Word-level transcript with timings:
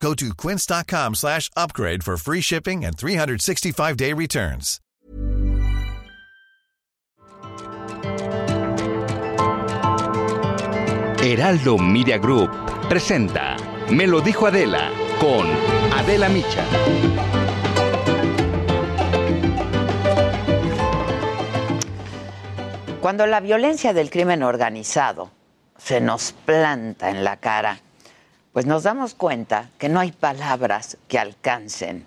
Go 0.00 0.14
to 0.14 0.34
quince.com 0.34 1.14
slash 1.14 1.50
upgrade 1.56 2.04
for 2.04 2.16
free 2.16 2.40
shipping 2.40 2.84
and 2.84 2.96
365-day 2.96 4.12
returns. 4.12 4.80
Heraldo 11.18 11.76
Media 11.78 12.18
Group 12.18 12.50
presenta 12.88 13.56
Me 13.90 14.06
lo 14.06 14.20
dijo 14.20 14.46
Adela 14.46 14.92
con 15.18 15.46
Adela 15.92 16.28
Micha. 16.28 16.64
Cuando 23.00 23.26
la 23.26 23.40
violencia 23.40 23.92
del 23.92 24.10
crimen 24.10 24.42
organizado 24.42 25.30
se 25.78 26.00
nos 26.00 26.32
planta 26.32 27.10
en 27.10 27.24
la 27.24 27.38
cara, 27.38 27.80
pues 28.56 28.64
nos 28.64 28.84
damos 28.84 29.12
cuenta 29.12 29.68
que 29.76 29.90
no 29.90 30.00
hay 30.00 30.12
palabras 30.12 30.96
que 31.08 31.18
alcancen 31.18 32.06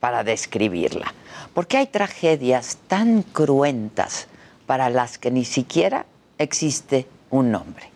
para 0.00 0.22
describirla, 0.22 1.14
porque 1.54 1.78
hay 1.78 1.86
tragedias 1.86 2.76
tan 2.88 3.22
cruentas 3.22 4.26
para 4.66 4.90
las 4.90 5.16
que 5.16 5.30
ni 5.30 5.46
siquiera 5.46 6.04
existe 6.36 7.08
un 7.30 7.50
nombre. 7.50 7.90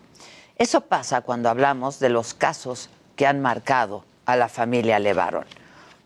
Eso 0.57 0.81
pasa 0.81 1.21
cuando 1.21 1.51
hablamos 1.51 1.99
de 1.99 2.09
los 2.09 2.33
casos 2.33 2.89
que 3.15 3.27
han 3.27 3.43
marcado 3.43 4.03
a 4.25 4.37
la 4.37 4.49
familia 4.49 4.97
Levarón. 4.97 5.45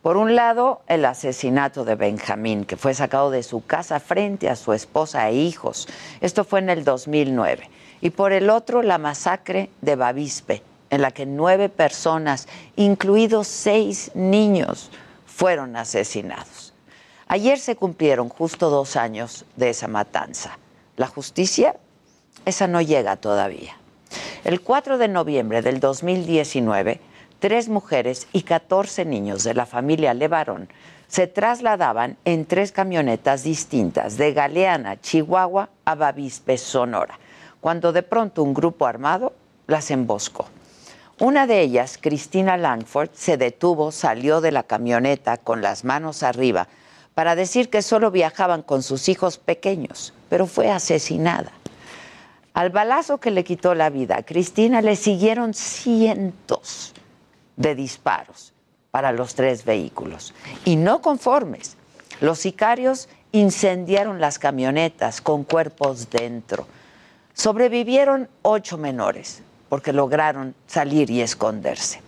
Por 0.01 0.17
un 0.17 0.35
lado, 0.35 0.81
el 0.87 1.05
asesinato 1.05 1.85
de 1.85 1.95
Benjamín, 1.95 2.65
que 2.65 2.75
fue 2.75 2.95
sacado 2.95 3.31
de 3.31 3.43
su 3.43 3.65
casa 3.65 4.01
frente 4.01 4.49
a 4.49 4.57
su 4.57 4.73
esposa 4.73 5.29
e 5.29 5.35
hijos. 5.35 5.87
Esto 6.19 6.43
fue 6.43 6.59
en 6.59 6.69
el 6.69 6.83
2009. 6.83 7.69
Y 8.01 8.09
por 8.09 8.33
el 8.33 8.49
otro, 8.49 8.81
la 8.81 8.97
masacre 8.97 9.69
de 9.79 9.95
Bavispe, 9.95 10.63
en 10.89 11.01
la 11.01 11.11
que 11.11 11.25
nueve 11.25 11.69
personas, 11.69 12.47
incluidos 12.75 13.47
seis 13.47 14.11
niños, 14.13 14.89
fueron 15.25 15.75
asesinados. 15.75 16.73
Ayer 17.27 17.59
se 17.59 17.75
cumplieron 17.75 18.29
justo 18.29 18.69
dos 18.69 18.95
años 18.95 19.45
de 19.55 19.69
esa 19.69 19.87
matanza. 19.87 20.57
La 20.95 21.07
justicia, 21.07 21.75
esa 22.45 22.67
no 22.67 22.81
llega 22.81 23.17
todavía. 23.17 23.75
El 24.43 24.61
4 24.61 24.97
de 24.97 25.09
noviembre 25.09 25.61
del 25.61 25.79
2019, 25.79 27.01
tres 27.39 27.67
mujeres 27.67 28.27
y 28.31 28.43
14 28.43 29.05
niños 29.05 29.43
de 29.43 29.53
la 29.53 29.65
familia 29.65 30.13
Levarón 30.13 30.69
se 31.07 31.27
trasladaban 31.27 32.17
en 32.25 32.45
tres 32.45 32.71
camionetas 32.71 33.43
distintas 33.43 34.17
de 34.17 34.33
Galeana, 34.33 34.99
Chihuahua, 34.99 35.69
a 35.85 35.95
Bavispe, 35.95 36.57
Sonora, 36.57 37.19
cuando 37.61 37.91
de 37.91 38.03
pronto 38.03 38.43
un 38.43 38.53
grupo 38.53 38.85
armado 38.85 39.33
las 39.67 39.91
emboscó. 39.91 40.47
Una 41.19 41.47
de 41.47 41.61
ellas, 41.61 41.97
Cristina 41.99 42.57
Langford, 42.57 43.09
se 43.13 43.37
detuvo, 43.37 43.91
salió 43.91 44.39
de 44.39 44.51
la 44.51 44.61
camioneta 44.61 45.37
con 45.37 45.63
las 45.63 45.83
manos 45.83 46.21
arriba 46.21 46.67
para 47.15 47.35
decir 47.35 47.71
que 47.71 47.81
solo 47.81 48.11
viajaban 48.11 48.61
con 48.61 48.83
sus 48.83 49.09
hijos 49.09 49.39
pequeños, 49.39 50.13
pero 50.29 50.45
fue 50.45 50.69
asesinada. 50.69 51.51
Al 52.53 52.69
balazo 52.69 53.17
que 53.17 53.31
le 53.31 53.43
quitó 53.43 53.73
la 53.73 53.89
vida 53.89 54.17
a 54.17 54.23
Cristina 54.23 54.83
le 54.83 54.95
siguieron 54.95 55.55
cientos 55.55 56.93
de 57.55 57.73
disparos 57.73 58.53
para 58.91 59.11
los 59.11 59.33
tres 59.33 59.65
vehículos. 59.65 60.35
Y 60.65 60.75
no 60.75 61.01
conformes, 61.01 61.77
los 62.21 62.37
sicarios 62.37 63.09
incendiaron 63.31 64.21
las 64.21 64.37
camionetas 64.37 65.21
con 65.21 65.43
cuerpos 65.43 66.11
dentro. 66.11 66.67
Sobrevivieron 67.33 68.29
ocho 68.43 68.77
menores 68.77 69.41
porque 69.69 69.93
lograron 69.93 70.55
salir 70.65 71.09
y 71.09 71.21
esconderse. 71.21 72.01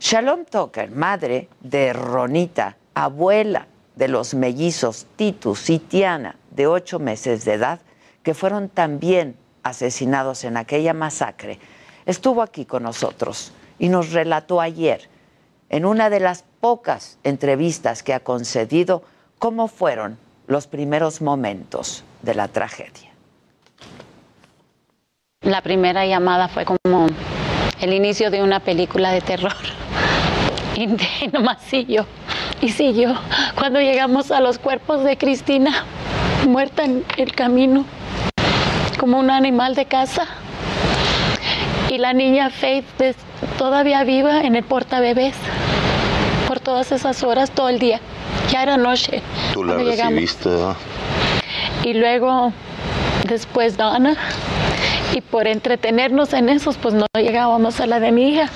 Shalom 0.00 0.44
Tucker, 0.44 0.90
madre 0.90 1.48
de 1.60 1.92
Ronita, 1.92 2.76
abuela 2.94 3.66
de 3.96 4.08
los 4.08 4.34
mellizos 4.34 5.06
Titus 5.16 5.70
y 5.70 5.78
Tiana, 5.78 6.36
de 6.50 6.66
ocho 6.66 6.98
meses 6.98 7.44
de 7.44 7.54
edad, 7.54 7.80
que 8.22 8.34
fueron 8.34 8.68
también 8.68 9.36
asesinados 9.62 10.44
en 10.44 10.56
aquella 10.56 10.94
masacre, 10.94 11.58
estuvo 12.06 12.42
aquí 12.42 12.64
con 12.64 12.82
nosotros 12.82 13.52
y 13.78 13.88
nos 13.88 14.12
relató 14.12 14.60
ayer, 14.60 15.08
en 15.68 15.84
una 15.86 16.10
de 16.10 16.20
las 16.20 16.44
pocas 16.60 17.18
entrevistas 17.24 18.02
que 18.02 18.12
ha 18.12 18.20
concedido, 18.20 19.02
cómo 19.38 19.68
fueron 19.68 20.18
los 20.46 20.66
primeros 20.66 21.22
momentos 21.22 22.04
de 22.22 22.34
la 22.34 22.48
tragedia. 22.48 23.10
La 25.40 25.62
primera 25.62 26.06
llamada 26.06 26.48
fue 26.48 26.64
como 26.64 26.78
el 27.82 27.92
inicio 27.92 28.30
de 28.30 28.42
una 28.42 28.60
película 28.60 29.12
de 29.12 29.20
terror. 29.20 29.52
Y 30.74 30.86
nomás 31.32 31.58
siguió, 31.68 32.06
y 32.62 32.70
siguió. 32.70 33.14
Cuando 33.56 33.78
llegamos 33.78 34.30
a 34.30 34.40
los 34.40 34.58
cuerpos 34.58 35.04
de 35.04 35.18
Cristina, 35.18 35.84
muerta 36.48 36.84
en 36.84 37.04
el 37.18 37.34
camino, 37.34 37.84
como 38.98 39.18
un 39.18 39.30
animal 39.30 39.74
de 39.74 39.84
casa. 39.84 40.26
Y 41.90 41.98
la 41.98 42.14
niña 42.14 42.48
Faith 42.48 42.86
todavía 43.58 44.02
viva 44.04 44.40
en 44.40 44.56
el 44.56 44.64
portabebés 44.64 45.34
por 46.48 46.58
todas 46.58 46.90
esas 46.90 47.22
horas, 47.22 47.50
todo 47.50 47.68
el 47.68 47.78
día. 47.78 48.00
Ya 48.50 48.62
era 48.62 48.78
noche. 48.78 49.20
Tú 49.52 49.62
la 49.62 49.74
recibiste, 49.74 50.48
Y 51.84 51.92
luego, 51.92 52.52
después 53.28 53.76
Donna, 53.76 54.16
y 55.14 55.20
por 55.20 55.46
entretenernos 55.46 56.32
en 56.32 56.48
esos, 56.48 56.76
pues 56.76 56.94
no 56.94 57.06
llegábamos 57.14 57.80
a 57.80 57.86
la 57.86 58.00
de 58.00 58.12
mi 58.12 58.30
hija. 58.30 58.48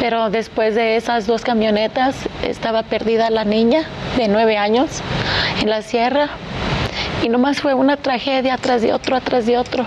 Pero 0.00 0.30
después 0.30 0.74
de 0.74 0.96
esas 0.96 1.26
dos 1.26 1.42
camionetas 1.42 2.16
estaba 2.42 2.84
perdida 2.84 3.30
la 3.30 3.44
niña 3.44 3.84
de 4.16 4.28
nueve 4.28 4.56
años 4.56 5.02
en 5.60 5.68
la 5.68 5.82
sierra 5.82 6.30
y 7.22 7.28
nomás 7.28 7.60
fue 7.60 7.74
una 7.74 7.96
tragedia 7.96 8.54
atrás 8.54 8.82
de 8.82 8.92
otro, 8.92 9.16
atrás 9.16 9.46
de 9.46 9.58
otro, 9.58 9.86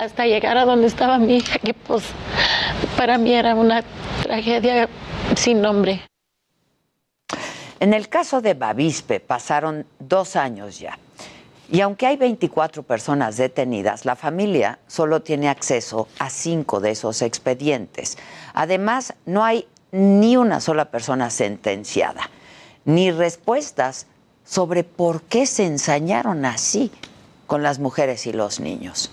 hasta 0.00 0.26
llegar 0.26 0.58
a 0.58 0.64
donde 0.64 0.88
estaba 0.88 1.18
mi 1.18 1.36
hija, 1.36 1.58
que 1.58 1.74
pues 1.74 2.04
para 2.96 3.18
mí 3.18 3.32
era 3.32 3.54
una 3.54 3.82
tragedia 4.22 4.88
sin 5.36 5.60
nombre. 5.62 6.02
En 7.78 7.94
el 7.94 8.08
caso 8.08 8.40
de 8.40 8.54
Bavispe 8.54 9.20
pasaron 9.20 9.86
dos 9.98 10.36
años 10.36 10.78
ya. 10.78 10.98
Y 11.72 11.82
aunque 11.82 12.06
hay 12.06 12.16
24 12.16 12.82
personas 12.82 13.36
detenidas, 13.36 14.04
la 14.04 14.16
familia 14.16 14.80
solo 14.88 15.22
tiene 15.22 15.48
acceso 15.48 16.08
a 16.18 16.28
cinco 16.28 16.80
de 16.80 16.90
esos 16.90 17.22
expedientes. 17.22 18.18
Además, 18.54 19.14
no 19.24 19.44
hay 19.44 19.68
ni 19.92 20.36
una 20.36 20.60
sola 20.60 20.90
persona 20.90 21.30
sentenciada, 21.30 22.28
ni 22.84 23.12
respuestas 23.12 24.06
sobre 24.44 24.82
por 24.82 25.22
qué 25.22 25.46
se 25.46 25.64
ensañaron 25.64 26.44
así 26.44 26.90
con 27.46 27.62
las 27.62 27.78
mujeres 27.78 28.26
y 28.26 28.32
los 28.32 28.58
niños. 28.58 29.12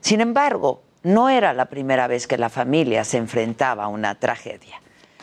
Sin 0.00 0.22
embargo, 0.22 0.80
no 1.02 1.28
era 1.28 1.52
la 1.52 1.66
primera 1.66 2.06
vez 2.06 2.26
que 2.26 2.38
la 2.38 2.48
familia 2.48 3.04
se 3.04 3.18
enfrentaba 3.18 3.84
a 3.84 3.88
una 3.88 4.14
tragedia. 4.14 4.80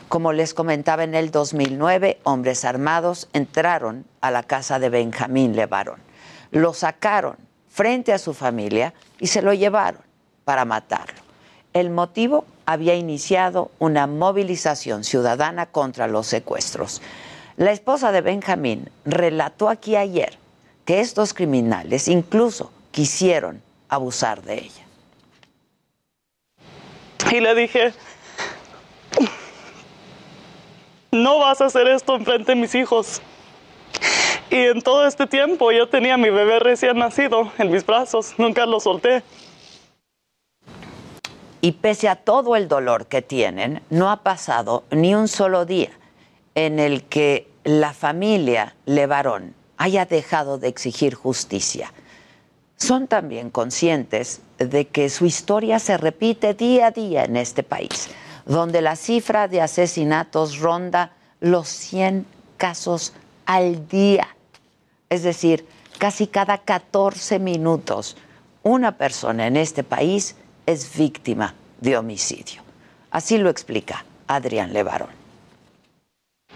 Como 0.10 0.32
les 0.32 0.54
comentaba 0.54 1.04
en 1.04 1.16
el 1.16 1.32
2009, 1.32 2.20
hombres 2.24 2.66
armados 2.66 3.30
entraron 3.34 4.06
a 4.22 4.30
la 4.30 4.44
casa 4.44 4.78
de 4.78 4.90
Benjamín 4.90 5.56
Levarón 5.56 6.07
lo 6.52 6.74
sacaron 6.74 7.38
frente 7.70 8.14
a 8.14 8.18
su 8.18 8.34
familia 8.34 8.94
y 9.20 9.28
se 9.28 9.42
lo 9.42 9.54
llevaron 9.54 10.02
para 10.46 10.66
matarlo. 10.66 11.22
El 11.74 11.90
motivo 11.90 12.46
había 12.66 12.96
iniciado 12.96 13.72
una 13.80 14.08
movilización 14.08 15.04
ciudadana 15.04 15.68
contra 15.68 16.08
los 16.08 16.28
secuestros. 16.28 17.02
La 17.56 17.72
esposa 17.72 18.12
de 18.12 18.22
Benjamín 18.22 18.90
relató 19.06 19.70
aquí 19.70 19.96
ayer 19.96 20.38
que 20.86 21.02
estos 21.02 21.34
criminales 21.34 22.08
incluso 22.08 22.72
quisieron 22.92 23.62
abusar 23.90 24.42
de 24.42 24.56
ella. 24.56 24.88
Y 27.32 27.42
le 27.42 27.56
dije, 27.56 27.94
no 31.12 31.40
vas 31.40 31.62
a 31.62 31.66
hacer 31.66 31.88
esto 31.88 32.16
enfrente 32.16 32.54
de 32.54 32.56
mis 32.56 32.74
hijos. 32.74 33.22
Y 34.50 34.56
en 34.56 34.82
todo 34.82 35.06
este 35.06 35.28
tiempo 35.28 35.72
yo 35.72 35.90
tenía 35.90 36.14
a 36.14 36.18
mi 36.18 36.30
bebé 36.30 36.60
recién 36.60 36.98
nacido 36.98 37.52
en 37.58 37.70
mis 37.70 37.86
brazos, 37.86 38.34
nunca 38.38 38.66
lo 38.66 38.80
solté. 38.80 39.22
Y 41.60 41.74
pese 41.74 42.08
a 42.08 42.16
todo 42.16 42.56
el 42.56 42.70
dolor 42.70 43.08
que 43.08 43.22
tienen, 43.22 43.82
no 43.90 44.10
ha 44.10 44.24
pasado 44.24 44.86
ni 44.90 45.16
un 45.16 45.28
solo 45.28 45.66
día 45.66 45.92
en 46.56 46.80
el 46.80 47.04
que 47.04 47.50
la 47.66 47.94
familia 47.94 48.76
Levarón 48.86 49.54
haya 49.76 50.06
dejado 50.06 50.58
de 50.58 50.70
exigir 50.70 51.14
justicia. 51.14 51.92
Son 52.78 53.08
también 53.08 53.50
conscientes 53.50 54.42
de 54.60 54.88
que 54.88 55.10
su 55.10 55.26
historia 55.26 55.80
se 55.80 55.98
repite 55.98 56.54
día 56.54 56.88
a 56.88 56.92
día 56.92 57.26
en 57.26 57.36
este 57.36 57.64
país, 57.64 58.10
donde 58.46 58.82
la 58.82 58.96
cifra 58.96 59.48
de 59.48 59.62
asesinatos 59.62 60.60
ronda 60.60 61.12
los 61.42 61.68
100 61.68 62.26
casos 62.56 63.14
al 63.46 63.88
día. 63.88 64.37
Es 65.10 65.24
decir, 65.24 65.66
casi 65.98 66.28
cada 66.28 66.58
14 66.58 67.40
minutos 67.40 68.18
una 68.64 68.98
persona 68.98 69.48
en 69.48 69.56
este 69.56 69.84
país 69.84 70.36
es 70.66 70.98
víctima 70.98 71.56
de 71.80 71.98
homicidio. 71.98 72.62
Así 73.12 73.38
lo 73.38 73.50
explica 73.50 74.04
Adrián 74.28 74.74
Levarón. 74.74 75.10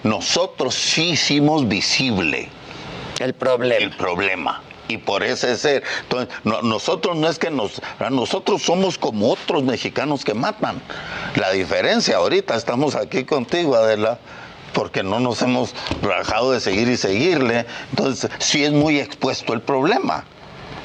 Nosotros 0.03 0.75
sí 0.75 1.11
hicimos 1.11 1.67
visible 1.67 2.49
el 3.19 3.33
problema. 3.33 3.75
El 3.75 3.91
problema. 3.91 4.61
Y 4.87 4.97
por 4.97 5.23
ese 5.23 5.55
ser. 5.57 5.83
Entonces, 6.01 6.35
nosotros 6.43 7.15
no 7.15 7.29
es 7.29 7.39
que 7.39 7.49
nos. 7.49 7.81
Nosotros 8.09 8.61
somos 8.61 8.97
como 8.97 9.31
otros 9.31 9.63
mexicanos 9.63 10.25
que 10.25 10.33
matan. 10.33 10.81
La 11.35 11.51
diferencia, 11.51 12.17
ahorita 12.17 12.55
estamos 12.55 12.95
aquí 12.95 13.23
contigo, 13.23 13.75
Adela 13.75 14.19
porque 14.73 15.03
no 15.03 15.19
nos 15.19 15.41
hemos 15.41 15.73
rajado 16.01 16.51
de 16.51 16.59
seguir 16.59 16.87
y 16.87 16.97
seguirle. 16.97 17.65
Entonces, 17.91 18.29
sí 18.39 18.63
es 18.63 18.71
muy 18.71 18.99
expuesto 18.99 19.53
el 19.53 19.61
problema. 19.61 20.25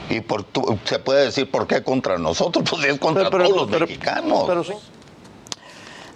Y 0.08 0.20
por 0.20 0.46
se 0.84 0.98
puede 0.98 1.26
decir 1.26 1.50
por 1.50 1.66
qué 1.66 1.82
contra 1.82 2.18
nosotros, 2.18 2.64
pues 2.70 2.84
es 2.84 2.98
contra 2.98 3.30
todos 3.30 3.50
los 3.50 3.68
mexicanos. 3.68 4.48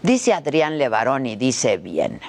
Dice 0.03 0.33
Adrián 0.33 0.79
Levarón 0.79 1.27
y 1.27 1.37
dice 1.37 1.77
bien, 1.77 2.21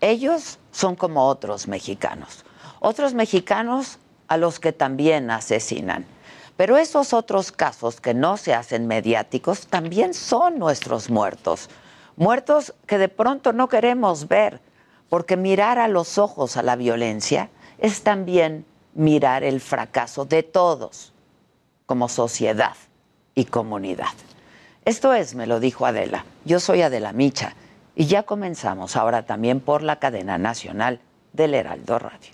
ellos 0.00 0.58
son 0.72 0.96
como 0.96 1.26
otros 1.28 1.68
mexicanos. 1.68 2.44
Otros 2.80 3.14
mexicanos 3.14 3.98
a 4.28 4.36
los 4.36 4.60
que 4.60 4.72
también 4.72 5.30
asesinan. 5.30 6.04
Pero 6.56 6.76
esos 6.76 7.12
otros 7.12 7.50
casos 7.50 8.00
que 8.00 8.14
no 8.14 8.36
se 8.36 8.54
hacen 8.54 8.86
mediáticos 8.86 9.66
también 9.66 10.14
son 10.14 10.58
nuestros 10.58 11.10
muertos. 11.10 11.68
Muertos 12.16 12.74
que 12.86 12.98
de 12.98 13.08
pronto 13.08 13.52
no 13.52 13.68
queremos 13.68 14.28
ver, 14.28 14.60
porque 15.08 15.36
mirar 15.36 15.78
a 15.78 15.88
los 15.88 16.18
ojos 16.18 16.56
a 16.56 16.62
la 16.62 16.76
violencia 16.76 17.50
es 17.78 18.02
también 18.02 18.64
mirar 18.94 19.44
el 19.44 19.60
fracaso 19.60 20.24
de 20.24 20.42
todos 20.42 21.12
como 21.86 22.08
sociedad 22.08 22.76
y 23.34 23.46
comunidad. 23.46 24.14
Esto 24.84 25.14
es, 25.14 25.34
me 25.34 25.46
lo 25.46 25.60
dijo 25.60 25.86
Adela. 25.86 26.24
Yo 26.44 26.60
soy 26.60 26.82
Adela 26.82 27.12
Micha 27.12 27.54
y 27.96 28.06
ya 28.06 28.24
comenzamos 28.24 28.96
ahora 28.96 29.24
también 29.24 29.60
por 29.60 29.82
la 29.82 29.98
cadena 29.98 30.38
nacional 30.38 31.00
del 31.32 31.54
Heraldo 31.54 31.98
Radio. 31.98 32.30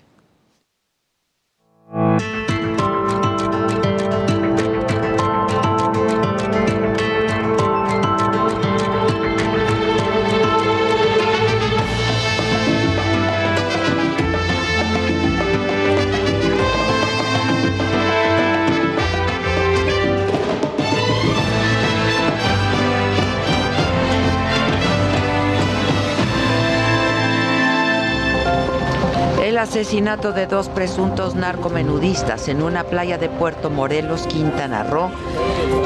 Asesinato 29.61 30.31
de 30.31 30.47
dos 30.47 30.69
presuntos 30.69 31.35
narcomenudistas 31.35 32.47
en 32.47 32.63
una 32.63 32.83
playa 32.83 33.19
de 33.19 33.29
Puerto 33.29 33.69
Morelos, 33.69 34.25
Quintana 34.25 34.83
Roo, 34.83 35.11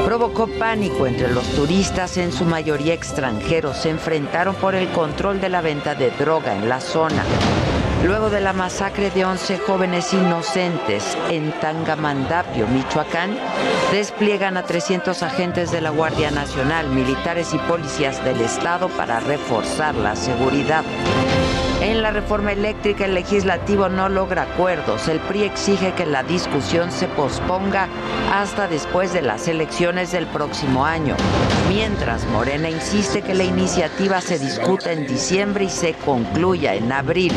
provocó 0.06 0.48
pánico 0.48 1.06
entre 1.08 1.30
los 1.30 1.46
turistas, 1.50 2.16
en 2.16 2.32
su 2.32 2.46
mayoría 2.46 2.94
extranjeros. 2.94 3.78
Se 3.78 3.90
enfrentaron 3.90 4.56
por 4.56 4.76
el 4.76 4.88
control 4.90 5.42
de 5.42 5.50
la 5.50 5.60
venta 5.60 5.94
de 5.94 6.10
droga 6.12 6.56
en 6.56 6.70
la 6.70 6.80
zona. 6.80 7.24
Luego 8.06 8.30
de 8.30 8.40
la 8.40 8.54
masacre 8.54 9.10
de 9.10 9.26
11 9.26 9.58
jóvenes 9.58 10.14
inocentes 10.14 11.18
en 11.30 11.52
Tangamandapio, 11.60 12.68
Michoacán, 12.68 13.38
despliegan 13.92 14.56
a 14.58 14.64
300 14.64 15.22
agentes 15.22 15.72
de 15.72 15.82
la 15.82 15.90
Guardia 15.90 16.32
Nacional, 16.32 16.90
militares 16.90 17.54
y 17.54 17.58
policías 17.58 18.24
del 18.24 18.40
Estado 18.40 18.88
para 18.90 19.20
reforzar 19.20 19.96
la 19.96 20.16
seguridad. 20.16 20.86
En 21.86 22.02
la 22.02 22.10
reforma 22.10 22.52
eléctrica 22.52 23.06
el 23.06 23.14
legislativo 23.14 23.90
no 23.90 24.10
logra 24.10 24.42
acuerdos. 24.42 25.08
El 25.08 25.20
PRI 25.20 25.44
exige 25.44 25.94
que 25.94 26.08
la 26.08 26.24
discusión 26.24 26.92
se 26.92 27.08
posponga 27.08 27.88
hasta 28.34 28.68
después 28.68 29.14
de 29.14 29.22
las 29.22 29.48
elecciones 29.48 30.12
del 30.12 30.26
próximo 30.26 30.84
año. 30.84 31.16
Mientras 31.70 32.26
Morena 32.30 32.72
insiste 32.72 33.22
que 33.22 33.36
la 33.36 33.44
iniciativa 33.44 34.20
se 34.20 34.40
discuta 34.40 34.94
en 34.94 35.06
diciembre 35.06 35.66
y 35.66 35.70
se 35.70 35.94
concluya 35.94 36.74
en 36.74 36.92
abril. 36.92 37.34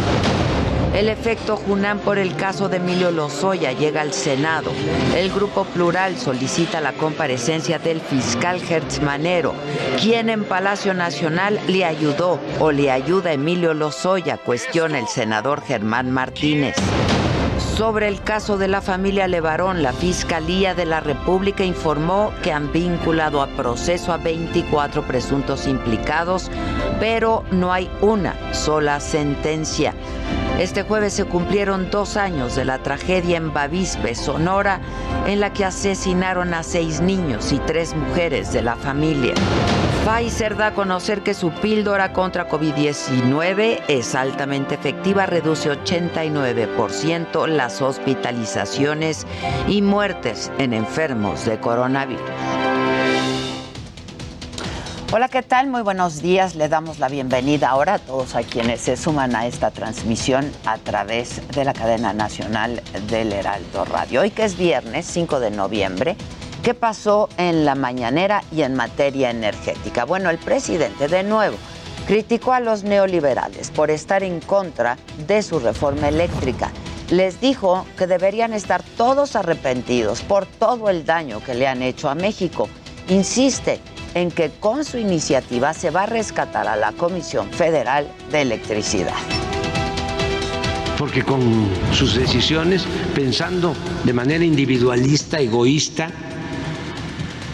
El 0.94 1.08
efecto 1.08 1.56
Junán 1.56 1.98
por 1.98 2.18
el 2.18 2.34
caso 2.34 2.68
de 2.68 2.78
Emilio 2.78 3.10
Lozoya 3.10 3.72
llega 3.72 4.00
al 4.00 4.12
Senado. 4.12 4.72
El 5.14 5.30
Grupo 5.30 5.64
Plural 5.64 6.16
solicita 6.16 6.80
la 6.80 6.92
comparecencia 6.92 7.78
del 7.78 8.00
fiscal 8.00 8.60
Hertz 8.68 9.00
Manero, 9.02 9.54
quien 10.00 10.30
en 10.30 10.44
Palacio 10.44 10.94
Nacional 10.94 11.60
le 11.68 11.84
ayudó 11.84 12.40
o 12.58 12.72
le 12.72 12.90
ayuda 12.90 13.30
a 13.30 13.34
Emilio 13.34 13.74
Lozoya, 13.74 14.38
cuestiona 14.38 14.98
el 14.98 15.06
senador 15.06 15.62
Germán 15.62 16.10
Martínez. 16.10 16.74
Sobre 17.76 18.08
el 18.08 18.22
caso 18.22 18.58
de 18.58 18.66
la 18.66 18.80
familia 18.80 19.28
Levarón, 19.28 19.84
la 19.84 19.92
Fiscalía 19.92 20.74
de 20.74 20.84
la 20.84 20.98
República 20.98 21.64
informó 21.64 22.32
que 22.42 22.50
han 22.50 22.72
vinculado 22.72 23.40
a 23.40 23.46
proceso 23.46 24.12
a 24.12 24.16
24 24.16 25.06
presuntos 25.06 25.68
implicados, 25.68 26.50
pero 26.98 27.44
no 27.52 27.72
hay 27.72 27.88
una 28.00 28.34
sola 28.52 28.98
sentencia. 28.98 29.94
Este 30.58 30.82
jueves 30.82 31.12
se 31.12 31.24
cumplieron 31.24 31.88
dos 31.88 32.16
años 32.16 32.56
de 32.56 32.64
la 32.64 32.82
tragedia 32.82 33.36
en 33.36 33.52
Bavispe, 33.52 34.16
Sonora, 34.16 34.80
en 35.28 35.38
la 35.38 35.52
que 35.52 35.64
asesinaron 35.64 36.52
a 36.52 36.64
seis 36.64 37.00
niños 37.00 37.52
y 37.52 37.60
tres 37.60 37.94
mujeres 37.94 38.52
de 38.52 38.62
la 38.62 38.74
familia. 38.74 39.34
Pfizer 40.04 40.56
da 40.56 40.68
a 40.68 40.74
conocer 40.74 41.22
que 41.22 41.34
su 41.34 41.52
píldora 41.52 42.12
contra 42.12 42.48
COVID-19 42.48 43.82
es 43.86 44.16
altamente 44.16 44.74
efectiva, 44.74 45.26
reduce 45.26 45.70
89% 45.70 47.46
las 47.46 47.80
hospitalizaciones 47.80 49.28
y 49.68 49.80
muertes 49.80 50.50
en 50.58 50.72
enfermos 50.72 51.44
de 51.44 51.60
coronavirus. 51.60 52.67
Hola, 55.10 55.30
¿qué 55.30 55.42
tal? 55.42 55.68
Muy 55.68 55.80
buenos 55.80 56.20
días. 56.20 56.54
Le 56.54 56.68
damos 56.68 56.98
la 56.98 57.08
bienvenida 57.08 57.70
ahora 57.70 57.94
a 57.94 57.98
todos 57.98 58.34
a 58.34 58.42
quienes 58.42 58.82
se 58.82 58.94
suman 58.94 59.34
a 59.34 59.46
esta 59.46 59.70
transmisión 59.70 60.52
a 60.66 60.76
través 60.76 61.40
de 61.48 61.64
la 61.64 61.72
cadena 61.72 62.12
nacional 62.12 62.82
del 63.08 63.32
Heraldo 63.32 63.86
Radio. 63.86 64.20
Hoy 64.20 64.30
que 64.30 64.44
es 64.44 64.58
viernes 64.58 65.06
5 65.06 65.40
de 65.40 65.50
noviembre, 65.50 66.14
¿qué 66.62 66.74
pasó 66.74 67.30
en 67.38 67.64
la 67.64 67.74
mañanera 67.74 68.42
y 68.52 68.60
en 68.60 68.74
materia 68.74 69.30
energética? 69.30 70.04
Bueno, 70.04 70.28
el 70.28 70.36
presidente 70.36 71.08
de 71.08 71.22
nuevo 71.22 71.56
criticó 72.06 72.52
a 72.52 72.60
los 72.60 72.84
neoliberales 72.84 73.70
por 73.70 73.90
estar 73.90 74.22
en 74.22 74.40
contra 74.40 74.98
de 75.26 75.42
su 75.42 75.58
reforma 75.58 76.08
eléctrica. 76.10 76.70
Les 77.08 77.40
dijo 77.40 77.86
que 77.96 78.06
deberían 78.06 78.52
estar 78.52 78.82
todos 78.98 79.36
arrepentidos 79.36 80.20
por 80.20 80.44
todo 80.44 80.90
el 80.90 81.06
daño 81.06 81.42
que 81.42 81.54
le 81.54 81.66
han 81.66 81.80
hecho 81.80 82.10
a 82.10 82.14
México. 82.14 82.68
Insiste 83.08 83.80
en 84.14 84.30
que 84.30 84.50
con 84.60 84.84
su 84.84 84.98
iniciativa 84.98 85.74
se 85.74 85.90
va 85.90 86.02
a 86.02 86.06
rescatar 86.06 86.68
a 86.68 86.76
la 86.76 86.92
Comisión 86.92 87.50
Federal 87.50 88.10
de 88.30 88.42
Electricidad. 88.42 89.14
Porque 90.98 91.22
con 91.22 91.68
sus 91.92 92.16
decisiones, 92.16 92.84
pensando 93.14 93.74
de 94.04 94.12
manera 94.12 94.44
individualista, 94.44 95.38
egoísta, 95.38 96.10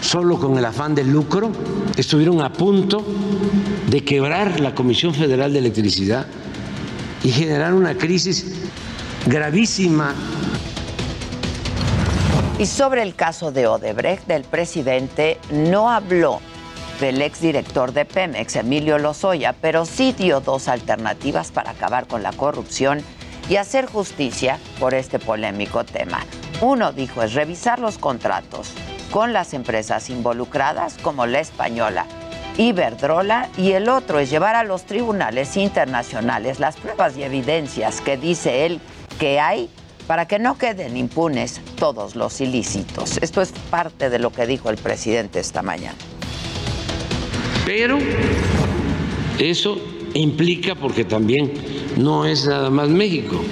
solo 0.01 0.39
con 0.39 0.57
el 0.57 0.65
afán 0.65 0.95
del 0.95 1.11
lucro, 1.11 1.51
estuvieron 1.97 2.41
a 2.41 2.53
punto 2.53 3.05
de 3.91 4.03
quebrar 4.03 4.61
la 4.61 4.75
Comisión 4.75 5.15
Federal 5.15 5.53
de 5.53 5.59
Electricidad 5.59 6.27
y 7.23 7.31
generar 7.31 7.75
una 7.75 7.97
crisis 7.97 8.47
gravísima 9.27 10.15
y 12.59 12.67
sobre 12.67 13.03
el 13.03 13.15
caso 13.15 13.51
de 13.53 13.67
Odebrecht, 13.67 14.31
el 14.31 14.45
presidente 14.45 15.39
no 15.51 15.91
habló 15.91 16.41
del 17.01 17.21
exdirector 17.23 17.93
de 17.93 18.05
Pemex, 18.05 18.57
Emilio 18.57 18.99
Lozoya, 18.99 19.55
pero 19.61 19.85
sí 19.85 20.13
dio 20.13 20.41
dos 20.41 20.69
alternativas 20.69 21.51
para 21.51 21.73
acabar 21.73 22.07
con 22.07 22.23
la 22.23 22.33
corrupción 22.33 23.03
y 23.49 23.57
hacer 23.57 23.87
justicia 23.87 24.59
por 24.79 24.95
este 24.95 25.19
polémico 25.19 25.85
tema. 25.85 26.25
Uno 26.61 26.93
dijo 26.93 27.23
es 27.23 27.35
revisar 27.35 27.81
los 27.81 27.99
contratos 27.99 28.73
con 29.11 29.33
las 29.33 29.53
empresas 29.53 30.09
involucradas 30.09 30.97
como 30.99 31.27
la 31.27 31.41
española 31.41 32.07
Iberdrola 32.57 33.49
y 33.57 33.73
el 33.73 33.89
otro 33.89 34.21
es 34.21 34.31
llevar 34.31 34.55
a 34.55 34.63
los 34.63 34.85
tribunales 34.85 35.57
internacionales 35.57 36.61
las 36.61 36.77
pruebas 36.77 37.17
y 37.17 37.25
evidencias 37.25 38.01
que 38.01 38.17
dice 38.17 38.65
él 38.65 38.81
que 39.19 39.41
hay 39.41 39.69
para 40.07 40.27
que 40.27 40.39
no 40.39 40.59
queden 40.59 40.97
impunes 40.97 41.61
todos 41.77 42.17
los 42.17 42.41
ilícitos. 42.41 43.19
Esto 43.23 43.41
es 43.43 43.53
parte 43.71 44.11
de 44.11 44.19
lo 44.19 44.31
que 44.33 44.47
dijo 44.47 44.71
el 44.71 44.77
presidente 44.77 45.41
esta 45.41 45.63
mañana. 45.63 45.97
Pero 47.65 47.99
eso 49.39 49.79
implica, 50.13 50.75
porque 50.75 51.05
también 51.05 51.53
no 51.97 52.27
es 52.27 52.47
nada 52.47 52.71
más 52.71 52.89
México, 52.89 53.43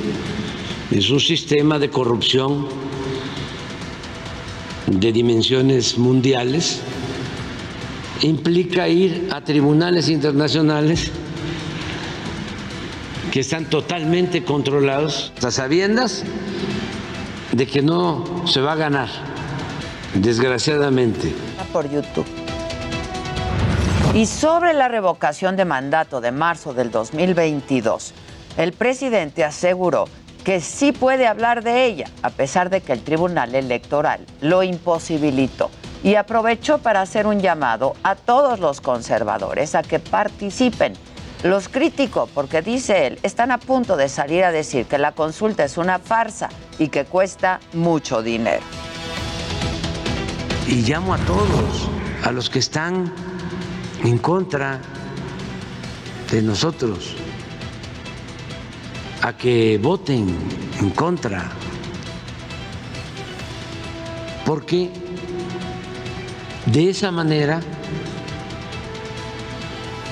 es 0.90 1.10
un 1.10 1.20
sistema 1.20 1.78
de 1.78 1.88
corrupción 1.88 2.66
de 4.86 5.12
dimensiones 5.12 5.96
mundiales, 5.96 6.80
implica 8.20 8.88
ir 8.88 9.28
a 9.32 9.40
tribunales 9.40 10.08
internacionales 10.08 11.10
que 13.32 13.40
están 13.40 13.64
totalmente 13.64 14.44
controlados, 14.44 15.32
a 15.42 15.50
sabiendas 15.50 16.22
de 17.52 17.66
que 17.66 17.80
no 17.80 18.46
se 18.46 18.60
va 18.60 18.72
a 18.72 18.76
ganar, 18.76 19.08
desgraciadamente. 20.12 21.34
Por 21.72 21.90
YouTube. 21.90 22.26
Y 24.14 24.26
sobre 24.26 24.74
la 24.74 24.88
revocación 24.88 25.56
de 25.56 25.64
mandato 25.64 26.20
de 26.20 26.30
marzo 26.30 26.74
del 26.74 26.90
2022, 26.90 28.12
el 28.58 28.72
presidente 28.72 29.44
aseguró 29.44 30.04
que 30.44 30.60
sí 30.60 30.92
puede 30.92 31.26
hablar 31.26 31.64
de 31.64 31.86
ella, 31.86 32.10
a 32.22 32.28
pesar 32.28 32.68
de 32.68 32.82
que 32.82 32.92
el 32.92 33.02
Tribunal 33.02 33.54
Electoral 33.54 34.26
lo 34.42 34.62
imposibilitó. 34.62 35.70
Y 36.04 36.16
aprovechó 36.16 36.78
para 36.78 37.00
hacer 37.00 37.26
un 37.26 37.40
llamado 37.40 37.94
a 38.02 38.14
todos 38.14 38.60
los 38.60 38.82
conservadores 38.82 39.74
a 39.74 39.82
que 39.82 40.00
participen. 40.00 40.94
Los 41.42 41.68
critico 41.68 42.28
porque, 42.32 42.62
dice 42.62 43.08
él, 43.08 43.18
están 43.24 43.50
a 43.50 43.58
punto 43.58 43.96
de 43.96 44.08
salir 44.08 44.44
a 44.44 44.52
decir 44.52 44.86
que 44.86 44.96
la 44.96 45.10
consulta 45.10 45.64
es 45.64 45.76
una 45.76 45.98
farsa 45.98 46.48
y 46.78 46.88
que 46.88 47.04
cuesta 47.04 47.58
mucho 47.72 48.22
dinero. 48.22 48.62
Y 50.68 50.82
llamo 50.82 51.14
a 51.14 51.18
todos, 51.18 51.88
a 52.22 52.30
los 52.30 52.48
que 52.48 52.60
están 52.60 53.12
en 54.04 54.18
contra 54.18 54.80
de 56.30 56.42
nosotros, 56.42 57.16
a 59.22 59.36
que 59.36 59.78
voten 59.82 60.36
en 60.80 60.90
contra, 60.90 61.50
porque 64.46 64.90
de 66.66 66.90
esa 66.90 67.10
manera 67.10 67.60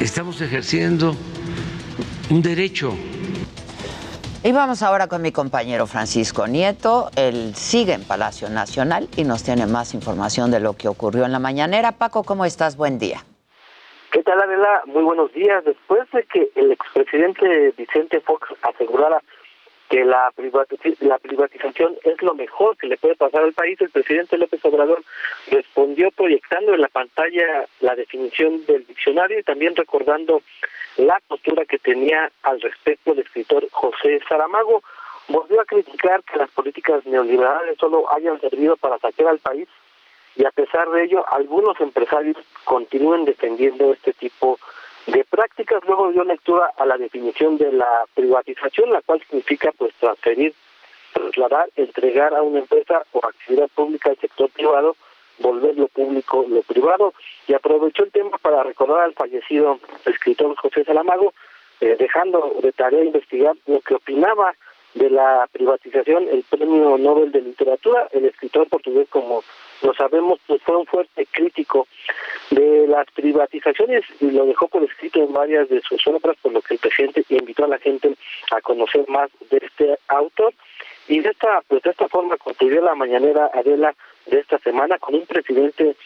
estamos 0.01 0.41
ejerciendo 0.41 1.13
un 2.31 2.43
derecho. 2.43 2.93
Y 4.43 4.53
vamos 4.53 4.83
ahora 4.83 5.07
con 5.07 5.21
mi 5.21 5.33
compañero 5.33 5.87
Francisco 5.87 6.47
Nieto. 6.47 7.11
Él 7.15 7.55
sigue 7.55 7.93
en 7.93 8.05
Palacio 8.05 8.49
Nacional 8.49 9.09
y 9.17 9.25
nos 9.25 9.45
tiene 9.45 9.67
más 9.67 9.93
información 9.93 10.51
de 10.51 10.61
lo 10.61 10.73
que 10.73 10.89
ocurrió 10.89 11.27
en 11.27 11.33
la 11.33 11.39
mañanera. 11.39 11.93
Paco, 11.93 12.25
¿cómo 12.25 12.47
estás? 12.47 12.77
Buen 12.77 12.99
día. 12.99 13.23
¿Qué 14.11 14.23
tal, 14.23 14.41
Adela? 14.41 14.81
Muy 14.87 15.03
buenos 15.03 15.31
días. 15.35 15.63
Después 15.65 16.11
de 16.13 16.25
que 16.25 16.51
el 16.57 16.73
expresidente 16.73 17.75
Vicente 17.77 18.21
Fox 18.23 18.49
asegurara 18.63 19.23
que 19.91 20.05
la, 20.05 20.33
la 21.01 21.19
privatización 21.19 21.97
es 22.05 22.23
lo 22.23 22.35
mejor 22.35 22.77
que 22.77 22.87
le 22.87 22.97
puede 22.97 23.17
pasar 23.17 23.43
al 23.43 23.53
país, 23.53 23.79
el 23.81 23.91
presidente 23.91 24.39
López 24.39 24.65
Obrador 24.65 25.03
respondió 25.51 26.13
proyectando 26.13 26.75
en 26.75 26.81
la 26.81 26.89
pantalla 26.89 27.67
la 27.81 27.97
definición 27.97 28.65
del 28.67 28.87
diccionario 28.87 29.41
y 29.41 29.43
también 29.43 29.75
recordando 29.75 30.43
la 30.97 31.21
postura 31.27 31.65
que 31.65 31.81
tenía 31.81 32.31
al 32.45 32.61
respecto 32.61 33.13
el 33.13 33.19
escritor 33.19 33.67
José 33.73 34.21
Saramago. 34.29 34.83
Volvió 35.27 35.61
a 35.61 35.65
criticar 35.65 36.23
que 36.23 36.39
las 36.39 36.51
políticas 36.51 37.05
neoliberales 37.05 37.77
solo 37.79 38.13
hayan 38.13 38.41
servido 38.41 38.77
para 38.77 38.99
saquear 38.99 39.31
al 39.31 39.39
país 39.41 39.69
y 40.37 40.45
a 40.45 40.51
pesar 40.53 40.89
de 40.91 41.05
ello 41.05 41.25
algunos 41.33 41.81
empresarios 41.81 42.37
continúan 42.65 43.25
defendiendo 43.25 43.93
este 43.93 44.13
tipo 44.13 44.57
de 44.57 44.70
prácticas. 45.31 45.83
Luego 45.87 46.13
dio 46.13 46.25
lectura 46.25 46.73
a 46.77 46.85
la 46.85 46.99
definición 46.99 47.57
de 47.57 47.73
la 47.73 48.05
privatización, 48.15 48.93
la 48.93 49.03
cual 49.03 49.23
significa 49.29 49.73
pues 49.77 49.93
transferir, 49.95 50.55
trasladar, 51.13 51.71
entregar 51.77 52.35
a 52.35 52.43
una 52.43 52.61
empresa 52.61 53.05
o 53.13 53.21
actividad 53.25 53.69
pública 53.75 54.11
al 54.11 54.19
sector 54.19 54.51
privado, 54.51 54.97
volver 55.39 55.77
lo 55.77 55.89
público 55.89 56.45
lo 56.49 56.63
privado 56.63 57.15
y 57.47 57.55
aprovechó 57.55 58.05
el 58.05 58.13
tema 58.13 58.37
para 58.39 58.63
recordar 58.63 59.01
al 59.05 59.15
fallecido 59.15 59.79
escritor 60.05 60.55
José 60.57 60.85
Salamago, 60.85 61.33
eh, 61.81 61.97
dejando 61.99 62.57
de 62.63 62.73
tarea 62.73 63.05
investigar 63.05 63.55
lo 63.67 63.81
que 63.81 63.95
opinaba 63.95 64.55
de 64.95 65.09
la 65.09 65.49
privatización 65.51 66.29
el 66.29 66.45
premio 66.51 66.99
Nobel 66.99 67.33
de 67.33 67.41
Literatura, 67.41 68.09
el 68.13 68.27
escritor 68.27 68.69
portugués 68.69 69.09
como 69.09 69.43
lo 69.83 69.95
sabemos, 69.95 70.39
pues 70.47 70.63
fue 70.63 70.77
un 70.77 70.87
fuerte 70.87 71.27
crítico 71.31 71.87
de 72.51 72.87
las 72.87 73.07
privatizaciones 73.13 74.05
y 74.21 74.31
lo 74.31 74.47
dejó 74.47 74.69
por 74.69 74.83
escrito 74.83 75.23
en 75.23 75.33
varias 75.33 75.69
de 75.69 75.81
sus 75.83 76.05
obras, 76.07 76.37
por 76.43 76.53
lo 76.53 76.61
que 76.63 76.75
el 76.75 76.81
presidente 76.81 77.25
invitó 77.29 77.65
a 77.65 77.69
la 77.69 77.79
gente 77.79 78.15
a 78.51 78.61
conocer 78.61 79.09
más 79.09 79.31
de 79.51 79.59
este 79.59 79.99
autor. 80.09 80.53
Y 81.09 81.21
de 81.21 81.31
esta, 81.31 81.63
pues 81.67 81.83
de 81.83 81.91
esta 81.91 82.09
forma 82.09 82.37
concluyó 82.37 82.81
la 82.83 82.95
mañanera 82.95 83.51
Adela 83.53 83.95
de 84.27 84.39
esta 84.39 84.59
semana 84.59 84.99
con 84.99 85.15
un 85.15 85.27
presidente 85.27 85.97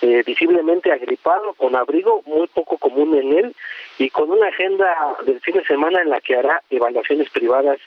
eh, 0.00 0.22
visiblemente 0.24 0.90
agripado, 0.90 1.54
con 1.54 1.76
abrigo 1.76 2.22
muy 2.26 2.46
poco 2.48 2.78
común 2.78 3.16
en 3.16 3.38
él 3.38 3.56
y 3.98 4.10
con 4.10 4.30
una 4.30 4.48
agenda 4.48 5.16
del 5.24 5.40
fin 5.40 5.54
de 5.54 5.64
semana 5.64 6.02
en 6.02 6.10
la 6.10 6.20
que 6.20 6.36
hará 6.36 6.62
evaluaciones 6.70 7.30
privadas 7.30 7.78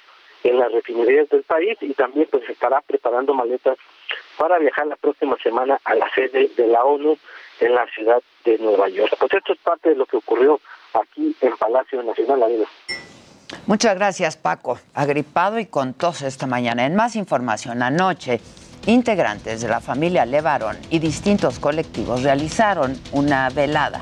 en 0.43 0.57
las 0.57 0.71
refinerías 0.71 1.29
del 1.29 1.43
país 1.43 1.77
y 1.81 1.93
también 1.93 2.27
pues 2.31 2.48
estará 2.50 2.81
preparando 2.81 3.33
maletas 3.33 3.77
para 4.38 4.59
viajar 4.59 4.88
la 4.88 4.95
próxima 4.95 5.38
semana 5.41 5.79
a 5.83 5.95
la 5.95 6.09
sede 6.13 6.50
de 6.55 6.67
la 6.67 6.83
ONU 6.83 7.17
en 7.59 7.75
la 7.75 7.85
ciudad 7.88 8.21
de 8.43 8.57
Nueva 8.57 8.89
York. 8.89 9.15
Pues 9.19 9.33
esto 9.33 9.53
es 9.53 9.59
parte 9.59 9.89
de 9.89 9.95
lo 9.95 10.05
que 10.05 10.17
ocurrió 10.17 10.59
aquí 10.93 11.35
en 11.41 11.55
Palacio 11.57 12.01
Nacional. 12.03 12.67
Muchas 13.67 13.95
gracias, 13.95 14.38
Paco. 14.38 14.79
Agripado 14.93 15.59
y 15.59 15.65
con 15.65 15.93
tos 15.93 16.21
esta 16.21 16.47
mañana. 16.47 16.85
En 16.85 16.95
más 16.95 17.15
información, 17.15 17.83
anoche, 17.83 18.39
integrantes 18.88 19.61
de 19.61 19.67
la 19.67 19.79
familia 19.79 20.25
Levarón 20.25 20.77
y 20.89 21.00
distintos 21.00 21.59
colectivos 21.59 22.23
realizaron 22.23 23.00
una 23.11 23.50
velada 23.50 24.01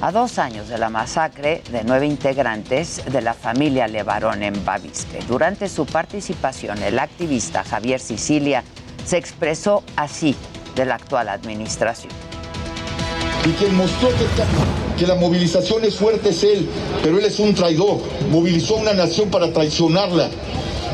a 0.00 0.12
dos 0.12 0.38
años 0.38 0.68
de 0.68 0.78
la 0.78 0.88
masacre 0.88 1.62
de 1.70 1.84
nueve 1.84 2.06
integrantes 2.06 3.04
de 3.04 3.20
la 3.20 3.34
familia 3.34 3.86
Levarón 3.86 4.42
en 4.42 4.64
Bavispe. 4.64 5.18
Durante 5.28 5.68
su 5.68 5.84
participación, 5.84 6.82
el 6.82 6.98
activista 6.98 7.64
Javier 7.64 8.00
Sicilia 8.00 8.64
se 9.10 9.16
expresó 9.16 9.82
así 9.96 10.36
de 10.76 10.86
la 10.86 10.94
actual 10.94 11.30
administración. 11.30 12.12
Y 13.44 13.50
quien 13.54 13.74
mostró 13.74 14.08
que, 14.96 15.04
la 15.04 15.16
movilización 15.16 15.84
es 15.84 15.96
fuerte 15.96 16.28
es 16.28 16.44
él, 16.44 16.68
pero 17.02 17.18
él 17.18 17.24
es 17.24 17.40
un 17.40 17.52
traidor. 17.52 17.98
Movilizó 18.30 18.76
a 18.76 18.82
una 18.82 18.92
nación 18.92 19.28
para 19.28 19.52
traicionarla, 19.52 20.30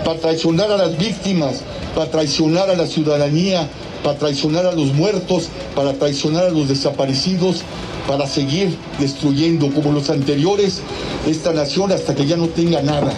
para 0.03 0.19
traicionar 0.19 0.71
a 0.71 0.79
las 0.79 0.97
víctimas, 0.97 1.61
para 1.95 2.11
traicionar 2.11 2.71
a 2.71 2.75
la 2.75 2.87
ciudadanía, 2.87 3.69
para 4.03 4.17
traicionar 4.17 4.65
a 4.65 4.73
los 4.73 4.95
muertos, 4.95 5.49
para 5.75 5.93
traicionar 5.93 6.45
a 6.45 6.51
los 6.51 6.69
desaparecidos, 6.69 7.65
para 8.09 8.27
seguir 8.27 8.79
destruyendo 8.99 9.71
como 9.75 9.93
los 9.93 10.09
anteriores 10.09 10.81
esta 11.27 11.53
nación 11.53 11.93
hasta 11.93 12.15
que 12.15 12.25
ya 12.25 12.39
no 12.39 12.49
tenga 12.49 12.81
nada. 12.81 13.13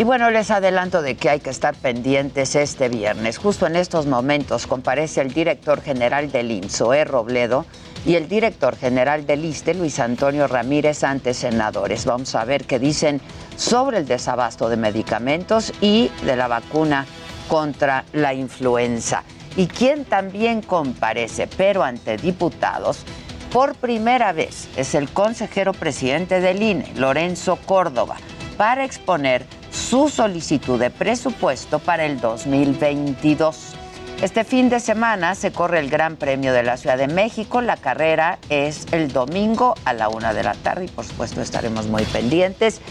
Y 0.00 0.04
bueno, 0.04 0.30
les 0.30 0.50
adelanto 0.50 1.02
de 1.02 1.14
que 1.14 1.28
hay 1.28 1.40
que 1.40 1.50
estar 1.50 1.74
pendientes 1.74 2.56
este 2.56 2.88
viernes. 2.88 3.36
Justo 3.36 3.66
en 3.66 3.76
estos 3.76 4.06
momentos 4.06 4.66
comparece 4.66 5.20
el 5.20 5.34
director 5.34 5.82
general 5.82 6.32
del 6.32 6.50
IMSS, 6.50 6.80
E. 6.94 7.04
Robledo, 7.04 7.66
y 8.06 8.14
el 8.14 8.26
director 8.26 8.76
general 8.76 9.26
del 9.26 9.44
ISTE, 9.44 9.74
Luis 9.74 9.98
Antonio 9.98 10.46
Ramírez, 10.46 11.04
ante 11.04 11.34
senadores. 11.34 12.06
Vamos 12.06 12.34
a 12.34 12.46
ver 12.46 12.64
qué 12.64 12.78
dicen 12.78 13.20
sobre 13.58 13.98
el 13.98 14.06
desabasto 14.06 14.70
de 14.70 14.78
medicamentos 14.78 15.70
y 15.82 16.10
de 16.24 16.34
la 16.34 16.48
vacuna 16.48 17.04
contra 17.46 18.06
la 18.14 18.32
influenza. 18.32 19.22
Y 19.54 19.66
quien 19.66 20.06
también 20.06 20.62
comparece, 20.62 21.46
pero 21.46 21.82
ante 21.82 22.16
diputados, 22.16 23.04
por 23.52 23.74
primera 23.74 24.32
vez 24.32 24.70
es 24.78 24.94
el 24.94 25.10
consejero 25.10 25.74
presidente 25.74 26.40
del 26.40 26.62
INE, 26.62 26.90
Lorenzo 26.96 27.56
Córdoba, 27.66 28.16
para 28.56 28.86
exponer 28.86 29.59
su 29.70 30.08
solicitud 30.08 30.78
de 30.78 30.90
presupuesto 30.90 31.78
para 31.78 32.04
el 32.04 32.20
2022. 32.20 33.74
Este 34.22 34.44
fin 34.44 34.68
de 34.68 34.80
semana 34.80 35.34
se 35.34 35.50
corre 35.50 35.78
el 35.78 35.88
Gran 35.88 36.16
Premio 36.16 36.52
de 36.52 36.62
la 36.62 36.76
Ciudad 36.76 36.98
de 36.98 37.08
México. 37.08 37.62
La 37.62 37.78
carrera 37.78 38.38
es 38.50 38.86
el 38.92 39.12
domingo 39.12 39.74
a 39.86 39.94
la 39.94 40.10
una 40.10 40.34
de 40.34 40.42
la 40.42 40.52
tarde 40.52 40.84
y 40.84 40.88
por 40.88 41.06
supuesto 41.06 41.40
estaremos 41.40 41.86
muy 41.86 42.04
pendientes. 42.04 42.82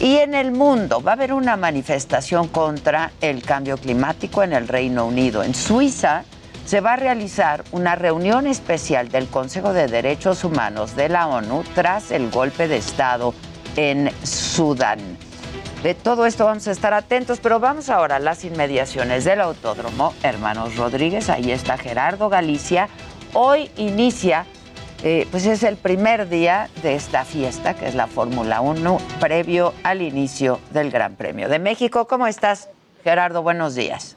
Y 0.00 0.16
en 0.16 0.34
el 0.34 0.52
mundo 0.52 1.00
va 1.00 1.12
a 1.12 1.14
haber 1.14 1.32
una 1.32 1.56
manifestación 1.56 2.48
contra 2.48 3.12
el 3.22 3.42
cambio 3.42 3.78
climático 3.78 4.42
en 4.42 4.52
el 4.52 4.68
Reino 4.68 5.06
Unido. 5.06 5.42
En 5.42 5.54
Suiza 5.54 6.24
se 6.66 6.82
va 6.82 6.92
a 6.92 6.96
realizar 6.96 7.64
una 7.72 7.94
reunión 7.94 8.46
especial 8.46 9.08
del 9.08 9.28
Consejo 9.28 9.72
de 9.72 9.86
Derechos 9.86 10.44
Humanos 10.44 10.94
de 10.94 11.08
la 11.08 11.28
ONU 11.28 11.64
tras 11.74 12.10
el 12.10 12.30
golpe 12.30 12.68
de 12.68 12.76
Estado 12.76 13.32
en 13.76 14.10
Sudán. 14.22 15.25
De 15.86 15.94
todo 15.94 16.26
esto 16.26 16.46
vamos 16.46 16.66
a 16.66 16.72
estar 16.72 16.92
atentos, 16.92 17.38
pero 17.38 17.60
vamos 17.60 17.90
ahora 17.90 18.16
a 18.16 18.18
las 18.18 18.44
inmediaciones 18.44 19.24
del 19.24 19.40
Autódromo 19.40 20.14
Hermanos 20.24 20.74
Rodríguez. 20.74 21.30
Ahí 21.30 21.52
está 21.52 21.78
Gerardo 21.78 22.28
Galicia. 22.28 22.88
Hoy 23.34 23.70
inicia, 23.76 24.46
eh, 25.04 25.28
pues 25.30 25.46
es 25.46 25.62
el 25.62 25.76
primer 25.76 26.28
día 26.28 26.68
de 26.82 26.96
esta 26.96 27.24
fiesta, 27.24 27.74
que 27.74 27.86
es 27.86 27.94
la 27.94 28.08
Fórmula 28.08 28.62
1, 28.62 28.98
previo 29.20 29.74
al 29.84 30.02
inicio 30.02 30.58
del 30.72 30.90
Gran 30.90 31.14
Premio 31.14 31.48
de 31.48 31.60
México. 31.60 32.08
¿Cómo 32.08 32.26
estás, 32.26 32.68
Gerardo? 33.04 33.44
Buenos 33.44 33.76
días. 33.76 34.16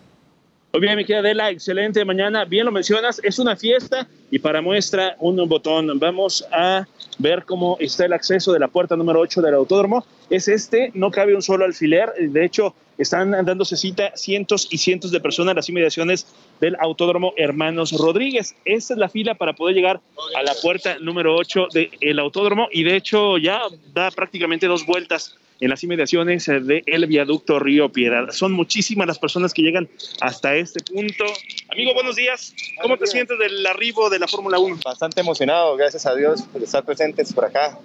Muy 0.71 0.81
bien, 0.81 0.95
mi 0.97 1.03
querida 1.03 1.21
Adela, 1.21 1.49
excelente 1.49 2.05
mañana. 2.05 2.45
Bien 2.45 2.63
lo 2.63 2.71
mencionas, 2.71 3.19
es 3.23 3.39
una 3.39 3.55
fiesta 3.55 4.07
y 4.29 4.37
para 4.37 4.61
muestra 4.61 5.15
un 5.19 5.35
botón. 5.49 5.97
Vamos 5.97 6.47
a 6.51 6.85
ver 7.17 7.43
cómo 7.43 7.75
está 7.79 8.05
el 8.05 8.13
acceso 8.13 8.53
de 8.53 8.59
la 8.59 8.67
puerta 8.67 8.95
número 8.95 9.19
8 9.19 9.41
del 9.41 9.55
autódromo. 9.55 10.05
Es 10.29 10.47
este, 10.47 10.91
no 10.93 11.09
cabe 11.09 11.33
un 11.33 11.41
solo 11.41 11.65
alfiler. 11.65 12.13
De 12.19 12.45
hecho, 12.45 12.75
están 12.99 13.31
dándose 13.31 13.77
cita 13.77 14.11
cientos 14.15 14.67
y 14.69 14.77
cientos 14.77 15.11
de 15.11 15.21
personas 15.21 15.53
a 15.53 15.55
las 15.55 15.69
inmediaciones 15.69 16.27
del 16.59 16.75
Autódromo 16.79 17.33
Hermanos 17.37 17.93
Rodríguez. 17.93 18.55
Esta 18.65 18.93
es 18.93 18.99
la 18.99 19.09
fila 19.09 19.35
para 19.35 19.53
poder 19.53 19.75
llegar 19.75 20.01
a 20.37 20.43
la 20.43 20.53
puerta 20.61 20.99
número 20.99 21.35
8 21.35 21.69
del 21.73 22.19
autódromo 22.19 22.67
y 22.71 22.83
de 22.83 22.97
hecho 22.97 23.37
ya 23.37 23.61
da 23.93 24.11
prácticamente 24.11 24.67
dos 24.67 24.85
vueltas 24.85 25.37
en 25.61 25.69
las 25.69 25.83
inmediaciones 25.83 26.45
del 26.45 27.07
viaducto 27.07 27.59
Río 27.59 27.89
Piedad. 27.89 28.29
Son 28.31 28.51
muchísimas 28.51 29.07
las 29.07 29.19
personas 29.19 29.53
que 29.53 29.61
llegan 29.61 29.89
hasta 30.21 30.55
este 30.55 30.83
punto. 30.83 31.25
Amigo, 31.69 31.93
buenos 31.93 32.15
días. 32.15 32.53
¿Cómo 32.81 32.97
te 32.97 33.07
sientes 33.07 33.37
del 33.39 33.65
arribo 33.65 34.09
de 34.09 34.19
la 34.19 34.27
Fórmula 34.27 34.59
1? 34.59 34.79
Bastante 34.83 35.21
emocionado, 35.21 35.75
gracias 35.75 36.05
a 36.05 36.15
Dios 36.15 36.43
por 36.43 36.61
estar 36.63 36.83
presentes 36.83 37.33
por 37.33 37.45
acá. 37.45 37.77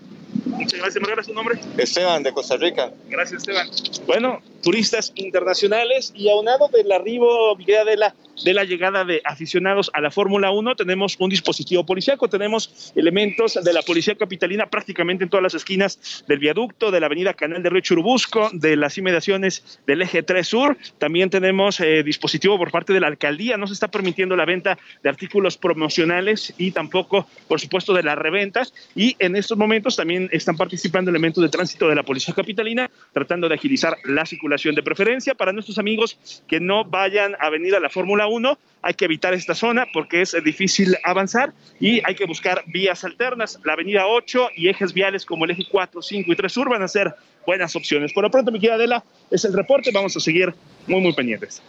Muchas 0.47 0.81
gracias. 0.81 1.01
¿Me 1.01 1.07
regalas 1.07 1.27
tu 1.27 1.35
nombre? 1.35 1.59
Esteban, 1.79 2.23
de 2.23 2.33
Costa 2.33 2.57
Rica. 2.57 2.93
Gracias, 3.09 3.43
Esteban. 3.43 3.69
Bueno, 4.07 4.43
turistas 4.63 5.13
internacionales 5.15 6.13
y 6.17 6.29
aunado 6.31 6.69
del 6.69 6.91
arribo, 6.91 7.55
de 7.57 7.97
la, 7.97 8.15
de 8.45 8.55
la 8.55 8.65
llegada 8.65 9.05
de 9.05 9.21
aficionados 9.25 9.91
a 9.93 10.01
la 10.01 10.11
Fórmula 10.11 10.51
1, 10.51 10.75
tenemos 10.75 11.17
un 11.19 11.31
dispositivo 11.31 11.85
policiaco, 11.85 12.29
tenemos 12.29 12.93
elementos 12.97 13.59
de 13.63 13.73
la 13.73 13.83
Policía 13.83 14.15
Capitalina 14.17 14.67
prácticamente 14.67 15.25
en 15.25 15.31
todas 15.31 15.43
las 15.43 15.55
esquinas 15.55 16.25
del 16.27 16.39
viaducto, 16.39 16.91
de 16.91 17.01
la 17.01 17.07
avenida 17.07 17.35
Canal 17.35 17.63
de 17.63 17.71
Río 17.71 17.81
Churubusco, 17.81 18.51
de 18.53 18.77
las 18.77 18.97
inmediaciones 18.97 19.81
del 19.87 20.03
Eje 20.03 20.23
3 20.23 20.47
Sur. 20.47 20.79
También 20.99 21.31
tenemos 21.31 21.79
eh, 21.81 22.03
dispositivo 22.03 22.57
por 22.57 22.71
parte 22.71 22.93
de 22.93 23.01
la 23.01 23.09
alcaldía, 23.09 23.57
no 23.57 23.67
se 23.67 23.75
está 23.75 23.89
permitiendo 23.89 24.35
la 24.35 24.47
venta 24.47 24.79
de 25.03 25.09
artículos 25.09 25.59
promocionales 25.59 26.55
y 26.57 26.71
tampoco, 26.71 27.27
por 27.49 27.61
supuesto, 27.61 27.93
de 27.93 28.03
las 28.03 28.17
reventas. 28.17 28.73
Y 28.95 29.17
en 29.19 29.37
estos 29.37 29.59
momentos 29.59 29.97
también 29.97 30.31
están 30.37 30.57
participando 30.57 31.11
elementos 31.11 31.43
de 31.43 31.49
tránsito 31.49 31.89
de 31.89 31.95
la 31.95 32.03
Policía 32.03 32.35
Capitalina, 32.35 32.91
tratando 33.13 33.49
de 33.49 33.55
agilizar 33.55 33.97
la 34.05 34.27
circulación 34.27 34.75
de 34.75 34.83
preferencia. 34.83 35.35
Para 35.35 35.53
nuestros 35.53 35.79
amigos 35.79 36.19
que 36.49 36.61
no 36.61 36.85
vayan 36.85 37.37
a 37.39 37.51
venir 37.51 37.75
a 37.75 37.81
la 37.81 37.89
Fórmula 37.89 38.27
1, 38.27 38.59
hay 38.83 38.95
que 38.95 39.05
evitar 39.05 39.33
esta 39.33 39.55
zona 39.55 39.87
porque 39.93 40.23
es 40.23 40.37
difícil 40.45 40.97
avanzar 41.05 41.53
y 41.79 42.03
hay 42.05 42.15
que 42.15 42.27
buscar 42.27 42.65
vías 42.67 43.05
alternas. 43.05 43.61
La 43.65 43.75
avenida 43.75 44.07
8 44.07 44.51
y 44.57 44.69
ejes 44.69 44.93
viales 44.93 45.25
como 45.25 45.45
el 45.45 45.53
eje 45.53 45.65
4, 45.71 46.03
5 46.03 46.33
y 46.33 46.37
3 46.37 46.53
sur 46.53 46.69
van 46.69 46.83
a 46.83 46.89
ser 46.89 47.15
buenas 47.47 47.77
opciones. 47.77 48.13
Por 48.13 48.25
lo 48.25 48.31
pronto, 48.31 48.51
mi 48.51 48.59
querida 48.59 48.75
Adela, 48.75 49.05
es 49.31 49.45
el 49.45 49.53
reporte. 49.53 49.91
Vamos 49.95 50.17
a 50.17 50.21
seguir 50.21 50.53
muy, 50.87 51.01
muy 51.01 51.13
pendientes. 51.13 51.63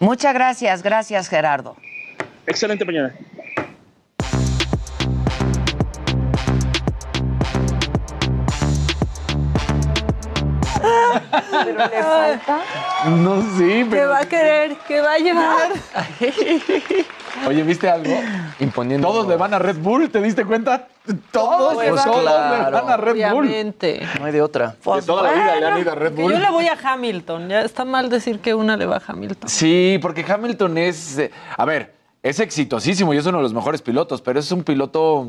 Muchas 0.00 0.34
gracias, 0.34 0.82
gracias 0.82 1.28
Gerardo. 1.28 1.76
Excelente 2.46 2.84
mañana. 2.84 3.14
¿Pero 11.30 11.78
le 11.78 12.02
falta? 12.02 12.60
No, 13.06 13.42
sí, 13.56 13.86
¿Qué 13.90 14.04
va 14.04 14.18
a 14.20 14.26
querer? 14.26 14.76
¿Qué 14.86 15.00
va 15.00 15.12
a 15.12 15.18
llevar? 15.18 15.70
Oye, 17.46 17.62
¿viste 17.62 17.88
algo? 17.88 18.12
Imponiendo. 18.58 19.06
Todos 19.08 19.26
le 19.28 19.36
van 19.36 19.54
a 19.54 19.58
Red 19.58 19.78
Bull, 19.78 20.10
¿te 20.10 20.20
diste 20.20 20.44
cuenta? 20.44 20.88
Todos, 21.30 21.74
Pues 21.74 21.88
todos 22.04 22.20
claro. 22.22 22.66
le 22.66 22.70
van 22.80 22.90
a 22.90 22.96
Red 22.96 23.30
Bull. 23.32 23.46
No 24.18 24.24
hay 24.26 24.32
de 24.32 24.42
otra. 24.42 24.76
De 24.84 25.02
toda 25.02 25.22
la 25.22 25.32
vida 25.32 25.56
le 25.56 25.66
han 25.66 25.78
ido 25.78 25.92
a 25.92 25.94
Red 25.94 26.12
Bull. 26.14 26.32
yo 26.32 26.38
le 26.38 26.50
voy 26.50 26.66
a 26.66 26.76
Hamilton. 26.82 27.48
Ya 27.48 27.62
está 27.62 27.84
mal 27.84 28.10
decir 28.10 28.40
que 28.40 28.54
una 28.54 28.76
le 28.76 28.86
va 28.86 28.96
a 28.96 29.02
Hamilton. 29.06 29.48
Sí, 29.48 29.98
porque 30.02 30.24
Hamilton 30.28 30.78
es. 30.78 31.18
eh, 31.18 31.30
A 31.56 31.64
ver, 31.64 31.94
es 32.22 32.40
exitosísimo 32.40 33.14
y 33.14 33.18
es 33.18 33.26
uno 33.26 33.38
de 33.38 33.42
los 33.44 33.54
mejores 33.54 33.80
pilotos, 33.80 34.20
pero 34.20 34.38
es 34.40 34.50
un 34.52 34.62
piloto 34.62 35.28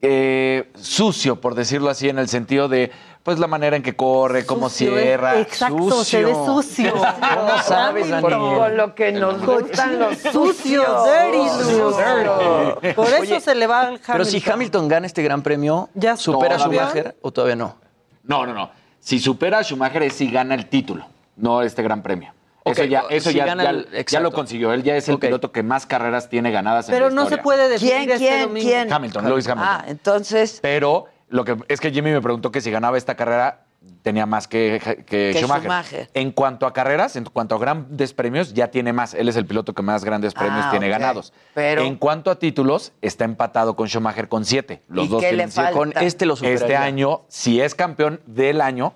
eh, 0.00 0.70
sucio, 0.74 1.40
por 1.40 1.54
decirlo 1.54 1.90
así, 1.90 2.08
en 2.08 2.18
el 2.18 2.28
sentido 2.28 2.68
de 2.68 2.92
pues 3.24 3.38
la 3.38 3.46
manera 3.46 3.76
en 3.76 3.82
que 3.82 3.94
corre, 3.94 4.46
cómo 4.46 4.70
Sucio, 4.70 4.96
cierra. 4.96 5.38
Exacto, 5.40 6.02
se 6.02 6.24
ve 6.24 6.32
sucio. 6.32 6.94
¿Cómo 6.94 7.58
sabes? 7.62 8.06
Con 8.22 8.76
lo 8.76 8.94
que 8.94 9.12
nos 9.12 9.44
gustan 9.44 9.98
los 9.98 10.16
Sucio, 10.16 10.32
sucios. 10.32 11.04
dirty, 11.04 11.48
sucio. 11.48 12.80
Por 12.96 13.06
eso 13.06 13.20
Oye, 13.20 13.40
se 13.40 13.54
le 13.54 13.66
va 13.66 13.80
al 13.80 13.86
Hamilton. 13.88 14.12
Pero 14.12 14.24
si 14.24 14.42
Hamilton 14.50 14.88
gana 14.88 15.06
este 15.06 15.22
gran 15.22 15.42
premio, 15.42 15.90
Ya 15.94 16.16
¿supera 16.16 16.56
a. 16.56 16.58
Schumacher 16.58 17.16
o 17.20 17.30
todavía 17.30 17.56
no? 17.56 17.76
No, 18.22 18.46
no, 18.46 18.54
no. 18.54 18.70
Si 19.00 19.18
supera 19.18 19.58
a 19.58 19.62
Schumacher 19.62 20.04
es 20.04 20.14
si 20.14 20.30
gana 20.30 20.54
el 20.54 20.66
título, 20.66 21.04
no 21.36 21.60
este 21.60 21.82
gran 21.82 22.02
premio. 22.02 22.32
Eso 22.72 22.84
ya, 22.84 23.04
eso 23.10 23.30
si 23.30 23.36
ya, 23.36 23.46
ya- 23.46 23.52
el- 23.70 23.88
ya 23.90 23.98
exacto. 23.98 24.22
lo 24.24 24.32
consiguió. 24.32 24.72
Él 24.72 24.82
ya 24.82 24.96
es 24.96 25.08
el 25.08 25.18
piloto 25.18 25.52
que 25.52 25.62
más 25.62 25.86
carreras 25.86 26.28
tiene 26.28 26.50
ganadas 26.50 26.88
en 26.88 26.94
Pero 26.94 27.08
la 27.08 27.14
no 27.14 27.28
se 27.28 27.38
puede 27.38 27.68
definir 27.68 27.94
¿Quién, 27.94 28.10
este 28.10 28.26
quién, 28.26 28.42
domingo. 28.42 28.66
quién? 28.68 28.92
Hamilton, 28.92 29.28
Lewis 29.28 29.48
Hamilton. 29.48 29.68
Ah, 29.80 29.84
entonces, 29.88 30.58
Pero 30.62 31.06
lo 31.28 31.44
que 31.44 31.56
es 31.68 31.80
que 31.80 31.90
Jimmy 31.90 32.10
me 32.10 32.20
preguntó 32.20 32.50
que 32.50 32.60
si 32.60 32.70
ganaba 32.70 32.96
esta 32.98 33.14
carrera 33.14 33.64
tenía 34.02 34.26
más 34.26 34.48
que, 34.48 34.80
que, 35.06 35.32
Que 35.32 35.34
Schumacher. 35.38 35.62
Schumacher. 35.62 36.10
En 36.14 36.32
cuanto 36.32 36.66
a 36.66 36.72
carreras, 36.72 37.14
en 37.16 37.24
cuanto 37.24 37.54
a 37.54 37.58
grandes 37.58 38.12
premios, 38.12 38.52
ya 38.54 38.68
tiene 38.70 38.92
más. 38.92 39.14
Él 39.14 39.28
es 39.28 39.36
el 39.36 39.46
piloto 39.46 39.72
que 39.74 39.82
más 39.82 40.04
grandes 40.04 40.34
premios 40.34 40.64
Ah, 40.66 40.70
tiene 40.70 40.86
ok. 40.86 40.92
ganados. 40.92 41.32
Pero- 41.54 41.82
En 41.82 41.96
cuanto 41.96 42.30
a 42.30 42.38
títulos, 42.38 42.92
está 43.02 43.24
empatado 43.24 43.76
con 43.76 43.86
Schumacher 43.88 44.28
con 44.28 44.44
siete. 44.44 44.82
Los 44.88 45.06
¿Y 45.06 45.08
dos 45.08 45.20
qué 45.22 45.28
tienen 45.28 45.46
le 45.46 45.52
falta? 45.52 45.72
Con 45.72 45.92
este 46.00 46.26
lo 46.26 46.36
superaría. 46.36 46.64
Este 46.64 46.76
año, 46.76 47.22
si 47.28 47.60
es 47.60 47.74
campeón 47.74 48.20
del 48.26 48.60
año, 48.60 48.94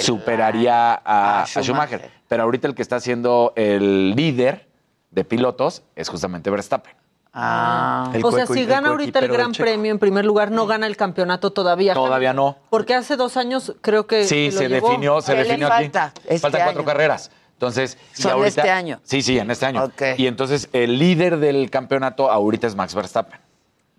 superaría 0.00 0.92
a, 0.94 1.00
a 1.04 1.42
a 1.42 1.46
Schumacher. 1.46 1.64
Schumacher. 2.00 2.10
Pero 2.28 2.42
ahorita 2.42 2.68
el 2.68 2.74
que 2.74 2.82
está 2.82 3.00
siendo 3.00 3.52
el 3.56 4.14
líder 4.14 4.68
de 5.10 5.24
pilotos 5.24 5.82
es 5.96 6.08
justamente 6.08 6.50
Verstappen. 6.50 6.94
Ah, 7.34 8.10
El 8.12 8.22
O 8.24 8.30
sea, 8.30 8.44
cueco- 8.44 8.54
si 8.54 8.66
gana 8.66 8.90
ahorita 8.90 9.18
el 9.20 9.28
Gran. 9.28 9.52
Premio 9.52 9.90
en 9.90 9.98
primer 9.98 10.24
lugar, 10.26 10.50
no 10.50 10.66
gana 10.66 10.86
el 10.86 10.96
campeonato 10.98 11.50
todavía. 11.50 11.94
Todavía 11.94 12.34
no. 12.34 12.58
Porque 12.68 12.94
hace 12.94 13.16
dos 13.16 13.36
años 13.38 13.74
creo 13.80 14.06
que. 14.06 14.24
Sí, 14.24 14.50
se 14.52 14.68
llevó. 14.68 14.88
definió, 14.88 15.20
se 15.22 15.32
¿Qué 15.32 15.38
le 15.38 15.44
definió 15.44 15.68
falta 15.68 16.04
aquí. 16.06 16.20
este 16.24 16.38
Faltan 16.40 16.60
cuatro 16.64 16.80
año? 16.80 16.86
carreras. 16.86 17.30
Entonces, 17.54 17.96
y 18.18 18.22
¿Son 18.22 18.32
ahorita- 18.32 18.48
este 18.62 18.70
año? 18.70 19.00
Sí, 19.04 19.22
sí, 19.22 19.38
en 19.38 19.50
este 19.50 19.64
año. 19.64 19.84
Ok. 19.84 20.02
Y 20.18 20.26
entonces 20.26 20.68
el 20.74 20.98
líder 20.98 21.38
del 21.38 21.70
campeonato 21.70 22.30
ahorita 22.30 22.66
es 22.66 22.74
Max 22.74 22.94
Verstappen. 22.94 23.38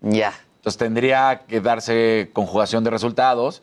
ya. 0.02 0.34
Entonces 0.58 0.78
tendría 0.78 1.42
que 1.48 1.60
darse 1.60 2.30
conjugación 2.34 2.84
de 2.86 2.90
resultados 2.92 3.62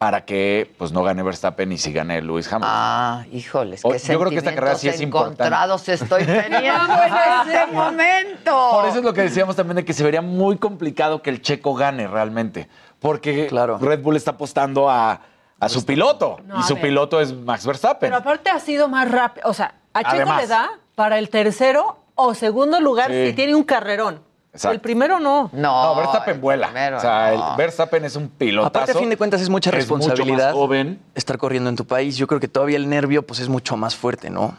para 0.00 0.24
que 0.24 0.74
pues 0.78 0.92
no 0.92 1.02
gane 1.02 1.22
Verstappen 1.22 1.70
y 1.72 1.76
si 1.76 1.92
gane 1.92 2.22
Lewis 2.22 2.50
Hamilton. 2.50 2.70
Ah, 2.74 3.26
híjoles, 3.30 3.82
qué 3.82 3.98
yo 3.98 4.18
creo 4.18 4.30
que 4.30 4.38
esta 4.38 4.54
carrera 4.54 4.74
sí 4.76 4.88
es 4.88 4.98
importante. 5.02 5.42
encontrados 5.42 5.86
estoy 5.90 6.24
teniendo 6.24 6.94
en 7.02 7.50
este 7.50 7.66
momento. 7.70 8.68
Por 8.70 8.86
eso 8.86 9.00
es 9.00 9.04
lo 9.04 9.12
que 9.12 9.20
decíamos 9.20 9.56
también 9.56 9.76
de 9.76 9.84
que 9.84 9.92
se 9.92 10.02
vería 10.02 10.22
muy 10.22 10.56
complicado 10.56 11.20
que 11.20 11.28
el 11.28 11.42
checo 11.42 11.74
gane 11.74 12.08
realmente. 12.08 12.66
Porque 12.98 13.46
Claro. 13.48 13.76
Red 13.76 14.00
Bull 14.00 14.16
está 14.16 14.30
apostando 14.30 14.88
a, 14.88 15.20
a 15.60 15.68
su 15.68 15.84
piloto. 15.84 16.38
No, 16.46 16.60
y 16.60 16.62
su 16.62 16.76
ver. 16.76 16.84
piloto 16.84 17.20
es 17.20 17.34
Max 17.34 17.66
Verstappen. 17.66 18.08
Pero 18.08 18.16
aparte 18.16 18.48
ha 18.48 18.58
sido 18.58 18.88
más 18.88 19.10
rápido. 19.10 19.50
O 19.50 19.52
sea, 19.52 19.74
a 19.92 20.00
Checo 20.02 20.16
Además. 20.16 20.40
le 20.40 20.46
da 20.46 20.70
para 20.94 21.18
el 21.18 21.28
tercero 21.28 21.98
o 22.14 22.32
segundo 22.32 22.80
lugar 22.80 23.10
Sí. 23.10 23.26
si 23.26 23.32
tiene 23.34 23.54
un 23.54 23.64
carrerón. 23.64 24.22
Exacto. 24.52 24.74
El 24.74 24.80
primero 24.80 25.20
no. 25.20 25.48
No, 25.52 25.94
No, 25.94 25.96
Verstappen 25.96 26.34
el 26.34 26.40
vuela. 26.40 26.66
primero, 26.68 26.96
o 26.96 27.00
sea, 27.00 27.32
no. 27.34 27.50
el 27.52 27.56
Verstappen 27.56 28.04
es 28.04 28.16
un 28.16 28.28
pilotazo. 28.28 28.68
Aparte, 28.68 28.92
a 28.92 28.94
fin 29.00 29.08
de 29.10 29.16
cuentas, 29.16 29.40
es 29.40 29.48
mucha 29.48 29.70
Es 29.70 29.76
responsabilidad. 29.76 30.36
mucho 30.36 30.44
más 30.46 30.52
joven. 30.54 31.00
Estar 31.14 31.38
corriendo 31.38 31.70
en 31.70 31.76
tu 31.76 31.84
país. 31.86 32.16
Yo 32.16 32.26
creo 32.26 32.40
que 32.40 32.48
todavía 32.48 32.76
el 32.76 32.88
nervio 32.88 33.24
pues 33.24 33.38
es 33.40 33.48
mucho 33.48 33.76
más 33.76 33.94
fuerte, 33.94 34.28
¿no? 34.28 34.56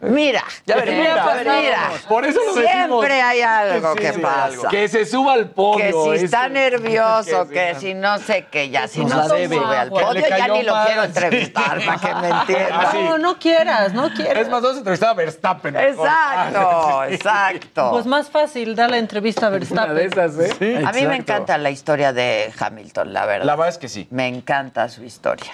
Mira, 0.00 0.42
Ya 0.66 0.74
veremos, 0.76 1.00
mira, 1.06 1.22
pues 1.24 1.46
mira. 1.46 1.90
Por 2.08 2.24
eso 2.26 2.40
lo 2.44 2.54
Siempre 2.54 2.74
decimos. 2.74 3.06
hay 3.24 3.40
algo 3.42 3.94
que 3.94 4.12
Sí, 4.12 4.18
pasa. 4.20 4.68
Que 4.68 4.88
se 4.88 5.06
suba 5.06 5.34
al 5.34 5.46
Que 5.48 5.54
podio. 5.54 6.02
si 6.04 6.10
eso. 6.16 6.24
está 6.24 6.48
nervioso, 6.48 7.46
Que 7.48 7.54
que 7.54 7.74
si 7.78 7.94
no 7.94 8.18
sé 8.18 8.46
qué, 8.50 8.68
ya 8.68 8.88
si 8.88 9.00
Nos 9.02 9.10
no 9.10 9.16
la 9.18 9.28
se 9.28 9.34
debe. 9.36 9.56
sube 9.56 9.76
al 9.76 9.88
Que 9.92 10.00
podio, 10.00 10.28
ya 10.28 10.48
ni 10.48 10.62
lo 10.64 10.72
mal, 10.74 10.86
quiero 10.86 11.02
sí. 11.02 11.06
entrevistar 11.06 11.80
para 11.86 11.98
que 12.00 12.14
me 12.16 12.28
entienda. 12.30 12.68
Ah, 12.80 12.88
sí. 12.90 12.98
No, 13.00 13.18
no 13.18 13.38
quieras, 13.38 13.92
no 13.94 14.10
quieras. 14.12 14.38
Es 14.38 14.48
más, 14.48 14.60
vamos 14.60 14.74
a 14.76 14.78
entrevistar 14.78 15.08
a 15.10 15.14
Verstappen. 15.14 15.76
Exacto, 15.76 17.04
exacto. 17.08 17.90
Pues 17.92 18.06
más 18.06 18.28
fácil, 18.28 18.74
da 18.74 18.88
la 18.88 18.98
entrevista 18.98 19.46
a 19.46 19.48
Una 19.50 19.58
Verstappen. 19.58 19.94
de 19.94 20.04
esas, 20.06 20.38
¿eh? 20.60 20.82
a 20.84 20.90
mí 20.92 21.06
me 21.06 21.14
encanta 21.16 21.56
la 21.58 21.70
historia 21.70 22.12
de 22.12 22.52
Hamilton, 22.58 23.12
la 23.12 23.24
verdad. 23.26 23.46
La 23.46 23.54
verdad 23.54 23.68
es 23.68 23.78
que 23.78 23.88
sí. 23.88 24.08
Me 24.10 24.26
encanta 24.26 24.88
su 24.88 25.04
historia. 25.04 25.52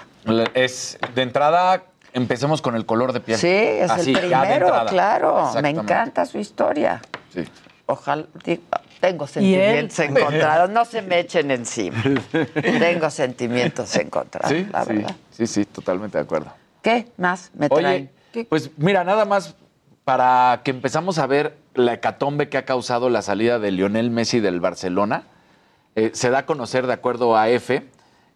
Es 0.54 0.98
de 1.14 1.22
entrada, 1.22 1.82
empecemos 2.12 2.62
con 2.62 2.74
el 2.76 2.86
color 2.86 3.12
de 3.12 3.20
piel. 3.20 3.38
Sí, 3.38 3.46
es 3.48 3.90
Así, 3.90 4.12
el 4.14 4.20
primero, 4.20 4.72
claro. 4.88 5.50
Me 5.62 5.70
encanta 5.70 6.26
su 6.26 6.38
historia. 6.38 7.00
Sí. 7.32 7.44
Ojalá, 7.86 8.26
tengo 9.00 9.26
sentimientos 9.26 9.98
encontrados, 10.00 10.68
no 10.70 10.84
se 10.84 11.00
me 11.02 11.20
echen 11.20 11.50
encima. 11.50 12.02
tengo 12.54 13.08
sentimientos 13.10 13.96
encontrados, 13.96 14.50
Sí, 14.50 14.66
la 14.70 14.84
sí, 14.84 14.92
verdad. 14.92 15.16
sí, 15.30 15.46
sí, 15.46 15.64
totalmente 15.64 16.18
de 16.18 16.24
acuerdo. 16.24 16.52
¿Qué 16.82 17.06
más 17.16 17.50
me 17.54 17.68
traen? 17.68 18.10
Oye, 18.34 18.44
pues 18.44 18.70
mira, 18.76 19.04
nada 19.04 19.24
más 19.24 19.54
para 20.04 20.60
que 20.64 20.70
empezamos 20.70 21.18
a 21.18 21.26
ver 21.26 21.56
la 21.74 21.94
hecatombe 21.94 22.48
que 22.48 22.58
ha 22.58 22.64
causado 22.64 23.08
la 23.10 23.22
salida 23.22 23.58
de 23.58 23.70
Lionel 23.70 24.10
Messi 24.10 24.40
del 24.40 24.60
Barcelona, 24.60 25.24
eh, 25.96 26.10
se 26.14 26.30
da 26.30 26.38
a 26.38 26.46
conocer, 26.46 26.86
de 26.86 26.92
acuerdo 26.92 27.36
a 27.36 27.48
EFE, 27.48 27.86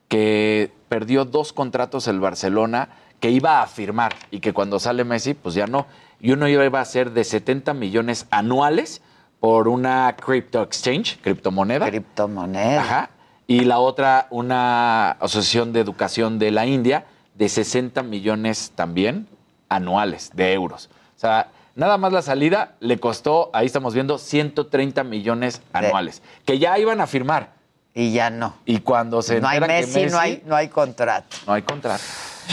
que 0.08 0.70
perdió 0.88 1.24
dos 1.24 1.52
contratos 1.52 2.08
el 2.08 2.20
Barcelona 2.20 2.88
que 3.22 3.30
iba 3.30 3.62
a 3.62 3.68
firmar 3.68 4.16
y 4.32 4.40
que 4.40 4.52
cuando 4.52 4.80
sale 4.80 5.04
Messi, 5.04 5.35
pues 5.35 5.54
ya 5.54 5.68
no. 5.68 5.87
Y 6.20 6.32
uno 6.32 6.48
iba 6.48 6.80
a 6.80 6.85
ser 6.85 7.12
de 7.12 7.22
70 7.22 7.72
millones 7.72 8.26
anuales 8.32 9.00
por 9.38 9.68
una 9.68 10.16
crypto 10.16 10.61
exchange, 10.61 11.20
criptomoneda. 11.22 11.88
Criptomoneda. 11.88 12.80
Ajá. 12.80 13.11
Y 13.46 13.61
la 13.61 13.78
otra, 13.78 14.26
una 14.30 15.12
asociación 15.12 15.72
de 15.72 15.78
educación 15.78 16.40
de 16.40 16.50
la 16.50 16.66
India, 16.66 17.06
de 17.37 17.48
60 17.48 18.02
millones 18.02 18.72
también 18.74 19.28
anuales 19.68 20.32
de 20.35 20.52
euros. 20.52 20.90
O 21.16 21.20
sea, 21.20 21.52
nada 21.76 21.98
más 21.98 22.12
la 22.12 22.22
salida 22.22 22.74
le 22.80 22.98
costó, 22.98 23.50
ahí 23.52 23.66
estamos 23.66 23.94
viendo, 23.94 24.18
130 24.18 25.04
millones 25.04 25.62
anuales, 25.72 26.22
que 26.44 26.58
ya 26.58 26.76
iban 26.76 27.00
a 27.00 27.06
firmar. 27.06 27.50
Y 27.94 28.11
ya 28.11 28.30
no. 28.30 28.54
Y 28.64 28.80
cuando 28.80 29.22
se 29.22 29.40
No 29.40 29.46
hay 29.46 29.61
que 29.61 29.66
Messi, 29.68 30.06
no 30.06 30.18
hay, 30.18 30.42
no 30.44 30.56
hay 30.56 30.68
contrato. 30.68 31.37
no 31.46 31.52
hay 31.52 31.62
contrato. 31.62 32.02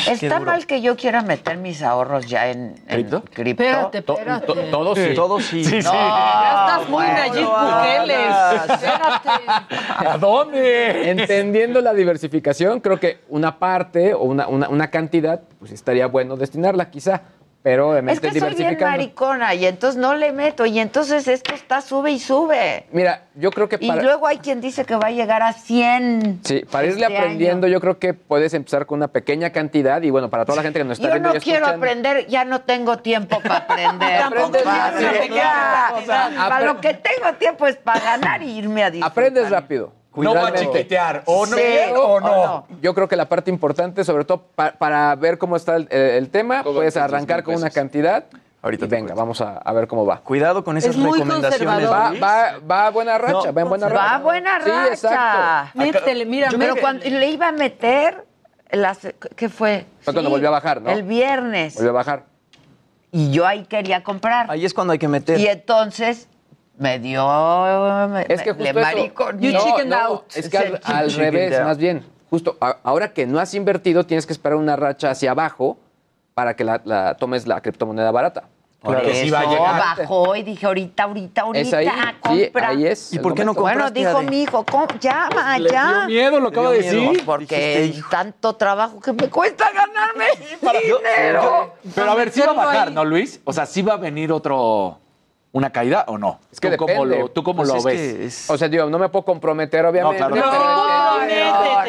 Está 0.10 0.39
mal 0.39 0.65
que 0.65 0.82
yo 0.82 0.95
quiera 0.95 1.21
meter 1.21 1.58
mis 1.58 1.82
ahorros 1.84 2.25
ya 2.25 2.47
en 2.49 2.75
en 2.88 2.95
¿Cripto? 2.95 3.23
cripto. 3.34 3.63
Espérate, 3.63 3.97
espérate. 3.99 4.45
To- 4.45 4.56
todos 4.71 4.97
sí. 4.97 5.13
Todos 5.15 5.43
sí. 5.43 5.63
Sí, 5.65 5.82
sí. 5.82 5.88
Ya 5.91 6.65
estás 6.67 6.89
muy 6.89 7.04
bueno, 7.04 7.13
Nayib 7.19 7.43
no, 7.43 7.80
Bukele. 7.80 8.17
no. 8.30 8.73
Espérate. 8.73 10.08
¿A 10.08 10.17
dónde? 10.17 11.10
Entendiendo 11.12 11.82
la 11.82 11.93
diversificación, 11.93 12.80
creo 12.80 12.99
que 12.99 13.19
una 13.30 13.60
parte 13.60 14.13
o 14.13 14.23
una, 14.23 14.47
una, 14.47 14.69
una 14.69 14.89
cantidad, 14.89 15.41
pues 15.60 15.71
estaría 15.71 16.08
bueno 16.08 16.36
destinarla 16.38 16.89
quizá, 16.89 17.21
pero 17.62 17.88
Es 17.88 17.91
obviamente 17.91 18.32
que 18.32 18.39
soy 18.39 18.54
bien 18.56 18.78
maricona 18.80 19.54
y 19.54 19.65
entonces 19.65 20.00
no 20.00 20.15
le 20.15 20.32
meto 20.32 20.65
y 20.65 20.80
entonces 20.80 21.28
esto 21.28 21.54
está 21.54 21.82
sube 21.82 22.12
y 22.12 22.19
sube. 22.19 22.86
Mira, 22.91 23.24
yo 23.36 23.52
creo 23.52 23.67
que 23.67 23.78
Y 23.82 23.88
para, 23.88 24.02
luego 24.02 24.28
hay 24.28 24.38
quien 24.38 24.62
dice 24.62 24.86
que 24.86 24.95
va 24.95 25.08
a 25.08 25.12
llegar 25.12 25.43
a 25.43 25.52
100. 25.54 26.39
sí, 26.43 26.63
para 26.72 26.88
irle 26.88 27.02
este 27.06 27.17
aprendiendo, 27.17 27.67
año. 27.67 27.74
yo 27.74 27.82
creo 27.82 28.00
que 28.00 28.13
puedes 28.13 28.54
empezar 28.54 28.86
con 28.86 29.00
una 29.00 29.10
pequeña 29.10 29.50
cantidad 29.52 30.02
y 30.02 30.10
bueno, 30.10 30.30
para 30.30 30.45
toda 30.45 30.56
la 30.58 30.63
gente 30.63 30.80
que 30.80 30.86
nos 30.86 30.98
está 30.98 31.08
Yo 31.10 31.13
viendo 31.13 31.30
no 31.30 31.36
y 31.36 31.39
quiero 31.41 31.65
escuchando, 31.65 31.86
aprender, 31.86 32.28
ya 32.28 32.45
no 32.45 32.62
tengo 32.62 32.98
tiempo 33.00 33.39
para 33.41 33.58
aprender. 33.67 34.22
Aprendes 34.22 34.63
para 34.63 35.00
apre- 36.38 36.65
lo 36.65 36.80
que 36.82 36.93
tengo 36.93 37.34
tiempo 37.38 37.67
es 37.67 37.76
para 37.76 38.00
ganar 38.00 38.41
y 38.41 38.58
irme 38.58 38.84
a 38.84 38.91
disfrutar. 38.91 39.12
aprendes 39.12 39.50
rápido. 39.50 39.98
No 40.23 40.34
va 40.34 40.47
a 40.47 40.53
chiquitear, 40.53 41.23
o 41.25 41.45
no, 41.45 41.55
Sí, 41.58 41.63
o 41.95 42.19
no. 42.19 42.67
Yo 42.82 42.93
creo 42.93 43.08
que 43.08 43.15
la 43.15 43.25
parte 43.25 43.49
importante, 43.49 44.03
sobre 44.03 44.25
todo 44.25 44.43
pa- 44.55 44.71
para 44.73 45.15
ver 45.15 45.38
cómo 45.38 45.55
está 45.55 45.75
el, 45.75 45.88
el 45.91 46.29
tema, 46.29 46.63
puedes 46.63 46.97
arrancar 46.97 47.43
con 47.43 47.55
una 47.55 47.69
cantidad. 47.69 48.25
Ahorita 48.62 48.86
y 48.86 48.88
venga, 48.89 49.05
cuento. 49.13 49.21
vamos 49.21 49.39
a, 49.39 49.58
a 49.58 49.71
ver 49.71 49.88
cómo 49.88 50.05
va. 50.05 50.17
Cuidado 50.19 50.65
con 50.65 50.75
esas 50.75 50.91
Es 50.91 50.97
muy 50.97 51.13
recomendaciones. 51.17 51.89
Va, 51.89 52.12
va, 52.21 52.60
va 52.69 52.88
a 52.88 52.89
buena 52.89 53.17
racha, 53.17 53.32
No, 53.32 53.53
va 53.53 53.62
en 53.62 53.69
buena 53.69 53.88
racha. 53.88 54.03
Va 54.03 54.15
a 54.15 54.19
buena 54.19 54.60
Sí, 54.62 54.69
racha. 54.69 54.88
exacto. 54.93 55.79
Métele, 55.79 56.25
mira, 56.25 56.49
Pero 56.58 56.75
cuando 56.75 57.05
le 57.05 57.29
iba 57.29 57.47
a 57.47 57.51
meter, 57.53 58.25
las, 58.71 58.99
¿qué 59.38 59.47
fue? 59.47 59.86
Fue 60.01 60.13
cuando 60.13 60.29
volvió 60.29 60.49
a 60.49 60.51
bajar, 60.51 60.82
¿no? 60.82 60.89
El 60.89 61.03
viernes. 61.03 61.75
Volvió 61.75 61.91
a 61.91 61.93
bajar. 61.93 62.23
Y 63.13 63.32
yo 63.32 63.47
ahí 63.47 63.63
quería 63.63 64.03
comprar. 64.03 64.51
Ahí 64.51 64.65
es 64.65 64.73
cuando 64.73 64.91
hay 64.91 64.99
que 64.99 65.08
meter. 65.08 65.39
Y 65.39 65.47
entonces 65.47 66.27
me 66.80 66.98
dio. 67.00 68.08
me- 68.10 68.26
Es 68.28 68.42
que 68.42 68.50
justo 68.52 68.63
le 68.63 68.70
eso- 68.72 68.80
mariconeó. 68.80 69.39
You 69.42 69.52
No, 69.58 69.63
chickened 69.65 69.88
no, 69.89 69.96
out. 69.98 70.24
Es 70.36 70.50
que 70.50 70.58
al, 70.58 71.12
revés, 71.13 71.58
out. 71.60 71.65
más 71.68 71.78
bien. 71.78 72.04
Justo 72.30 72.58
a- 72.62 72.78
ahora 72.84 73.13
que 73.13 73.26
no 73.28 73.39
has 73.39 73.54
invertido, 73.54 74.06
tienes 74.06 74.26
que 74.26 74.34
esperar 74.34 74.58
una 74.58 74.76
racha 74.76 75.12
hacia 75.12 75.32
abajo 75.32 75.78
para 76.34 76.56
que 76.56 76.63
la, 76.63 76.82
la 76.86 77.15
tomes 77.15 77.46
la 77.48 77.62
criptomoneda 77.62 78.12
barata. 78.12 78.44
Porque 78.82 79.02
Porque 79.02 79.15
sí 79.15 79.30
va 79.30 79.42
a 79.42 79.46
llegar. 79.46 79.98
bajó 79.98 80.36
y 80.38 80.44
dije, 80.44 80.65
ahorita, 80.65 81.04
ahorita, 81.04 81.42
ahorita, 81.42 81.68
Es 81.68 81.74
ahí, 81.74 81.88
sí, 81.89 82.46
compra. 82.46 82.70
ahí 82.70 82.86
es. 82.88 83.13
¿Y 83.13 83.20
por 83.20 83.34
qué 83.34 83.44
no 83.44 83.48
momento. 83.54 83.62
Bueno, 83.62 83.80
compraste, 83.84 84.00
dijo 84.08 84.22
mi 84.32 84.44
hijo, 84.44 84.63
"Com- 84.63 84.88
llama, 85.02 85.60
Le 85.60 85.70
ya. 85.70 85.88
dio 85.89 86.06
miedo, 86.08 86.39
lo 86.39 86.48
acaba 86.48 86.72
de 86.72 86.80
miedo. 86.80 86.94
decir. 87.12 87.26
Porque 87.26 87.82
Dijiste, 87.82 88.10
tanto 88.10 88.54
trabajo 88.56 89.02
que 89.02 89.12
me 89.12 89.28
cuesta 89.30 89.70
ganarme 89.74 90.28
dinero. 90.72 91.74
Pero 91.94 92.12
a 92.12 92.15
ver, 92.15 92.32
¿sí 92.32 92.39
va 92.39 92.52
a 92.52 92.54
bajar, 92.54 92.88
ahí. 92.88 92.94
no, 92.94 93.04
Luis? 93.04 93.42
O 93.44 93.52
sea, 93.52 93.65
¿sí 93.65 93.82
va 93.82 93.96
a 93.96 93.98
venir 93.98 94.32
otro, 94.32 94.98
una 95.51 95.71
caída 95.71 96.05
o 96.07 96.17
no? 96.17 96.39
Es 96.51 96.59
que 96.59 96.69
¿Tú 96.71 96.77
cómo 96.85 97.05
lo, 97.05 97.29
¿tú 97.29 97.43
cómo 97.43 97.57
Pues 97.57 97.69
lo 97.69 97.75
es 97.77 97.83
ves? 97.83 97.95
que 97.95 98.25
es- 98.25 98.49
O 98.49 98.57
sea, 98.57 98.67
digo, 98.67 98.89
no 98.89 98.99
me 98.99 99.09
puedo 99.09 99.25
comprometer, 99.25 99.85
obviamente. 99.85 100.17
claro. 100.17 100.35
No, 100.35 100.41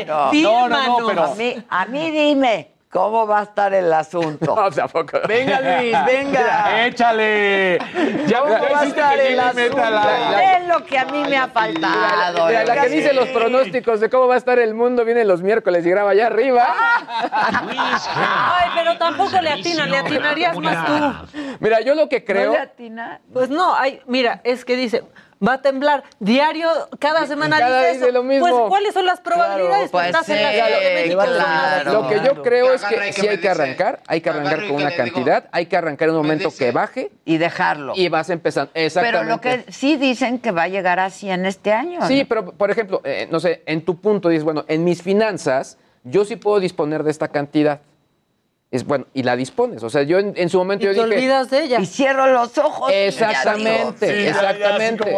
no. 0.06 0.32
No, 0.32 0.68
no, 0.68 1.00
no, 1.00 1.06
pero- 1.06 1.24
A 1.24 1.34
mí, 1.34 1.64
a 1.68 1.84
mí 1.86 2.10
dime, 2.10 2.70
¿cómo 2.90 3.26
va 3.26 3.40
a 3.40 3.42
estar 3.44 3.72
el 3.72 3.92
asunto? 3.92 4.54
No, 4.54 4.70
tampoco. 4.70 5.20
Venga, 5.28 5.60
Luis, 5.60 5.96
venga. 6.06 6.84
¡Échale! 6.86 7.78
Ya 8.26 8.40
¿Cómo 8.40 8.52
va 8.52 8.80
a 8.80 8.84
estar 8.84 9.18
el 9.18 9.38
asunto? 9.40 9.76
la- 9.76 10.56
Es 10.58 10.66
lo 10.68 10.84
que 10.84 10.98
a 10.98 11.04
mí 11.06 11.22
me 11.28 11.36
ha 11.36 11.48
faltado. 11.48 12.46
Mira, 12.46 12.64
la 12.64 12.82
que 12.82 12.88
dice 12.88 13.12
los 13.12 13.28
pronósticos 13.28 14.00
de 14.00 14.10
cómo 14.10 14.26
va 14.28 14.34
a 14.34 14.38
estar 14.38 14.58
el 14.58 14.74
mundo 14.74 15.04
viene 15.04 15.24
los 15.24 15.42
miércoles 15.42 15.84
y 15.86 15.90
graba 15.90 16.10
allá 16.10 16.26
arriba. 16.26 16.66
Ay, 17.32 18.70
pero 18.74 18.96
tampoco 18.98 19.40
le 19.40 19.50
atinas, 19.50 19.88
le 19.88 19.98
atinarías 19.98 20.56
más 20.58 20.86
tú. 20.86 21.36
Mira, 21.60 21.80
yo 21.80 21.94
lo 21.94 22.08
que 22.08 22.20
¿No 22.20 22.24
creo. 22.26 22.52
le 22.52 22.58
atina? 22.58 23.20
Pues 23.32 23.48
no, 23.50 23.74
hay, 23.74 24.00
mira, 24.06 24.40
es 24.44 24.64
que 24.64 24.76
dice, 24.76 25.02
va 25.46 25.54
a 25.54 25.62
temblar 25.62 26.04
diario, 26.18 26.68
cada 26.98 27.26
semana 27.26 27.58
Cada 27.58 27.86
dice 27.88 28.04
eso. 28.04 28.12
lo 28.12 28.22
mismo. 28.22 28.46
Pues, 28.46 28.68
¿cuáles 28.68 28.94
son 28.94 29.06
las 29.06 29.20
probabilidades? 29.20 29.90
pues 29.90 30.06
Estás 30.06 30.28
en 30.28 30.42
la 30.42 30.50
sí, 30.50 30.54
Ciudad 30.56 30.80
de 30.80 30.94
México, 30.94 31.20
claro. 31.22 31.84
las- 31.84 31.92
Lo 31.94 32.08
que 32.08 32.20
yo 32.24 32.42
creo 32.42 32.72
es 32.74 32.84
Que 32.84 32.94
que 32.96 33.12
sí 33.12 33.22
me 33.22 33.28
hay 33.30 33.38
que 33.38 33.48
arrancar, 33.48 34.00
hay 34.06 34.20
que 34.20 34.30
arrancar 34.30 34.58
con 34.58 34.66
que 34.68 34.72
una 34.74 34.94
cantidad, 34.94 35.44
hay 35.52 35.66
que 35.66 35.76
arrancar 35.76 36.08
en 36.08 36.14
un 36.14 36.20
me 36.22 36.28
momento 36.28 36.48
dice- 36.50 36.64
que 36.66 36.72
baje 36.72 37.10
Y 37.24 37.38
dejarlo. 37.38 37.92
y 37.96 38.08
vas 38.08 38.28
empezando. 38.30 38.70
Pero 38.74 38.86
Exactamente. 38.86 39.30
lo 39.30 39.40
que 39.40 39.72
sí 39.72 39.96
dicen 39.96 40.38
que 40.38 40.50
va 40.50 40.64
a 40.64 40.68
llegar 40.68 41.00
a 41.00 41.10
100 41.10 41.46
este 41.46 41.72
año. 41.72 42.06
Sí, 42.06 42.20
¿no? 42.22 42.28
pero 42.28 42.52
por 42.52 42.70
ejemplo, 42.70 43.00
eh, 43.04 43.26
no 43.30 43.40
sé, 43.40 43.62
en 43.66 43.84
tu 43.84 44.00
punto 44.00 44.28
dices, 44.28 44.44
bueno, 44.44 44.64
en 44.68 44.84
mis 44.84 45.02
finanzas 45.02 45.78
yo 46.04 46.24
sí 46.24 46.36
puedo 46.36 46.60
disponer 46.60 47.02
de 47.02 47.10
esta 47.10 47.28
cantidad. 47.28 47.80
Es 48.72 48.84
bueno, 48.86 49.06
y 49.14 49.24
la 49.24 49.34
dispones. 49.34 49.82
O 49.82 49.90
sea, 49.90 50.04
yo 50.04 50.20
en, 50.20 50.32
en 50.36 50.48
su 50.48 50.56
momento 50.58 50.84
Y 50.84 50.86
yo 50.86 51.02
te 51.02 51.04
dije. 51.08 51.16
olvidas 51.18 51.50
de 51.50 51.64
ella. 51.64 51.80
Y 51.80 51.86
cierro 51.86 52.26
los 52.28 52.56
ojos. 52.56 52.88
y 52.90 52.92
ya 52.92 53.06
Exactamente, 53.06 54.06
digo, 54.12 54.22
sí, 54.22 54.28
exactamente. 54.28 55.14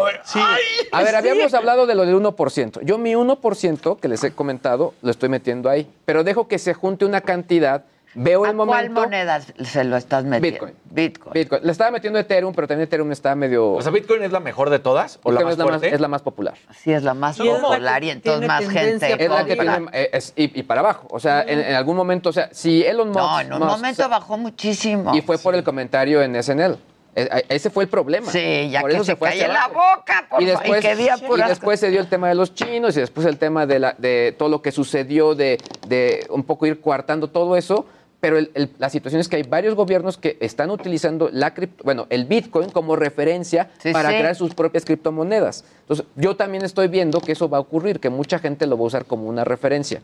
A 0.91 1.03
ver, 1.03 1.17
habíamos 1.17 1.53
hablado 1.53 1.87
de 1.87 1.95
lo 1.95 2.07
del 2.07 2.15
1%. 2.17 2.81
Yo 2.83 2.97
mi 2.97 3.13
1% 3.13 4.01
que 4.01 4.09
les 4.09 4.25
he 4.25 4.33
comentado 4.33 4.95
lo 5.03 5.11
estoy 5.11 5.29
metiendo 5.29 5.69
ahí, 5.69 5.87
pero 6.07 6.25
dejo 6.25 6.49
que 6.49 6.59
se 6.59 6.73
junte 6.73 7.05
una 7.05 7.21
cantidad, 7.21 7.85
veo 8.15 8.45
¿A 8.45 8.51
el 8.51 8.57
cuál 8.57 8.69
momento. 8.91 9.01
moneda 9.03 9.41
se 9.41 9.85
lo 9.85 9.97
estás 9.97 10.25
metiendo? 10.25 10.67
Bitcoin. 10.67 10.75
Bitcoin. 10.91 11.33
Bitcoin. 11.35 11.63
Le 11.65 11.73
estaba 11.73 11.91
metiendo 11.91 12.19
Ethereum, 12.19 12.55
pero 12.55 12.69
también 12.69 12.85
Ethereum 12.87 13.11
está 13.13 13.35
medio. 13.35 13.73
O 13.73 13.83
sea, 13.83 13.91
¿Bitcoin 13.93 14.23
es 14.23 14.33
la 14.33 14.41
mejor 14.41 14.71
de 14.71 14.79
todas? 14.79 15.19
¿O 15.23 15.33
la 15.33 15.41
más 15.41 15.53
es, 15.53 15.59
la 15.59 15.67
más, 15.67 15.83
es 15.83 16.01
la 16.01 16.09
más 16.09 16.23
popular. 16.23 16.55
Sí, 16.77 16.93
es 16.93 17.03
la 17.03 17.15
más 17.15 17.39
popular 17.39 18.05
y 18.05 18.11
entonces 18.11 18.47
más 18.49 18.69
gente 18.69 19.13
Es 19.25 19.31
la 19.31 19.45
que 19.45 19.57
tiene. 19.57 19.87
eh, 19.93 20.11
es- 20.13 20.33
y, 20.37 20.59
y 20.61 20.63
para 20.63 20.81
abajo. 20.81 21.07
O 21.11 21.21
sea, 21.21 21.43
en, 21.43 21.61
en 21.61 21.75
algún 21.75 21.97
momento, 21.97 22.29
o 22.29 22.33
sea, 22.33 22.49
si 22.53 22.83
Elon 22.85 23.09
Musk. 23.09 23.19
No, 23.19 23.41
en 23.41 23.53
un 23.53 23.61
Musk- 23.61 23.67
momento 23.67 24.09
bajó 24.09 24.37
muchísimo. 24.39 25.15
Y 25.15 25.23
fue 25.23 25.39
por 25.39 25.55
el 25.55 25.65
comentario 25.65 26.23
en 26.23 26.35
SNL. 26.43 26.77
E- 27.15 27.45
Ese 27.51 27.69
fue 27.69 27.85
el 27.85 27.91
problema. 27.91 28.31
Sí, 28.31 28.71
ya 28.71 28.81
Por 28.81 28.89
que 28.91 28.97
eso 28.97 29.05
se 29.05 29.17
fue 29.17 29.29
calle 29.29 29.47
la 29.47 29.69
boca, 29.69 30.27
por 30.31 30.41
y 30.43 30.47
después, 30.47 30.79
y 30.79 30.89
que 30.89 30.97
diga 30.97 31.17
y 31.19 31.43
después 31.49 31.79
se 31.79 31.91
dio 31.91 32.01
el 32.01 32.09
tema 32.09 32.29
de 32.31 32.35
los 32.35 32.55
chinos 32.55 32.97
y 32.97 33.01
después 33.01 33.27
el 33.27 33.37
tema 33.37 33.67
de, 33.67 33.79
la, 33.81 33.95
de 33.99 34.35
todo 34.39 34.49
lo 34.49 34.63
que 34.63 34.73
sucedió, 34.73 35.35
de, 35.35 35.59
de 35.87 36.27
un 36.31 36.43
poco 36.43 36.65
ir 36.67 36.81
coartando 36.81 37.29
todo 37.29 37.55
eso. 37.59 37.85
Pero 38.23 38.39
el- 38.39 38.53
el- 38.55 38.71
la 38.79 38.89
situación 38.89 39.21
es 39.21 39.29
que 39.29 39.35
hay 39.35 39.43
varios 39.43 39.75
gobiernos 39.75 40.17
que 40.17 40.37
están 40.39 40.71
utilizando 40.71 41.29
la 41.33 41.53
cripto- 41.55 41.83
bueno, 41.83 42.07
el 42.09 42.25
Bitcoin 42.27 42.71
como 42.71 42.95
referencia 42.95 43.69
Sí, 43.83 43.93
para 43.93 44.11
sí. 44.11 44.15
crear 44.19 44.37
sus 44.37 44.55
propias 44.55 44.85
criptomonedas. 44.85 45.65
Entonces, 45.81 46.07
yo 46.15 46.37
también 46.37 46.65
estoy 46.65 46.87
viendo 46.87 47.21
que 47.21 47.33
eso 47.33 47.49
va 47.49 47.59
a 47.59 47.61
ocurrir, 47.61 47.99
que 47.99 48.11
mucha 48.11 48.39
gente 48.39 48.69
lo 48.69 48.77
va 48.79 48.85
a 48.85 48.87
usar 48.87 49.07
como 49.07 49.29
una 49.29 49.43
referencia. 49.43 50.03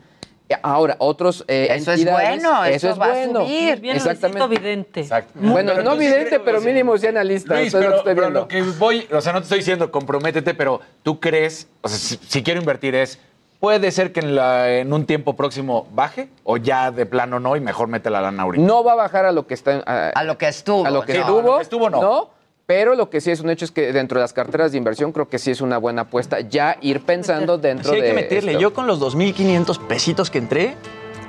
Ahora, 0.62 0.96
otros 0.98 1.44
eh, 1.46 1.68
Eso 1.70 1.92
es 1.92 2.04
bueno, 2.10 2.64
eso 2.64 2.74
eso 2.74 2.90
es 2.90 2.98
va 3.00 3.04
a 3.04 3.08
bueno. 3.26 3.44
subir. 3.44 3.80
Bien, 3.80 3.96
Exactamente. 3.96 4.48
Vidente. 4.48 5.00
Exacto. 5.02 5.32
Bueno, 5.36 5.70
Pero 5.76 5.84
no 5.84 5.96
vidente, 5.96 6.40
pero 6.40 6.60
mínimo 6.60 6.98
sí 6.98 7.06
analista. 7.06 7.54
Luis, 7.54 7.68
eso 7.68 7.78
es 7.78 7.84
lo 7.84 7.90
pero, 7.90 7.92
que 7.92 7.98
estoy 7.98 8.14
pero 8.14 8.26
viendo. 8.26 8.40
lo 8.40 8.48
que 8.48 8.62
voy, 8.80 9.06
o 9.12 9.20
sea, 9.20 9.32
no 9.34 9.38
te 9.40 9.44
estoy 9.44 9.58
diciendo 9.58 9.92
comprométete, 9.92 10.54
pero 10.54 10.80
tú 11.04 11.20
crees, 11.20 11.68
o 11.82 11.88
sea, 11.88 11.98
si, 11.98 12.18
si 12.26 12.42
quiero 12.42 12.58
invertir 12.58 12.94
es, 12.96 13.18
puede 13.60 13.90
ser 13.90 14.12
que 14.12 14.20
en, 14.20 14.34
la- 14.36 14.70
en 14.78 14.92
un 14.92 15.04
tiempo 15.06 15.34
próximo 15.34 15.86
baje 15.94 16.28
o 16.44 16.56
ya 16.56 16.90
de 16.90 17.06
plano 17.06 17.40
no 17.40 17.56
y 17.56 17.60
mejor 17.60 17.88
mete 17.88 18.10
la 18.10 18.20
lana 18.20 18.42
ahorita. 18.44 18.64
No 18.64 18.84
va 18.84 18.92
a 18.92 18.96
bajar 18.96 19.24
a 19.26 19.32
lo 19.32 19.46
que 19.46 19.54
está. 19.54 19.82
A, 19.86 20.08
A 20.10 20.24
lo 20.24 20.38
que 20.38 20.48
estuvo. 20.48 20.86
a 20.86 20.90
lo 20.90 21.02
que 21.02 21.14
no, 21.14 21.20
estuvo. 21.20 21.38
a 21.38 21.42
lo 21.42 21.56
que 21.56 21.62
estuvo, 21.62 21.90
no. 21.90 22.30
Pero 22.66 22.94
lo 22.94 23.08
que 23.08 23.22
sí 23.22 23.30
es 23.30 23.40
un 23.40 23.48
hecho 23.48 23.64
es 23.64 23.70
que 23.70 23.92
dentro 23.94 24.18
de 24.18 24.24
las 24.24 24.34
carteras 24.34 24.72
de 24.72 24.78
inversión 24.78 25.12
creo 25.12 25.26
que 25.28 25.38
sí 25.38 25.50
es 25.50 25.62
una 25.62 25.78
buena 25.78 26.02
apuesta 26.02 26.40
ya 26.40 26.76
ir 26.82 27.00
pensando 27.00 27.56
dentro 27.56 27.90
Sí 27.90 27.96
hay 27.96 28.02
de. 28.02 28.08
que 28.08 28.14
meterle. 28.14 28.50
esto. 28.52 28.60
Yo 28.60 28.74
con 28.74 28.86
los 28.86 29.00
2.500 29.00 29.86
pesitos 29.86 30.28
que 30.30 30.36
entré, 30.38 30.76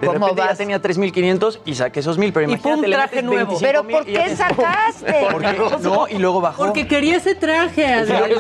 De 0.02 0.08
¿Cómo 0.08 0.20
repente 0.28 0.42
vas? 0.42 0.52
ya 0.52 0.56
tenía 0.58 0.82
3.500 0.82 1.60
y 1.66 1.76
saqué 1.76 2.00
esos 2.02 2.18
1.000, 2.20 2.32
pero 2.34 2.46
Y 2.46 2.50
imagínate, 2.54 2.88
le 2.88 2.96
traje 2.96 3.22
nuevo. 3.22 3.58
25,000 3.58 3.62
¿Pero 3.62 3.84
por 3.90 4.06
qué 4.06 4.30
te- 4.30 4.36
sacaste? 4.36 5.28
Porque- 5.32 5.58
no, 5.82 6.08
y 6.10 6.18
luego 6.18 6.42
bajó. 6.42 6.66
Porque 6.66 6.88
quería 6.88 7.18
ese 7.18 7.36
traje. 7.36 7.86
Adrián. 7.86 8.32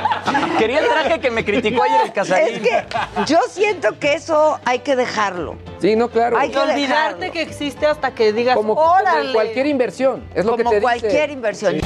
Quería 0.58 0.80
el 0.80 0.88
traje 0.88 1.20
que 1.20 1.30
me 1.30 1.44
criticó 1.44 1.82
ayer 1.82 2.00
el 2.06 2.12
Casarín. 2.12 2.54
Es 2.56 2.60
que 2.60 2.84
yo 3.26 3.38
siento 3.50 3.98
que 3.98 4.14
eso 4.14 4.58
hay 4.64 4.80
que 4.80 4.96
dejarlo. 4.96 5.56
Sí, 5.80 5.96
no, 5.96 6.08
claro. 6.08 6.38
Hay 6.38 6.50
que 6.50 6.58
olvidarte 6.58 7.16
dejarlo. 7.26 7.32
que 7.32 7.42
existe 7.42 7.86
hasta 7.86 8.14
que 8.14 8.32
digas, 8.32 8.56
como, 8.56 8.74
como 8.74 8.92
órale. 8.92 9.28
en 9.28 9.32
cualquier 9.32 9.66
inversión. 9.66 10.24
Es 10.34 10.44
lo 10.44 10.56
que 10.56 10.64
Como 10.64 10.76
te 10.76 10.82
cualquier 10.82 11.12
dice. 11.12 11.32
inversión. 11.32 11.76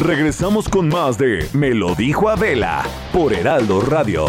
Regresamos 0.00 0.68
con 0.68 0.88
más 0.88 1.16
de 1.18 1.46
Me 1.52 1.70
lo 1.74 1.94
dijo 1.94 2.28
Adela 2.28 2.82
por 3.12 3.32
Heraldo 3.32 3.80
Radio. 3.82 4.26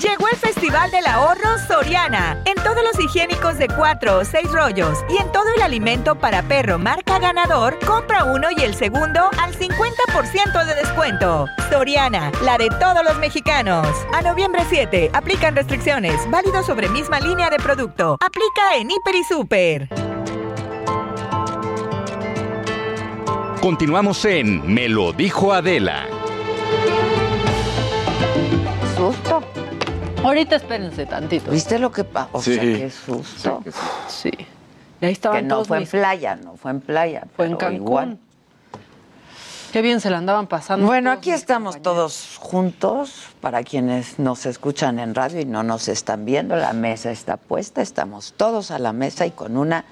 Llegó 0.00 0.28
el 0.28 0.36
Festival 0.38 0.90
del 0.90 1.06
Ahorro 1.06 1.58
Soriana. 1.68 2.42
En 2.46 2.54
todos 2.54 2.82
los 2.82 2.98
higiénicos 2.98 3.58
de 3.58 3.68
4 3.68 4.20
o 4.20 4.24
6 4.24 4.50
rollos 4.50 4.98
y 5.10 5.20
en 5.20 5.30
todo 5.30 5.44
el 5.54 5.60
alimento 5.60 6.14
para 6.14 6.42
perro 6.42 6.78
marca 6.78 7.18
ganador, 7.18 7.78
compra 7.86 8.24
uno 8.24 8.48
y 8.56 8.62
el 8.62 8.74
segundo 8.74 9.28
al 9.38 9.54
50% 9.54 10.64
de 10.64 10.74
descuento. 10.74 11.44
Soriana, 11.70 12.32
la 12.42 12.56
de 12.56 12.70
todos 12.80 13.04
los 13.04 13.18
mexicanos. 13.18 13.86
A 14.14 14.22
noviembre 14.22 14.62
7, 14.70 15.10
aplican 15.12 15.54
restricciones. 15.54 16.18
Válido 16.30 16.62
sobre 16.62 16.88
misma 16.88 17.20
línea 17.20 17.50
de 17.50 17.58
producto. 17.58 18.16
Aplica 18.20 18.76
en 18.76 18.90
Hiper 18.90 19.14
y 19.14 19.24
Super. 19.24 19.88
Continuamos 23.60 24.24
en 24.24 24.66
Me 24.72 24.88
lo 24.88 25.12
dijo 25.12 25.52
Adela. 25.52 26.06
Ahorita 30.22 30.56
espérense 30.56 31.06
tantito. 31.06 31.50
¿Viste 31.50 31.78
lo 31.78 31.90
que 31.90 32.04
pasó? 32.04 32.28
O 32.32 32.42
Sí. 32.42 32.54
sea, 32.54 32.62
qué 32.62 32.90
susto. 32.90 33.62
Sí. 34.08 34.30
Y 35.00 35.06
ahí 35.06 35.12
estaban 35.12 35.38
Que 35.38 35.42
no 35.44 35.54
todos 35.56 35.68
fue 35.68 35.78
en 35.78 35.86
playa, 35.86 36.36
no 36.36 36.56
fue 36.56 36.70
en 36.72 36.80
playa. 36.80 37.24
Fue 37.36 37.46
en 37.46 37.56
Cancún. 37.56 37.76
igual. 37.76 38.18
Qué 39.72 39.82
bien 39.82 40.00
se 40.00 40.10
la 40.10 40.18
andaban 40.18 40.46
pasando. 40.46 40.84
Bueno, 40.84 41.10
aquí 41.12 41.30
estamos 41.30 41.76
compañeros. 41.76 41.82
todos 41.96 42.38
juntos. 42.38 43.12
Para 43.40 43.62
quienes 43.62 44.18
nos 44.18 44.44
escuchan 44.44 44.98
en 44.98 45.14
radio 45.14 45.40
y 45.40 45.44
no 45.46 45.62
nos 45.62 45.88
están 45.88 46.24
viendo, 46.24 46.56
la 46.56 46.72
mesa 46.74 47.10
está 47.12 47.36
puesta. 47.38 47.80
Estamos 47.80 48.34
todos 48.36 48.70
a 48.72 48.78
la 48.78 48.92
mesa 48.92 49.26
y 49.26 49.30
con 49.30 49.56
una 49.56 49.84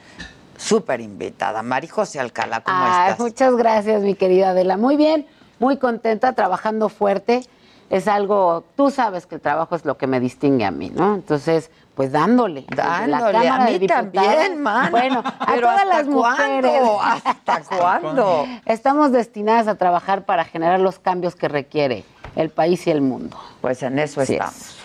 súper 0.59 1.01
invitada. 1.01 1.63
Mari 1.63 1.87
José 1.87 2.19
Alcalá, 2.21 2.61
¿cómo 2.63 2.77
Ay, 2.81 3.03
estás? 3.13 3.21
Muchas 3.21 3.55
gracias, 3.57 4.03
mi 4.03 4.15
querida 4.15 4.51
Adela. 4.51 4.77
Muy 4.77 4.97
bien, 4.97 5.27
muy 5.61 5.79
contenta, 5.79 6.33
trabajando 6.35 6.89
fuerte. 6.89 7.43
Es 7.91 8.07
algo, 8.07 8.65
tú 8.77 8.91
sabes 8.91 9.27
que 9.27 9.37
el 9.37 9.41
trabajo 9.41 9.75
es 9.75 9.85
lo 9.85 9.97
que 9.97 10.07
me 10.07 10.21
distingue 10.21 10.65
a 10.65 10.71
mí, 10.71 10.91
¿no? 10.91 11.15
Entonces, 11.15 11.71
pues 11.95 12.13
dándole. 12.13 12.67
Dándole, 12.69 13.49
a 13.49 13.59
mí 13.61 13.87
también, 13.87 14.63
man. 14.63 14.91
Bueno, 14.91 15.23
a 15.25 15.55
todas 15.57 15.81
¿hasta 15.81 15.85
las 15.85 16.07
mujeres. 16.07 16.81
cuándo? 16.81 17.01
¿Hasta 17.03 17.61
cuándo? 17.77 18.47
Estamos 18.67 19.11
destinadas 19.11 19.69
a 19.69 19.77
trabajar 19.77 20.27
para 20.27 20.45
generar 20.45 20.81
los 20.81 20.99
cambios 20.99 21.35
que 21.35 21.49
requiere 21.49 22.05
el 22.37 22.51
país 22.51 22.87
y 22.87 22.91
el 22.91 23.01
mundo. 23.01 23.37
Pues 23.61 23.83
en 23.83 23.99
eso 23.99 24.21
estamos. 24.21 24.77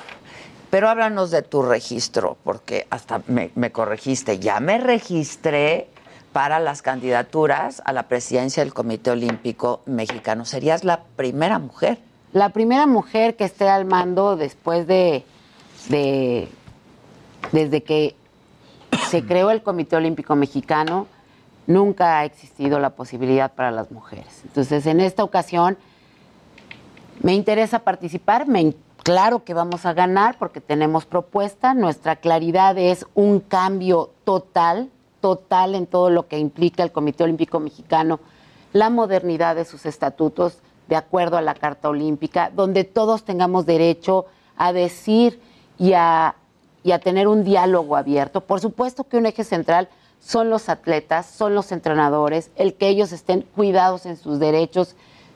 Pero 0.69 0.89
háblanos 0.89 1.29
de 1.29 1.43
tu 1.43 1.61
registro, 1.61 2.37
porque 2.43 2.87
hasta 2.89 3.21
me, 3.27 3.51
me 3.53 3.71
corregiste. 3.71 4.39
Ya 4.39 4.59
me 4.59 4.79
registré 4.79 5.89
para 6.31 6.59
las 6.59 6.81
candidaturas 6.81 7.81
a 7.85 7.93
la 7.93 8.03
presidencia 8.07 8.63
del 8.63 8.73
Comité 8.73 9.11
Olímpico 9.11 9.81
Mexicano. 9.85 10.45
Serías 10.45 10.83
la 10.83 11.03
primera 11.15 11.59
mujer. 11.59 11.99
La 12.33 12.49
primera 12.49 12.87
mujer 12.87 13.35
que 13.35 13.43
esté 13.43 13.69
al 13.69 13.85
mando 13.85 14.35
después 14.35 14.87
de, 14.87 15.23
de 15.89 16.49
desde 17.51 17.83
que 17.83 18.15
se 19.09 19.23
creó 19.27 19.51
el 19.51 19.61
Comité 19.61 19.95
Olímpico 19.95 20.35
Mexicano, 20.35 21.05
nunca 21.67 22.17
ha 22.17 22.25
existido 22.25 22.79
la 22.79 22.89
posibilidad 22.91 23.53
para 23.53 23.69
las 23.69 23.91
mujeres. 23.91 24.41
Entonces, 24.45 24.87
en 24.87 24.99
esta 24.99 25.23
ocasión 25.23 25.77
me 27.21 27.35
interesa 27.35 27.79
participar, 27.79 28.47
me, 28.47 28.73
claro 29.03 29.43
que 29.43 29.53
vamos 29.53 29.85
a 29.85 29.93
ganar 29.93 30.37
porque 30.39 30.59
tenemos 30.59 31.05
propuesta, 31.05 31.75
nuestra 31.75 32.15
claridad 32.15 32.79
es 32.79 33.05
un 33.13 33.41
cambio 33.41 34.09
total, 34.23 34.89
total 35.21 35.75
en 35.75 35.85
todo 35.85 36.09
lo 36.09 36.27
que 36.27 36.39
implica 36.39 36.81
el 36.81 36.91
Comité 36.91 37.25
Olímpico 37.25 37.59
Mexicano, 37.59 38.19
la 38.73 38.89
modernidad 38.89 39.55
de 39.55 39.65
sus 39.65 39.85
estatutos 39.85 40.57
de 40.93 40.97
acuerdo 40.97 41.37
a 41.37 41.41
la 41.41 41.55
Carta 41.55 41.89
Olímpica, 41.89 42.51
donde 42.55 42.83
todos 42.83 43.23
tengamos 43.23 43.65
derecho 43.65 44.27
a 44.55 44.73
decir 44.73 45.41
y 45.79 45.93
a, 45.93 46.35
tener 47.03 47.27
un 47.27 47.43
diálogo 47.43 47.95
abierto. 47.95 48.41
Por 48.41 48.59
supuesto 48.59 49.03
que 49.05 49.17
un 49.17 49.25
eje 49.25 49.43
central 49.43 49.89
son 50.19 50.51
los 50.51 50.69
atletas, 50.69 51.25
son 51.25 51.55
los 51.55 51.71
entrenadores, 51.71 52.51
el 52.57 52.75
que 52.75 52.89
ellos 52.89 53.11
estén 53.11 53.41
cuidados 53.41 54.05
en 54.05 54.17
sus 54.17 54.37
derechos, 54.37 54.95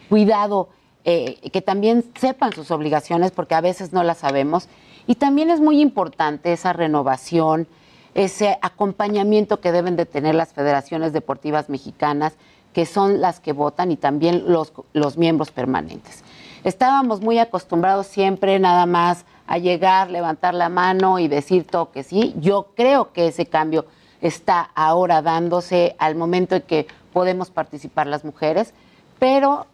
cuidado, 0.10 0.70
eh, 1.06 1.50
que 1.52 1.63
también 1.63 2.06
sepan 2.13 2.54
sus 2.54 2.70
obligaciones, 2.70 3.32
porque 3.32 3.56
a 3.56 3.62
veces 3.62 3.93
no 3.93 4.04
las 4.04 4.20
sabemos. 4.20 4.70
Y 5.08 5.15
también 5.15 5.50
es 5.50 5.60
muy 5.60 5.82
importante 5.82 6.54
esa 6.54 6.72
renovación, 6.72 7.67
ese 8.13 8.60
acompañamiento 8.62 9.60
que 9.60 9.72
deben 9.72 9.96
de 9.96 10.06
tener 10.06 10.36
las 10.36 10.54
federaciones 10.54 11.13
deportivas 11.13 11.67
mexicanas, 11.67 12.34
que 12.78 12.86
son 12.86 13.22
las 13.22 13.40
que 13.40 13.54
votan, 13.54 13.92
y 13.92 13.98
también 13.98 14.54
los, 14.54 14.72
los 14.94 15.18
miembros 15.18 15.50
permanentes. 15.50 16.24
Estábamos 16.63 17.22
muy 17.22 17.40
acostumbrados 17.40 18.06
siempre 18.06 18.60
nada 18.60 18.86
más 18.86 19.26
a 19.48 19.58
llegar, 19.58 20.12
levantar 20.12 20.54
la 20.54 20.70
mano 20.70 21.18
y 21.18 21.28
decir 21.28 21.66
todo 21.66 21.90
que 21.90 22.04
sí. 22.04 22.36
Yo 22.38 22.68
creo 22.76 23.13
que 23.13 23.30
ese 23.30 23.48
cambio 23.48 23.88
está 24.22 24.70
ahora 24.76 25.24
dándose 25.24 25.96
al 25.98 26.13
momento 26.13 26.54
en 26.54 26.62
que 26.62 26.86
podemos 27.13 27.50
participar 27.50 28.06
las 28.06 28.24
mujeres, 28.24 28.76
pero 29.18 29.66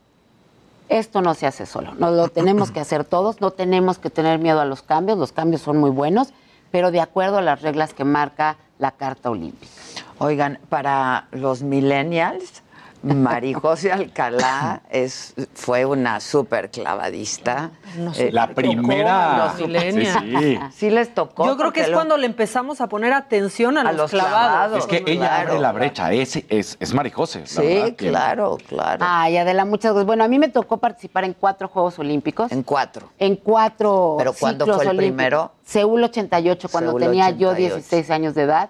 esto 0.88 1.22
no 1.22 1.34
se 1.34 1.46
hace 1.46 1.66
solo, 1.66 1.96
nos 1.96 2.16
lo 2.16 2.30
tenemos 2.30 2.72
que 2.72 2.80
hacer 2.80 3.04
todos, 3.04 3.42
no 3.42 3.52
tenemos 3.52 3.98
que 3.98 4.12
tener 4.12 4.40
miedo 4.40 4.62
a 4.62 4.66
los 4.66 4.82
cambios, 4.82 5.18
los 5.18 5.34
cambios 5.34 5.62
son 5.62 5.78
muy 5.78 5.90
buenos, 5.90 6.30
pero 6.72 6.90
de 6.90 7.02
acuerdo 7.02 7.40
a 7.40 7.42
las 7.42 7.62
reglas 7.62 7.94
que 7.94 8.06
marca 8.06 8.56
la 8.80 8.92
Carta 8.92 9.30
Olímpica. 9.30 9.74
Oigan, 10.20 10.58
para 10.70 11.28
los 11.32 11.64
millennials, 11.64 12.63
Mari 13.04 13.54
José 13.54 13.92
Alcalá 13.92 14.82
es, 14.90 15.34
fue 15.54 15.84
una 15.86 16.20
súper 16.22 16.72
clavadista. 16.72 17.72
Nos 17.98 18.18
Eh, 18.18 18.32
La 18.32 18.48
primera. 18.54 19.54
Sí, 19.58 20.06
sí. 20.40 20.60
Sí 20.74 20.90
les 20.90 21.14
tocó. 21.14 21.46
Yo 21.46 21.58
creo 21.58 21.74
que 21.74 21.82
es 21.82 21.90
lo- 21.90 21.96
cuando 21.98 22.16
le 22.18 22.26
empezamos 22.26 22.80
a 22.80 22.88
poner 22.88 23.12
atención 23.12 23.78
a, 23.78 23.82
A 23.82 23.92
los, 23.92 23.98
los 23.98 24.12
clavados. 24.12 24.32
clavados. 24.32 24.78
Es 24.80 24.86
que 24.88 25.12
ella 25.12 25.28
Claro, 25.28 25.50
abre 25.52 25.62
la 25.62 25.72
brecha, 25.74 26.12
es, 26.14 26.38
es, 26.48 26.78
es 26.80 26.94
Marijose. 26.94 27.42
la 27.42 27.46
Sí, 27.48 27.62
verdad, 27.62 27.86
que- 27.96 28.10
claro, 28.10 28.58
claro. 28.68 29.06
Ay, 29.08 29.36
Adela, 29.38 29.66
muchas 29.66 29.92
gracias. 29.92 30.06
Bueno, 30.08 30.24
a 30.24 30.28
mí 30.30 30.40
me 30.40 30.48
tocó 30.48 30.78
participar 30.78 31.26
en 31.26 31.34
cuatro 31.34 31.68
Juegos 31.68 32.00
Olímpicos. 32.00 32.52
En 32.54 32.64
cuatro. 32.64 33.10
En 33.20 33.36
cuatro 33.36 34.16
¿Pero 34.18 34.34
cuándo 34.34 34.66
fue 34.66 34.76
el 34.84 34.90
olímpicos. 34.92 35.16
primero? 35.16 35.52
Seúl 35.66 36.04
88, 36.04 36.70
cuando 36.72 36.92
Seúl 36.92 37.02
tenía 37.02 37.30
yo 37.32 37.50
88. 37.50 37.76
16 37.76 38.10
años 38.12 38.34
de 38.34 38.44
edad. 38.44 38.70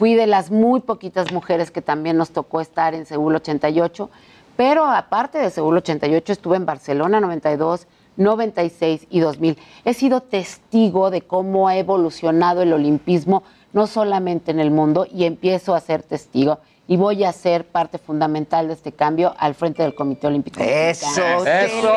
Fui 0.00 0.14
de 0.14 0.26
las 0.26 0.50
muy 0.50 0.80
poquitas 0.80 1.30
mujeres 1.30 1.70
que 1.70 1.82
también 1.82 2.16
nos 2.16 2.30
tocó 2.30 2.62
estar 2.62 2.94
en 2.94 3.04
Seúl 3.04 3.36
88. 3.36 4.08
Pero 4.56 4.86
aparte 4.86 5.36
de 5.36 5.50
Seúl 5.50 5.76
88, 5.76 6.32
estuve 6.32 6.56
en 6.56 6.64
Barcelona 6.64 7.20
92, 7.20 7.86
96 8.16 9.06
y 9.10 9.20
2000. 9.20 9.58
He 9.84 9.92
sido 9.92 10.22
testigo 10.22 11.10
de 11.10 11.20
cómo 11.20 11.68
ha 11.68 11.76
evolucionado 11.76 12.62
el 12.62 12.72
olimpismo, 12.72 13.42
no 13.74 13.86
solamente 13.86 14.50
en 14.52 14.58
el 14.60 14.70
mundo, 14.70 15.06
y 15.12 15.26
empiezo 15.26 15.74
a 15.74 15.80
ser 15.80 16.02
testigo. 16.02 16.60
Y 16.88 16.96
voy 16.96 17.22
a 17.24 17.32
ser 17.34 17.66
parte 17.66 17.98
fundamental 17.98 18.68
de 18.68 18.72
este 18.72 18.92
cambio 18.92 19.34
al 19.36 19.54
frente 19.54 19.82
del 19.82 19.94
Comité 19.94 20.28
Olímpico. 20.28 20.60
Eso. 20.62 21.08
¡Eso! 21.46 21.92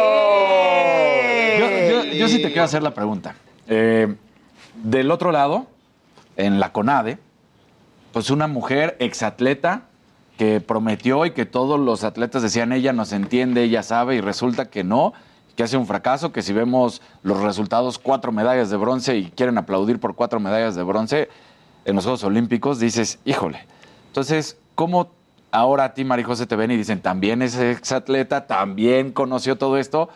Yo, 1.57 2.03
yo- 2.03 2.11
yo 2.13 2.27
sí 2.27 2.41
te 2.41 2.49
quiero 2.49 2.63
hacer 2.65 2.83
la 2.83 2.91
pregunta. 2.93 3.35
Eh, 3.69 4.13
del 4.83 5.09
otro 5.09 5.31
lado, 5.31 5.67
en 6.35 6.59
la 6.59 6.73
CONADE, 6.73 7.17
pues 8.13 8.29
una 8.29 8.47
mujer 8.47 8.95
exatleta 8.99 9.81
que 10.37 10.61
prometió 10.61 11.25
y 11.25 11.31
que 11.31 11.45
todos 11.45 11.79
los 11.79 12.03
atletas 12.03 12.43
decían 12.43 12.71
ella 12.71 12.93
nos 12.93 13.11
entiende, 13.11 13.63
ella 13.63 13.83
sabe, 13.83 14.15
y 14.15 14.21
resulta 14.21 14.69
que 14.69 14.83
no, 14.83 15.13
que 15.55 15.63
hace 15.63 15.77
un 15.77 15.87
fracaso, 15.87 16.31
que 16.31 16.43
si 16.43 16.53
vemos 16.53 17.01
los 17.23 17.41
resultados, 17.41 17.99
cuatro 17.99 18.31
medallas 18.31 18.69
de 18.69 18.77
bronce 18.77 19.17
y 19.17 19.31
quieren 19.31 19.57
aplaudir 19.57 19.99
por 19.99 20.15
cuatro 20.15 20.39
medallas 20.39 20.75
de 20.75 20.83
bronce 20.83 21.29
en 21.85 21.95
los 21.95 22.05
Juegos 22.05 22.23
Olímpicos, 22.23 22.79
dices, 22.79 23.19
híjole. 23.25 23.65
Entonces, 24.07 24.57
¿cómo 24.75 25.09
ahora 25.51 25.85
a 25.85 25.93
ti, 25.93 26.05
Marijose, 26.05 26.45
te 26.45 26.55
ven 26.55 26.71
y 26.71 26.77
dicen, 26.77 27.01
también 27.01 27.41
es 27.41 27.57
exatleta, 27.57 28.45
también 28.45 29.11
conoció 29.11 29.57
todo 29.57 29.77
esto? 29.77 30.09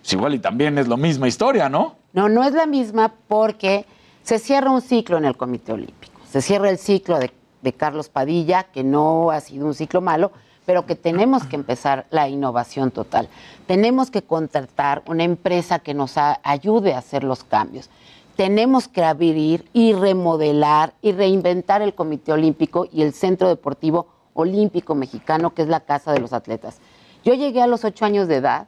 Pues 0.00 0.12
igual 0.12 0.34
y 0.34 0.38
también 0.38 0.78
es 0.78 0.86
la 0.86 0.96
misma 0.96 1.26
historia, 1.28 1.68
¿no? 1.68 1.96
No, 2.12 2.28
no 2.28 2.44
es 2.44 2.52
la 2.52 2.66
misma 2.66 3.12
porque 3.26 3.86
se 4.22 4.38
cierra 4.38 4.70
un 4.70 4.82
ciclo 4.82 5.18
en 5.18 5.24
el 5.24 5.36
Comité 5.36 5.72
Olímpico. 5.72 6.13
Se 6.34 6.42
cierra 6.42 6.68
el 6.68 6.78
ciclo 6.78 7.20
de, 7.20 7.72
Carlos 7.74 8.08
Padilla, 8.08 8.64
que 8.64 8.82
no 8.82 9.30
ha 9.30 9.40
sido 9.40 9.66
un 9.66 9.74
ciclo 9.74 10.00
malo, 10.00 10.32
pero 10.66 10.84
que 10.84 10.96
tenemos 10.96 11.44
que 11.44 11.54
empezar 11.54 12.08
la 12.10 12.28
innovación 12.28 12.90
total. 12.90 13.28
Tenemos 13.68 14.10
que 14.10 14.22
contratar 14.22 15.04
una 15.06 15.22
empresa 15.22 15.78
que 15.78 15.94
nos 15.94 16.16
ayude 16.16 16.92
a 16.92 16.98
hacer 16.98 17.22
los 17.22 17.44
cambios. 17.44 17.88
Tenemos 18.34 18.88
que 18.88 19.04
abrir 19.04 19.70
y 19.72 19.92
remodelar 19.92 20.94
y 21.02 21.12
reinventar 21.12 21.82
el 21.82 21.94
Comité 21.94 22.32
Olímpico 22.32 22.88
y 22.92 23.02
el 23.02 23.12
Centro 23.12 23.46
Deportivo 23.46 24.08
Olímpico 24.32 24.96
Mexicano, 24.96 25.54
que 25.54 25.62
es 25.62 25.68
la 25.68 25.78
casa 25.78 26.12
de 26.12 26.18
los 26.18 26.32
atletas. 26.32 26.78
Yo 27.24 27.34
llegué 27.34 27.62
a 27.62 27.68
los 27.68 27.84
ocho 27.84 28.06
años 28.06 28.26
de 28.26 28.38
edad 28.38 28.66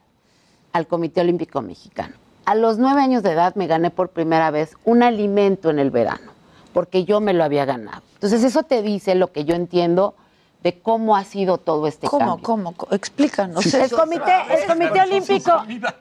al 0.73 0.87
Comité 0.87 1.21
Olímpico 1.21 1.61
Mexicano. 1.63 2.15
A 2.45 2.55
los 2.55 2.79
nueve 2.79 3.03
años 3.03 3.25
de 3.25 3.33
edad 3.33 3.57
me 3.57 3.67
gané 3.67 3.91
por 3.91 4.11
primera 4.11 4.53
vez 4.53 4.77
un 4.85 5.03
alimento 5.03 5.69
en 5.69 5.81
el 5.81 5.91
verano, 5.91 6.31
porque 6.77 7.07
yo 7.07 7.21
me 7.21 7.33
lo 7.33 7.43
había 7.43 7.65
ganado. 7.65 8.03
Entonces 8.17 8.45
eso 8.45 8.63
te 8.63 8.83
dice 8.83 9.15
lo 9.15 9.33
que 9.33 9.47
yo 9.47 9.55
entiendo 9.55 10.15
de 10.63 10.79
cómo 10.79 11.17
ha 11.17 11.25
sido 11.25 11.57
todo 11.57 11.87
este 11.87 12.07
¿Cómo, 12.07 12.27
cambio. 12.43 12.43
cómo? 12.45 12.73
Co- 12.73 12.89
Explícanos. 12.95 13.65
el 13.73 13.91
comité, 13.91 14.35
el 14.51 14.67
comité 14.67 15.01
olímpico, 15.01 15.53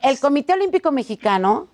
el 0.03 0.19
comité 0.19 0.51
olímpico 0.51 0.91
mexicano 0.91 1.67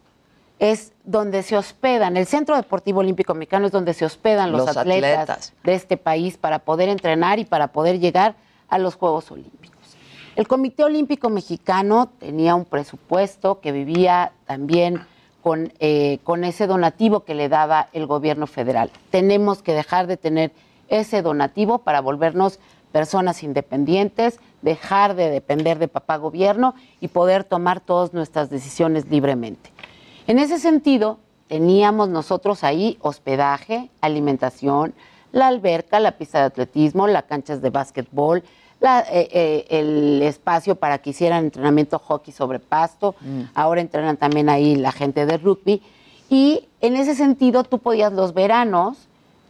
es 0.59 0.91
donde 1.03 1.41
se 1.41 1.57
hospedan, 1.57 2.15
el 2.15 2.27
Centro 2.27 2.55
Deportivo 2.55 2.99
Olímpico 2.99 3.33
Mexicano 3.33 3.65
es 3.65 3.71
donde 3.71 3.95
se 3.95 4.05
hospedan 4.05 4.51
los, 4.51 4.67
Los 4.67 4.77
atletas, 4.77 5.17
atletas. 5.29 5.53
de 5.63 5.73
este 5.73 5.97
país 5.97 6.37
para 6.37 6.59
poder 6.59 6.87
entrenar 6.87 7.39
y 7.39 7.45
para 7.45 7.69
poder 7.69 7.99
llegar 7.99 8.35
a 8.69 8.77
los 8.77 8.93
Juegos 8.93 9.31
Olímpicos. 9.31 9.79
El 10.35 10.47
Comité 10.47 10.83
Olímpico 10.83 11.31
Mexicano 11.31 12.07
tenía 12.19 12.53
un 12.53 12.65
presupuesto 12.65 13.61
que 13.61 13.71
vivía 13.71 14.33
también 14.45 15.07
con, 15.41 15.73
eh, 15.79 16.19
con 16.23 16.43
ese 16.43 16.67
donativo 16.67 17.21
que 17.21 17.35
le 17.35 17.49
daba 17.49 17.89
el 17.93 18.05
gobierno 18.05 18.47
federal. 18.47 18.91
Tenemos 19.09 19.61
que 19.61 19.73
dejar 19.73 20.07
de 20.07 20.17
tener 20.17 20.51
ese 20.87 21.21
donativo 21.21 21.79
para 21.79 22.01
volvernos 22.01 22.59
personas 22.91 23.43
independientes, 23.43 24.39
dejar 24.61 25.15
de 25.15 25.29
depender 25.29 25.79
de 25.79 25.87
papá 25.87 26.17
gobierno 26.17 26.75
y 26.99 27.07
poder 27.07 27.43
tomar 27.43 27.79
todas 27.79 28.13
nuestras 28.13 28.49
decisiones 28.49 29.09
libremente. 29.09 29.71
En 30.27 30.39
ese 30.39 30.59
sentido, 30.59 31.19
teníamos 31.47 32.09
nosotros 32.09 32.63
ahí 32.63 32.97
hospedaje, 33.01 33.89
alimentación, 34.01 34.93
la 35.31 35.47
alberca, 35.47 35.99
la 35.99 36.17
pista 36.17 36.39
de 36.39 36.45
atletismo, 36.45 37.07
las 37.07 37.23
canchas 37.23 37.61
de 37.61 37.69
básquetbol, 37.69 38.43
la- 38.81 39.01
eh, 39.09 39.29
eh, 39.31 39.65
el 39.69 40.21
espacio 40.23 40.75
para 40.75 40.97
que 40.97 41.11
hicieran 41.11 41.45
entrenamiento 41.45 41.97
hockey 41.99 42.33
sobre 42.33 42.59
pasto. 42.59 43.15
Ahora 43.53 43.79
entrenan 43.79 44.17
también 44.17 44.49
ahí 44.49 44.75
la 44.75 44.91
gente 44.91 45.25
de 45.25 45.37
rugby. 45.37 45.81
Y 46.29 46.67
en 46.81 46.95
ese 46.97 47.15
sentido, 47.15 47.63
tú 47.63 47.79
podías 47.79 48.11
los 48.11 48.33
veranos, 48.33 48.97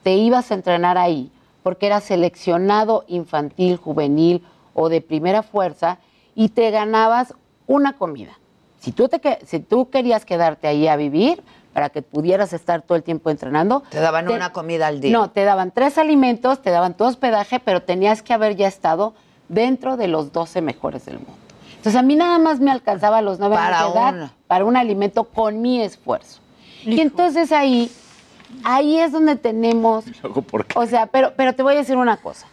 te 0.03 0.15
ibas 0.15 0.51
a 0.51 0.55
entrenar 0.55 0.97
ahí, 0.97 1.31
porque 1.63 1.87
eras 1.87 2.03
seleccionado 2.03 3.05
infantil, 3.07 3.77
juvenil 3.77 4.43
o 4.73 4.89
de 4.89 5.01
primera 5.01 5.43
fuerza, 5.43 5.97
y 6.35 6.49
te 6.49 6.69
ganabas 6.71 7.33
una 7.67 7.93
comida. 7.93 8.37
Si 8.79 8.91
tú, 8.91 9.07
te, 9.07 9.19
si 9.45 9.59
tú 9.59 9.89
querías 9.89 10.25
quedarte 10.25 10.67
ahí 10.67 10.87
a 10.87 10.95
vivir, 10.95 11.43
para 11.73 11.89
que 11.89 12.01
pudieras 12.01 12.53
estar 12.53 12.81
todo 12.81 12.95
el 12.95 13.03
tiempo 13.03 13.29
entrenando. 13.29 13.83
Te 13.89 13.99
daban 13.99 14.29
una 14.29 14.51
comida 14.51 14.87
al 14.87 15.01
día. 15.01 15.11
No, 15.11 15.29
te 15.29 15.43
daban 15.43 15.71
tres 15.71 15.97
alimentos, 15.97 16.61
te 16.61 16.69
daban 16.69 16.95
tu 16.95 17.05
hospedaje, 17.05 17.59
pero 17.59 17.81
tenías 17.81 18.21
que 18.21 18.33
haber 18.33 18.55
ya 18.55 18.67
estado 18.67 19.13
dentro 19.49 19.97
de 19.97 20.07
los 20.07 20.31
12 20.31 20.61
mejores 20.61 21.05
del 21.05 21.15
mundo. 21.15 21.33
Entonces 21.81 21.95
a 21.95 22.03
mí 22.03 22.15
nada 22.15 22.37
más 22.37 22.59
me 22.59 22.69
alcanzaba 22.71 23.17
a 23.17 23.21
los 23.21 23.39
nueve 23.39 23.55
Para 23.55 23.79
años 23.79 23.93
de 23.93 23.99
edad 23.99 24.13
una. 24.13 24.33
para 24.47 24.65
un 24.65 24.77
alimento 24.77 25.23
con 25.23 25.61
mi 25.61 25.81
esfuerzo. 25.81 26.39
Y 26.83 26.99
entonces 26.99 27.51
ahí, 27.51 27.91
ahí 28.63 28.97
es 28.99 29.11
donde 29.11 29.35
tenemos, 29.35 30.05
o 30.75 30.85
sea, 30.85 31.07
pero, 31.07 31.33
pero 31.35 31.53
te 31.55 31.63
voy 31.63 31.73
a 31.73 31.77
decir 31.77 31.97
una 31.97 32.17
cosa. 32.17 32.47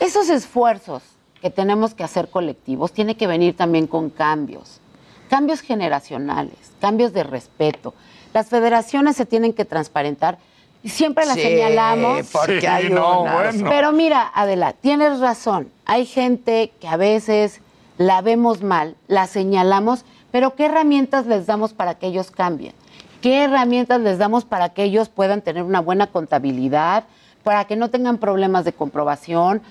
Esos 0.00 0.28
esfuerzos 0.28 1.02
que 1.40 1.50
tenemos 1.50 1.94
que 1.94 2.02
hacer 2.04 2.30
colectivos 2.30 2.92
tiene 2.92 3.16
que 3.16 3.26
venir 3.26 3.56
también 3.56 3.86
con 3.86 4.10
cambios, 4.10 4.80
cambios 5.28 5.60
generacionales, 5.60 6.72
cambios 6.80 7.12
de 7.12 7.22
respeto. 7.22 7.94
Las 8.38 8.46
federaciones 8.50 9.16
se 9.16 9.26
tienen 9.26 9.52
que 9.52 9.64
transparentar 9.64 10.38
y 10.84 10.90
siempre 10.90 11.26
las 11.26 11.34
Sí, 11.34 11.42
señalamos. 11.42 12.28
porque 12.30 12.60
Sí, 12.60 12.66
hay 12.68 12.88
no, 12.88 13.22
unas. 13.22 13.34
bueno. 13.56 13.68
Pero 13.68 13.90
mira, 13.90 14.30
Adela, 14.32 14.74
tienes 14.74 15.18
razón. 15.18 15.68
Hay 15.86 16.06
gente 16.06 16.70
que 16.80 16.86
a 16.86 16.96
veces 16.96 17.60
la 17.96 18.20
vemos 18.22 18.62
mal, 18.62 18.94
la 19.08 19.26
señalamos, 19.26 20.04
pero 20.30 20.54
¿qué 20.54 20.66
herramientas 20.66 21.26
les 21.26 21.46
damos 21.46 21.72
para 21.72 21.96
que 21.96 22.06
ellos 22.06 22.30
cambien? 22.30 22.74
¿Qué 23.22 23.42
herramientas 23.42 24.00
les 24.02 24.18
damos 24.18 24.44
para 24.44 24.68
que 24.68 24.84
ellos 24.84 25.08
puedan 25.08 25.42
tener 25.42 25.64
una 25.64 25.80
buena 25.80 26.06
contabilidad, 26.06 27.06
para 27.42 27.64
que 27.64 27.74
no 27.74 27.90
tengan 27.90 28.18
problemas 28.18 28.64
de 28.64 28.72
comprobación? 28.72 29.62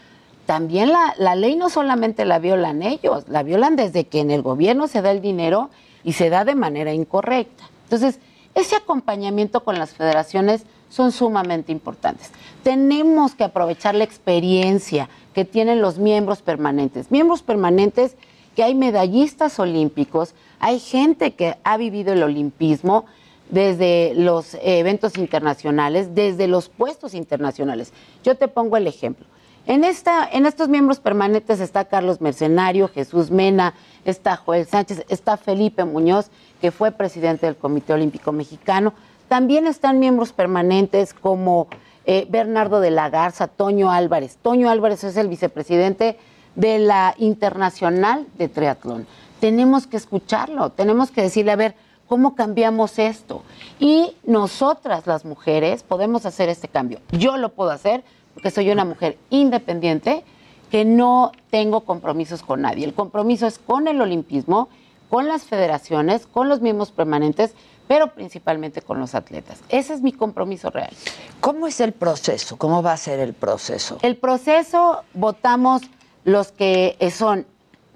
También 0.46 0.92
la, 0.92 1.14
la 1.18 1.36
ley 1.36 1.56
no 1.56 1.70
solamente 1.70 2.26
la 2.26 2.40
violan 2.40 2.84
ellos, 2.84 3.30
la 3.30 3.44
violan 3.44 3.78
desde 3.78 4.08
que 4.08 4.20
en 4.20 4.30
el 4.30 4.42
gobierno 4.42 4.90
se 4.90 5.02
da 5.02 5.12
el 5.12 5.22
dinero 5.22 5.70
y 6.04 6.12
se 6.12 6.30
da 6.30 6.44
de 6.44 6.56
manera 6.56 6.92
incorrecta. 6.92 7.64
Entonces, 7.86 8.20
ese 8.58 8.76
acompañamiento 8.76 9.64
con 9.64 9.78
las 9.78 9.92
federaciones 9.92 10.64
son 10.90 11.12
sumamente 11.12 11.72
importantes. 11.72 12.32
Tenemos 12.64 13.36
que 13.36 13.44
aprovechar 13.44 13.94
la 13.94 14.04
experiencia 14.04 15.10
que 15.36 15.46
tienen 15.46 15.80
los 15.80 16.00
miembros 16.00 16.42
permanentes. 16.42 17.12
Miembros 17.12 17.44
permanentes 17.44 18.16
que 18.56 18.64
hay 18.64 18.74
medallistas 18.74 19.60
olímpicos, 19.60 20.34
hay 20.60 20.80
gente 20.80 21.36
que 21.36 21.58
ha 21.64 21.78
vivido 21.78 22.14
el 22.14 22.24
olimpismo 22.24 23.06
desde 23.52 24.14
los 24.16 24.58
eventos 24.64 25.20
internacionales, 25.20 26.16
desde 26.16 26.48
los 26.48 26.68
puestos 26.68 27.14
internacionales. 27.14 27.94
Yo 28.24 28.34
te 28.34 28.48
pongo 28.48 28.76
el 28.76 28.88
ejemplo. 28.88 29.28
En, 29.68 29.84
esta, 29.84 30.28
en 30.32 30.46
estos 30.46 30.70
miembros 30.70 31.00
permanentes 31.00 31.60
está 31.60 31.86
Carlos 31.86 32.22
Mercenario, 32.22 32.88
Jesús 32.88 33.30
Mena, 33.30 33.74
está 34.06 34.38
Joel 34.38 34.66
Sánchez, 34.66 35.06
está 35.10 35.36
Felipe 35.36 35.84
Muñoz, 35.84 36.32
que 36.62 36.72
fue 36.72 36.92
presidente 36.92 37.46
del 37.46 37.56
Comité 37.56 37.94
Olímpico 37.94 38.32
Mexicano. 38.32 38.94
También 39.28 39.68
están 39.68 40.00
miembros 40.00 40.34
permanentes 40.34 41.14
como 41.14 41.68
eh, 42.06 42.26
Bernardo 42.30 42.80
de 42.80 42.92
la 42.92 43.10
Garza, 43.10 43.48
Toño 43.48 43.92
Álvarez. 43.92 44.38
Toño 44.42 44.70
Álvarez 44.70 45.04
es 45.04 45.18
el 45.18 45.28
vicepresidente 45.28 46.18
de 46.56 46.80
la 46.80 47.14
Internacional 47.18 48.26
de 48.38 48.48
Triatlón. 48.50 49.06
Tenemos 49.40 49.86
que 49.88 49.98
escucharlo, 49.98 50.72
tenemos 50.72 51.12
que 51.12 51.22
decirle, 51.22 51.52
a 51.52 51.58
ver, 51.58 51.76
¿cómo 52.08 52.34
cambiamos 52.36 52.98
esto? 52.98 53.44
Y 53.80 54.16
nosotras 54.26 55.06
las 55.06 55.26
mujeres 55.26 55.84
podemos 55.84 56.26
hacer 56.26 56.50
este 56.50 56.68
cambio. 56.68 57.00
Yo 57.12 57.38
lo 57.38 57.50
puedo 57.50 57.70
hacer 57.70 58.04
porque 58.34 58.52
soy 58.52 58.72
una 58.72 58.86
mujer 58.86 59.18
independiente 59.30 60.24
que 60.72 60.86
no 60.86 61.32
tengo 61.50 61.82
compromisos 61.82 62.42
con 62.42 62.62
nadie. 62.62 62.86
El 62.86 62.94
compromiso 62.94 63.48
es 63.48 63.60
con 63.60 63.88
el 63.88 64.02
olimpismo, 64.02 64.70
con 65.10 65.28
las 65.28 65.44
federaciones, 65.44 66.28
con 66.28 66.50
los 66.50 66.62
miembros 66.62 66.92
permanentes, 66.92 67.54
pero 67.88 68.14
principalmente 68.14 68.82
con 68.82 69.00
los 69.00 69.16
atletas. 69.16 69.60
Ese 69.70 69.94
es 69.94 70.02
mi 70.02 70.12
compromiso 70.12 70.70
real. 70.70 70.92
¿Cómo 71.40 71.68
es 71.68 71.80
el 71.80 71.94
proceso? 71.94 72.58
¿Cómo 72.58 72.84
va 72.84 72.94
a 72.94 72.98
ser 72.98 73.20
el 73.20 73.34
proceso? 73.34 73.98
El 74.02 74.18
proceso 74.18 75.04
votamos 75.14 75.84
los 76.26 76.52
que 76.52 76.98
son 77.16 77.46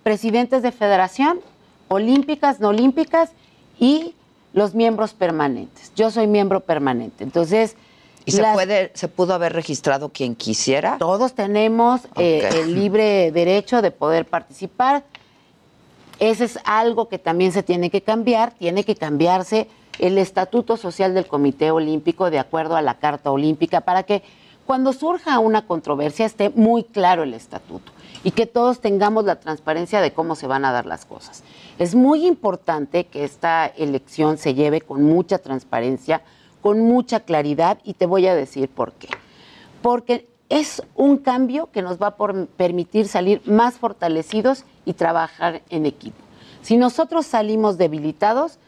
presidentes 0.04 0.64
de 0.64 0.72
federación, 0.72 1.42
olímpicas, 1.90 2.60
no 2.60 2.70
olímpicas 2.70 3.32
y 3.78 4.16
los 4.54 4.74
miembros 4.74 5.14
permanentes. 5.14 5.92
Yo 5.96 6.12
soy 6.12 6.28
miembro 6.28 6.62
permanente. 6.62 7.24
Entonces, 7.24 7.76
¿Y 8.26 8.32
se, 8.32 8.44
puede, 8.54 8.92
se 8.94 9.08
pudo 9.08 9.34
haber 9.34 9.54
registrado 9.54 10.10
quien 10.10 10.36
quisiera? 10.36 10.98
todos 11.00 11.34
tenemos 11.34 12.02
eh, 12.18 12.48
el 12.54 12.76
libre 12.76 13.32
derecho 13.32 13.82
de 13.82 13.92
poder 13.92 14.26
participar. 14.26 15.04
Ese 16.22 16.46
es 16.46 16.60
algo 16.66 17.10
que 17.10 17.18
también 17.18 17.52
se 17.52 17.64
tiene 17.64 17.90
que 17.90 18.02
cambiar. 18.04 18.54
Tiene 18.54 18.84
que 18.84 18.96
cambiarse 18.96 19.68
el 19.98 20.20
estatuto 20.20 20.78
social 20.78 21.16
del 21.16 21.26
Comité 21.26 21.72
Olímpico 21.72 22.30
de 22.30 22.38
acuerdo 22.38 22.76
a 22.76 22.84
la 22.84 23.00
Carta 23.00 23.32
Olímpica 23.32 23.82
para 23.82 24.04
que 24.04 24.22
cuando 24.68 24.94
surja 24.94 25.40
una 25.40 25.66
controversia 25.66 26.28
esté 26.28 26.52
muy 26.52 26.84
claro 26.84 27.24
el 27.24 27.34
estatuto 27.34 27.92
y 28.24 28.32
que 28.32 28.46
todos 28.46 28.82
tengamos 28.82 29.26
la 29.26 29.40
transparencia 29.40 30.00
de 30.00 30.14
cómo 30.14 30.36
se 30.36 30.46
van 30.46 30.64
a 30.64 30.72
dar 30.72 30.86
las 30.86 31.06
cosas. 31.06 31.44
Es 31.80 31.96
muy 31.96 32.28
importante 32.28 33.06
que 33.06 33.24
esta 33.24 33.66
elección 33.66 34.38
se 34.38 34.54
lleve 34.54 34.80
con 34.80 35.02
mucha 35.02 35.40
transparencia, 35.40 36.22
con 36.62 36.82
mucha 36.82 37.22
claridad 37.22 37.80
y 37.84 37.96
te 37.96 38.06
voy 38.06 38.28
a 38.28 38.36
decir 38.36 38.70
por 38.70 38.94
qué 38.94 39.10
porque 39.82 40.28
es 40.52 40.84
un 40.96 41.18
cambio 41.18 41.70
que 41.72 41.82
nos 41.82 41.98
va 42.00 42.08
a 42.08 42.16
por- 42.18 42.48
permitir 42.48 43.08
salir 43.08 43.42
más 43.46 43.76
fortalecidos 43.76 44.66
y 44.86 44.94
trabajar 44.94 45.62
en 45.70 45.86
equipo. 45.86 46.18
Si 46.62 46.76
nosotros 46.78 47.26
salimos 47.26 47.78
debilitados, 47.78 48.60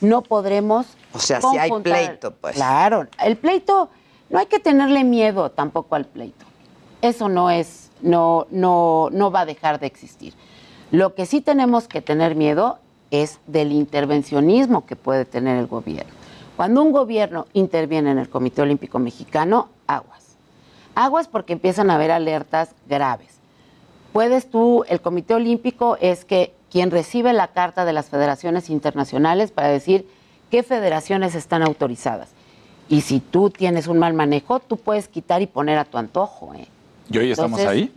no 0.00 0.22
podremos. 0.22 0.86
O 1.12 1.18
sea, 1.18 1.40
si 1.40 1.58
hay 1.58 1.70
pleito, 1.82 2.32
pues. 2.34 2.54
Claro, 2.54 3.06
el 3.22 3.36
pleito, 3.36 3.88
no 4.30 4.38
hay 4.38 4.46
que 4.46 4.60
tenerle 4.60 5.04
miedo 5.04 5.50
tampoco 5.50 5.96
al 5.96 6.04
pleito. 6.06 6.44
Eso 7.02 7.28
no 7.28 7.50
es, 7.50 7.90
no, 8.00 8.46
no, 8.50 9.08
no 9.10 9.30
va 9.32 9.40
a 9.40 9.46
dejar 9.46 9.80
de 9.80 9.86
existir. 9.88 10.34
Lo 10.92 11.14
que 11.14 11.26
sí 11.26 11.40
tenemos 11.40 11.88
que 11.88 12.00
tener 12.00 12.36
miedo 12.36 12.78
es 13.10 13.40
del 13.48 13.72
intervencionismo 13.72 14.86
que 14.86 14.94
puede 14.96 15.24
tener 15.24 15.58
el 15.58 15.66
gobierno. 15.66 16.12
Cuando 16.56 16.82
un 16.82 16.92
gobierno 16.92 17.46
interviene 17.52 18.12
en 18.12 18.18
el 18.18 18.28
Comité 18.28 18.62
Olímpico 18.62 18.98
Mexicano, 19.00 19.68
aguas. 19.88 20.21
Aguas 20.94 21.28
porque 21.28 21.54
empiezan 21.54 21.90
a 21.90 21.94
haber 21.94 22.10
alertas 22.10 22.74
graves. 22.88 23.28
Puedes 24.12 24.50
tú, 24.50 24.84
el 24.88 25.00
Comité 25.00 25.34
Olímpico 25.34 25.96
es 26.00 26.24
que 26.24 26.52
quien 26.70 26.90
recibe 26.90 27.32
la 27.32 27.48
carta 27.48 27.84
de 27.84 27.92
las 27.92 28.10
federaciones 28.10 28.70
internacionales 28.70 29.52
para 29.52 29.68
decir 29.68 30.06
qué 30.50 30.62
federaciones 30.62 31.34
están 31.34 31.62
autorizadas. 31.62 32.30
Y 32.88 33.02
si 33.02 33.20
tú 33.20 33.48
tienes 33.48 33.86
un 33.86 33.98
mal 33.98 34.12
manejo, 34.12 34.60
tú 34.60 34.76
puedes 34.76 35.08
quitar 35.08 35.40
y 35.40 35.46
poner 35.46 35.78
a 35.78 35.84
tu 35.84 35.96
antojo. 35.96 36.52
¿eh? 36.54 36.66
¿Y 37.10 37.18
hoy 37.18 37.30
estamos 37.30 37.58
Entonces, 37.60 37.84
ahí? 37.84 37.94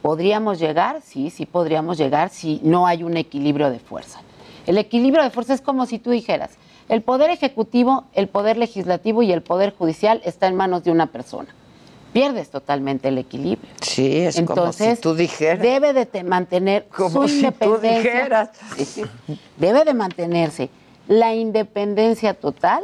¿Podríamos 0.00 0.58
llegar? 0.58 1.02
Sí, 1.02 1.28
sí 1.28 1.44
podríamos 1.44 1.98
llegar 1.98 2.30
si 2.30 2.60
no 2.62 2.86
hay 2.86 3.02
un 3.02 3.16
equilibrio 3.16 3.70
de 3.70 3.78
fuerza. 3.78 4.20
El 4.66 4.78
equilibrio 4.78 5.22
de 5.22 5.30
fuerza 5.30 5.54
es 5.54 5.60
como 5.60 5.86
si 5.86 5.98
tú 5.98 6.10
dijeras, 6.10 6.52
el 6.88 7.02
poder 7.02 7.30
ejecutivo, 7.30 8.04
el 8.14 8.28
poder 8.28 8.56
legislativo 8.56 9.22
y 9.22 9.32
el 9.32 9.42
poder 9.42 9.74
judicial 9.76 10.22
está 10.24 10.46
en 10.46 10.56
manos 10.56 10.84
de 10.84 10.90
una 10.90 11.06
persona. 11.06 11.54
Pierdes 12.18 12.50
totalmente 12.50 13.06
el 13.08 13.18
equilibrio. 13.18 13.70
Sí, 13.80 14.18
es 14.18 14.34
como 14.36 14.48
Entonces, 14.50 14.96
si 14.96 15.02
tú 15.02 15.14
dijeras. 15.14 15.60
debe 15.62 15.92
de 15.92 16.04
te- 16.04 16.24
mantener 16.24 16.88
Como 16.88 17.22
su 17.22 17.28
si 17.28 17.42
tú 17.42 17.46
independencia. 17.76 17.96
dijeras. 18.12 18.50
Sí, 18.76 18.84
sí. 18.84 19.04
Debe 19.56 19.84
de 19.84 19.94
mantenerse 19.94 20.68
la 21.06 21.32
independencia 21.34 22.34
total 22.34 22.82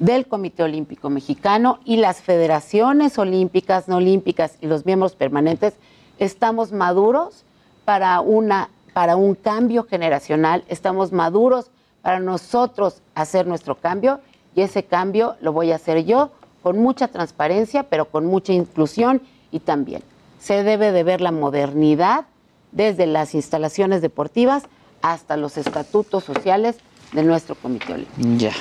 del 0.00 0.26
Comité 0.26 0.64
Olímpico 0.64 1.10
Mexicano 1.10 1.78
y 1.84 1.96
las 1.98 2.20
federaciones 2.22 3.18
olímpicas, 3.18 3.86
no 3.86 3.98
olímpicas 3.98 4.56
y 4.60 4.66
los 4.66 4.84
miembros 4.84 5.14
permanentes 5.14 5.74
estamos 6.18 6.72
maduros 6.72 7.44
para 7.84 8.20
una 8.20 8.68
para 8.94 9.14
un 9.16 9.34
cambio 9.36 9.84
generacional, 9.84 10.64
estamos 10.68 11.12
maduros 11.12 11.70
para 12.02 12.18
nosotros 12.18 13.00
hacer 13.14 13.46
nuestro 13.46 13.76
cambio 13.76 14.18
y 14.56 14.60
ese 14.62 14.82
cambio 14.82 15.36
lo 15.40 15.52
voy 15.52 15.70
a 15.72 15.76
hacer 15.76 16.04
yo 16.04 16.30
con 16.62 16.78
mucha 16.78 17.08
transparencia, 17.08 17.84
pero 17.84 18.06
con 18.06 18.26
mucha 18.26 18.52
inclusión 18.52 19.22
y 19.50 19.60
también 19.60 20.02
se 20.40 20.64
debe 20.64 20.90
de 20.92 21.04
ver 21.04 21.20
la 21.20 21.30
modernidad 21.30 22.26
desde 22.72 23.06
las 23.06 23.34
instalaciones 23.34 24.02
deportivas 24.02 24.64
hasta 25.00 25.36
los 25.36 25.56
estatutos 25.56 26.24
sociales 26.24 26.76
de 27.12 27.22
nuestro 27.22 27.54
Comité 27.54 27.92
Olímpico. 27.94 28.28
Ya. 28.38 28.52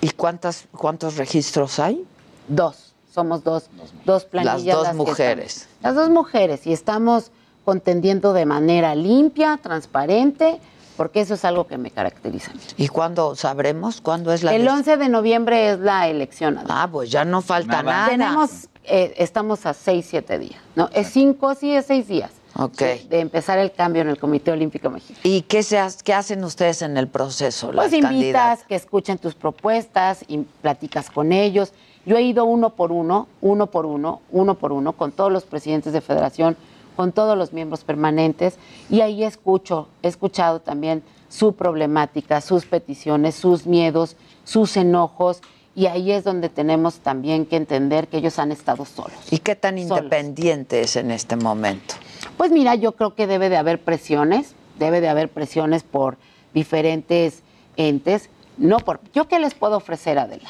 ¿Y 0.00 0.10
cuántas, 0.10 0.66
cuántos 0.76 1.16
registros 1.16 1.78
hay? 1.78 2.04
Dos, 2.48 2.94
somos 3.10 3.42
dos, 3.42 3.70
dos 4.04 4.24
planillas. 4.24 4.64
Las 4.64 4.76
dos 4.76 4.88
que 4.88 4.94
mujeres. 4.94 5.68
las 5.82 5.94
dos 5.94 6.10
mujeres 6.10 6.66
y 6.66 6.72
estamos 6.72 7.30
contendiendo 7.64 8.32
de 8.32 8.46
manera 8.46 8.94
limpia, 8.94 9.58
transparente, 9.62 10.60
porque 10.98 11.20
eso 11.22 11.32
es 11.34 11.44
algo 11.46 11.66
que 11.66 11.78
me 11.78 11.90
caracteriza. 11.90 12.52
¿Y 12.76 12.88
cuándo 12.88 13.34
sabremos? 13.36 14.02
¿Cuándo 14.02 14.32
es 14.32 14.42
la 14.42 14.54
El 14.54 14.64
des- 14.64 14.72
11 14.72 14.96
de 14.98 15.08
noviembre 15.08 15.70
es 15.70 15.78
la 15.78 16.08
elección. 16.08 16.58
Adela. 16.58 16.82
Ah, 16.82 16.88
pues 16.92 17.10
ya 17.10 17.24
no 17.24 17.40
falta 17.40 17.82
nada. 17.82 18.08
Tenemos, 18.10 18.68
eh, 18.84 19.14
estamos 19.16 19.64
a 19.64 19.72
seis, 19.72 20.06
siete 20.10 20.38
días, 20.38 20.60
¿no? 20.76 20.90
Es 20.92 21.08
cinco, 21.10 21.54
sí, 21.54 21.72
es 21.74 21.86
seis 21.86 22.06
días. 22.08 22.32
Ok. 22.56 22.76
De, 22.78 23.06
de 23.08 23.20
empezar 23.20 23.58
el 23.60 23.70
cambio 23.72 24.02
en 24.02 24.08
el 24.08 24.18
Comité 24.18 24.50
Olímpico 24.50 24.90
Mexicano. 24.90 25.20
¿Y 25.22 25.42
qué, 25.42 25.62
se 25.62 25.78
ha- 25.78 25.88
qué 26.04 26.12
hacen 26.12 26.42
ustedes 26.42 26.82
en 26.82 26.96
el 26.96 27.06
proceso? 27.06 27.66
Pues 27.68 27.76
las 27.76 27.92
invitas 27.92 28.10
candidatas? 28.10 28.62
que 28.64 28.74
escuchen 28.74 29.18
tus 29.18 29.34
propuestas 29.34 30.24
y 30.26 30.38
platicas 30.60 31.08
con 31.10 31.32
ellos. 31.32 31.72
Yo 32.04 32.16
he 32.16 32.22
ido 32.22 32.44
uno 32.44 32.70
por 32.70 32.90
uno, 32.90 33.28
uno 33.42 33.66
por 33.68 33.86
uno, 33.86 34.22
uno 34.32 34.54
por 34.56 34.72
uno, 34.72 34.92
con 34.94 35.12
todos 35.12 35.30
los 35.30 35.44
presidentes 35.44 35.92
de 35.92 36.00
federación, 36.00 36.56
con 36.98 37.12
todos 37.12 37.38
los 37.38 37.52
miembros 37.52 37.84
permanentes, 37.84 38.56
y 38.90 39.02
ahí 39.02 39.22
escucho, 39.22 39.86
he 40.02 40.08
escuchado 40.08 40.58
también 40.58 41.04
su 41.28 41.54
problemática, 41.54 42.40
sus 42.40 42.66
peticiones, 42.66 43.36
sus 43.36 43.66
miedos, 43.66 44.16
sus 44.42 44.76
enojos, 44.76 45.40
y 45.76 45.86
ahí 45.86 46.10
es 46.10 46.24
donde 46.24 46.48
tenemos 46.48 46.98
también 46.98 47.46
que 47.46 47.54
entender 47.54 48.08
que 48.08 48.16
ellos 48.16 48.40
han 48.40 48.50
estado 48.50 48.84
solos. 48.84 49.16
¿Y 49.30 49.38
qué 49.38 49.54
tan 49.54 49.78
independiente 49.78 50.80
es 50.80 50.96
en 50.96 51.12
este 51.12 51.36
momento? 51.36 51.94
Pues 52.36 52.50
mira, 52.50 52.74
yo 52.74 52.96
creo 52.96 53.14
que 53.14 53.28
debe 53.28 53.48
de 53.48 53.58
haber 53.58 53.80
presiones, 53.80 54.56
debe 54.76 55.00
de 55.00 55.08
haber 55.08 55.28
presiones 55.28 55.84
por 55.84 56.18
diferentes 56.52 57.44
entes. 57.76 58.28
No 58.56 58.78
por, 58.78 58.98
¿Yo 59.14 59.28
qué 59.28 59.38
les 59.38 59.54
puedo 59.54 59.76
ofrecer, 59.76 60.18
Adela? 60.18 60.48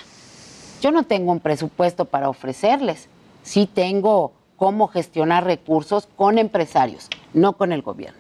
Yo 0.81 0.93
no 0.93 1.03
tengo 1.03 1.31
un 1.31 1.41
presupuesto 1.41 2.07
para 2.07 2.31
ofrecerles. 2.31 3.09
Sí 3.43 3.69
tengo 3.71 4.33
cómo 4.59 4.89
gestionar 4.89 5.45
recursos 5.45 6.07
con 6.17 6.37
empresarios, 6.37 7.09
no 7.33 7.55
con 7.55 7.73
el 7.73 7.81
gobierno. 7.81 8.19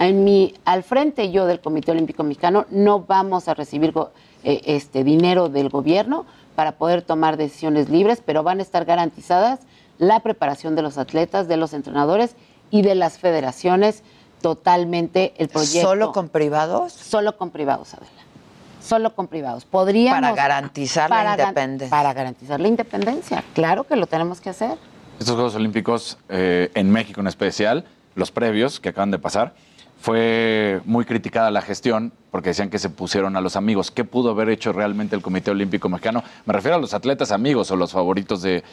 En 0.00 0.24
mi, 0.24 0.54
al 0.64 0.82
frente 0.82 1.30
yo 1.30 1.46
del 1.46 1.60
Comité 1.60 1.92
Olímpico 1.92 2.24
Mexicano 2.24 2.66
no 2.70 3.00
vamos 3.00 3.46
a 3.46 3.54
recibir 3.54 3.92
go- 3.92 4.10
eh, 4.42 4.60
este 4.64 5.04
dinero 5.04 5.48
del 5.48 5.68
gobierno 5.68 6.26
para 6.56 6.72
poder 6.72 7.02
tomar 7.02 7.36
decisiones 7.36 7.88
libres, 7.90 8.20
pero 8.24 8.42
van 8.42 8.58
a 8.58 8.62
estar 8.62 8.84
garantizadas 8.84 9.60
la 9.98 10.18
preparación 10.20 10.74
de 10.74 10.82
los 10.82 10.98
atletas, 10.98 11.46
de 11.46 11.56
los 11.56 11.72
entrenadores 11.74 12.34
y 12.72 12.82
de 12.82 12.96
las 12.96 13.18
federaciones 13.18 14.02
totalmente 14.40 15.32
el 15.38 15.48
proyecto. 15.48 15.88
¿Solo 15.88 16.12
con 16.12 16.28
privados? 16.28 16.92
Solo 16.92 17.36
con 17.36 17.50
privados, 17.50 17.94
Adela. 17.94 18.10
Solo 18.82 19.14
con 19.14 19.28
privados. 19.28 19.64
Podríamos 19.64 20.20
Para 20.20 20.34
garantizar 20.34 21.08
la 21.08 21.16
para 21.16 21.30
independencia. 21.32 21.90
Para 21.96 22.12
garantizar 22.12 22.60
la 22.60 22.68
independencia. 22.68 23.44
Claro 23.54 23.84
que 23.84 23.96
lo 23.96 24.06
tenemos 24.06 24.40
que 24.40 24.50
hacer. 24.50 24.76
Estos 25.18 25.36
Juegos 25.36 25.54
Olímpicos 25.54 26.18
eh, 26.28 26.70
en 26.74 26.90
México 26.90 27.20
en 27.20 27.28
especial, 27.28 27.84
los 28.14 28.30
previos 28.30 28.80
que 28.80 28.90
acaban 28.90 29.10
de 29.10 29.18
pasar, 29.18 29.54
fue 30.00 30.80
muy 30.84 31.04
criticada 31.04 31.50
la 31.50 31.62
gestión 31.62 32.12
porque 32.30 32.50
decían 32.50 32.68
que 32.68 32.78
se 32.78 32.90
pusieron 32.90 33.36
a 33.36 33.40
los 33.40 33.56
amigos. 33.56 33.90
¿Qué 33.90 34.04
pudo 34.04 34.30
haber 34.30 34.50
hecho 34.50 34.72
realmente 34.72 35.16
el 35.16 35.22
Comité 35.22 35.50
Olímpico 35.50 35.88
Mexicano? 35.88 36.22
Me 36.44 36.52
refiero 36.52 36.76
a 36.76 36.80
los 36.80 36.92
atletas 36.92 37.32
amigos 37.32 37.70
o 37.70 37.76
los 37.76 37.92
favoritos 37.92 38.42
de, 38.42 38.64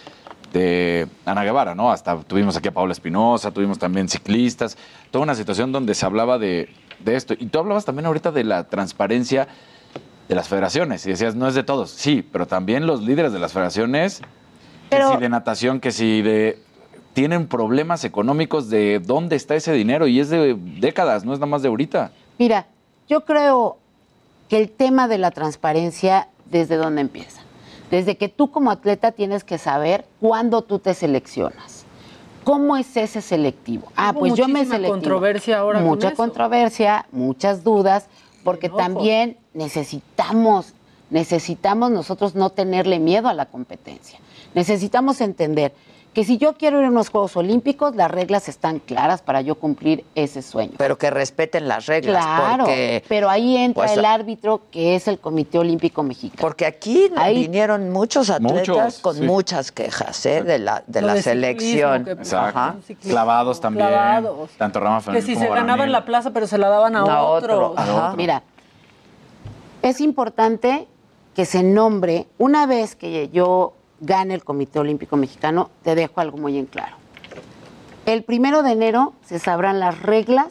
de 0.52 1.08
Ana 1.26 1.44
Guevara, 1.44 1.74
¿no? 1.74 1.92
Hasta 1.92 2.18
tuvimos 2.24 2.58
aquí 2.58 2.68
a 2.68 2.74
Paula 2.74 2.92
Espinosa, 2.92 3.52
tuvimos 3.52 3.80
también 3.80 4.10
ciclistas, 4.10 4.78
toda 5.10 5.24
una 5.24 5.36
situación 5.36 5.72
donde 5.72 5.94
se 5.94 6.06
hablaba 6.06 6.38
de, 6.38 6.70
de 7.00 7.16
esto. 7.16 7.34
Y 7.38 7.46
tú 7.46 7.60
hablabas 7.60 7.86
también 7.86 8.08
ahorita 8.08 8.32
de 8.32 8.44
la 8.44 8.68
transparencia 8.68 9.48
de 10.28 10.36
las 10.36 10.50
federaciones 10.50 11.06
y 11.06 11.12
decías, 11.12 11.36
no 11.36 11.48
es 11.48 11.56
de 11.56 11.64
todos. 11.64 11.92
Sí, 11.92 12.28
pero 12.30 12.46
también 12.46 12.88
los 12.88 13.02
líderes 13.04 13.32
de 13.32 13.40
las 13.40 13.54
federaciones, 13.54 14.22
Pero- 14.92 15.10
que 15.10 15.16
si 15.16 15.22
de 15.22 15.30
natación, 15.30 15.80
que 15.80 15.92
si 15.92 16.22
de... 16.22 16.60
Tienen 17.14 17.48
problemas 17.48 18.06
económicos 18.06 18.70
de 18.70 19.00
dónde 19.00 19.36
está 19.36 19.56
ese 19.56 19.74
dinero 19.74 20.08
y 20.08 20.22
es 20.22 20.30
de 20.30 20.56
décadas, 20.80 21.26
no 21.26 21.34
es 21.34 21.40
nada 21.40 21.48
más 21.50 21.62
de 21.62 21.68
ahorita. 21.68 22.12
Mira, 22.40 22.68
yo 23.10 23.26
creo 23.26 23.78
que 24.48 24.58
el 24.58 24.70
tema 24.70 25.10
de 25.10 25.18
la 25.18 25.32
transparencia, 25.32 26.30
¿desde 26.50 26.78
dónde 26.78 27.02
empieza? 27.02 27.42
Desde 27.90 28.16
que 28.16 28.30
tú 28.30 28.50
como 28.50 28.72
atleta 28.72 29.12
tienes 29.12 29.44
que 29.44 29.58
saber 29.58 30.06
cuándo 30.22 30.62
tú 30.62 30.80
te 30.80 30.94
seleccionas. 30.94 31.84
¿Cómo 32.46 32.78
es 32.78 32.96
ese 32.96 33.22
selectivo? 33.22 33.92
Ah, 33.98 34.12
Hubo 34.14 34.22
pues 34.22 34.36
yo 34.36 34.48
me 34.48 34.64
selectivo. 34.64 34.94
controversia 34.94 35.60
ahora 35.60 35.80
con 35.80 35.90
Mucha 35.90 36.08
eso. 36.08 36.16
controversia, 36.16 37.08
muchas 37.12 37.66
dudas, 37.66 38.06
porque 38.46 38.70
también 38.70 39.36
necesitamos, 39.54 40.74
necesitamos 41.10 41.92
nosotros 41.92 42.36
no 42.36 42.52
tenerle 42.52 43.00
miedo 43.00 43.28
a 43.28 43.34
la 43.34 43.48
competencia. 43.48 44.18
Necesitamos 44.54 45.22
entender 45.22 45.74
que 46.14 46.26
si 46.26 46.38
yo 46.38 46.56
quiero 46.58 46.78
ir 46.80 46.86
a 46.88 46.90
unos 46.90 47.10
Juegos 47.10 47.38
Olímpicos, 47.38 47.96
las 47.96 48.12
reglas 48.12 48.50
están 48.50 48.80
claras 48.80 49.22
para 49.22 49.40
yo 49.40 49.56
cumplir 49.56 50.04
ese 50.14 50.42
sueño. 50.42 50.74
Pero 50.78 50.98
que 50.98 51.10
respeten 51.10 51.70
las 51.70 51.86
reglas. 51.86 52.26
Claro, 52.26 52.66
porque, 52.66 53.02
pero 53.08 53.30
ahí 53.30 53.56
entra 53.56 53.86
pues, 53.86 53.98
el 53.98 54.04
árbitro 54.04 54.64
que 54.72 54.96
es 54.96 55.08
el 55.08 55.20
Comité 55.20 55.58
Olímpico 55.58 56.04
Mexicano. 56.04 56.42
Porque 56.42 56.66
aquí 56.66 57.10
Ahí- 57.16 57.40
vinieron 57.44 57.92
muchos 57.92 58.30
atletas 58.30 58.68
Muchos, 58.68 59.00
con 59.00 59.16
sí. 59.16 59.22
muchas 59.22 59.72
quejas 59.72 60.26
¿eh? 60.26 60.44
de 60.44 60.60
la, 60.60 60.84
de 60.86 61.00
Lo 61.00 61.08
la 61.08 61.14
de 61.14 61.22
selección. 61.22 62.04
que- 62.04 62.12
Exacto. 62.12 62.60
Ajá. 62.60 62.76
Clavados 63.04 63.62
también. 63.62 63.88
Clavados. 63.88 64.50
Tanto 64.58 64.82
Rama 64.82 65.02
Que 65.14 65.22
si 65.22 65.34
como 65.36 65.46
se 65.46 65.52
ganaba 65.54 65.86
en 65.86 65.94
la 65.94 66.04
plaza, 66.04 66.32
pero 66.32 66.46
se 66.46 66.58
la 66.58 66.68
daban 66.68 66.98
a, 66.98 67.00
A 67.04 67.24
otro, 67.24 67.70
otros. 67.70 67.88
ajá. 67.88 68.16
Mira, 68.18 68.44
es 69.82 70.02
importante 70.02 70.90
que 71.36 71.46
se 71.46 71.64
nombre, 71.64 72.28
una 72.38 72.66
vez 72.66 72.98
que 72.98 73.30
yo 73.30 73.76
gane 74.02 74.34
el 74.34 74.44
Comité 74.44 74.80
Olímpico 74.80 75.16
Mexicano, 75.16 75.70
te 75.84 75.96
dejo 75.96 76.20
algo 76.20 76.38
muy 76.38 76.58
en 76.58 76.66
claro. 76.66 76.98
El 78.06 78.24
primero 78.24 78.64
de 78.64 78.72
enero 78.72 79.14
se 79.26 79.40
sabrán 79.40 79.80
las 79.80 80.02
reglas 80.02 80.48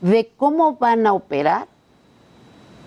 de 0.00 0.30
cómo 0.36 0.76
van 0.76 1.06
a 1.06 1.12
operar 1.14 1.68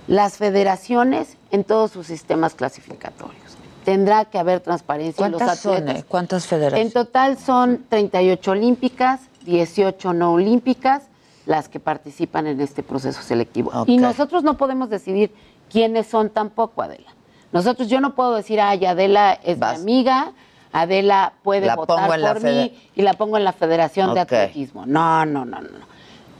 las 0.08 0.38
federaciones 0.38 1.38
en 1.50 1.64
todos 1.64 1.92
sus 1.92 2.06
sistemas 2.06 2.54
clasificatorios. 2.54 3.42
Tendrá 3.86 4.26
que 4.26 4.38
haber 4.38 4.60
transparencia 4.60 5.26
en 5.26 5.32
los 5.32 5.42
atletas. 5.42 6.00
eh? 6.02 6.06
¿Cuántas 6.08 6.44
En 6.44 6.50
federaciones? 6.50 6.94
total 6.94 7.38
son 7.38 7.86
38 7.88 8.52
olímpicas, 8.52 9.22
18 9.46 10.14
no 10.14 10.34
olímpicas, 10.34 11.04
las 11.46 11.70
que 11.70 11.80
participan 11.80 12.48
en 12.48 12.60
este 12.60 12.84
proceso 12.84 13.22
selectivo. 13.22 13.72
Y 13.86 13.98
nosotros 13.98 14.44
no 14.44 14.58
podemos 14.58 14.90
decidir 14.90 15.32
quiénes 15.72 16.08
son 16.08 16.30
tampoco, 16.32 16.82
Adela. 16.82 17.15
Nosotros, 17.56 17.88
yo 17.88 18.02
no 18.02 18.16
puedo 18.16 18.36
decir, 18.36 18.60
ay, 18.60 18.86
Adela 18.86 19.40
es 19.42 19.58
Vas. 19.58 19.78
mi 19.78 19.84
amiga, 19.84 20.34
Adela 20.74 21.32
puede 21.42 21.68
La 21.68 21.78
votar 21.78 22.10
por 22.10 22.44
mí 22.44 22.78
y 22.94 23.02
la 23.02 23.14
pongo 23.14 23.38
en 23.38 23.46
la 23.46 23.54
Federación 23.54 24.14
de. 24.14 24.20
Atletismo. 24.20 24.86
No, 24.86 25.26
no, 25.26 25.46
no. 25.46 25.62
no. 25.62 25.70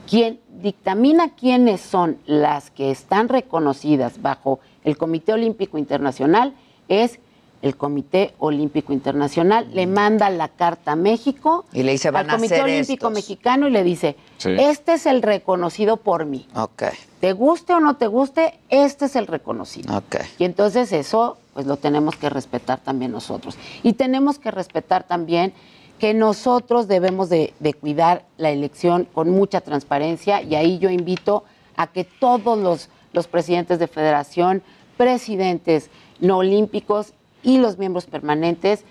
Quien 0.10 0.42
dictamina 0.50 1.30
quiénes 1.30 1.80
son 1.80 2.18
las 2.26 2.70
que 2.70 2.92
están 2.92 3.30
reconocidas 3.30 4.22
bajo 4.22 4.60
el 4.84 4.98
Comité 4.98 5.32
Olímpico 5.32 5.78
Internacional 5.78 6.54
es 6.90 7.22
el 7.66 7.76
Comité 7.78 8.34
Olímpico 8.38 8.94
Internacional, 8.94 9.68
le 9.74 9.88
manda 9.88 10.30
la 10.30 10.50
carta 10.50 10.92
a 10.92 10.96
México 10.96 11.66
Y 11.74 11.84
le 11.84 11.94
dice, 11.94 12.12
van 12.12 12.30
al 12.30 12.36
Comité 12.38 12.62
Olímpico 12.62 13.08
estos. 13.08 13.12
Mexicano 13.14 13.68
y 13.68 13.72
le 13.72 13.84
dice, 13.84 14.16
Sí. 14.38 14.52
este 14.60 14.94
es 14.94 15.06
el 15.06 15.22
reconocido 15.22 15.98
por 15.98 16.26
mí. 16.26 16.48
Ok, 16.56 16.84
Te 17.20 17.34
guste 17.34 17.74
o 17.74 17.80
no 17.80 17.96
te 17.98 18.06
guste, 18.08 18.54
este 18.70 19.06
es 19.06 19.16
el 19.16 19.26
reconocido. 19.28 19.98
ok. 19.98 20.18
Y 20.38 20.44
entonces 20.46 20.92
eso, 20.92 21.38
pues 21.54 21.66
lo 21.66 21.78
tenemos 21.78 22.16
que 22.18 22.30
respetar 22.30 22.80
también 22.82 23.12
nosotros. 23.12 23.58
Y 23.82 23.94
tenemos 23.94 24.38
que 24.38 24.52
respetar 24.52 25.04
también 25.08 25.52
que 25.98 26.14
nosotros 26.14 26.88
debemos 26.88 27.30
de, 27.30 27.54
de 27.60 27.74
cuidar 27.74 28.26
la 28.38 28.52
elección 28.52 29.06
con 29.12 29.30
mucha 29.32 29.62
transparencia 29.62 30.42
y 30.44 30.54
ahí 30.54 30.78
yo 30.78 30.90
invito 30.90 31.46
a 31.78 31.88
que 31.88 32.04
todos 32.04 32.60
los, 32.60 32.90
los 33.14 33.28
presidentes 33.28 33.80
de 33.80 33.88
federación, 33.88 34.62
presidentes 34.98 35.90
no 36.20 36.38
olímpicos 36.38 37.14
y 37.46 37.60
los 37.60 37.78
miembros 37.78 38.06
permanentes 38.08 38.84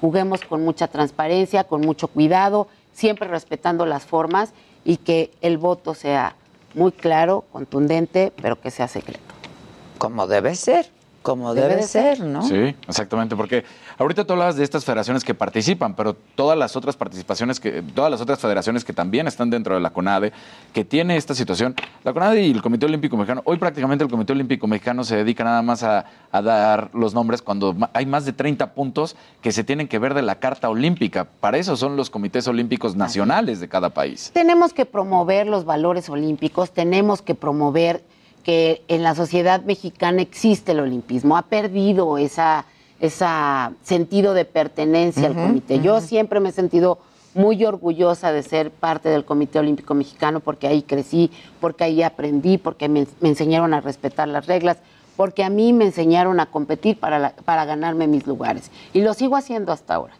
juguemos 0.00 0.40
con 0.40 0.64
mucha 0.64 0.88
transparencia, 0.88 1.64
con 1.64 1.82
mucho 1.82 2.08
cuidado, 2.08 2.66
siempre 2.92 3.28
respetando 3.28 3.86
las 3.86 4.04
formas 4.04 4.52
y 4.84 4.96
que 4.96 5.30
el 5.40 5.58
voto 5.58 5.94
sea 5.94 6.34
muy 6.74 6.90
claro, 6.90 7.44
contundente, 7.52 8.32
pero 8.40 8.60
que 8.60 8.70
sea 8.70 8.88
secreto. 8.88 9.34
Como 9.98 10.26
debe 10.26 10.54
ser, 10.54 10.90
como 11.28 11.54
debe, 11.54 11.68
Debe 11.68 11.80
de 11.82 11.86
ser, 11.86 12.16
ser. 12.16 12.26
¿no? 12.26 12.42
Sí, 12.42 12.74
exactamente, 12.88 13.36
porque 13.36 13.64
ahorita 13.98 14.24
tú 14.24 14.32
hablabas 14.32 14.56
de 14.56 14.64
estas 14.64 14.84
federaciones 14.84 15.24
que 15.24 15.34
participan, 15.34 15.94
pero 15.94 16.14
todas 16.14 16.56
las 16.56 16.74
otras 16.76 16.96
participaciones, 16.96 17.60
que 17.60 17.82
todas 17.82 18.10
las 18.10 18.20
otras 18.20 18.38
federaciones 18.38 18.84
que 18.84 18.92
también 18.92 19.26
están 19.26 19.50
dentro 19.50 19.74
de 19.74 19.80
la 19.80 19.90
CONADE, 19.90 20.32
que 20.72 20.84
tiene 20.84 21.16
esta 21.16 21.34
situación, 21.34 21.74
la 22.04 22.12
CONADE 22.12 22.42
y 22.46 22.50
el 22.52 22.62
Comité 22.62 22.86
Olímpico 22.86 23.16
Mexicano, 23.16 23.42
hoy 23.44 23.58
prácticamente 23.58 24.04
el 24.04 24.10
Comité 24.10 24.32
Olímpico 24.32 24.66
Mexicano 24.66 25.04
se 25.04 25.16
dedica 25.16 25.44
nada 25.44 25.60
más 25.62 25.82
a, 25.82 26.06
a 26.32 26.42
dar 26.42 26.90
los 26.94 27.14
nombres 27.14 27.42
cuando 27.42 27.76
hay 27.92 28.06
más 28.06 28.24
de 28.24 28.32
30 28.32 28.74
puntos 28.74 29.16
que 29.42 29.52
se 29.52 29.64
tienen 29.64 29.88
que 29.88 29.98
ver 29.98 30.14
de 30.14 30.22
la 30.22 30.36
Carta 30.36 30.70
Olímpica. 30.70 31.24
Para 31.24 31.58
eso 31.58 31.76
son 31.76 31.96
los 31.96 32.10
comités 32.10 32.48
olímpicos 32.48 32.96
nacionales 32.96 33.60
de 33.60 33.68
cada 33.68 33.90
país. 33.90 34.30
Tenemos 34.32 34.72
que 34.72 34.86
promover 34.86 35.46
los 35.46 35.64
valores 35.64 36.08
olímpicos, 36.08 36.70
tenemos 36.72 37.22
que 37.22 37.34
promover 37.34 38.02
que 38.48 38.82
en 38.88 39.02
la 39.02 39.14
sociedad 39.14 39.60
mexicana 39.64 40.22
existe 40.22 40.72
el 40.72 40.80
olimpismo, 40.80 41.36
ha 41.36 41.42
perdido 41.42 42.16
esa, 42.16 42.64
esa 42.98 43.72
sentido 43.82 44.32
de 44.32 44.46
pertenencia 44.46 45.26
al 45.26 45.34
comité. 45.34 45.80
Yo 45.80 46.00
siempre 46.00 46.40
me 46.40 46.48
he 46.48 46.52
sentido 46.52 46.96
muy 47.34 47.62
orgullosa 47.66 48.32
de 48.32 48.42
ser 48.42 48.70
parte 48.70 49.10
del 49.10 49.26
Comité 49.26 49.58
Olímpico 49.58 49.92
Mexicano 49.92 50.40
porque 50.40 50.66
ahí 50.66 50.80
crecí, 50.80 51.30
porque 51.60 51.84
ahí 51.84 52.02
aprendí, 52.02 52.56
porque 52.56 52.88
me, 52.88 53.06
me 53.20 53.28
enseñaron 53.28 53.74
a 53.74 53.82
respetar 53.82 54.26
las 54.28 54.46
reglas, 54.46 54.78
porque 55.14 55.44
a 55.44 55.50
mí 55.50 55.74
me 55.74 55.84
enseñaron 55.84 56.40
a 56.40 56.46
competir 56.46 56.98
para, 56.98 57.18
la- 57.18 57.34
para 57.44 57.66
ganarme 57.66 58.06
mis 58.06 58.26
lugares. 58.26 58.70
Y 58.94 59.02
lo 59.02 59.12
sigo 59.12 59.36
haciendo 59.36 59.72
hasta 59.72 59.94
ahora. 59.96 60.14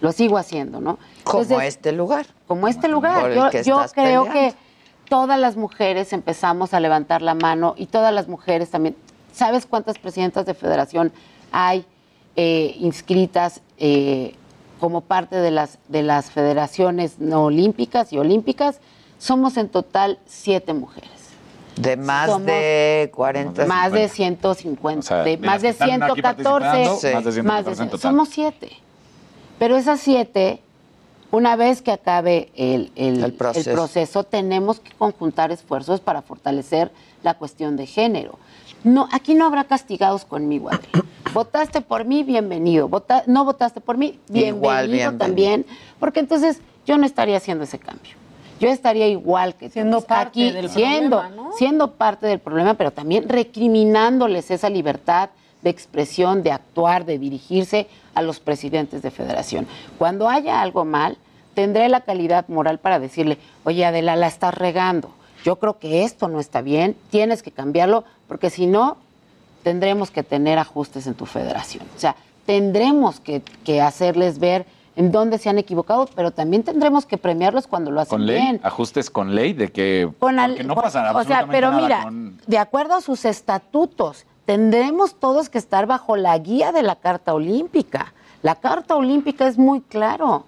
Lo 0.00 0.12
sigo 0.12 0.38
haciendo, 0.38 0.80
¿no? 0.80 0.98
Como 1.22 1.60
este 1.60 1.92
lugar. 1.92 2.24
como 2.46 2.66
este 2.66 2.88
lugar. 2.88 3.20
Por 3.20 3.30
el 3.32 3.36
Yo, 3.36 3.50
que 3.50 3.62
yo 3.62 3.74
estás 3.76 3.92
creo 3.92 4.24
peleando. 4.24 4.32
que 4.54 4.67
todas 5.08 5.38
las 5.38 5.56
mujeres 5.56 6.12
empezamos 6.12 6.74
a 6.74 6.80
levantar 6.80 7.22
la 7.22 7.34
mano 7.34 7.74
y 7.76 7.86
todas 7.86 8.12
las 8.12 8.28
mujeres 8.28 8.70
también. 8.70 8.96
¿Sabes 9.32 9.66
cuántas 9.66 9.98
presidentas 9.98 10.46
de 10.46 10.54
federación 10.54 11.12
hay 11.52 11.84
eh, 12.36 12.74
inscritas 12.78 13.60
eh, 13.78 14.34
como 14.80 15.00
parte 15.00 15.36
de 15.36 15.50
las, 15.50 15.78
de 15.88 16.02
las 16.02 16.30
federaciones 16.30 17.18
no 17.18 17.44
olímpicas 17.44 18.12
y 18.12 18.18
olímpicas? 18.18 18.80
Somos 19.18 19.56
en 19.56 19.68
total 19.68 20.18
siete 20.26 20.74
mujeres. 20.74 21.10
De 21.76 21.96
más 21.96 22.26
Somos 22.28 22.46
de 22.46 23.10
40. 23.14 23.66
Más 23.66 23.92
de 23.92 24.08
150, 24.08 24.98
O 24.98 25.02
sea, 25.02 25.18
de 25.22 25.36
de 25.36 25.46
más 25.46 25.62
de 25.62 25.68
que 25.68 25.70
están 25.70 25.90
aquí 26.02 26.20
114. 26.20 26.60
participando, 26.60 27.32
Sí. 27.32 27.42
más 27.42 27.64
de 27.64 27.74
114 27.74 27.82
en 27.82 27.90
total. 27.90 28.00
Somos 28.10 28.28
siete. 28.28 28.70
Pero 29.60 29.76
esas 29.76 30.00
siete, 30.00 30.60
una 31.30 31.56
vez 31.56 31.82
que 31.82 31.92
acabe 31.92 32.50
el, 32.54 32.90
el- 32.96 33.22
el 33.22 33.32
proceso. 33.32 33.72
proceso, 33.72 34.24
tenemos 34.24 34.80
que 34.80 34.92
conjuntar 34.92 35.50
esfuerzos 35.52 36.00
para 36.00 36.22
fortalecer 36.22 36.90
la 37.22 37.34
cuestión 37.34 37.76
de 37.76 37.86
género. 37.86 38.38
No, 38.84 39.08
aquí 39.12 39.34
no 39.34 39.46
habrá 39.46 39.64
castigados 39.64 40.24
conmigo, 40.24 40.68
Adri. 40.72 40.88
Votaste 41.34 41.80
por 41.80 42.04
mí, 42.04 42.22
bienvenido. 42.24 42.88
Vota- 42.88 43.24
no 43.26 43.44
votaste 43.44 43.80
por 43.80 43.98
mí, 43.98 44.18
bienvenido, 44.28 44.56
Igual, 44.56 44.86
bienvenido. 44.88 45.18
también. 45.18 45.66
Porque 46.00 46.20
entonces 46.20 46.60
yo 46.86 46.96
no 46.96 47.04
estaría 47.04 47.36
haciendo 47.36 47.64
ese 47.64 47.78
cambio. 47.78 48.12
Yo 48.60 48.68
estaría 48.68 49.06
igual 49.06 49.54
que 49.54 49.68
siendo 49.70 50.00
parte 50.00 50.28
aquí, 50.28 50.50
del 50.50 50.68
siendo, 50.68 51.20
problema, 51.20 51.42
¿no? 51.50 51.52
siendo 51.56 51.92
parte 51.92 52.26
del 52.26 52.40
problema, 52.40 52.74
pero 52.74 52.90
también 52.90 53.28
recriminándoles 53.28 54.50
esa 54.50 54.68
libertad 54.68 55.30
de 55.62 55.70
expresión, 55.70 56.42
de 56.42 56.52
actuar, 56.52 57.04
de 57.04 57.18
dirigirse 57.18 57.88
a 58.14 58.22
los 58.22 58.40
presidentes 58.40 59.02
de 59.02 59.10
federación. 59.10 59.66
Cuando 59.98 60.28
haya 60.28 60.60
algo 60.62 60.84
mal, 60.84 61.16
tendré 61.54 61.88
la 61.88 62.00
calidad 62.02 62.46
moral 62.48 62.78
para 62.78 62.98
decirle, 63.00 63.38
oye 63.64 63.84
Adela, 63.84 64.16
la 64.16 64.26
estás 64.28 64.54
regando. 64.54 65.10
Yo 65.44 65.56
creo 65.56 65.78
que 65.78 66.04
esto 66.04 66.28
no 66.28 66.40
está 66.40 66.62
bien, 66.62 66.96
tienes 67.10 67.42
que 67.42 67.50
cambiarlo, 67.50 68.04
porque 68.26 68.50
si 68.50 68.66
no, 68.66 68.96
tendremos 69.62 70.10
que 70.10 70.22
tener 70.22 70.58
ajustes 70.58 71.06
en 71.06 71.14
tu 71.14 71.26
federación. 71.26 71.84
O 71.96 71.98
sea, 72.00 72.16
tendremos 72.46 73.20
que, 73.20 73.42
que 73.64 73.80
hacerles 73.80 74.38
ver 74.38 74.66
en 74.96 75.12
dónde 75.12 75.38
se 75.38 75.48
han 75.48 75.58
equivocado, 75.58 76.08
pero 76.16 76.32
también 76.32 76.64
tendremos 76.64 77.06
que 77.06 77.18
premiarlos 77.18 77.66
cuando 77.68 77.90
lo 77.92 78.00
hacen 78.00 78.18
Con 78.18 78.26
ley, 78.26 78.40
bien. 78.40 78.60
ajustes 78.64 79.10
con 79.10 79.34
ley 79.34 79.52
de 79.52 79.68
que 79.70 80.10
Con 80.18 80.38
al- 80.40 80.66
no 80.66 80.74
pasa 80.74 80.88
O 80.88 80.92
sea, 80.92 81.10
absolutamente 81.10 81.52
pero 81.56 81.70
nada 81.70 81.82
mira, 81.82 82.02
con- 82.02 82.40
de 82.46 82.58
acuerdo 82.58 82.94
a 82.94 83.00
sus 83.00 83.24
estatutos, 83.24 84.24
tendremos 84.48 85.14
todos 85.14 85.50
que 85.50 85.58
estar 85.58 85.84
bajo 85.84 86.16
la 86.16 86.38
guía 86.38 86.72
de 86.72 86.82
la 86.82 86.96
Carta 86.96 87.34
Olímpica. 87.34 88.14
La 88.40 88.54
Carta 88.54 88.96
Olímpica 88.96 89.46
es 89.46 89.58
muy 89.58 89.82
claro, 89.82 90.46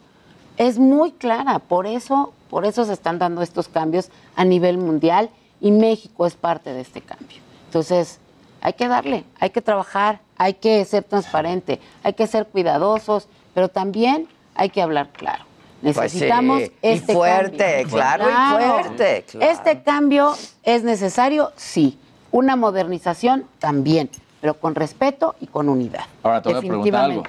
es 0.56 0.78
muy 0.78 1.12
clara, 1.12 1.58
por 1.58 1.86
eso, 1.86 2.32
por 2.48 2.64
eso 2.64 2.86
se 2.86 2.94
están 2.94 3.18
dando 3.18 3.42
estos 3.42 3.68
cambios 3.68 4.08
a 4.36 4.46
nivel 4.46 4.78
mundial 4.78 5.28
y 5.60 5.70
México 5.70 6.24
es 6.24 6.34
parte 6.34 6.72
de 6.72 6.80
este 6.80 7.02
cambio. 7.02 7.42
Entonces, 7.66 8.20
hay 8.62 8.72
que 8.72 8.88
darle, 8.88 9.24
hay 9.38 9.50
que 9.50 9.60
trabajar, 9.60 10.20
hay 10.38 10.54
que 10.54 10.82
ser 10.86 11.04
transparente, 11.04 11.78
hay 12.02 12.14
que 12.14 12.26
ser 12.26 12.46
cuidadosos, 12.46 13.28
pero 13.52 13.68
también 13.68 14.28
hay 14.54 14.70
que 14.70 14.80
hablar 14.80 15.10
claro. 15.10 15.44
Pues 15.82 15.94
sí, 16.10 16.20
Necesitamos 16.20 16.62
y 16.62 16.72
este 16.80 17.12
fuerte, 17.12 17.82
cambio. 17.82 17.96
claro, 17.98 18.24
y 18.30 18.62
fuerte, 18.62 19.24
claro. 19.30 19.52
Este 19.52 19.82
cambio 19.82 20.34
es 20.62 20.84
necesario, 20.84 21.52
sí. 21.56 21.98
Una 22.32 22.56
modernización 22.56 23.44
también, 23.58 24.08
pero 24.40 24.54
con 24.54 24.74
respeto 24.74 25.34
y 25.40 25.46
con 25.46 25.68
unidad. 25.68 26.04
Ahora 26.22 26.42
te 26.42 26.50
voy 26.50 26.58
a 26.58 26.60
preguntar 26.60 27.04
algo. 27.04 27.22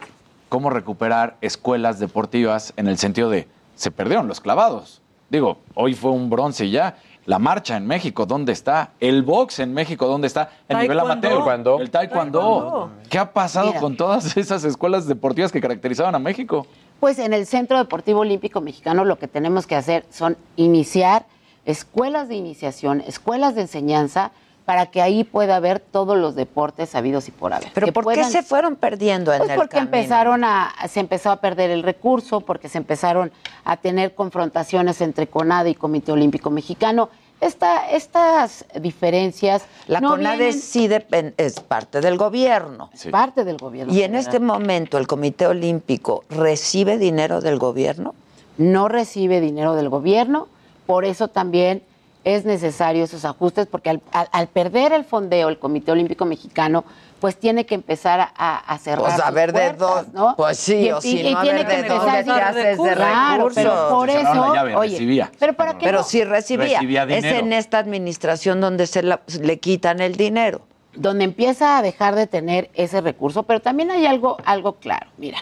¿Cómo 0.49 0.70
recuperar 0.70 1.38
escuelas 1.41 1.99
deportivas 1.99 2.74
en 2.76 2.88
el 2.88 2.97
sentido 2.97 3.30
de 3.30 3.47
se 3.76 3.89
perdieron 3.89 4.28
los 4.28 4.41
clavados? 4.41 5.02
Digo, 5.30 5.58
hoy 5.76 5.93
fue 5.93 6.12
un 6.12 6.30
bronce 6.30 6.66
y 6.66 6.72
ya. 6.72 6.97
La 7.26 7.39
marcha 7.39 7.78
en 7.78 7.86
México, 7.86 8.26
¿dónde 8.26 8.52
está? 8.52 8.91
El 8.99 9.22
box 9.22 9.60
en 9.60 9.74
México, 9.74 10.08
¿dónde 10.08 10.28
está? 10.28 10.49
El 10.68 10.80
nivel 10.80 10.97
Taekwondo. 10.97 11.30
amateur. 11.30 11.82
El 11.82 11.91
taekwondo. 11.91 12.91
¿Qué 13.10 13.20
ha 13.20 13.32
pasado 13.32 13.68
Mira. 13.68 13.80
con 13.80 13.95
todas 13.95 14.36
esas 14.38 14.64
escuelas 14.64 15.08
deportivas 15.08 15.52
que 15.52 15.62
caracterizaban 15.62 16.16
a 16.16 16.20
México? 16.20 16.66
Pues 16.99 17.20
en 17.20 17.34
el 17.34 17.45
Centro 17.45 17.78
Deportivo 17.78 18.20
Olímpico 18.22 18.60
Mexicano 18.60 19.06
lo 19.06 19.18
que 19.18 19.28
tenemos 19.28 19.68
que 19.68 19.76
hacer 19.76 20.06
son 20.10 20.36
iniciar 20.56 21.26
escuelas 21.66 22.28
de 22.28 22.36
iniciación, 22.36 23.02
escuelas 23.02 23.56
de 23.56 23.62
enseñanza, 23.62 24.32
para 24.72 24.86
que 24.86 25.01
ahí 25.01 25.26
pueda 25.26 25.57
haber 25.57 25.82
todos 25.82 26.17
los 26.17 26.34
deportes 26.34 26.95
habidos 26.95 27.28
y 27.28 27.32
por 27.32 27.51
haber. 27.51 27.67
Pero 27.74 27.88
Que 27.88 27.91
¿por 27.91 28.05
qué 28.13 28.24
se 28.24 28.41
fueron 28.41 28.78
perdiendo 28.78 29.34
en 29.34 29.39
Pues 29.39 29.49
el 29.49 29.57
porque 29.57 29.76
camino? 29.80 29.97
empezaron 29.97 30.45
a, 30.45 30.74
se 30.88 31.01
empezó 31.01 31.30
a 31.30 31.41
perder 31.41 31.72
el 31.72 31.84
recurso, 31.84 32.39
porque 32.39 32.69
se 32.69 32.78
empezaron 32.78 33.34
a 33.65 33.76
tener 33.76 34.15
confrontaciones 34.15 35.01
entre 35.01 35.28
CONADE 35.28 35.72
y 35.72 35.76
Comité 35.76 36.13
Olímpico 36.13 36.49
Mexicano. 36.51 37.09
Esta, 37.41 37.89
estas 37.91 38.63
diferencias 38.80 39.63
La 39.88 39.99
no 39.99 40.11
CONADE 40.11 40.38
vienen- 40.38 40.61
sí 40.61 40.88
es 41.36 41.59
parte 41.59 41.99
del 41.99 42.17
gobierno. 42.17 42.89
parte 43.11 43.43
del 43.43 43.57
gobierno. 43.57 43.93
Y 43.93 44.03
en 44.03 44.15
este 44.15 44.39
momento 44.39 44.97
el 44.97 45.05
Comité 45.05 45.47
Olímpico 45.47 46.24
recibe 46.30 46.97
dinero 46.97 47.41
del 47.41 47.59
gobierno. 47.59 48.15
no 48.57 48.88
recibe 48.88 49.41
dinero 49.41 49.76
del 49.76 49.89
gobierno, 49.89 50.47
por 50.86 51.03
eso 51.03 51.28
también 51.28 51.84
es 52.24 52.45
necesario 52.45 53.03
esos 53.03 53.26
ajustes, 53.26 53.65
porque 53.67 53.89
al, 53.89 54.01
al- 54.11 54.30
al 54.32 54.47
perder 54.47 54.93
el 54.93 55.03
fondeo 55.05 55.49
el 55.49 55.57
Comité 55.57 55.91
Olímpico 55.91 56.26
Mexicano, 56.26 56.84
pues 57.19 57.36
tiene 57.39 57.65
que 57.65 57.76
empezar 57.76 58.19
a, 58.36 58.57
a 58.57 58.78
cerrar 58.80 59.01
Pues 59.05 59.19
a 59.19 59.26
sus 59.28 59.34
ver 59.36 59.53
de 59.53 59.74
dónde- 59.74 60.11
¿no? 60.13 60.36
pues 60.36 60.57
sí, 60.57 60.91
o 60.91 61.01
si 61.01 61.22
no, 61.32 61.38
a 61.39 61.43
ver 61.43 61.53
de 61.55 61.61
empezar 61.61 61.88
dónde 62.26 62.41
a 62.41 62.51
decir, 62.53 62.84
de 62.86 62.93
claro, 62.95 63.38
recursos. 63.49 63.63
pero 63.63 63.89
por 63.89 64.09
eso, 64.09 64.34
la 64.36 64.53
llave, 64.55 64.76
oye, 64.76 64.91
recibía. 64.93 65.32
pero 65.39 65.53
para 65.53 65.78
qué 65.78 65.86
Pero 65.86 65.99
no? 65.99 66.03
sí 66.03 66.24
recibía. 66.24 66.80
Recibía 66.80 67.03
Es 67.03 67.24
en 67.26 67.53
esta 67.53 67.78
administración 67.80 68.59
donde 68.61 68.88
se 68.88 69.03
la- 69.03 69.22
le 69.39 69.59
quitan 69.59 69.99
el 70.01 70.15
dinero. 70.15 70.61
donde 70.93 71.24
empieza 71.24 71.78
a 71.78 71.82
dejar 71.82 72.15
de 72.15 72.28
tener 72.28 72.69
ese 72.74 72.99
recurso, 73.01 73.43
pero 73.43 73.61
también 73.61 73.91
hay 73.91 74.05
algo, 74.05 74.36
algo 74.43 74.74
claro. 74.74 75.07
Mira, 75.17 75.38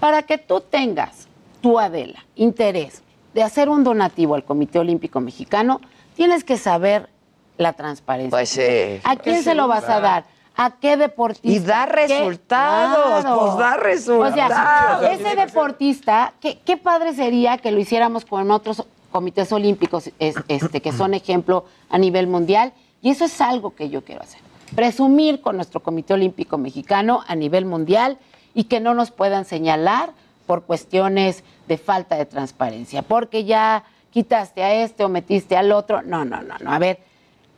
para 0.00 0.22
que 0.22 0.36
tú 0.38 0.60
tengas, 0.60 1.28
tu 1.62 1.78
Adela, 1.78 2.24
interés 2.36 3.02
de 3.34 3.42
hacer 3.42 3.68
un 3.68 3.84
donativo 3.84 4.34
al 4.34 4.44
Comité 4.44 4.78
Olímpico 4.78 5.20
Mexicano, 5.20 5.80
tienes 6.16 6.44
que 6.44 6.56
saber 6.56 7.08
la 7.58 7.72
transparencia. 7.72 8.30
Pues 8.30 8.48
sí. 8.48 8.60
¿A 9.04 9.16
quién 9.16 9.34
Pues 9.36 9.44
se 9.44 9.50
sí, 9.50 9.56
lo 9.56 9.68
vas 9.68 9.88
a 9.88 10.00
dar? 10.00 10.24
¿A 10.56 10.70
qué 10.76 10.96
deportista? 10.96 11.48
Y 11.48 11.58
da 11.58 11.84
resultados, 11.86 13.24
pues 13.24 13.56
da 13.58 13.74
O 13.74 13.76
resultados. 13.78 14.34
sea, 14.34 15.12
ese 15.12 15.34
deportista, 15.36 16.32
qué, 16.40 16.58
qué 16.64 16.76
padre 16.76 17.12
sería 17.14 17.58
que 17.58 17.72
lo 17.72 17.80
hiciéramos 17.80 18.24
con 18.24 18.50
otros 18.50 18.84
comités 19.10 19.52
olímpicos 19.52 20.10
es- 20.18 20.36
este, 20.48 20.80
que 20.80 20.92
son 20.92 21.14
ejemplo 21.14 21.64
a 21.90 21.98
nivel 21.98 22.26
mundial. 22.28 22.72
Y 23.02 23.10
eso 23.10 23.24
es 23.24 23.40
algo 23.40 23.74
que 23.74 23.88
yo 23.90 24.04
quiero 24.04 24.22
hacer. 24.22 24.40
Presumir 24.74 25.40
con 25.40 25.56
nuestro 25.56 25.80
Comité 25.82 26.14
Olímpico 26.14 26.56
Mexicano 26.58 27.22
a 27.26 27.34
nivel 27.34 27.64
mundial 27.66 28.16
y 28.54 28.64
que 28.64 28.80
no 28.80 28.94
nos 28.94 29.10
puedan 29.10 29.44
señalar 29.44 30.10
por 30.46 30.64
cuestiones 30.64 31.44
de 31.68 31.78
falta 31.78 32.16
de 32.16 32.26
transparencia, 32.26 33.02
porque 33.02 33.44
ya 33.44 33.84
quitaste 34.10 34.62
a 34.62 34.84
este 34.84 35.04
o 35.04 35.08
metiste 35.08 35.56
al 35.56 35.72
otro. 35.72 36.02
No, 36.02 36.24
no, 36.24 36.42
no, 36.42 36.54
no. 36.58 36.72
A 36.72 36.78
ver, 36.78 37.00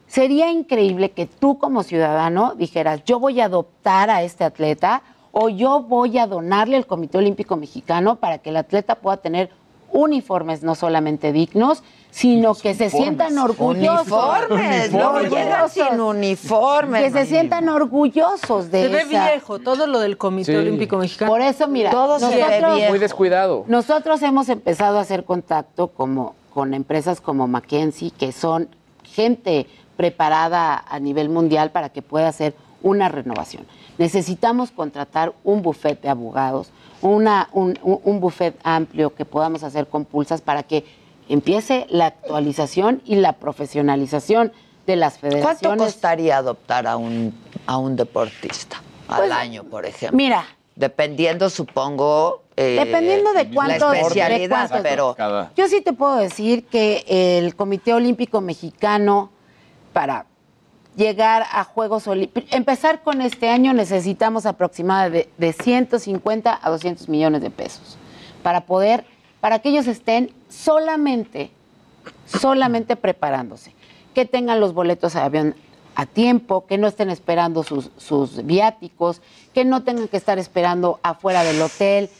sería 0.06 0.50
increíble 0.50 1.10
que 1.10 1.26
tú 1.26 1.58
como 1.58 1.82
ciudadano 1.82 2.54
dijeras, 2.54 3.04
yo 3.04 3.18
voy 3.18 3.40
a 3.40 3.46
adoptar 3.46 4.10
a 4.10 4.22
este 4.22 4.44
atleta 4.44 5.02
o 5.32 5.48
yo 5.48 5.80
voy 5.82 6.18
a 6.18 6.26
donarle 6.26 6.76
al 6.76 6.86
Comité 6.86 7.18
Olímpico 7.18 7.56
Mexicano 7.56 8.16
para 8.16 8.38
que 8.38 8.50
el 8.50 8.56
atleta 8.56 8.94
pueda 8.94 9.18
tener 9.18 9.50
uniformes 9.92 10.62
no 10.62 10.74
solamente 10.74 11.32
dignos, 11.32 11.82
sino 12.16 12.54
que 12.54 12.74
se 12.74 12.88
sientan 12.88 13.36
orgullosos. 13.36 14.06
Uniformes, 14.10 14.90
no 14.90 15.20
llegan 15.20 15.68
sin 15.68 16.00
uniformes. 16.00 17.02
Que 17.02 17.10
se 17.10 17.26
sientan 17.26 17.68
orgullosos 17.68 18.70
de 18.70 18.84
Se 18.84 18.88
ve 18.88 19.00
esa- 19.02 19.28
viejo 19.30 19.58
todo 19.58 19.86
lo 19.86 19.98
del 20.00 20.16
Comité 20.16 20.52
Sí. 20.52 20.56
Olímpico 20.56 20.96
Mexicano. 20.96 21.30
Por 21.30 21.42
eso, 21.42 21.68
mira, 21.68 21.90
Todo 21.90 22.18
se 22.18 22.34
ve 22.34 22.40
nosotros- 22.40 22.76
viejo. 22.76 22.90
Muy 22.90 22.98
descuidado. 22.98 23.64
nosotros 23.68 24.22
hemos 24.22 24.48
empezado 24.48 24.96
a 24.96 25.02
hacer 25.02 25.24
contacto 25.24 25.88
como, 25.88 26.34
con 26.54 26.72
empresas 26.72 27.20
como 27.20 27.46
McKinsey, 27.48 28.10
que 28.12 28.32
son 28.32 28.70
gente 29.04 29.66
preparada 29.98 30.82
a 30.88 30.98
nivel 30.98 31.28
mundial 31.28 31.70
para 31.70 31.90
que 31.90 32.00
pueda 32.00 32.28
hacer 32.28 32.54
una 32.82 33.10
renovación. 33.10 33.66
Necesitamos 33.98 34.70
contratar 34.70 35.34
un 35.44 35.60
buffet 35.60 36.00
de 36.00 36.08
abogados, 36.08 36.70
una, 37.02 37.50
un, 37.52 37.78
un- 37.82 38.00
un 38.02 38.20
buffet 38.20 38.56
amplio 38.62 39.14
que 39.14 39.26
podamos 39.26 39.62
hacer 39.64 39.86
con 39.86 40.06
pulsas 40.06 40.40
para 40.40 40.62
que 40.62 40.84
empiece 41.28 41.86
la 41.90 42.06
actualización 42.06 43.02
y 43.04 43.16
la 43.16 43.34
profesionalización 43.34 44.52
de 44.86 44.96
las 44.96 45.18
¿Cuánto 45.18 45.36
federaciones. 45.38 45.82
costaría 45.82 46.36
adoptar 46.38 46.86
a 46.86 46.96
un, 46.96 47.34
a 47.66 47.76
un 47.78 47.96
deportista 47.96 48.80
al 49.08 49.18
Pues, 49.18 49.32
año, 49.32 49.64
por 49.64 49.84
ejemplo? 49.86 50.16
Mira, 50.16 50.44
Dependiendo, 50.76 51.48
supongo. 51.48 52.42
eh, 52.56 52.76
Dependiendo 52.84 53.32
de 53.32 53.48
cuántos- 53.50 53.92
La 53.92 53.98
especialidad, 54.00 54.64
de 54.64 54.68
cuántos- 54.68 54.80
pero. 55.16 55.50
Yo 55.56 55.68
sí 55.68 55.80
te 55.80 55.92
puedo 55.94 56.16
decir 56.16 56.66
que 56.66 57.04
el 57.38 57.56
Comité 57.56 57.94
Olímpico 57.94 58.40
Mexicano, 58.42 59.30
para 59.94 60.26
llegar 60.96 61.44
a 61.50 61.64
Juegos 61.64 62.06
Olímpicos, 62.06 62.52
empezar 62.52 63.02
con 63.02 63.22
este 63.22 63.48
año 63.48 63.72
necesitamos 63.72 64.44
aproximadamente 64.46 65.30
de, 65.38 65.46
de 65.46 65.52
150 65.54 66.58
a 66.62 66.70
200 66.70 67.08
millones 67.08 67.40
de 67.40 67.50
pesos 67.50 67.96
para 68.42 68.66
poder, 68.66 69.04
para 69.40 69.58
que 69.60 69.68
ellos 69.70 69.86
estén 69.86 70.32
solamente, 70.48 71.50
solamente 72.26 72.96
preparándose, 72.96 73.74
que 74.14 74.24
tengan 74.24 74.60
los 74.60 74.72
boletos 74.72 75.14
de 75.14 75.20
avión 75.20 75.54
a 75.94 76.06
tiempo, 76.06 76.66
que 76.66 76.78
no 76.78 76.86
estén 76.88 77.10
esperando 77.10 77.62
sus, 77.62 77.90
sus 77.96 78.44
viáticos, 78.44 79.22
que 79.54 79.64
no 79.64 79.82
tengan 79.82 80.08
que 80.08 80.16
estar 80.16 80.38
esperando 80.38 81.00
afuera 81.02 81.42
del 81.42 81.60
hotel. 81.62 82.10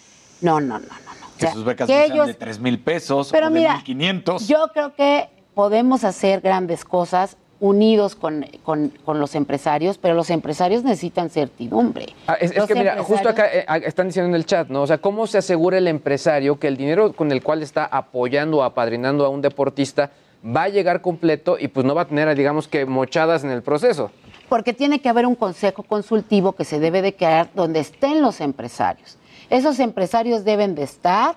No, 0.40 0.60
no, 0.60 0.78
no, 0.78 0.86
no. 0.86 0.86
no. 0.88 1.26
O 1.26 1.38
Que 1.38 1.40
sea, 1.42 1.52
sus 1.52 1.64
becas 1.64 1.86
que 1.86 1.92
no 1.94 2.00
sean 2.06 2.12
ellos- 2.12 2.26
de 2.28 2.34
3 2.34 2.58
mil 2.60 2.78
pesos 2.80 3.28
Pero 3.30 3.48
o 3.48 3.50
de 3.50 3.58
mira, 3.58 3.74
1500. 3.76 4.48
yo 4.48 4.68
creo 4.72 4.94
que 4.94 5.28
podemos 5.54 6.04
hacer 6.04 6.40
grandes 6.40 6.84
cosas 6.84 7.36
unidos 7.60 8.14
con, 8.14 8.44
con- 8.62 8.92
con 9.04 9.18
los 9.18 9.34
empresarios, 9.34 9.96
pero 9.98 10.14
los 10.14 10.30
empresarios 10.30 10.84
necesitan 10.84 11.30
certidumbre. 11.30 12.06
Ah, 12.26 12.34
es, 12.40 12.52
que 12.52 12.74
mira, 12.74 13.02
justo 13.02 13.28
acá 13.28 13.46
eh, 13.52 13.64
ah, 13.66 13.78
están 13.78 14.08
diciendo 14.08 14.28
en 14.28 14.34
el 14.34 14.44
chat, 14.44 14.68
¿no? 14.68 14.82
O 14.82 14.86
sea, 14.86 14.98
¿cómo 14.98 15.26
se 15.26 15.38
asegura 15.38 15.78
el 15.78 15.88
empresario 15.88 16.58
que 16.58 16.68
el 16.68 16.76
dinero 16.76 17.12
con 17.12 17.32
el 17.32 17.42
cual 17.42 17.62
está 17.62 17.84
apoyando 17.86 18.58
o 18.58 18.62
apadrinando 18.62 19.24
a 19.24 19.28
un 19.30 19.40
deportista 19.40 20.10
va 20.44 20.64
a 20.64 20.68
llegar 20.68 21.00
completo 21.00 21.56
y 21.58 21.68
pues 21.68 21.86
no 21.86 21.94
va 21.94 22.02
a 22.02 22.06
tener, 22.06 22.34
digamos 22.36 22.68
que, 22.68 22.84
mochadas 22.84 23.42
en 23.42 23.50
el 23.50 23.62
proceso? 23.62 24.10
Porque 24.48 24.72
tiene 24.74 25.00
que 25.00 25.08
haber 25.08 25.26
un 25.26 25.34
consejo 25.34 25.82
consultivo 25.82 26.52
que 26.52 26.64
se 26.64 26.78
debe 26.78 27.02
de 27.02 27.14
crear 27.14 27.48
donde 27.54 27.80
estén 27.80 28.20
los 28.22 28.40
empresarios. 28.40 29.16
Esos 29.50 29.80
empresarios 29.80 30.44
deben 30.44 30.74
de 30.74 30.82
estar 30.82 31.36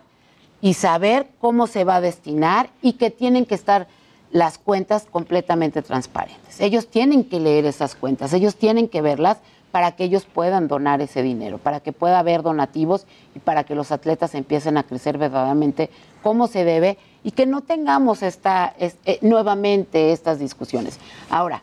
y 0.62 0.74
saber 0.74 1.28
cómo 1.40 1.66
se 1.68 1.86
va 1.86 1.96
a 1.96 2.02
destinar 2.02 2.70
y 2.82 2.94
que 2.94 3.10
tienen 3.10 3.46
que 3.46 3.56
estar 3.56 3.88
las 4.32 4.58
cuentas 4.58 5.06
completamente 5.10 5.82
transparentes. 5.82 6.60
Ellos 6.62 6.88
tienen 6.88 7.24
que 7.24 7.40
leer 7.40 7.66
esas 7.66 7.96
cuentas, 7.96 8.34
ellos 8.34 8.56
tienen 8.56 8.88
que 8.88 9.02
verlas 9.02 9.38
para 9.72 9.92
que 9.96 10.04
ellos 10.04 10.26
puedan 10.26 10.68
donar 10.68 11.00
ese 11.02 11.22
dinero, 11.22 11.58
para 11.60 11.80
que 11.80 11.94
pueda 11.94 12.20
haber 12.20 12.42
donativos 12.42 13.06
y 13.36 13.40
para 13.40 13.64
que 13.64 13.76
los 13.76 13.92
atletas 13.92 14.34
empiecen 14.36 14.78
a 14.78 14.84
crecer 14.84 15.18
verdaderamente 15.18 15.90
como 16.24 16.48
se 16.48 16.64
debe 16.64 16.98
y 17.24 17.32
que 17.32 17.46
no 17.46 17.62
tengamos 17.62 18.24
esta, 18.24 18.74
es- 18.80 18.98
eh, 19.06 19.20
nuevamente 19.22 20.12
estas 20.12 20.40
discusiones. 20.40 21.00
Ahora, 21.30 21.62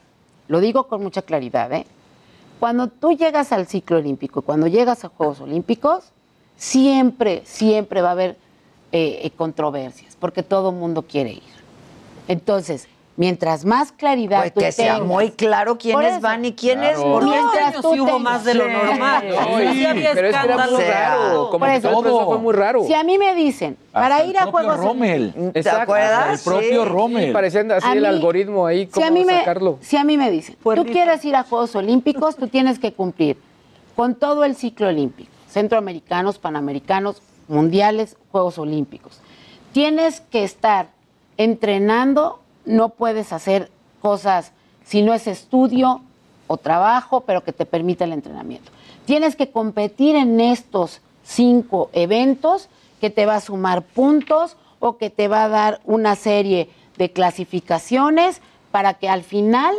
lo 0.49 0.61
digo 0.61 0.85
con 0.87 1.03
mucha 1.03 1.23
claridad, 1.23 1.73
¿eh? 1.73 1.87
Cuando 2.61 2.87
tú 2.89 3.13
llegas 3.13 3.53
al 3.53 3.67
ciclo 3.67 3.99
olímpico, 3.99 4.43
cuando 4.43 4.67
llegas 4.69 5.05
a 5.05 5.09
Juegos 5.09 5.41
Olímpicos, 5.41 6.05
siempre, 6.57 7.43
siempre 7.45 8.01
va 8.03 8.09
a 8.09 8.13
haber 8.13 8.37
eh, 8.93 9.21
eh, 9.25 9.31
controversias, 9.37 10.17
porque 10.19 10.43
todo 10.43 10.71
el 10.71 10.77
mundo 10.77 11.03
quiere 11.03 11.33
ir. 11.33 11.56
Entonces, 12.29 12.89
mientras 13.17 13.65
más 13.65 13.93
claridad 13.93 14.41
Pues 14.41 14.55
tú 14.55 14.61
que 14.61 14.73
sea 14.73 14.99
muy 15.01 15.31
claro 15.31 15.73
Por 15.73 15.79
quiénes 15.83 16.21
van 16.21 16.45
y 16.45 16.53
quiénes 16.53 16.97
Claro. 16.97 17.19
este 17.21 17.31
Mientras 17.31 17.67
año 17.75 17.81
tú 17.81 17.95
sí 17.95 18.01
hubo 18.01 18.19
más 18.19 18.45
de 18.45 18.55
lo 18.55 18.65
Sí. 18.67 18.71
normal. 18.73 19.29
No, 19.29 19.73
Sí, 19.73 19.87
había 19.87 20.13
pero 20.13 20.29
es 20.29 20.37
que 20.37 20.47
era 20.47 20.57
muy 20.57 20.65
escándalos. 20.65 20.87
raro. 20.89 21.35
Como 21.51 21.59
Por 21.61 21.69
que 21.69 21.77
eso. 21.77 21.89
todo 21.89 21.99
el 22.01 22.05
proceso 22.05 22.27
fue 22.27 22.39
muy 22.39 22.55
raro. 22.55 22.85
Si 22.85 22.95
a 22.95 23.05
mí 23.05 23.17
me 23.19 23.35
dicen, 23.35 23.77
para 23.93 24.17
Hasta 24.17 24.27
ir 24.27 24.31
el 24.33 24.37
a 24.37 24.43
propio 24.51 24.53
Juegos 24.69 24.85
Rommel. 24.85 25.33
¿Te 25.53 25.59
Exacto. 25.61 25.81
acuerdas? 25.83 26.47
El 26.47 26.53
propio 26.53 26.83
Sí. 26.85 26.89
Rommel. 26.91 27.27
Sí, 27.27 27.33
parecían 27.33 27.73
así 27.73 27.87
A 27.89 27.93
el 27.93 28.01
mí- 28.01 28.07
algoritmo 28.07 28.67
ahí, 28.67 28.89
Si 28.93 29.03
a, 29.03 29.11
mí 29.11 29.25
me, 29.25 29.39
sacarlo. 29.39 29.79
si 29.81 29.97
a 29.97 30.05
mí 30.05 30.19
me 30.19 30.31
dicen, 30.31 30.57
tú 30.63 30.85
quieres 30.85 31.25
ir 31.25 31.37
a 31.37 31.43
Juegos 31.45 31.75
Olímpicos, 31.75 32.37
tú 32.37 32.49
tienes 32.49 32.79
que 32.79 32.93
cumplir 32.93 33.39
con 33.95 34.15
todo 34.15 34.45
el 34.45 34.57
ciclo 34.57 34.89
olímpico, 34.89 35.31
centroamericanos, 35.49 36.39
panamericanos, 36.39 37.23
mundiales, 37.49 38.17
Juegos 38.31 38.59
Olímpicos. 38.59 39.21
Tienes 39.73 40.21
que 40.21 40.45
estar 40.45 40.89
entrenando, 41.37 42.41
no 42.65 42.91
puedes 42.91 43.33
hacer 43.33 43.71
cosas 44.01 44.53
si 44.85 45.03
no 45.03 45.15
es 45.15 45.27
estudio 45.27 46.01
o 46.47 46.57
trabajo, 46.57 47.23
pero 47.23 47.43
que 47.43 47.53
te 47.53 47.67
permita 47.67 48.05
el 48.05 48.13
entrenamiento. 48.13 48.71
Tienes 49.05 49.37
que 49.37 49.51
competir 49.51 50.17
en 50.17 50.41
estos 50.41 51.01
cinco 51.25 51.91
eventos 51.93 52.69
que 53.01 53.11
te 53.11 53.27
va 53.27 53.37
a 53.37 53.41
sumar 53.41 53.83
puntos 53.83 54.57
o 54.79 54.97
que 54.97 55.11
te 55.11 55.29
va 55.29 55.45
a 55.45 55.49
dar 55.49 55.81
una 55.85 56.15
serie 56.17 56.71
de 56.97 57.11
clasificaciones 57.11 58.41
para 58.71 58.95
que 58.95 59.09
al 59.09 59.23
final 59.23 59.75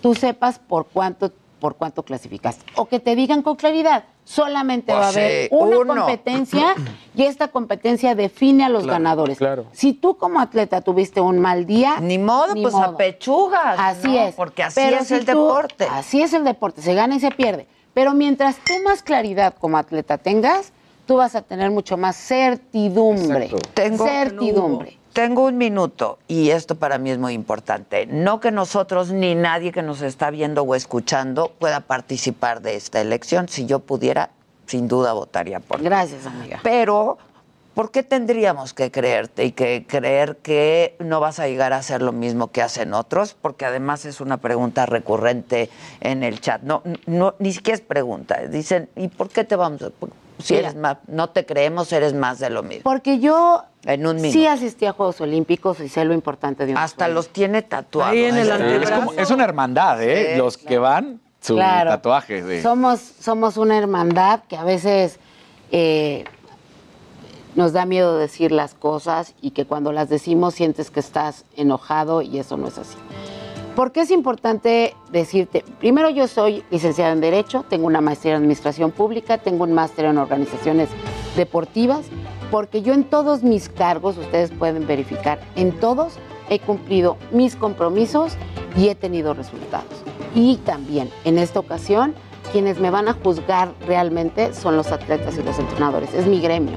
tú 0.00 0.14
sepas 0.14 0.58
por 0.58 0.86
cuánto 0.86 1.32
por 1.60 1.76
cuánto 1.76 2.02
clasificaste 2.02 2.64
o 2.74 2.86
que 2.86 3.00
te 3.00 3.14
digan 3.14 3.42
con 3.42 3.56
claridad 3.56 4.04
solamente 4.30 4.92
Pues 4.92 5.00
va 5.02 5.06
a 5.06 5.08
haber 5.08 5.48
una 5.50 5.78
uno. 5.80 5.94
competencia 5.96 6.74
y 7.16 7.24
esta 7.24 7.48
competencia 7.48 8.14
define 8.14 8.64
a 8.64 8.68
los 8.68 8.84
Claro, 8.84 8.98
ganadores. 8.98 9.38
claro. 9.38 9.66
Si 9.72 9.92
tú 9.92 10.16
como 10.16 10.38
atleta 10.40 10.80
tuviste 10.82 11.20
un 11.20 11.40
mal 11.40 11.66
día, 11.66 11.98
Ni 12.00 12.16
modo, 12.18 12.54
pues 12.54 12.74
a 12.74 12.96
pechugas. 12.96 13.76
Así 13.78 14.08
¿no? 14.08 14.20
es. 14.20 14.34
Porque 14.36 14.62
así 14.62 14.80
Pero 14.80 14.98
es 14.98 15.08
si 15.08 15.14
el 15.14 15.20
tú- 15.26 15.26
deporte. 15.32 15.86
Así 15.90 16.22
es 16.22 16.32
el 16.32 16.44
deporte, 16.44 16.80
se 16.80 16.94
gana 16.94 17.16
y 17.16 17.20
se 17.20 17.32
pierde. 17.32 17.66
Pero 17.92 18.14
mientras 18.14 18.56
tú 18.64 18.72
más 18.84 19.02
claridad 19.02 19.52
como 19.58 19.76
atleta 19.78 20.16
tengas, 20.16 20.72
tú 21.06 21.16
vas 21.16 21.34
a 21.34 21.42
tener 21.42 21.72
mucho 21.72 21.96
más 21.96 22.16
certidumbre. 22.16 23.46
Exacto. 23.46 23.68
Tengo- 23.74 24.06
certidumbre. 24.06 24.96
Tengo 25.20 25.44
un 25.44 25.58
minuto 25.58 26.18
y 26.28 26.48
esto 26.48 26.76
para 26.76 26.96
mí 26.96 27.10
es 27.10 27.18
muy 27.18 27.34
importante. 27.34 28.06
No 28.06 28.40
que 28.40 28.50
nosotros 28.50 29.12
ni 29.12 29.34
nadie 29.34 29.70
que 29.70 29.82
nos 29.82 30.00
está 30.00 30.30
viendo 30.30 30.62
o 30.62 30.74
escuchando 30.74 31.52
pueda 31.58 31.80
participar 31.80 32.62
de 32.62 32.74
esta 32.74 33.02
elección. 33.02 33.46
Si 33.46 33.66
yo 33.66 33.80
pudiera, 33.80 34.30
sin 34.64 34.88
duda 34.88 35.12
votaría 35.12 35.60
por 35.60 35.76
ti. 35.76 35.84
Gracias, 35.84 36.24
amiga. 36.24 36.60
Pero, 36.62 37.18
¿por 37.74 37.90
qué 37.90 38.02
tendríamos 38.02 38.72
que 38.72 38.90
creerte 38.90 39.44
y 39.44 39.52
que 39.52 39.84
creer 39.86 40.38
que 40.38 40.96
no 41.00 41.20
vas 41.20 41.38
a 41.38 41.48
llegar 41.48 41.74
a 41.74 41.76
hacer 41.76 42.00
lo 42.00 42.12
mismo 42.12 42.50
que 42.50 42.62
hacen 42.62 42.94
otros? 42.94 43.34
Porque 43.34 43.66
además 43.66 44.06
es 44.06 44.22
una 44.22 44.38
pregunta 44.38 44.86
recurrente 44.86 45.68
en 46.00 46.22
el 46.22 46.40
chat. 46.40 46.62
No, 46.62 46.82
no 47.04 47.34
ni 47.38 47.52
siquiera 47.52 47.74
es 47.74 47.82
pregunta. 47.82 48.38
Dicen, 48.46 48.88
¿y 48.96 49.08
por 49.08 49.28
qué 49.28 49.44
te 49.44 49.54
vamos 49.54 49.82
a.? 49.82 49.90
Si 50.42 50.54
Mira. 50.54 50.68
eres 50.68 50.80
más, 50.80 50.96
no 51.06 51.30
te 51.30 51.44
creemos, 51.46 51.92
eres 51.92 52.14
más 52.14 52.38
de 52.38 52.50
lo 52.50 52.62
mismo. 52.62 52.82
Porque 52.84 53.18
yo 53.20 53.64
En 53.84 54.06
un 54.06 54.18
sí 54.20 54.46
asistí 54.46 54.86
a 54.86 54.92
Juegos 54.92 55.20
Olímpicos 55.20 55.80
y 55.80 55.88
sé 55.88 56.04
lo 56.04 56.12
importante 56.14 56.66
de 56.66 56.72
un 56.72 56.78
Hasta 56.78 57.06
sueño. 57.06 57.14
los 57.14 57.28
tiene 57.30 57.62
tatuados. 57.62 58.12
Ahí 58.12 58.24
en 58.24 58.36
el 58.36 58.50
es, 58.82 58.90
como- 58.90 59.12
es 59.12 59.30
una 59.30 59.44
hermandad, 59.44 60.02
¿eh? 60.02 60.32
Sí, 60.32 60.38
Los 60.38 60.58
que 60.58 60.78
van, 60.78 61.20
su 61.40 61.54
Claro. 61.54 61.90
tatuaje. 61.90 62.42
de- 62.42 62.62
Somos, 62.62 63.00
somos 63.00 63.56
una 63.56 63.78
hermandad 63.78 64.40
que 64.48 64.56
a 64.56 64.64
veces 64.64 65.18
eh, 65.72 66.24
nos 67.54 67.72
da 67.72 67.84
miedo 67.84 68.16
decir 68.18 68.52
las 68.52 68.74
cosas 68.74 69.34
y 69.40 69.50
que 69.52 69.64
cuando 69.66 69.92
las 69.92 70.08
decimos 70.08 70.54
sientes 70.54 70.90
que 70.90 71.00
estás 71.00 71.44
enojado 71.56 72.22
y 72.22 72.38
eso 72.38 72.56
no 72.56 72.68
es 72.68 72.78
así. 72.78 72.96
¿Por 73.80 73.92
qué 73.92 74.02
es 74.02 74.10
importante 74.10 74.94
decirte? 75.10 75.64
Primero, 75.78 76.10
yo 76.10 76.28
soy 76.28 76.62
licenciada 76.70 77.12
en 77.12 77.22
Derecho, 77.22 77.64
tengo 77.66 77.86
una 77.86 78.02
maestría 78.02 78.34
en 78.34 78.42
Administración 78.42 78.90
Pública, 78.90 79.38
tengo 79.38 79.64
un 79.64 79.72
máster 79.72 80.04
en 80.04 80.18
Organizaciones 80.18 80.90
Deportivas, 81.34 82.04
porque 82.50 82.82
yo 82.82 82.92
en 82.92 83.04
todos 83.04 83.42
mis 83.42 83.70
cargos, 83.70 84.18
ustedes 84.18 84.50
pueden 84.50 84.86
verificar, 84.86 85.40
en 85.56 85.72
todos 85.80 86.18
he 86.50 86.58
cumplido 86.58 87.16
mis 87.32 87.56
compromisos 87.56 88.34
y 88.76 88.88
he 88.88 88.94
tenido 88.94 89.32
resultados. 89.32 90.04
Y 90.34 90.56
también, 90.56 91.08
en 91.24 91.38
esta 91.38 91.58
ocasión, 91.58 92.14
quienes 92.52 92.80
me 92.80 92.90
van 92.90 93.08
a 93.08 93.14
juzgar 93.14 93.72
realmente 93.86 94.52
son 94.52 94.76
los 94.76 94.92
atletas 94.92 95.38
y 95.38 95.42
los 95.42 95.58
entrenadores. 95.58 96.12
Es 96.12 96.26
mi 96.26 96.42
gremio. 96.42 96.76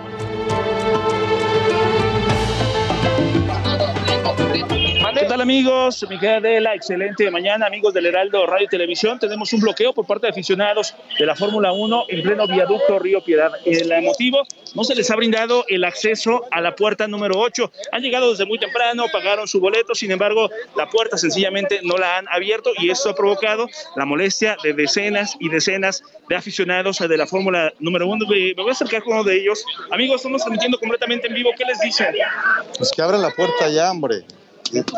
Tal 5.31 5.39
amigos? 5.39 6.05
Mi 6.09 6.19
querida 6.19 6.39
Adela, 6.39 6.75
excelente 6.75 7.31
mañana 7.31 7.65
amigos 7.65 7.93
del 7.93 8.05
Heraldo 8.05 8.45
Radio 8.45 8.65
y 8.65 8.67
Televisión. 8.67 9.17
Tenemos 9.17 9.53
un 9.53 9.61
bloqueo 9.61 9.93
por 9.93 10.05
parte 10.05 10.27
de 10.27 10.31
aficionados 10.31 10.93
de 11.17 11.25
la 11.25 11.37
Fórmula 11.37 11.71
1 11.71 12.05
en 12.09 12.21
pleno 12.21 12.47
viaducto 12.47 12.99
Río 12.99 13.23
Piedad. 13.23 13.49
El 13.63 14.01
motivo, 14.03 14.43
no 14.75 14.83
se 14.83 14.93
les 14.93 15.09
ha 15.09 15.15
brindado 15.15 15.63
el 15.69 15.85
acceso 15.85 16.43
a 16.51 16.59
la 16.59 16.75
puerta 16.75 17.07
número 17.07 17.39
8. 17.39 17.71
Han 17.93 18.01
llegado 18.01 18.31
desde 18.31 18.45
muy 18.45 18.59
temprano, 18.59 19.05
pagaron 19.09 19.47
su 19.47 19.61
boleto, 19.61 19.95
sin 19.95 20.11
embargo, 20.11 20.49
la 20.75 20.89
puerta 20.89 21.15
sencillamente 21.15 21.79
no 21.81 21.95
la 21.95 22.17
han 22.17 22.27
abierto 22.27 22.71
y 22.77 22.89
esto 22.89 23.11
ha 23.11 23.15
provocado 23.15 23.67
la 23.95 24.03
molestia 24.03 24.57
de 24.61 24.73
decenas 24.73 25.37
y 25.39 25.47
decenas 25.47 26.03
de 26.27 26.35
aficionados 26.35 26.99
de 26.99 27.17
la 27.17 27.25
Fórmula 27.25 27.71
número 27.79 28.05
1. 28.05 28.25
Me 28.27 28.53
voy 28.55 28.67
a 28.67 28.71
acercar 28.73 29.01
con 29.01 29.13
uno 29.13 29.23
de 29.23 29.37
ellos. 29.37 29.63
Amigos, 29.91 30.17
estamos 30.17 30.41
transmitiendo 30.41 30.77
completamente 30.77 31.27
en 31.27 31.35
vivo. 31.35 31.51
¿Qué 31.57 31.63
les 31.63 31.79
dicen? 31.79 32.07
Pues 32.77 32.91
que 32.91 33.01
abran 33.01 33.21
la 33.21 33.31
puerta 33.31 33.69
ya, 33.69 33.89
hombre. 33.91 34.25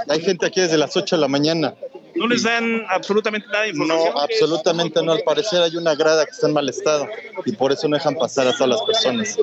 Hay 0.07 0.21
gente 0.21 0.45
aquí 0.45 0.61
desde 0.61 0.78
las 0.78 0.95
8 0.95 1.15
de 1.15 1.21
la 1.21 1.28
mañana. 1.28 1.74
No 2.16 2.28
les 2.28 2.43
dan 2.43 2.86
absolutamente 2.89 3.47
nada 3.47 3.64
de 3.64 3.70
información. 3.70 4.14
No, 4.14 4.22
absolutamente 4.22 5.03
no. 5.03 5.14
Al 5.14 5.22
parecer 5.24 5.61
hay 5.61 5.76
una 5.76 5.95
grada 5.95 6.26
que 6.26 6.32
está 6.32 6.47
en 6.47 6.53
mal 6.53 6.70
estado 6.70 7.07
y 7.45 7.53
por 7.53 7.72
eso 7.72 7.88
no 7.88 7.97
dejan 7.97 8.16
pasar 8.16 8.47
a 8.47 8.53
todas 8.53 8.70
las 8.70 8.82
personas. 8.84 9.38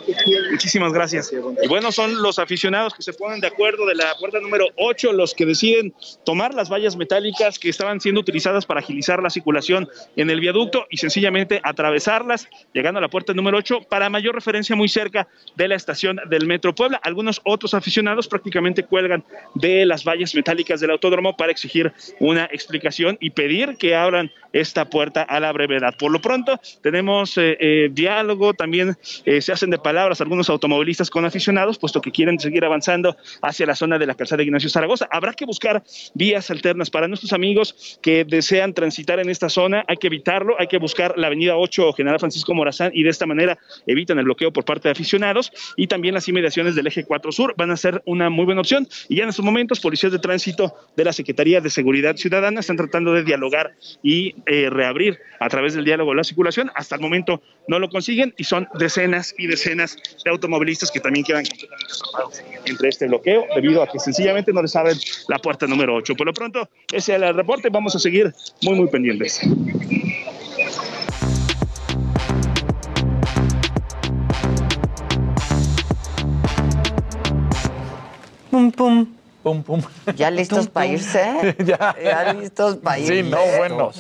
Muchísimas 0.51 0.93
gracias. 0.93 1.33
Y 1.63 1.69
bueno, 1.69 1.93
son 1.93 2.23
los 2.23 2.39
aficionados 2.39 2.95
que 2.95 3.03
se 3.03 3.13
ponen 3.13 3.41
de 3.41 3.47
acuerdo 3.47 3.87
de 3.87 3.95
la 3.95 4.15
puerta 4.19 4.41
número 4.41 4.67
8 4.77 5.13
los 5.13 5.35
que 5.35 5.47
deciden 5.47 5.95
tomar 6.25 6.55
las 6.55 6.71
vallas 6.71 6.97
metálicas 6.97 7.59
que 7.59 7.69
estaban 7.69 8.01
siendo 8.01 8.21
utilizadas 8.21 8.67
para 8.67 8.81
agilizar 8.81 9.23
la 9.23 9.31
circulación 9.31 9.89
en 10.17 10.31
el 10.31 10.41
viaducto 10.41 10.87
y 10.91 10.97
sencillamente 10.99 11.61
atravesarlas, 11.63 12.49
llegando 12.73 12.99
a 12.99 13.01
la 13.01 13.09
puerta 13.09 13.33
número 13.33 13.59
8 13.59 13.83
para 13.89 14.11
mayor 14.11 14.35
referencia 14.35 14.77
muy 14.77 14.89
cerca 14.89 15.29
de 15.57 15.69
la 15.69 15.75
estación 15.75 16.21
del 16.29 16.47
Metro 16.47 16.75
Puebla. 16.75 17.01
Algunos 17.03 17.41
otros 17.45 17.75
aficionados 17.75 18.29
prácticamente 18.29 18.85
cuelgan 18.85 19.25
de 19.55 19.85
las 19.87 20.05
vallas 20.05 20.35
metálicas 20.35 20.81
del 20.81 20.91
autódromo 20.91 21.37
para 21.37 21.53
exigir 21.53 21.93
una 22.19 22.45
explicación 22.61 23.17
y 23.21 23.31
pedir 23.31 23.77
que 23.77 23.95
abran 23.95 24.31
esta 24.53 24.89
puerta 24.89 25.23
a 25.23 25.41
la 25.41 25.53
brevedad. 25.53 25.95
Por 25.97 26.11
lo 26.11 26.21
pronto, 26.21 26.61
tenemos 26.83 27.37
eh, 27.39 27.57
eh, 27.61 27.89
diálogo, 27.93 28.55
también 28.55 28.97
eh, 29.25 29.41
se 29.41 29.53
hacen 29.53 29.71
de 29.71 29.79
palabras 29.79 30.21
algunos 30.21 30.51
automovilistas 30.51 31.11
con 31.11 31.25
aficionados, 31.25 31.79
puesto 31.79 32.01
que 32.01 32.11
quieren 32.11 32.39
seguir 32.39 32.65
avanzando 32.65 33.17
hacia 33.43 33.67
la 33.67 33.75
zona 33.75 33.99
de 33.99 34.07
la 34.07 34.15
calzada 34.15 34.39
de 34.39 34.45
Ignacio 34.45 34.69
Zaragoza. 34.69 35.09
Habrá 35.11 35.33
que 35.35 35.45
buscar 35.45 35.83
vías 36.15 36.51
alternas 36.51 36.91
para 36.91 37.09
nuestros 37.09 37.33
amigos 37.33 37.99
que 38.03 38.25
desean 38.25 38.75
transitar 38.75 39.21
en 39.21 39.31
esta 39.31 39.49
zona. 39.49 39.85
Hay 39.87 39.97
que 39.97 40.09
evitarlo, 40.09 40.57
hay 40.59 40.67
que 40.67 40.79
buscar 40.79 41.15
la 41.17 41.29
avenida 41.29 41.57
8 41.57 41.93
General 41.93 42.19
Francisco 42.19 42.55
Morazán 42.55 42.91
y 42.95 43.03
de 43.03 43.11
esta 43.11 43.27
manera 43.27 43.59
evitan 43.87 44.19
el 44.19 44.25
bloqueo 44.25 44.53
por 44.53 44.65
parte 44.65 44.89
de 44.89 44.93
aficionados 44.93 45.53
y 45.77 45.87
también 45.87 46.15
las 46.15 46.29
inmediaciones 46.29 46.75
del 46.75 46.87
eje 46.87 47.05
4 47.05 47.33
Sur 47.33 47.55
van 47.57 47.71
a 47.71 47.77
ser 47.77 48.03
una 48.05 48.31
muy 48.31 48.45
buena 48.45 48.61
opción. 48.61 48.89
Y 49.09 49.17
ya 49.17 49.25
en 49.25 49.29
estos 49.29 49.45
momentos, 49.45 49.81
policías 49.81 50.13
de 50.13 50.19
tránsito 50.19 50.75
de 50.97 51.05
la 51.05 51.13
Secretaría 51.13 51.61
de 51.61 51.71
Seguridad 51.71 52.17
Ciudadana 52.17 52.50
están 52.59 52.77
tratando 52.77 53.13
de 53.13 53.23
dialogar 53.23 53.75
y 54.03 54.35
eh, 54.47 54.69
reabrir 54.71 55.19
a 55.39 55.49
través 55.49 55.75
del 55.75 55.85
diálogo 55.85 56.15
la 56.15 56.25
circulación. 56.25 56.71
Hasta 56.75 56.97
el 56.97 57.01
momento 57.01 57.43
no 57.69 57.79
lo 57.79 57.89
consiguen 57.89 58.35
y 58.37 58.45
son 58.45 58.69
decenas 58.79 59.35
y 59.39 59.47
decenas 59.47 59.97
de 60.25 60.31
automovilistas 60.31 60.91
que 60.91 61.01
también 61.01 61.25
quedan 61.25 61.45
entre 62.65 62.89
este 62.89 63.07
bloqueo 63.07 63.47
debido 63.55 63.83
a 63.83 63.87
que 63.87 63.99
sencillamente 63.99 64.53
no 64.53 64.63
les 64.63 64.75
abren 64.75 64.97
la 65.29 65.39
puerta 65.39 65.67
número 65.67 65.95
8. 65.95 66.15
Por 66.15 66.27
lo 66.27 66.33
pronto, 66.33 66.69
ese 66.93 67.15
es 67.15 67.23
el 67.23 67.35
reporte. 67.35 67.69
Vamos 67.71 67.95
a 67.95 67.99
seguir 67.99 68.33
muy, 68.63 68.75
muy 68.75 68.89
pendientes. 68.89 69.41
Pum, 78.51 78.73
pum. 78.73 79.20
Pum, 79.43 79.63
pum. 79.63 79.81
¿Ya 80.17 80.31
listos 80.31 80.69
para 80.69 80.87
irse? 80.87 81.57
ya. 81.65 81.95
¿Ya 82.03 82.33
listos 82.35 82.77
para 82.77 82.99
irse? 82.99 83.23
Sí, 83.23 83.31
no, 83.31 83.39
bueno. 83.59 83.91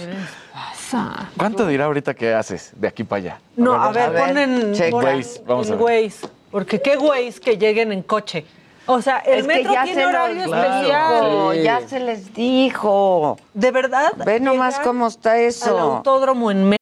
¿Cuánto 1.36 1.66
dirá 1.66 1.86
ahorita 1.86 2.14
que 2.14 2.34
haces 2.34 2.72
de 2.76 2.88
aquí 2.88 3.04
para 3.04 3.18
allá? 3.22 3.40
No, 3.56 3.72
a 3.74 3.90
ver, 3.92 4.02
a 4.02 4.08
ver, 4.10 4.26
ponen 4.26 4.74
Waze, 4.92 5.42
vamos 5.46 5.70
a 5.70 5.76
ver. 5.76 5.82
Waze. 5.82 6.28
Porque 6.50 6.80
qué 6.82 6.96
Waze 6.98 7.40
que 7.40 7.56
lleguen 7.56 7.92
en 7.92 8.02
coche. 8.02 8.44
O 8.86 9.00
sea, 9.00 9.18
el 9.18 9.40
Es 9.40 9.46
que 9.46 9.54
metro 9.54 9.72
ya 9.72 9.84
tiene 9.84 10.02
se 10.02 10.06
horario 10.06 10.46
los 10.46 10.56
especial. 10.58 11.24
dijo, 11.24 11.54
ya 11.54 11.88
se 11.88 12.00
les 12.00 12.34
dijo. 12.34 13.38
De 13.54 13.70
verdad. 13.70 14.12
Ve 14.26 14.40
nomás 14.40 14.80
cómo 14.80 15.06
está 15.06 15.32
Al 15.32 15.40
eso. 15.40 15.78
autódromo 15.78 16.50
en 16.50 16.76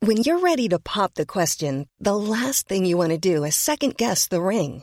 When 0.00 0.22
you're 0.22 0.40
ready 0.42 0.68
to 0.68 0.78
pop 0.78 1.14
the 1.14 1.26
question, 1.26 1.86
the 2.00 2.14
last 2.16 2.66
thing 2.68 2.84
you 2.86 2.96
want 2.96 3.10
to 3.12 3.18
do 3.18 3.44
is 3.44 3.54
second 3.54 3.96
guess 3.96 4.26
the 4.28 4.40
ring. 4.40 4.82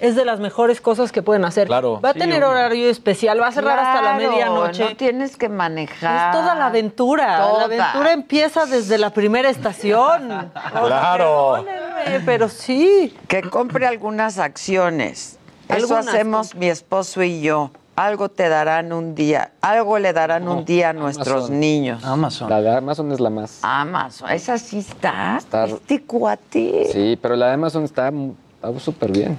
Es 0.00 0.16
de 0.16 0.24
las 0.24 0.40
mejores 0.40 0.80
cosas 0.80 1.12
que 1.12 1.22
pueden 1.22 1.44
hacer. 1.44 1.66
Claro. 1.66 2.00
Va 2.00 2.10
a 2.10 2.12
Sí, 2.12 2.18
tener 2.20 2.42
obvio. 2.44 2.50
horario 2.58 2.88
especial, 2.90 3.40
va 3.40 3.48
a 3.48 3.52
cerrar 3.52 3.78
hasta 3.78 4.02
la 4.02 4.14
medianoche. 4.14 4.84
No 4.84 4.96
tienes 4.96 5.36
que 5.36 5.48
manejar. 5.48 6.34
Es 6.34 6.40
toda 6.40 6.54
la 6.54 6.66
aventura. 6.66 7.38
Toda. 7.38 7.68
La 7.68 7.84
aventura 7.90 8.12
empieza 8.12 8.66
desde 8.66 8.98
la 8.98 9.10
primera 9.10 9.48
estación. 9.50 10.50
Claro. 10.72 11.64
perdónenme, 11.64 12.20
pero 12.24 12.48
sí. 12.48 13.16
Que 13.28 13.42
compre 13.42 13.86
algunas 13.86 14.38
acciones. 14.38 15.38
Eso 15.68 15.76
Algunas 15.94 16.08
hacemos 16.08 16.54
mi 16.54 16.68
esposo 16.68 17.22
y 17.22 17.40
yo. 17.42 17.70
Algo 17.96 18.28
te 18.28 18.48
darán 18.48 18.92
un 18.92 19.16
día. 19.16 19.50
Algo 19.60 19.98
le 19.98 20.12
darán 20.12 20.46
un 20.48 20.64
día 20.64 20.90
a 20.90 20.92
nuestros 20.92 21.50
niños. 21.50 22.04
Amazon. 22.04 22.48
La 22.48 22.60
de 22.62 22.76
Amazon 22.76 23.10
es 23.10 23.18
la 23.18 23.28
más. 23.28 23.58
Amazon. 23.62 24.30
Esa 24.30 24.56
sí 24.56 24.78
está. 24.78 25.36
Está- 25.38 25.64
Este 25.64 26.04
cuate. 26.04 26.88
Sí, 26.92 27.18
pero 27.20 27.34
la 27.34 27.48
de 27.48 27.54
Amazon 27.54 27.82
está 27.84 28.08
está 28.54 28.78
súper 28.78 29.10
bien. 29.10 29.38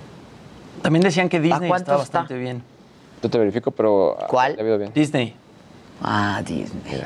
También 0.81 1.03
decían 1.03 1.29
que 1.29 1.39
Disney 1.39 1.69
está 1.69 1.77
está? 1.77 1.97
bastante 1.97 2.37
bien. 2.37 2.63
Yo 3.21 3.29
te 3.29 3.37
verifico, 3.37 3.71
pero. 3.71 4.17
¿Cuál? 4.27 4.55
Bien. 4.55 4.91
Disney, 4.93 5.35
Ah, 6.01 6.41
Disney. 6.45 7.03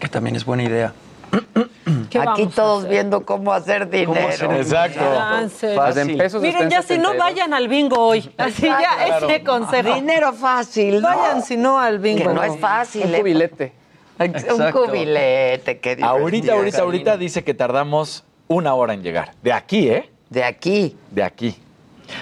que 0.00 0.08
también 0.08 0.34
es 0.36 0.44
buena 0.44 0.64
idea. 0.64 0.92
¿Qué 2.10 2.18
Aquí 2.18 2.26
vamos 2.26 2.52
a 2.52 2.56
todos 2.56 2.78
hacer? 2.80 2.90
viendo 2.90 3.24
cómo 3.24 3.52
hacer 3.52 3.88
dinero. 3.90 4.28
hacer 4.28 4.52
Exacto. 4.52 6.00
En 6.00 6.16
pesos 6.18 6.42
Miren, 6.42 6.70
ya 6.70 6.82
si 6.82 6.96
no 6.98 7.10
72. 7.10 7.18
vayan 7.18 7.54
al 7.54 7.68
bingo 7.68 7.98
hoy. 7.98 8.32
Así 8.38 8.62
ya, 8.66 9.18
ese 9.18 9.42
consejo. 9.42 9.94
Dinero 9.94 10.32
fácil. 10.32 11.00
¿no? 11.00 11.08
Vayan 11.08 11.42
si 11.42 11.56
no 11.56 11.78
al 11.78 11.98
bingo. 11.98 12.28
Que 12.28 12.34
no 12.34 12.42
es 12.42 12.58
fácil. 12.58 13.04
Un 13.06 13.14
¿eh? 13.14 13.18
cubilete. 13.18 13.72
Un 14.18 14.26
Exacto. 14.26 14.84
cubilete. 14.86 15.78
Qué 15.80 15.98
Ahorita, 16.02 16.54
ahorita, 16.54 16.82
ahorita 16.82 17.16
dice 17.16 17.42
que 17.44 17.54
tardamos 17.54 18.24
una 18.48 18.74
hora 18.74 18.94
en 18.94 19.02
llegar. 19.02 19.32
De 19.42 19.52
aquí, 19.52 19.88
¿eh? 19.88 20.10
De 20.30 20.44
aquí. 20.44 20.96
De 21.10 21.22
aquí. 21.22 21.56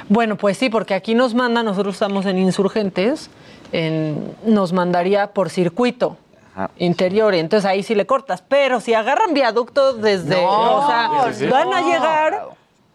Bueno, 0.08 0.36
pues 0.36 0.56
sí, 0.58 0.68
porque 0.70 0.94
aquí 0.94 1.14
nos 1.14 1.34
manda, 1.34 1.62
nosotros 1.62 1.94
estamos 1.94 2.26
en 2.26 2.38
Insurgentes, 2.38 3.30
en- 3.72 4.34
nos 4.44 4.72
mandaría 4.72 5.28
por 5.32 5.50
circuito 5.50 6.16
Ajá. 6.54 6.70
interior, 6.78 7.34
y 7.34 7.38
entonces 7.38 7.64
ahí 7.68 7.82
sí 7.82 7.94
le 7.94 8.06
cortas. 8.06 8.42
Pero 8.46 8.80
si 8.80 8.94
agarran 8.94 9.34
viaducto 9.34 9.94
desde, 9.94 10.42
No, 10.42 10.76
o 10.76 10.86
sea, 10.86 11.10
sí, 11.32 11.40
sí. 11.40 11.46
van 11.46 11.72
a 11.72 11.80
no. 11.80 11.86
llegar 11.88 12.44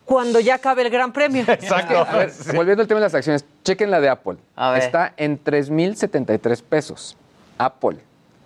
cuando 0.05 0.39
ya 0.39 0.55
acabe 0.55 0.83
el 0.83 0.89
Gran 0.89 1.11
Premio. 1.11 1.43
Exacto. 1.47 1.97
A 1.97 2.15
ver, 2.17 2.31
volviendo 2.55 2.81
al 2.81 2.87
tema 2.87 2.99
de 2.99 3.05
las 3.07 3.13
acciones, 3.15 3.43
chequen 3.63 3.91
la 3.91 3.99
de 3.99 4.09
Apple. 4.09 4.37
A 4.55 4.71
ver. 4.71 4.83
Está 4.83 5.13
en 5.17 5.43
3.073 5.43 6.61
pesos. 6.61 7.17
Apple. 7.57 7.97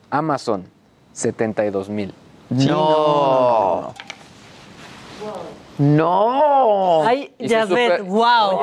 Amazon, 0.10 0.66
72 1.14 1.90
mil. 1.90 2.14
No. 2.50 3.82
No. 3.82 3.94
Ay, 7.06 7.34
Y 7.38 7.48
ya 7.48 7.66
se 7.66 7.74
ves, 7.74 7.92
super- 8.00 8.04
wow. 8.04 8.60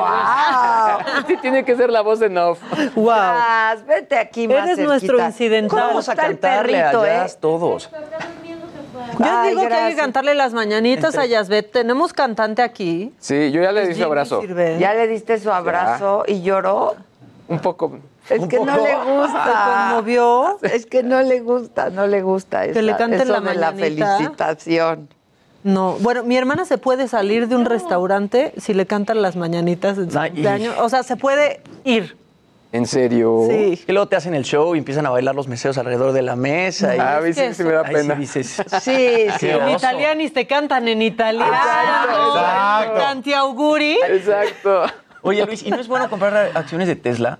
Sí, 1.27 1.37
tiene 1.41 1.65
que 1.65 1.75
ser 1.75 1.89
la 1.89 2.01
voz 2.01 2.21
en 2.21 2.37
off. 2.37 2.59
Wow. 2.95 3.07
Yas, 3.15 3.85
vete 3.85 4.17
aquí 4.17 4.47
más 4.47 4.65
Eres 4.69 4.79
nuestro 4.79 5.17
cerquita. 5.19 5.67
¿Cómo 5.67 5.81
Vamos 5.87 6.09
a 6.09 6.15
Cantarle 6.15 6.73
perrito, 6.79 7.01
a 7.01 7.07
eh? 7.07 7.17
Jazz 7.17 7.37
todos. 7.39 7.89
Yo 7.91 9.25
Ay, 9.25 9.49
digo 9.49 9.67
que 9.67 9.73
hay 9.73 9.91
que 9.91 9.97
cantarle 9.99 10.33
las 10.35 10.53
mañanitas 10.53 11.17
a 11.17 11.25
Yasbet. 11.25 11.71
Tenemos 11.71 12.13
cantante 12.13 12.61
aquí. 12.61 13.13
Sí, 13.19 13.51
yo 13.51 13.61
ya 13.61 13.71
le 13.71 13.87
di 13.87 13.95
su 13.95 14.03
abrazo. 14.03 14.41
¿Ya 14.79 14.93
le 14.93 15.07
diste 15.07 15.39
su 15.39 15.51
abrazo 15.51 16.23
y 16.27 16.41
lloró? 16.41 16.95
Un 17.47 17.59
poco. 17.59 17.97
Es 18.29 18.45
que 18.47 18.59
no 18.59 18.75
le 18.77 18.95
gusta. 19.05 19.43
¿Se 19.43 19.89
conmovió? 19.89 20.59
Es 20.61 20.85
que 20.85 21.01
no 21.03 21.21
le 21.21 21.39
gusta, 21.39 21.89
no 21.89 22.05
le 22.05 22.21
gusta 22.21 22.67
Que 22.67 22.81
le 22.83 22.91
esa- 22.91 22.97
canten 22.97 23.21
eso 23.21 23.39
la 23.39 23.39
de 23.49 23.55
la 23.55 23.71
felicitación. 23.73 25.09
No, 25.63 25.97
bueno, 25.99 26.23
mi 26.23 26.37
hermana 26.37 26.63
se 26.65 26.77
puede 26.77 27.07
salir 27.07 27.47
de 27.49 27.55
un 27.55 27.65
restaurante 27.65 28.53
si 28.57 28.73
le 28.73 28.85
cantan 28.85 29.21
las 29.21 29.35
mañanitas 29.35 29.97
en 29.97 30.09
su 30.11 30.17
cumpleaños. 30.17 30.75
O 30.79 30.87
sea, 30.89 31.03
se 31.03 31.17
puede 31.17 31.61
ir. 31.83 32.17
¿En 32.71 32.85
serio? 32.85 33.45
Sí. 33.49 33.83
Y 33.87 33.91
luego 33.91 34.07
te 34.07 34.15
hacen 34.15 34.35
el 34.35 34.43
show 34.43 34.75
y 34.75 34.77
empiezan 34.77 35.05
a 35.05 35.09
bailar 35.09 35.33
los 35.35 35.47
meseros 35.47 35.77
alrededor 35.79 36.11
de 36.13 36.21
la 36.21 36.35
mesa. 36.35 36.95
y- 36.95 36.99
Ah, 36.99 37.17
a 37.17 37.21
mí 37.21 37.33
sí, 37.33 37.41
que 37.41 37.53
sí 37.55 37.63
me 37.63 37.71
da 37.73 37.81
Ahí 37.81 37.93
pena. 37.95 38.13
sí 38.13 38.19
dices. 38.21 38.61
Sí, 38.81 39.25
sí. 39.39 39.49
En 39.49 39.69
italianis 39.69 40.31
te 40.33 40.45
cantan 40.47 40.87
en 40.87 41.01
italiano. 41.01 41.51
Exacto. 41.51 42.93
Tanti 42.99 43.33
auguri. 43.33 43.97
Exacto. 44.07 44.83
Oye, 45.23 45.45
Luis, 45.45 45.63
¿y 45.63 45.71
no 45.71 45.77
es 45.79 45.87
bueno 45.87 46.09
comprar 46.09 46.51
acciones 46.53 46.87
de 46.87 46.95
Tesla? 46.95 47.39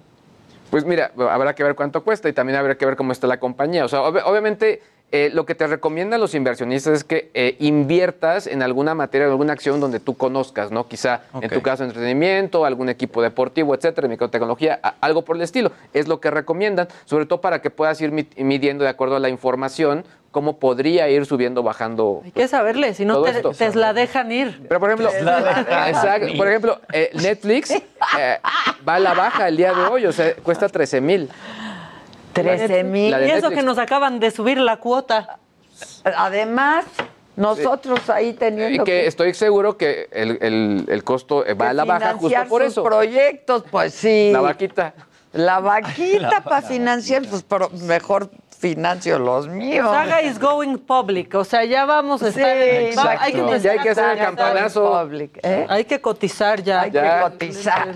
Pues 0.72 0.84
mira, 0.84 1.11
habrá 1.32 1.55
que 1.55 1.63
ver 1.63 1.76
cuánto 1.76 2.03
cuesta 2.03 2.28
y 2.28 2.34
también 2.34 2.57
habrá 2.59 2.76
que 2.76 2.86
ver 2.86 2.95
cómo 2.95 3.11
está 3.11 3.26
la 3.28 3.39
compañía. 3.39 3.86
O 3.86 3.88
sea, 3.88 3.99
ob- 4.01 4.22
obviamente 4.26 4.82
eh, 5.12 5.30
lo 5.34 5.45
que 5.45 5.55
te 5.55 5.66
recomiendan 5.68 6.20
los 6.22 6.36
inversionistas 6.36 6.93
es 6.93 7.03
que 7.03 7.32
eh, 7.34 7.55
inviertas 7.60 8.45
en 8.47 8.62
alguna 8.62 8.93
materia, 8.95 9.26
en 9.26 9.32
alguna 9.32 9.53
acción 9.53 9.80
donde 9.80 9.99
tú 9.99 10.16
conozcas, 10.16 10.72
¿no? 10.72 10.88
Quizá 10.88 11.22
en 11.41 11.49
tu 11.49 11.62
caso 11.62 11.84
entretenimiento, 11.84 12.64
algún 12.66 12.89
equipo 12.89 13.22
deportivo, 13.22 13.74
etcétera, 13.74 14.07
microtecnología, 14.07 14.80
a- 14.84 14.95
algo 15.01 15.24
por 15.24 15.36
el 15.36 15.41
estilo. 15.41 15.72
Es 15.93 16.07
lo 16.07 16.20
que 16.20 16.30
recomiendan, 16.32 16.88
sobre 17.05 17.26
todo 17.26 17.41
para 17.41 17.62
que 17.62 17.70
puedas 17.70 17.99
ir 18.01 18.12
mi- 18.12 18.28
midiendo 18.38 18.84
de 18.84 18.89
acuerdo 18.91 19.16
a 19.16 19.20
la 19.20 19.30
información 19.30 20.05
cómo 20.32 20.60
podría 20.60 21.10
ir 21.10 21.26
subiendo, 21.26 21.64
bajando. 21.64 22.22
Hay 22.24 22.32
que 22.32 22.47
saberle, 22.47 22.93
si 22.93 23.03
no 23.03 23.24
te, 23.24 23.76
la 23.76 23.93
dejan 23.93 24.32
ir. 24.32 24.62
Pero 24.68 24.80
por 24.80 24.89
ejemplo, 24.91 25.10
exacto, 25.88 26.28
por 26.38 26.47
ejemplo, 26.47 26.80
eh, 26.93 27.10
Netflix 27.16 27.72
eh, 27.72 27.82
va 28.88 28.95
a 28.95 28.99
la 28.99 29.16
baja 29.16 29.47
el 29.47 29.57
día 29.57 29.74
de 29.74 29.82
hoy, 29.86 30.05
o 30.05 30.12
sea, 30.12 30.36
cuesta 30.36 30.70
13 30.70 31.01
mil. 31.01 31.30
13 32.44 32.84
mil. 32.84 33.16
Y 33.26 33.32
eso 33.32 33.50
que 33.50 33.62
nos 33.64 33.78
acaban 33.78 34.20
de 34.20 34.32
subir 34.32 34.58
la 34.60 34.78
cuota. 34.78 35.38
Además, 36.04 36.86
nosotros 37.36 38.10
ahí 38.10 38.30
Y 38.30 38.34
teniendo 38.34 38.84
que 38.84 39.08
estoy 39.08 39.34
seguro 39.34 39.78
que 39.78 40.08
el, 40.12 40.38
el- 40.42 40.86
el 40.90 41.04
costo 41.04 41.44
va 41.60 41.70
a 41.70 41.74
la 41.74 41.86
baja 41.86 42.14
justo 42.16 42.38
por 42.50 42.64
sus 42.64 42.72
eso. 42.74 42.84
proyectos, 42.84 43.64
pues 43.72 43.94
sí. 43.94 44.30
La 44.34 44.42
vaquita. 44.42 44.94
La 45.34 45.60
vaquita 45.62 46.42
para 46.44 46.62
financiar, 46.62 47.24
pues 47.30 47.44
pero 47.44 47.70
mejor 47.70 48.30
financio 48.58 49.20
los 49.20 49.48
míos. 49.48 49.90
Saga 49.90 50.22
is 50.22 50.38
going 50.38 50.76
public, 50.78 51.34
o 51.36 51.46
sea, 51.46 51.64
ya 51.64 51.86
vamos 51.86 52.22
a 52.24 52.32
Sí, 52.32 52.40
estar. 52.42 52.58
exacto. 52.58 53.20
hay, 53.24 53.32
que 53.32 53.60
Ya 53.62 53.72
hay 53.72 53.80
que 53.80 53.90
hacer 53.92 54.04
el 54.04 54.10
Saga 54.18 54.26
campanazo. 54.26 54.92
Public, 55.04 55.40
¿eh? 55.44 55.66
hay 55.70 55.86
que 55.86 56.02
cotizar 56.02 56.62
ya. 56.62 56.82
Hay 56.82 56.92
Ya. 56.92 57.02
que 57.18 57.32
cotizar. 57.32 57.96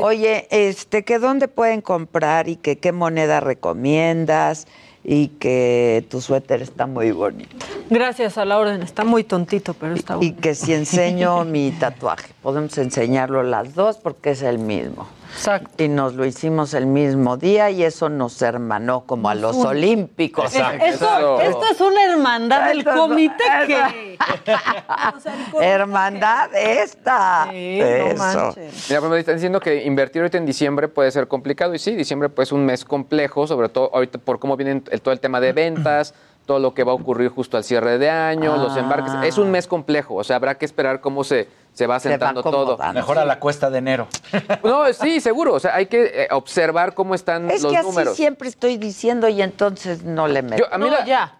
Oye, 0.00 0.46
este, 0.50 1.04
que 1.04 1.18
dónde 1.18 1.48
pueden 1.48 1.80
comprar 1.80 2.48
y 2.48 2.56
que 2.56 2.78
qué 2.78 2.92
moneda 2.92 3.40
recomiendas 3.40 4.66
y 5.04 5.28
que 5.28 6.04
tu 6.10 6.20
suéter 6.20 6.60
está 6.62 6.86
muy 6.86 7.12
bonito. 7.12 7.56
Gracias 7.88 8.36
a 8.36 8.44
la 8.44 8.58
orden, 8.58 8.82
está 8.82 9.04
muy 9.04 9.24
tontito, 9.24 9.72
pero 9.74 9.94
está 9.94 10.14
Y 10.14 10.16
bueno. 10.16 10.36
que 10.40 10.54
si 10.54 10.74
enseño 10.74 11.44
mi 11.46 11.70
tatuaje, 11.72 12.32
podemos 12.42 12.76
enseñarlo 12.78 13.42
las 13.42 13.74
dos 13.74 13.96
porque 13.96 14.30
es 14.30 14.42
el 14.42 14.58
mismo. 14.58 15.08
Exacto. 15.38 15.82
Y 15.84 15.88
nos 15.88 16.14
lo 16.14 16.24
hicimos 16.24 16.74
el 16.74 16.86
mismo 16.86 17.36
día 17.36 17.70
y 17.70 17.84
eso 17.84 18.08
nos 18.08 18.42
hermanó 18.42 19.04
como 19.06 19.28
a 19.30 19.36
los 19.36 19.56
olímpicos. 19.56 20.52
Es- 20.54 20.94
Esto, 20.94 21.40
esto 21.40 21.62
es 21.70 21.80
una 21.80 22.04
hermandad 22.12 22.66
del 22.66 22.80
es- 22.80 22.84
comité 22.84 23.44
que. 23.68 24.18
Hermandad 25.60 26.50
esta. 26.54 27.46
Sí, 27.50 27.80
Eso. 27.80 28.54
Mira, 28.88 29.00
pues 29.00 29.10
me 29.10 29.18
están 29.20 29.34
diciendo 29.36 29.60
que 29.60 29.84
invertir 29.84 30.22
ahorita 30.22 30.38
en 30.38 30.46
diciembre 30.46 30.88
puede 30.88 31.10
ser 31.12 31.28
complicado. 31.28 31.72
Y 31.74 31.78
sí, 31.78 31.94
diciembre 31.94 32.28
pues 32.28 32.48
es 32.48 32.52
un 32.52 32.66
mes 32.66 32.84
complejo, 32.84 33.46
sobre 33.46 33.68
todo 33.68 33.90
ahorita 33.94 34.18
por 34.18 34.40
cómo 34.40 34.56
viene 34.56 34.82
el- 34.90 35.00
todo 35.00 35.12
el 35.12 35.20
tema 35.20 35.40
de 35.40 35.52
ventas, 35.52 36.14
todo 36.48 36.58
lo 36.60 36.72
que 36.72 36.82
va 36.82 36.92
a 36.92 36.94
ocurrir 36.94 37.28
justo 37.28 37.58
al 37.58 37.62
cierre 37.62 37.98
de 37.98 38.08
año, 38.08 38.56
los 38.56 38.74
Ah. 38.74 38.80
embarques. 38.80 39.12
Es 39.22 39.36
un 39.36 39.50
mes 39.50 39.66
complejo, 39.68 40.14
o 40.14 40.24
sea, 40.24 40.36
habrá 40.36 40.56
que 40.56 40.64
esperar 40.64 41.02
cómo 41.02 41.22
se, 41.22 41.46
se 41.74 41.86
va 41.86 42.00
Se 42.00 42.08
va 42.08 42.12
sentando 42.14 42.42
todo. 42.42 42.78
Mejor 42.94 43.18
a 43.18 43.26
la 43.26 43.38
cuesta 43.38 43.68
de 43.68 43.78
enero. 43.78 44.08
No, 44.64 44.90
sí, 44.94 45.20
seguro. 45.20 45.52
O 45.52 45.60
sea, 45.60 45.74
hay 45.76 45.86
que 45.86 46.22
eh, 46.24 46.28
observar 46.30 46.94
cómo 46.94 47.14
están 47.14 47.50
Es 47.50 47.62
los 47.62 47.70
que 47.70 47.76
así 47.78 47.86
números. 47.86 48.16
siempre 48.16 48.48
estoy 48.48 48.78
diciendo 48.78 49.28
y 49.28 49.42
entonces 49.42 50.04
no 50.04 50.26
le 50.26 50.40
meto. 50.40 50.56
Yo, 50.56 50.72
a 50.74 50.78
mí 50.78 50.86
No, 50.86 50.90
la- 50.92 51.04
ya. 51.04 51.34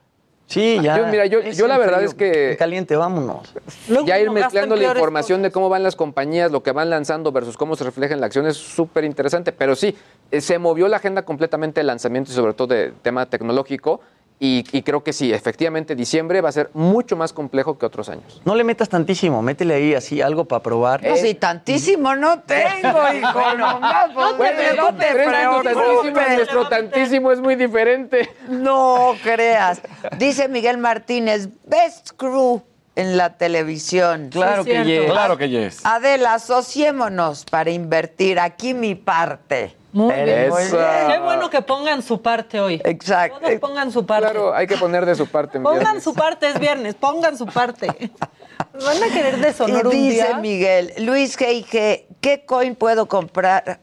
Sí, 0.46 0.78
ya. 0.82 0.96
Yo, 0.96 1.06
mira, 1.08 1.26
yo- 1.26 1.40
yo 1.42 1.66
la 1.66 1.76
verdad 1.78 2.02
es 2.02 2.14
que- 2.14 2.52
en 2.52 2.56
Caliente, 2.56 2.96
vámonos. 2.96 3.52
Luego 3.88 4.06
ya 4.06 4.18
ir 4.18 4.30
mezclando 4.30 4.76
la 4.76 4.82
información 4.84 5.40
de 5.42 5.50
cómo 5.50 5.68
van 5.70 5.82
las 5.82 5.94
compañías, 5.96 6.50
lo 6.52 6.62
que 6.62 6.72
van 6.72 6.88
lanzando 6.90 7.32
versus 7.32 7.56
cómo 7.58 7.76
se 7.76 7.84
refleja 7.84 8.12
en 8.14 8.20
la 8.20 8.26
acción 8.26 8.46
es 8.46 8.56
súper 8.58 9.04
interesante. 9.04 9.52
Pero 9.52 9.74
sí, 9.74 9.94
eh, 10.30 10.40
se 10.42 10.58
movió 10.58 10.86
la 10.88 10.96
agenda 10.98 11.22
completamente 11.22 11.80
de 11.80 11.84
lanzamiento 11.84 12.30
y 12.30 12.34
sobre 12.34 12.52
todo 12.54 12.68
de 12.68 12.92
tema 13.02 13.24
tecnológico. 13.26 14.00
Y, 14.40 14.64
y 14.70 14.82
creo 14.82 15.02
que 15.02 15.12
sí, 15.12 15.32
efectivamente, 15.32 15.96
diciembre 15.96 16.40
va 16.40 16.48
a 16.48 16.52
ser 16.52 16.70
mucho 16.72 17.16
más 17.16 17.32
complejo 17.32 17.76
que 17.76 17.84
otros 17.86 18.08
años. 18.08 18.40
No 18.44 18.54
le 18.54 18.62
metas 18.62 18.88
tantísimo, 18.88 19.42
métele 19.42 19.74
ahí 19.74 19.94
así 19.94 20.22
algo 20.22 20.44
para 20.44 20.62
probar. 20.62 21.02
No, 21.04 21.16
si 21.16 21.34
tantísimo 21.34 22.14
no 22.14 22.40
tengo, 22.42 23.12
hijo, 23.14 23.32
Bueno, 24.36 24.74
no 24.76 24.94
te 24.94 25.06
tantísimo, 25.06 25.72
preocupes. 25.72 26.36
nuestro 26.36 26.68
tantísimo 26.68 27.32
es 27.32 27.40
muy 27.40 27.56
diferente. 27.56 28.28
No 28.48 29.14
creas. 29.24 29.80
Dice 30.18 30.48
Miguel 30.48 30.78
Martínez, 30.78 31.48
best 31.66 32.10
crew 32.16 32.62
en 32.94 33.16
la 33.16 33.36
televisión. 33.36 34.28
Claro 34.30 34.62
Sí, 34.64 34.70
que 34.70 34.84
yes. 34.84 35.10
Claro 35.10 35.36
que 35.36 35.48
yes. 35.48 35.84
Adela, 35.84 36.34
asociémonos 36.34 37.44
para 37.44 37.70
invertir 37.70 38.38
aquí 38.38 38.72
mi 38.74 38.94
parte. 38.94 39.74
Muy 39.98 40.14
bien. 40.14 40.48
muy 40.48 40.62
bien. 40.62 41.08
Qué 41.08 41.18
bueno 41.18 41.50
que 41.50 41.60
pongan 41.60 42.02
su 42.02 42.22
parte 42.22 42.60
hoy. 42.60 42.80
Exacto. 42.84 43.40
Todos 43.40 43.58
pongan 43.58 43.90
su 43.90 44.06
parte. 44.06 44.30
Claro, 44.30 44.54
hay 44.54 44.68
que 44.68 44.76
poner 44.76 45.04
de 45.04 45.16
su 45.16 45.26
parte. 45.26 45.58
Pongan 45.58 45.80
viernes. 45.80 46.04
su 46.04 46.14
parte, 46.14 46.48
es 46.48 46.60
viernes, 46.60 46.94
pongan 46.94 47.36
su 47.36 47.46
parte. 47.46 47.88
Van 48.84 49.02
a 49.02 49.12
querer 49.12 49.38
Y 49.38 49.40
deshonor 49.40 49.86
un 49.86 49.92
dice 49.92 50.26
día. 50.26 50.38
Miguel, 50.38 50.92
Luis 50.98 51.36
G.I.G., 51.36 52.06
¿qué 52.20 52.44
coin 52.46 52.76
puedo 52.76 53.06
comprar? 53.06 53.80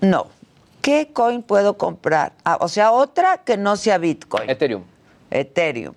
No. 0.00 0.26
¿Qué 0.82 1.10
coin 1.12 1.42
puedo 1.42 1.76
comprar? 1.76 2.32
Ah, 2.44 2.58
o 2.60 2.66
sea, 2.66 2.90
otra 2.90 3.38
que 3.38 3.56
no 3.56 3.76
sea 3.76 3.98
Bitcoin. 3.98 4.50
Ethereum. 4.50 4.82
Ethereum. 5.30 5.94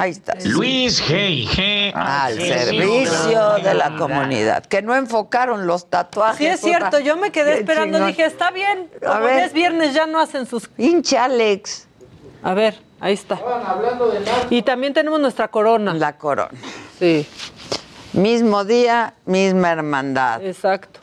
Ahí 0.00 0.12
está. 0.12 0.34
Luis 0.46 1.02
G.I.G. 1.06 1.92
Al 1.94 2.34
servicio 2.40 3.50
de 3.62 3.74
la 3.74 3.96
comunidad. 3.96 4.64
Que 4.64 4.80
no 4.80 4.94
enfocaron 4.94 5.66
los 5.66 5.90
tatuajes. 5.90 6.38
Sí, 6.38 6.46
es 6.46 6.60
cierto, 6.60 7.00
yo 7.00 7.16
me 7.18 7.30
quedé 7.30 7.58
esperando, 7.58 7.98
chingón. 7.98 8.08
dije, 8.08 8.24
está 8.24 8.50
bien. 8.50 8.88
A 9.02 9.06
Como 9.06 9.20
ver. 9.26 9.36
ya 9.40 9.44
es 9.44 9.52
viernes, 9.52 9.92
ya 9.92 10.06
no 10.06 10.18
hacen 10.18 10.46
sus. 10.46 10.70
Hinche 10.78 11.18
Alex. 11.18 11.86
A 12.42 12.54
ver, 12.54 12.78
ahí 12.98 13.12
está. 13.12 13.38
Y 14.48 14.62
también 14.62 14.94
tenemos 14.94 15.20
nuestra 15.20 15.48
corona. 15.48 15.92
La 15.92 16.16
corona. 16.16 16.50
Sí, 16.98 17.26
Mismo 18.14 18.64
día, 18.64 19.14
misma 19.26 19.70
hermandad. 19.72 20.42
exacto. 20.44 21.00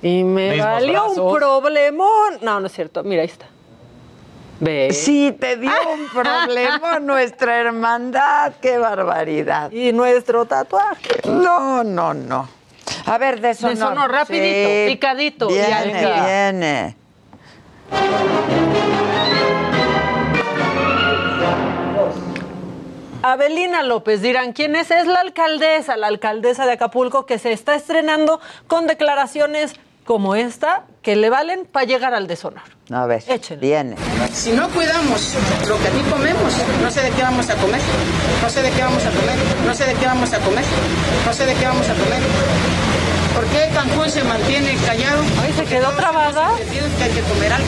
Y 0.00 0.22
me 0.24 0.50
Mismos 0.50 0.66
valió 0.66 1.10
un 1.10 1.34
problemón. 1.34 2.38
No, 2.40 2.60
no 2.60 2.66
es 2.68 2.72
cierto. 2.72 3.02
Mira, 3.04 3.22
ahí 3.22 3.28
está. 3.28 3.46
Ve. 4.62 4.92
Sí, 4.92 5.36
te 5.40 5.56
dio 5.56 5.72
un 5.92 6.08
problema 6.22 7.00
nuestra 7.00 7.58
hermandad. 7.58 8.52
Qué 8.62 8.78
barbaridad. 8.78 9.72
Y 9.72 9.92
nuestro 9.92 10.44
tatuaje. 10.44 11.20
No, 11.24 11.82
no, 11.82 12.14
no. 12.14 12.48
A 13.06 13.18
ver, 13.18 13.40
deshonor. 13.40 13.76
Deshonor, 13.76 14.10
rapidito, 14.12 14.92
picadito 14.92 15.48
Viene, 15.48 16.12
viene. 16.22 16.96
Abelina 23.22 23.82
López, 23.82 24.22
dirán, 24.22 24.52
¿quién 24.52 24.76
es? 24.76 24.92
Es 24.92 25.06
la 25.06 25.20
alcaldesa, 25.20 25.96
la 25.96 26.06
alcaldesa 26.06 26.66
de 26.66 26.72
Acapulco, 26.72 27.26
que 27.26 27.40
se 27.40 27.50
está 27.50 27.74
estrenando 27.74 28.40
con 28.68 28.86
declaraciones 28.86 29.74
como 30.04 30.34
esta, 30.34 30.84
que 31.02 31.16
le 31.16 31.30
valen 31.30 31.66
para 31.66 31.86
llegar 31.86 32.14
al 32.14 32.26
deshonor. 32.26 32.62
A 32.90 33.06
ver, 33.06 33.22
Échenle. 33.26 33.66
viene. 33.66 33.96
Si 34.32 34.52
no 34.52 34.68
cuidamos 34.70 35.34
lo 35.68 35.78
que 35.78 35.88
aquí 35.88 36.00
comemos, 36.10 36.52
no 36.82 36.90
sé 36.90 37.02
de 37.02 37.10
qué 37.10 37.22
vamos 37.22 37.48
a 37.48 37.54
comer, 37.56 37.80
no 38.42 38.48
sé 38.50 38.62
de 38.62 38.70
qué 38.70 38.82
vamos 38.82 39.04
a 39.04 39.10
comer, 39.10 39.36
no 39.66 39.74
sé 39.74 39.86
de 39.86 39.94
qué 39.94 40.06
vamos 40.06 40.32
a 40.32 40.38
comer, 40.40 40.64
no 41.26 41.32
sé 41.32 41.46
de 41.46 41.54
qué 41.54 41.66
vamos 41.66 41.88
a 41.88 41.94
comer. 41.94 42.20
¿Por 43.34 43.44
qué 43.46 43.70
Cancún 43.72 44.10
se 44.10 44.22
mantiene 44.24 44.76
callado? 44.84 45.22
Ahí 45.42 45.52
se 45.54 45.64
quedó 45.64 45.90
trabada. 45.92 46.50
Que 46.58 47.04
hay 47.04 47.10
que 47.10 47.20
comer 47.22 47.52
algo. 47.52 47.66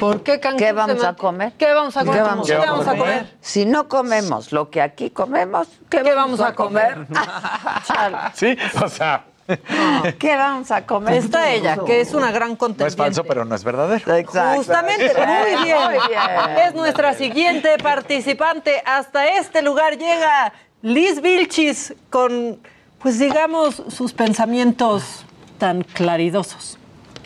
¿Por 0.00 0.22
qué 0.22 0.40
Cancún 0.40 0.58
¿Qué 0.58 0.66
se 0.66 0.72
vamos 0.72 0.90
a 0.90 1.06
mantiene? 1.06 1.16
comer? 1.16 1.52
¿Qué 1.58 1.72
vamos 1.72 1.96
a 1.96 2.00
comer? 2.00 2.16
¿Qué 2.16 2.22
vamos, 2.22 2.46
¿Qué 2.46 2.56
vamos 2.56 2.86
a 2.86 2.96
comer? 2.96 3.36
Si 3.40 3.64
no 3.66 3.88
comemos 3.88 4.52
lo 4.52 4.70
que 4.70 4.80
aquí 4.82 5.10
comemos, 5.10 5.68
¿qué, 5.88 6.02
vamos 6.14 6.40
a 6.40 6.54
comer? 6.54 7.06
Sí, 8.34 8.56
o 8.82 8.88
sea, 8.88 9.24
¿Qué 10.18 10.36
vamos 10.36 10.70
a 10.70 10.84
comer? 10.84 11.14
Está 11.14 11.50
ella, 11.50 11.78
que 11.86 12.00
es 12.00 12.12
una 12.12 12.30
gran 12.30 12.50
no 12.50 12.54
es 12.54 12.58
contendiente. 12.58 12.96
falso, 12.96 13.24
pero 13.24 13.44
no 13.44 13.54
es 13.54 13.64
verdadero. 13.64 14.14
Exacto. 14.14 14.58
Justamente, 14.58 15.14
muy 15.14 15.64
bien. 15.64 15.78
Muy 15.84 16.08
bien. 16.08 16.58
Es 16.66 16.74
nuestra 16.74 17.14
siguiente 17.14 17.78
participante. 17.78 18.82
Hasta 18.84 19.26
este 19.38 19.62
lugar 19.62 19.96
llega 19.96 20.52
Liz 20.82 21.20
Vilchis 21.22 21.94
con, 22.10 22.60
pues 23.00 23.18
digamos, 23.18 23.82
sus 23.88 24.12
pensamientos 24.12 25.24
tan 25.58 25.82
claridosos. 25.82 26.78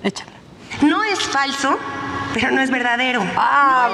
Échale. 0.02 0.32
No 0.82 1.02
es 1.04 1.20
falso, 1.20 1.76
pero 2.34 2.50
no 2.50 2.60
es 2.60 2.70
verdadero. 2.70 3.22
Ah, 3.36 3.88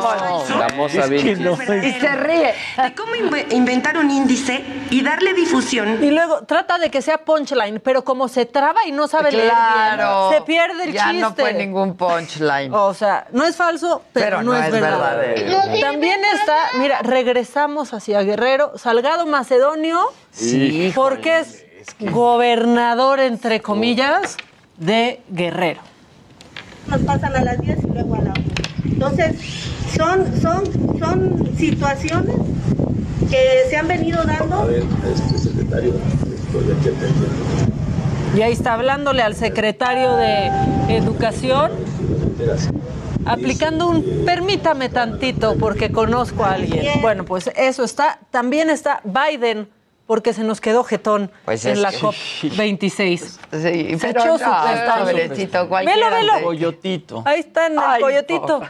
no 0.48 0.64
es 0.66 0.74
moza 0.74 0.94
pero 1.02 1.08
Vilchis. 1.08 1.38
no. 1.40 1.52
Y 1.54 1.92
se 1.92 2.16
ríe. 2.16 2.54
De 2.82 2.94
cómo 2.94 3.14
inve- 3.14 3.46
inventar 3.52 3.96
un 3.98 4.10
índice 4.10 4.64
y 4.90 5.02
darle 5.02 5.34
difusión. 5.34 6.02
Y 6.02 6.10
luego 6.10 6.44
trata 6.44 6.78
de 6.78 6.90
que 6.90 7.02
sea 7.02 7.18
punchline, 7.18 7.80
pero 7.80 8.04
como 8.04 8.28
se 8.28 8.46
traba 8.46 8.84
y 8.86 8.92
no 8.92 9.08
sabe 9.08 9.30
Claro. 9.30 10.30
leer 10.30 10.30
bien, 10.30 10.40
se 10.40 10.46
pierde 10.46 10.84
el 10.84 10.92
ya 10.92 11.04
chiste. 11.10 11.20
no 11.20 11.34
fue 11.34 11.52
ningún 11.54 11.96
punchline. 11.96 12.72
O 12.74 12.94
sea, 12.94 13.26
no 13.32 13.44
es 13.44 13.56
falso, 13.56 14.02
pero, 14.12 14.26
Pero 14.26 14.42
no, 14.42 14.52
no 14.52 14.58
es, 14.58 14.66
es 14.66 14.72
verdadero. 14.72 15.18
verdadero. 15.18 15.80
También 15.80 16.20
está, 16.34 16.56
mira, 16.78 17.00
regresamos 17.02 17.92
hacia 17.94 18.22
Guerrero, 18.22 18.72
Salgado 18.78 19.26
Macedonio, 19.26 20.00
Sí, 20.30 20.92
porque 20.94 21.40
es 21.40 21.64
gobernador, 21.98 23.20
entre 23.20 23.60
comillas, 23.60 24.36
de 24.76 25.20
Guerrero. 25.28 25.80
Nos 26.88 27.00
pasan 27.02 27.36
a 27.36 27.44
las 27.44 27.60
10 27.60 27.84
y 27.84 27.86
luego 27.88 28.14
a 28.14 28.20
la 28.20 28.32
1. 28.32 28.42
Entonces, 28.84 29.36
son, 29.96 30.40
son, 30.40 30.98
son 30.98 31.56
situaciones 31.56 32.36
que 33.30 33.68
se 33.70 33.76
han 33.76 33.88
venido 33.88 34.22
dando. 34.24 34.68
Y 38.36 38.42
ahí 38.42 38.52
está 38.52 38.74
hablándole 38.74 39.22
al 39.22 39.34
secretario 39.34 40.16
de 40.16 40.50
Educación, 40.88 41.72
aplicando 43.24 43.88
un 43.88 44.24
permítame 44.24 44.88
tantito 44.88 45.56
porque 45.58 45.90
conozco 45.92 46.44
a 46.44 46.52
alguien. 46.52 47.00
Bueno, 47.02 47.24
pues 47.24 47.50
eso 47.56 47.84
está. 47.84 48.18
También 48.30 48.70
está 48.70 49.02
Biden, 49.04 49.68
porque 50.08 50.32
se 50.32 50.42
nos 50.42 50.60
quedó 50.60 50.82
jetón 50.84 51.30
Pues 51.44 51.64
en 51.66 51.82
la 51.82 51.90
que- 51.92 51.98
COP26. 52.00 53.38
Sí, 53.52 53.98
Se 53.98 54.06
pero 54.08 54.20
echó 54.20 54.26
no, 54.32 54.38
su 54.38 55.68
cualquiera 55.68 56.10
Velo, 56.10 56.10
velo. 56.32 56.32
Coyotito. 56.42 57.22
Ahí 57.26 57.40
está 57.40 57.66
en 57.66 57.74
el 57.74 57.78
Ay, 57.78 58.00
coyotito. 58.02 58.62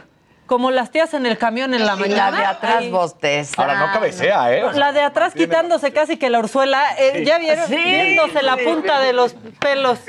Como 0.45 0.71
las 0.71 0.89
tías 0.89 1.13
en 1.13 1.27
el 1.27 1.37
camión 1.37 1.75
en 1.75 1.85
la 1.85 1.93
Y 1.95 1.99
mañana. 1.99 2.31
la 2.31 2.37
de 2.39 2.45
atrás 2.45 2.75
ahí. 2.79 2.89
bosteza. 2.89 3.61
Ahora 3.61 3.75
no 3.79 3.93
cabecea, 3.93 4.51
¿eh? 4.51 4.63
O 4.63 4.71
sea, 4.71 4.79
La 4.79 4.91
de 4.93 5.01
atrás 5.01 5.35
quitándose 5.35 5.93
casi 5.93 6.17
que 6.17 6.31
la 6.31 6.39
orzuela, 6.39 6.83
eh, 6.97 7.23
ya 7.23 7.37
vieron, 7.37 7.67
Sí, 7.67 7.75
viéndose 7.75 8.41
la 8.41 8.55
sí. 8.57 8.63
punta 8.65 8.99
de 8.99 9.13
los 9.13 9.35
pelos. 9.59 9.99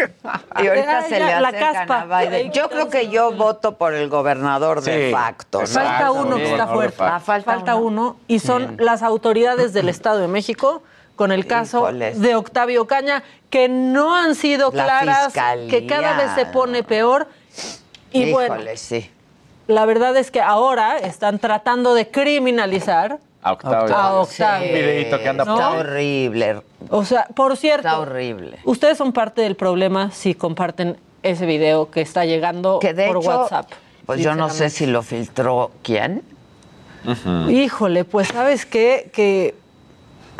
Y 0.62 0.66
ahorita 0.66 0.98
Ay, 1.00 1.10
se 1.10 1.18
ya, 1.18 1.26
le 1.36 1.40
la 1.42 1.52
caspa. 1.52 2.00
a 2.10 2.22
Biden. 2.22 2.52
Yo 2.52 2.70
creo 2.70 2.88
que 2.88 3.10
yo 3.10 3.32
voto 3.32 3.76
por 3.76 3.92
el 3.92 4.08
gobernador 4.08 4.80
de 4.80 5.08
Sí, 5.08 5.12
facto. 5.12 5.60
¿no? 5.60 5.66
Falta 5.66 6.10
uno 6.10 6.36
que 6.36 6.50
está 6.50 6.66
fuerte. 6.68 6.96
Ah, 7.02 7.20
falta 7.20 7.52
falta 7.52 7.74
uno. 7.74 8.16
Y 8.26 8.38
son 8.38 8.76
las 8.78 9.02
autoridades 9.02 9.74
del 9.74 9.90
Estado 9.90 10.20
de 10.20 10.28
México 10.28 10.82
con 11.20 11.32
el 11.32 11.46
caso 11.46 11.80
Híjoles. 11.80 12.18
de 12.18 12.34
Octavio 12.34 12.86
Caña, 12.86 13.22
que 13.50 13.68
no 13.68 14.16
han 14.16 14.34
sido 14.34 14.70
La 14.72 14.84
claras, 14.84 15.24
fiscalía. 15.26 15.68
que 15.68 15.86
cada 15.86 16.16
vez 16.16 16.30
se 16.34 16.46
pone 16.46 16.82
peor. 16.82 17.28
Y 18.10 18.32
bueno, 18.32 18.56
sí. 18.76 19.10
la 19.66 19.84
verdad 19.84 20.16
es 20.16 20.30
que 20.30 20.40
ahora 20.40 20.96
están 20.96 21.38
tratando 21.38 21.92
de 21.92 22.08
criminalizar 22.10 23.18
A 23.42 23.52
Octavio. 23.52 23.94
a 23.94 24.14
Octavio. 24.22 24.68
Un 24.68 24.74
videíto 24.74 25.18
que 25.18 25.28
anda 25.28 25.44
¿No? 25.44 25.56
Está 25.56 25.70
horrible. 25.72 26.62
O 26.88 27.04
sea, 27.04 27.26
por 27.34 27.54
cierto, 27.58 27.86
Está 27.86 28.00
horrible. 28.00 28.58
ustedes 28.64 28.96
son 28.96 29.12
parte 29.12 29.42
del 29.42 29.56
problema 29.56 30.10
si 30.12 30.34
comparten 30.34 30.96
ese 31.22 31.44
video 31.44 31.90
que 31.90 32.00
está 32.00 32.24
llegando 32.24 32.78
Que 32.78 32.94
de 32.94 33.08
por 33.08 33.18
hecho, 33.18 33.28
WhatsApp. 33.28 33.68
pues 34.06 34.22
yo 34.22 34.34
no 34.34 34.48
sé 34.48 34.70
si 34.70 34.86
lo 34.86 35.02
filtró 35.02 35.70
quién. 35.82 36.22
Híjole, 37.50 38.04
pues 38.06 38.28
sabes 38.28 38.64
qué? 38.64 39.10
que 39.12 39.54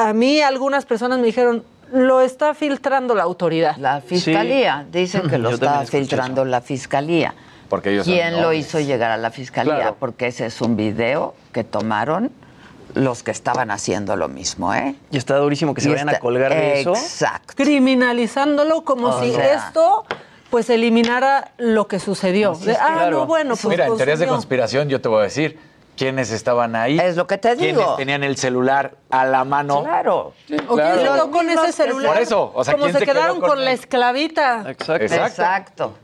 a 0.09 0.13
mí 0.13 0.41
algunas 0.41 0.87
personas 0.87 1.19
me 1.19 1.27
dijeron, 1.27 1.65
lo 1.93 2.21
está 2.21 2.55
filtrando 2.55 3.15
la 3.15 3.23
autoridad. 3.25 3.77
La 3.77 4.01
fiscalía. 4.01 4.87
Dicen 4.91 5.29
que 5.29 5.39
lo 5.39 5.51
Yo 5.51 5.55
está 5.57 5.85
filtrando 5.85 6.45
la 6.45 6.61
fiscalía. 6.61 7.35
Porque 7.69 7.91
ellos 7.93 8.05
¿Quién 8.07 8.41
lo 8.43 8.53
hizo 8.53 8.81
llegar 8.81 9.11
a 9.11 9.17
la 9.17 9.31
fiscalía? 9.31 9.77
Claro. 9.77 9.97
Porque 9.99 10.27
ese 10.27 10.47
es 10.47 10.61
un 10.61 10.77
video 10.77 11.35
que 11.53 11.63
tomaron 11.65 12.33
los 12.95 13.23
que 13.23 13.31
estaban 13.31 13.71
haciendo 13.71 14.17
lo 14.17 14.29
mismo, 14.29 14.75
¿eh? 14.75 14.97
Y 15.13 15.17
está 15.17 15.37
durísimo 15.37 15.75
que 15.75 15.81
se 15.81 15.89
Y 15.89 15.93
vayan 15.93 16.09
a 16.09 16.19
colgar 16.19 16.53
de 16.53 16.81
eso. 16.81 16.91
Exacto. 16.91 17.55
Criminalizándolo 17.57 18.83
como 18.83 19.09
O 19.09 19.23
si 19.23 19.33
sea. 19.33 19.55
esto 19.55 20.05
pues 20.51 20.69
eliminara 20.69 21.53
lo 21.59 21.87
que 21.87 22.01
sucedió. 22.01 22.55
De, 22.57 22.73
ah, 22.73 22.91
claro. 22.95 23.19
no, 23.19 23.27
bueno, 23.27 23.51
pues 23.55 23.67
Mira, 23.67 23.87
en 23.87 23.97
teorías 23.97 24.19
de 24.19 24.27
consumió". 24.27 24.35
conspiración 24.35 24.89
yo 24.89 25.01
te 25.01 25.09
voy 25.09 25.21
a 25.21 25.25
decir 25.25 25.59
quiénes 25.97 26.31
estaban 26.31 26.77
ahí. 26.77 26.99
Es 26.99 27.17
lo 27.17 27.27
que 27.27 27.39
te 27.39 27.57
Quiénes 27.57 27.77
digo. 27.77 27.97
tenían 27.97 28.25
el 28.25 28.37
celular 28.37 28.95
a 29.11 29.25
la 29.25 29.45
mano. 29.45 29.83
Claro. 29.83 30.33
¿O 30.69 30.75
quién 30.77 30.95
se 30.95 31.03
quedó 31.03 31.31
con 31.31 31.51
ese 31.51 31.73
celular? 31.73 32.13
Por 32.15 32.23
eso, 32.23 32.53
o 32.55 32.65
sea, 32.65 32.75
como 32.75 32.85
¿quién 32.85 32.95
se, 32.95 32.99
se 33.01 33.05
quedó 33.05 33.15
quedaron 33.15 33.41
con 33.41 33.51
con, 33.51 33.65
la 33.65 33.73
esclavita. 33.73 34.65
Exacto. 34.69 35.05
Exacto. 35.05 35.27
Exacto. 35.27 35.95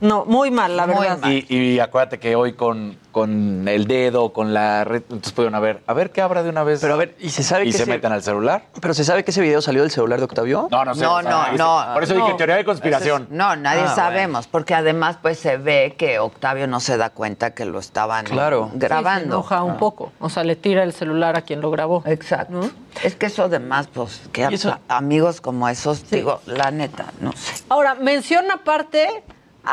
No, 0.00 0.24
muy 0.24 0.50
mal, 0.50 0.76
la 0.76 0.86
Muy 0.86 1.00
verdad. 1.00 1.18
mal. 1.18 1.32
Y, 1.32 1.46
y 1.48 1.80
acuérdate 1.80 2.18
que 2.18 2.36
hoy 2.36 2.52
con, 2.52 2.96
con 3.12 3.66
el 3.66 3.86
dedo, 3.86 4.32
con 4.32 4.54
la 4.54 4.84
red, 4.84 5.02
entonces 5.02 5.32
pudieron 5.32 5.54
haber, 5.54 5.82
a 5.86 5.92
ver 5.92 6.10
qué 6.10 6.20
habrá 6.22 6.42
de 6.42 6.50
una 6.50 6.62
vez. 6.62 6.80
Pero 6.80 6.94
a 6.94 6.96
ver, 6.96 7.16
¿y 7.18 7.30
se 7.30 7.42
sabe 7.42 7.64
y 7.64 7.66
que 7.66 7.72
se 7.76 7.82
ese- 7.82 7.90
metan 7.90 8.12
al 8.12 8.22
celular. 8.22 8.62
Pero 8.80 8.94
se 8.94 9.04
sabe 9.04 9.24
que 9.24 9.30
ese 9.32 9.40
video 9.40 9.60
salió 9.60 9.82
del 9.82 9.90
celular 9.90 10.18
de 10.18 10.24
Octavio. 10.26 10.68
No, 10.70 10.84
no 10.84 10.94
sé. 10.94 11.02
No, 11.02 11.20
no, 11.22 11.52
no. 11.52 11.84
Por 11.94 12.02
eso 12.04 12.14
No. 12.14 12.24
dije 12.24 12.36
teoría 12.36 12.56
de 12.56 12.64
conspiración. 12.64 13.26
No, 13.30 13.56
nadie 13.56 13.82
Ah, 13.86 13.94
sabemos, 13.94 14.46
porque 14.46 14.74
además 14.74 15.18
pues 15.20 15.38
se 15.38 15.56
ve 15.56 15.94
que 15.98 16.18
Octavio 16.18 16.66
no 16.66 16.80
se 16.80 16.96
da 16.96 17.10
cuenta 17.10 17.54
que 17.54 17.64
lo 17.64 17.78
estaban 17.78 18.24
Claro. 18.26 18.66
Sí, 18.72 18.80
se 18.80 18.86
grabando. 18.86 19.34
enoja 19.36 19.62
un 19.62 19.78
poco. 19.78 20.12
O 20.20 20.28
sea, 20.28 20.44
le 20.44 20.54
tira 20.56 20.82
el 20.84 20.92
celular 20.92 21.36
a 21.36 21.42
quien 21.42 21.60
lo 21.60 21.70
grabó. 21.70 22.02
Exacto. 22.06 22.52
¿No? 22.52 22.70
Es 23.02 23.14
que 23.16 23.26
eso 23.26 23.42
además, 23.44 23.88
pues, 23.92 24.22
que 24.32 24.44
a- 24.44 24.50
amigos 24.88 25.40
como 25.40 25.68
esos, 25.68 26.08
digo, 26.10 26.40
la 26.46 26.70
neta, 26.70 27.06
no 27.20 27.32
sé. 27.32 27.64
Ahora, 27.68 27.94
menciona 27.94 28.54
aparte 28.54 29.22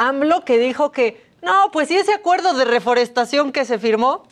AMLO 0.07 0.43
que 0.45 0.57
dijo 0.57 0.91
que, 0.91 1.23
no, 1.41 1.69
pues 1.71 1.87
si 1.87 1.95
ese 1.97 2.13
acuerdo 2.13 2.53
de 2.53 2.65
reforestación 2.65 3.51
que 3.51 3.65
se 3.65 3.79
firmó, 3.79 4.23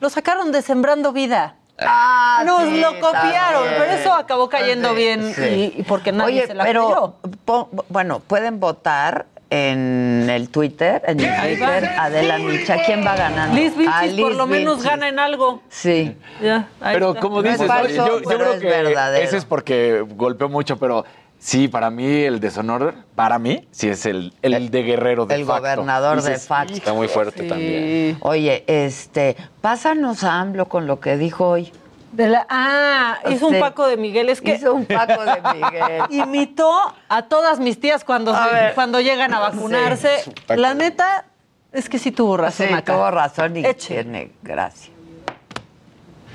lo 0.00 0.10
sacaron 0.10 0.52
de 0.52 0.62
Sembrando 0.62 1.12
Vida. 1.12 1.56
Ah, 1.78 2.42
Nos 2.46 2.62
sí, 2.64 2.80
lo 2.80 2.88
copiaron, 3.00 3.64
también. 3.64 3.74
pero 3.78 3.92
eso 3.92 4.14
acabó 4.14 4.48
cayendo 4.48 4.90
Sí, 4.90 4.94
bien 4.96 5.34
sí. 5.34 5.72
y, 5.76 5.80
y 5.80 5.82
porque 5.82 6.10
nadie 6.10 6.38
Oye, 6.40 6.46
se 6.46 6.54
la 6.54 6.64
pero, 6.64 7.16
po- 7.44 7.68
bueno, 7.90 8.20
pueden 8.20 8.60
votar 8.60 9.26
en 9.50 10.26
el 10.30 10.48
Twitter, 10.48 11.02
en 11.06 11.20
el. 11.20 11.40
Twitter, 11.58 11.90
Adela 11.98 12.38
Micha, 12.38 12.78
¿quién 12.84 13.04
va 13.06 13.14
ganando? 13.14 13.54
Liz 13.54 13.74
Ah, 13.88 14.02
Vilchis 14.02 14.20
por 14.22 14.34
lo 14.34 14.46
menos 14.46 14.82
gana 14.82 15.08
en 15.08 15.18
algo. 15.18 15.62
Sí. 15.68 16.16
Ya, 16.42 16.68
Pero 16.80 17.10
está. 17.10 17.20
como 17.20 17.42
No 17.42 17.48
es 17.48 17.54
dices, 17.54 17.68
falso, 17.68 17.94
yo, 17.94 18.20
yo 18.20 18.28
pero 18.28 18.38
creo 18.40 18.52
es 18.54 18.60
que 18.60 18.66
verdadero. 18.66 19.24
ese 19.24 19.36
es 19.36 19.44
porque 19.44 20.04
golpeó 20.16 20.48
mucho, 20.48 20.78
pero 20.78 21.04
sí, 21.38 21.68
para 21.68 21.90
mí 21.90 22.04
el 22.22 22.40
deshonor, 22.40 22.94
para 23.14 23.38
mí, 23.38 23.66
sí 23.70 23.88
es 23.88 24.06
el, 24.06 24.32
el, 24.42 24.70
de 24.70 24.82
guerrero 24.82 25.26
de 25.26 25.34
el 25.36 25.44
facto. 25.44 25.60
gobernador 25.62 26.22
de 26.22 26.38
facto. 26.38 26.74
Está 26.74 26.92
muy 26.92 27.08
fuerte 27.08 27.42
Sí. 27.42 27.48
también. 27.48 28.18
Oye, 28.20 28.64
este, 28.66 29.36
pásanos 29.60 30.24
a 30.24 30.40
AMLO 30.40 30.68
con 30.68 30.86
lo 30.86 31.00
que 31.00 31.16
dijo 31.16 31.48
hoy. 31.48 31.72
De 32.12 32.28
la- 32.28 32.46
ah, 32.48 33.18
hizo 33.30 33.48
Sí. 33.50 33.54
un 33.56 33.60
Paco 33.60 33.86
de 33.86 33.96
Miguel. 33.98 34.30
Es 34.30 34.40
que 34.40 34.54
Hizo 34.54 34.72
un 34.72 34.86
Paco 34.86 35.22
de 35.24 35.42
Miguel. 35.54 36.02
imitó 36.10 36.72
a 37.08 37.22
todas 37.22 37.58
mis 37.58 37.78
tías 37.78 38.04
cuando, 38.04 38.34
se- 38.34 38.54
ver. 38.54 38.74
cuando 38.74 39.00
llegan 39.00 39.34
a 39.34 39.40
vacunarse. 39.40 40.20
Sí. 40.24 40.32
La 40.56 40.72
neta 40.72 41.26
es 41.72 41.88
que 41.90 41.98
sí 41.98 42.12
tuvo 42.12 42.38
razón 42.38 42.68
Sí, 42.68 42.72
acá. 42.72 42.94
tuvo 42.94 43.10
razón 43.10 43.56
y 43.58 43.66
Eche. 43.66 43.94
tiene 44.02 44.32
gracia. 44.42 44.92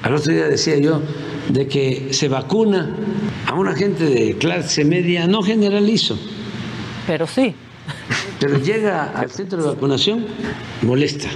Al 0.04 0.16
otro 0.16 0.32
día 0.34 0.48
decía 0.48 0.78
yo 0.78 1.02
de 1.50 1.68
que 1.68 2.10
se 2.14 2.28
vacuna 2.28 2.96
a 3.48 3.54
una 3.54 3.76
gente 3.76 4.06
de 4.06 4.38
clase 4.38 4.84
media, 4.86 5.28
no 5.28 5.42
generalizo, 5.44 6.18
Pero 7.08 7.28
sí. 7.28 7.54
pero 8.40 8.58
llega 8.60 9.12
al 9.16 9.30
centro 9.30 9.62
de 9.62 9.68
vacunación 9.70 10.26
molesta. 10.82 11.28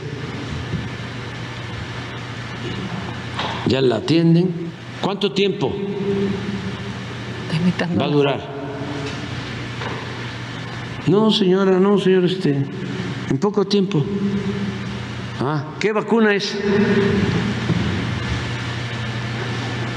Ya 3.67 3.81
la 3.81 3.97
atienden. 3.97 4.51
¿Cuánto 5.01 5.31
tiempo 5.33 5.73
va 7.99 8.05
a 8.05 8.07
durar? 8.07 8.55
No, 11.07 11.29
señora, 11.31 11.79
no, 11.79 11.99
señor, 11.99 12.25
este, 12.25 12.65
en 13.29 13.37
poco 13.39 13.65
tiempo. 13.65 14.03
Ah, 15.39 15.65
¿qué 15.79 15.91
vacuna 15.91 16.33
es? 16.33 16.57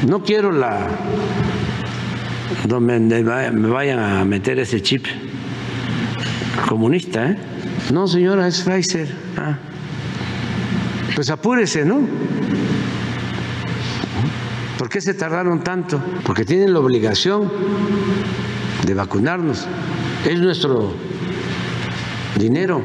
No 0.06 0.22
quiero 0.22 0.52
la 0.52 0.86
donde 2.66 3.22
me 3.52 3.68
vayan 3.68 3.98
a 3.98 4.24
meter 4.24 4.58
ese 4.58 4.80
chip 4.80 5.06
comunista, 6.68 7.30
¿eh? 7.30 7.36
No, 7.92 8.06
señora, 8.06 8.46
es 8.46 8.60
Pfizer. 8.60 9.08
Ah. 9.36 9.56
Pues 11.14 11.30
apúrese, 11.30 11.84
¿no? 11.84 12.00
¿Por 14.78 14.88
qué 14.88 15.00
se 15.00 15.14
tardaron 15.14 15.64
tanto? 15.64 16.00
Porque 16.24 16.44
tienen 16.44 16.72
la 16.72 16.80
obligación 16.80 17.50
de 18.86 18.94
vacunarnos. 18.94 19.66
Es 20.24 20.38
nuestro 20.38 20.92
dinero, 22.38 22.82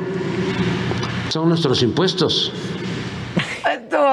son 1.30 1.50
nuestros 1.50 1.84
impuestos. 1.84 2.52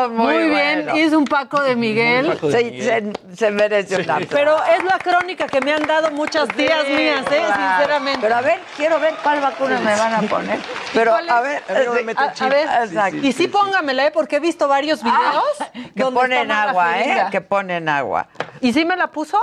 Muy, 0.09 0.35
Muy, 0.35 0.49
bien, 0.49 0.85
bueno. 0.85 0.99
hizo 0.99 1.19
un 1.19 1.25
Paco 1.25 1.61
de 1.63 1.77
Miguel. 1.77 2.39
Se, 2.41 2.51
se- 2.51 3.13
se 3.37 3.51
merece 3.51 3.97
un 3.97 4.03
aplauso. 4.03 4.29
Pero 4.31 4.57
es 4.65 4.85
la 4.85 4.99
crónica 4.99 5.47
que 5.47 5.61
me 5.61 5.73
han 5.73 5.83
dado 5.87 6.11
muchas 6.11 6.49
tías 6.49 6.85
Sí, 6.87 6.93
mías, 6.93 7.25
¿eh? 7.31 7.43
Sinceramente. 7.47 8.21
Pero 8.21 8.37
a 8.37 8.41
ver, 8.41 8.61
quiero 8.77 8.99
ver 9.01 9.15
cuál 9.23 9.41
vacuna 9.41 9.79
me 9.81 9.97
van 9.97 10.15
a 10.15 10.21
poner. 10.23 10.59
Pero 10.93 11.13
¿Cuál 11.13 11.25
es? 11.27 11.31
a 11.31 11.41
ver, 11.41 11.63
A 11.69 11.73
ver, 11.73 11.85
sí, 11.85 12.15
a- 12.17 12.45
a 12.45 12.49
ver. 12.49 12.69
Exacto. 12.89 13.17
Y 13.19 13.33
sí 13.33 13.49
póngamela, 13.49 14.07
¿eh? 14.07 14.11
Porque 14.11 14.37
he 14.37 14.41
visto 14.41 14.67
varios 14.69 15.03
videos 15.03 15.45
que 15.73 15.91
donde 16.03 16.21
ponen 16.21 16.51
agua, 16.51 16.99
¿eh? 17.01 17.27
Que 17.31 17.41
ponen 17.41 17.89
agua. 17.89 18.27
¿Y 18.61 18.73
sí 18.73 18.85
me 18.85 18.97
la 18.97 19.07
puso? 19.09 19.39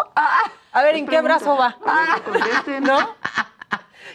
A 0.74 0.82
ver, 0.84 0.95
¿en 0.95 1.08
qué 1.08 1.22
brazo 1.22 1.55
va? 1.58 1.76
¿No? 2.82 3.16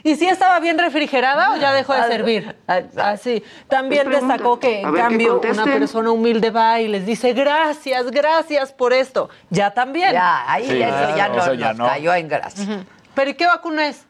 ¿Y 0.05 0.17
si 0.17 0.27
estaba 0.27 0.59
bien 0.61 0.79
refrigerada 0.79 1.53
o 1.53 1.57
ya 1.57 1.73
dejó 1.73 1.95
de 1.95 2.03
servir? 2.05 2.57
Así. 2.97 3.43
También 3.69 4.03
¿Qué 4.05 4.11
pregunta? 4.11 4.35
destacó 4.35 4.59
que, 4.61 4.81
en 4.81 4.95
cambio, 4.95 5.41
una 5.41 5.65
persona 5.65 6.11
humilde 6.11 6.51
va 6.51 6.81
y 6.81 6.89
les 6.89 7.07
dice 7.07 7.33
gracias, 7.33 8.11
gracias 8.11 8.73
por 8.73 8.93
esto. 8.93 9.31
Ya 9.51 9.71
también. 9.73 10.13
Ya, 10.13 10.51
ahí 10.51 10.67
Sí, 10.69 10.83
eso 10.83 11.17
ya 11.17 11.29
no 11.29 11.39
eso 11.39 11.55
ya 11.55 11.69
nos 11.69 11.79
no. 11.79 11.87
cayó 11.87 12.15
en 12.15 12.29
gracia. 12.29 12.85
¿Pero 13.15 13.31
y 13.31 13.35
qué 13.35 13.47
vacuna 13.47 13.89
es? 13.89 14.05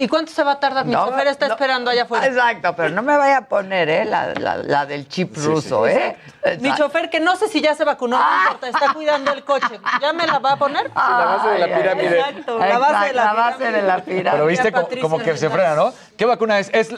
¿Y 0.00 0.06
cuánto 0.06 0.30
se 0.32 0.42
va 0.44 0.52
a 0.52 0.60
tardar? 0.60 0.84
Mi 0.86 0.92
No, 0.92 1.06
chofer 1.08 1.26
está 1.26 1.48
no. 1.48 1.54
esperando 1.54 1.90
allá 1.90 2.04
afuera. 2.04 2.26
Exacto, 2.26 2.74
pero 2.76 2.90
no 2.90 3.02
me 3.02 3.16
vaya 3.16 3.38
a 3.38 3.44
poner, 3.48 3.88
¿eh? 3.88 4.04
La, 4.04 4.32
la- 4.34 4.56
la 4.58 4.86
del 4.86 5.08
chip 5.08 5.36
ruso, 5.36 5.86
¿eh? 5.88 6.16
Mi 6.60 6.72
chofer, 6.74 7.10
que 7.10 7.18
no 7.20 7.34
sé 7.36 7.48
si 7.48 7.60
ya 7.60 7.74
se 7.74 7.84
vacunó, 7.84 8.16
no 8.18 8.42
importa, 8.44 8.68
está 8.68 8.94
cuidando 8.94 9.32
el 9.32 9.42
coche. 9.44 9.80
¿Ya 10.00 10.12
me 10.12 10.26
la 10.26 10.38
va 10.38 10.52
a 10.52 10.56
poner? 10.56 10.90
la 10.94 11.24
base 11.24 11.48
de 11.48 11.58
la 11.58 11.76
pirámide. 11.76 12.18
Exacto, 12.20 12.58
la 12.58 12.78
base 12.78 13.06
de 13.08 13.12
la, 13.12 13.24
la 13.24 13.32
base 13.32 13.70
de 13.72 13.82
la 13.82 13.98
pirámide. 13.98 14.30
Pero 14.30 14.46
viste 14.46 14.72
como, 14.72 14.88
como 15.00 15.18
que 15.18 15.36
se 15.36 15.50
frena, 15.50 15.74
¿no? 15.74 15.92
¿Qué 16.16 16.24
vacuna 16.26 16.58
es? 16.60 16.70
Es 16.72 16.94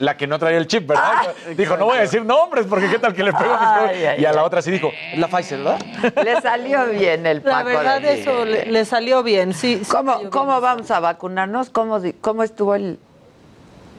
la 0.00 0.16
que 0.16 0.26
no 0.26 0.38
traía 0.38 0.58
el 0.58 0.66
chip, 0.66 0.86
¿verdad? 0.88 1.04
Ah, 1.14 1.26
dijo, 1.56 1.76
no 1.76 1.84
voy 1.84 1.98
a 1.98 2.00
decir 2.00 2.24
nombres 2.24 2.66
porque 2.66 2.88
qué 2.88 2.98
tal 2.98 3.12
que 3.14 3.22
le 3.22 3.32
pego 3.32 3.54
a 3.54 3.60
mis 3.60 3.68
Ay, 3.68 3.80
cosas? 3.80 3.96
ay, 4.16 4.22
Y 4.22 4.24
a 4.24 4.32
la 4.32 4.40
ay. 4.40 4.46
otra 4.46 4.62
sí 4.62 4.70
dijo, 4.70 4.90
la 5.16 5.28
Pfizer, 5.28 5.58
¿verdad? 5.58 5.78
Le 6.24 6.40
salió 6.40 6.86
bien 6.86 7.26
el 7.26 7.42
La 7.44 7.58
Paco 7.58 7.66
verdad, 7.66 8.00
de 8.00 8.14
eso 8.20 8.44
le, 8.46 8.64
le 8.66 8.84
salió 8.86 9.22
bien, 9.22 9.52
sí. 9.52 9.82
¿Cómo, 9.90 10.14
cómo 10.30 10.52
bien. 10.52 10.62
vamos 10.62 10.90
a 10.90 11.00
vacunarnos? 11.00 11.68
¿Cómo, 11.70 12.00
di- 12.00 12.14
cómo 12.14 12.42
estuvo 12.42 12.74
el 12.74 12.98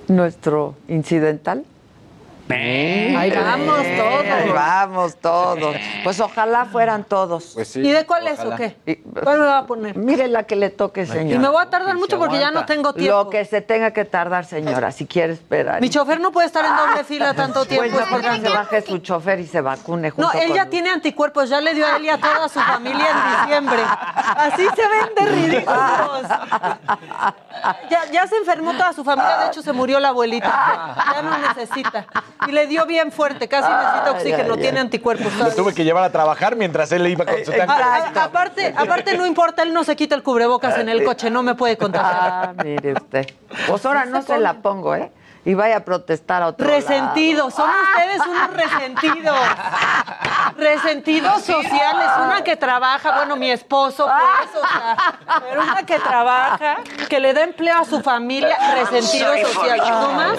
nuestro 0.07 0.75
incidental? 0.87 1.65
Ahí 2.55 3.31
vamos 3.31 3.83
todos. 3.97 4.25
Ahí 4.25 4.49
vamos 4.49 5.15
todos. 5.17 5.75
Pues 6.03 6.19
ojalá 6.19 6.65
fueran 6.65 7.03
todos. 7.03 7.51
Pues 7.53 7.67
sí. 7.67 7.81
¿Y 7.81 7.91
de 7.91 8.05
cuál 8.05 8.27
es 8.27 8.39
o 8.39 8.55
qué? 8.55 8.77
¿Cuál 9.23 9.39
me 9.39 9.45
va 9.45 9.59
a 9.59 9.65
poner? 9.65 9.97
Mire 9.97 10.27
la 10.27 10.43
que 10.43 10.55
le 10.55 10.69
toque, 10.69 11.05
señora. 11.05 11.35
Y 11.35 11.39
me 11.39 11.49
voy 11.49 11.63
a 11.63 11.69
tardar 11.69 11.95
mucho 11.95 12.17
porque 12.17 12.39
ya 12.39 12.51
no 12.51 12.65
tengo 12.65 12.93
tiempo. 12.93 13.23
Lo 13.23 13.29
que 13.29 13.45
se 13.45 13.61
tenga 13.61 13.91
que 13.91 14.05
tardar, 14.05 14.45
señora, 14.45 14.91
si 14.91 15.05
quiere 15.05 15.33
esperar. 15.33 15.81
Mi 15.81 15.89
chofer 15.89 16.19
no 16.19 16.31
puede 16.31 16.47
estar 16.47 16.65
en 16.65 16.75
doble 16.75 17.03
fila 17.03 17.33
tanto 17.33 17.65
tiempo. 17.65 17.89
Pues 17.89 18.09
mejor 18.09 18.21
que 18.21 18.41
se 18.41 18.49
baje 18.49 18.81
su 18.81 18.97
chofer 18.99 19.39
y 19.39 19.47
se 19.47 19.61
vacune 19.61 20.11
junto 20.11 20.31
No, 20.31 20.39
él 20.39 20.47
con 20.49 20.57
ya 20.57 20.65
tiene 20.67 20.89
anticuerpos, 20.89 21.49
ya 21.49 21.61
le 21.61 21.73
dio 21.73 21.85
a 21.85 21.97
él 21.97 22.05
y 22.05 22.09
a 22.09 22.17
toda 22.17 22.49
su 22.49 22.59
familia 22.59 23.07
en 23.09 23.41
diciembre. 23.41 23.81
Así 24.35 24.67
se 24.75 24.87
ven 24.87 25.15
de 25.15 25.25
ridículos. 25.31 26.23
Ya, 27.89 28.05
ya 28.11 28.27
se 28.27 28.37
enfermó 28.37 28.73
toda 28.73 28.93
su 28.93 29.03
familia, 29.03 29.37
de 29.39 29.47
hecho 29.47 29.61
se 29.61 29.73
murió 29.73 29.99
la 29.99 30.09
abuelita. 30.09 30.95
Ya 31.13 31.21
no 31.21 31.37
necesita. 31.37 32.05
Y 32.47 32.51
le 32.51 32.65
dio 32.67 32.85
bien 32.85 33.11
fuerte, 33.11 33.47
casi 33.47 33.69
necesita 33.69 34.11
oxígeno, 34.11 34.57
tiene 34.57 34.79
anticuerpos. 34.79 35.33
Lo 35.35 35.51
tuve 35.51 35.73
que 35.73 35.83
llevar 35.83 36.03
a 36.03 36.11
trabajar 36.11 36.55
mientras 36.55 36.91
él 36.91 37.03
le 37.03 37.11
iba 37.11 37.25
con 37.25 37.45
su 37.45 37.51
tanque. 37.51 37.73
Aparte, 38.19 38.73
aparte 38.75 39.15
no 39.17 39.25
importa, 39.25 39.61
él 39.61 39.73
no 39.73 39.83
se 39.83 39.95
quita 39.95 40.15
el 40.15 40.23
cubrebocas 40.23 40.77
en 40.77 40.89
el 40.89 41.03
coche, 41.03 41.29
no 41.29 41.43
me 41.43 41.53
puede 41.55 41.77
contagiar. 41.77 42.19
Ah, 42.21 42.53
mire 42.63 42.93
usted. 42.93 43.27
Pues 43.67 43.85
ahora 43.85 44.05
no 44.05 44.21
se 44.23 44.37
la 44.39 44.55
pongo, 44.55 44.95
¿eh? 44.95 45.11
Y 45.43 45.55
vaya 45.55 45.77
a 45.77 45.79
protestar 45.79 46.43
a 46.43 46.47
otro 46.49 46.67
Resentidos, 46.67 47.55
son 47.55 47.67
lado. 47.67 47.79
ustedes 47.95 48.27
unos 48.27 48.53
resentidos. 48.53 49.37
Resentidos 50.57 51.41
sociales, 51.41 52.09
una 52.23 52.43
que 52.43 52.55
trabaja, 52.55 53.15
bueno, 53.17 53.35
mi 53.35 53.49
esposo, 53.49 54.05
pues, 54.05 54.63
o 54.63 54.67
sea, 54.67 54.97
pero 55.49 55.61
una 55.63 55.83
que 55.83 55.97
trabaja, 55.97 56.77
que 57.09 57.19
le 57.19 57.33
da 57.33 57.43
empleo 57.43 57.77
a 57.77 57.85
su 57.85 58.01
familia, 58.01 58.55
resentido 58.75 59.33
social. 59.47 59.79
No 59.89 60.11
más, 60.13 60.37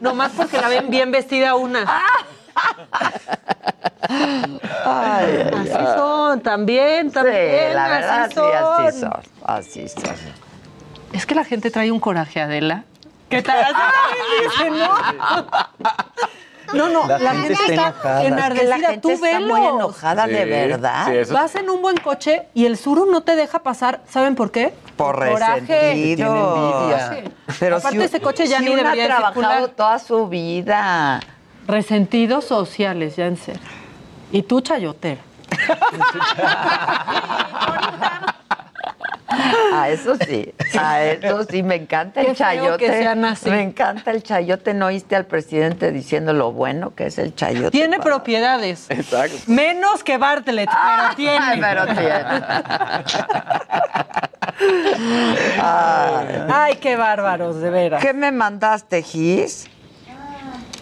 no 0.00 0.14
más 0.14 0.32
porque 0.32 0.60
la 0.60 0.68
ven 0.68 0.90
bien 0.90 1.10
vestida 1.10 1.54
una. 1.54 1.84
Ay, 4.84 5.50
Así 5.56 5.70
ay. 5.78 5.86
son, 5.96 6.40
también, 6.40 7.08
Sí, 7.08 7.14
también, 7.14 7.74
la 7.74 7.88
verdad, 7.88 8.22
así 8.24 8.34
sí, 8.34 8.40
son. 8.40 8.86
así 8.86 9.00
son. 9.00 9.12
Así 9.44 9.88
son. 9.88 10.14
Es 11.12 11.26
que 11.26 11.34
la 11.34 11.44
gente 11.44 11.70
trae 11.70 11.90
un 11.90 12.00
coraje, 12.00 12.40
Adela. 12.40 12.84
¿Qué 13.28 13.42
tal? 13.42 13.64
Así 13.74 14.70
¿no? 14.70 15.46
No, 16.74 16.88
no, 16.88 17.06
La 17.06 17.18
la, 17.18 17.30
gente 17.32 17.56
gente, 17.56 17.72
está 17.74 17.86
enojada. 17.88 18.24
enardecida. 18.24 18.78
La 18.78 18.86
gente 18.88 19.00
Tú 19.00 19.10
está 19.10 19.26
velos. 19.26 19.48
muy 19.58 19.66
enojada, 19.66 20.26
de 20.26 20.42
Sí, 20.44 20.50
verdad. 20.50 21.06
sí, 21.06 21.16
eso- 21.16 21.34
Vas 21.34 21.54
en 21.54 21.70
un 21.70 21.82
buen 21.82 21.96
coche 21.98 22.48
y 22.54 22.66
el 22.66 22.76
suru 22.76 23.06
no 23.10 23.22
te 23.22 23.36
deja 23.36 23.60
pasar. 23.60 24.00
¿Saben 24.10 24.34
por 24.34 24.50
qué? 24.50 24.72
Por 24.96 25.16
coraje. 25.16 25.90
envidia. 25.92 27.22
Pero 27.60 27.76
Aparte, 27.76 27.98
si, 27.98 28.04
ese 28.04 28.20
coche 28.20 28.46
ya 28.46 28.58
si 28.58 28.64
ni 28.64 28.74
debería 28.74 29.04
ha 29.04 29.08
trabajado 29.08 29.34
circular. 29.34 29.68
toda 29.70 29.98
su 29.98 30.28
vida. 30.28 31.20
Resentidos 31.66 32.44
sociales, 32.44 33.16
ya 33.16 33.26
en 33.26 33.36
serio. 33.36 33.60
Y 34.32 34.42
tú, 34.42 34.60
chayotero. 34.60 35.20
A 39.74 39.88
eso 39.88 40.16
sí, 40.16 40.52
a 40.78 41.02
eso 41.02 41.44
sí, 41.44 41.62
me 41.62 41.74
encanta 41.74 42.20
el 42.20 42.28
Qué 42.28 42.34
chayote. 42.34 42.78
que 42.86 42.92
sean 42.92 43.24
así. 43.24 43.50
Me 43.50 43.60
encanta 43.62 44.10
el 44.12 44.22
chayote. 44.22 44.72
¿No 44.74 44.86
oíste 44.86 45.16
al 45.16 45.26
presidente 45.26 45.90
diciendo 45.90 46.32
lo 46.32 46.52
bueno 46.52 46.94
que 46.94 47.06
es 47.06 47.18
el 47.18 47.34
chayote? 47.34 47.70
Tiene 47.72 47.98
para- 47.98 48.10
propiedades. 48.10 48.86
Exacto. 48.90 49.36
Menos 49.46 50.04
que 50.04 50.16
Bartlett, 50.16 50.68
pero 50.70 51.14
tiene. 51.16 51.38
Ay, 51.40 51.60
pero 51.60 51.86
tiene. 51.86 52.44
Ay. 55.60 56.26
Ay, 56.52 56.76
qué 56.76 56.96
bárbaros, 56.96 57.60
de 57.60 57.70
veras. 57.70 58.02
¿Qué 58.02 58.12
me 58.12 58.30
mandaste, 58.32 59.02
Gis? 59.02 59.68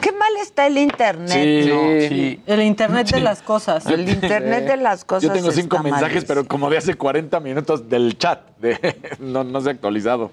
Qué 0.03 0.12
mal 0.12 0.32
está 0.42 0.66
el 0.66 0.76
internet, 0.76 1.30
Sí, 1.30 1.70
¿no? 1.70 2.09
sí. 2.09 2.40
El 2.46 2.62
internet 2.62 3.09
de 3.11 3.20
las 3.20 3.40
cosas. 3.40 3.86
El 3.86 4.07
internet 4.09 4.66
de 4.66 4.76
las 4.76 5.05
cosas. 5.05 5.22
Yo 5.22 5.32
tengo 5.32 5.50
cinco 5.53 5.76
está 5.76 5.82
mensajes, 5.84 6.09
malísimo. 6.16 6.26
pero 6.28 6.48
como 6.48 6.68
de 6.68 6.76
hace 6.78 6.94
40 6.94 7.40
minutos 7.40 7.88
del 7.88 8.18
chat. 8.18 8.40
de- 8.59 8.96
no, 9.20 9.44
no 9.44 9.61
se 9.61 9.68
ha 9.68 9.72
actualizado. 9.72 10.30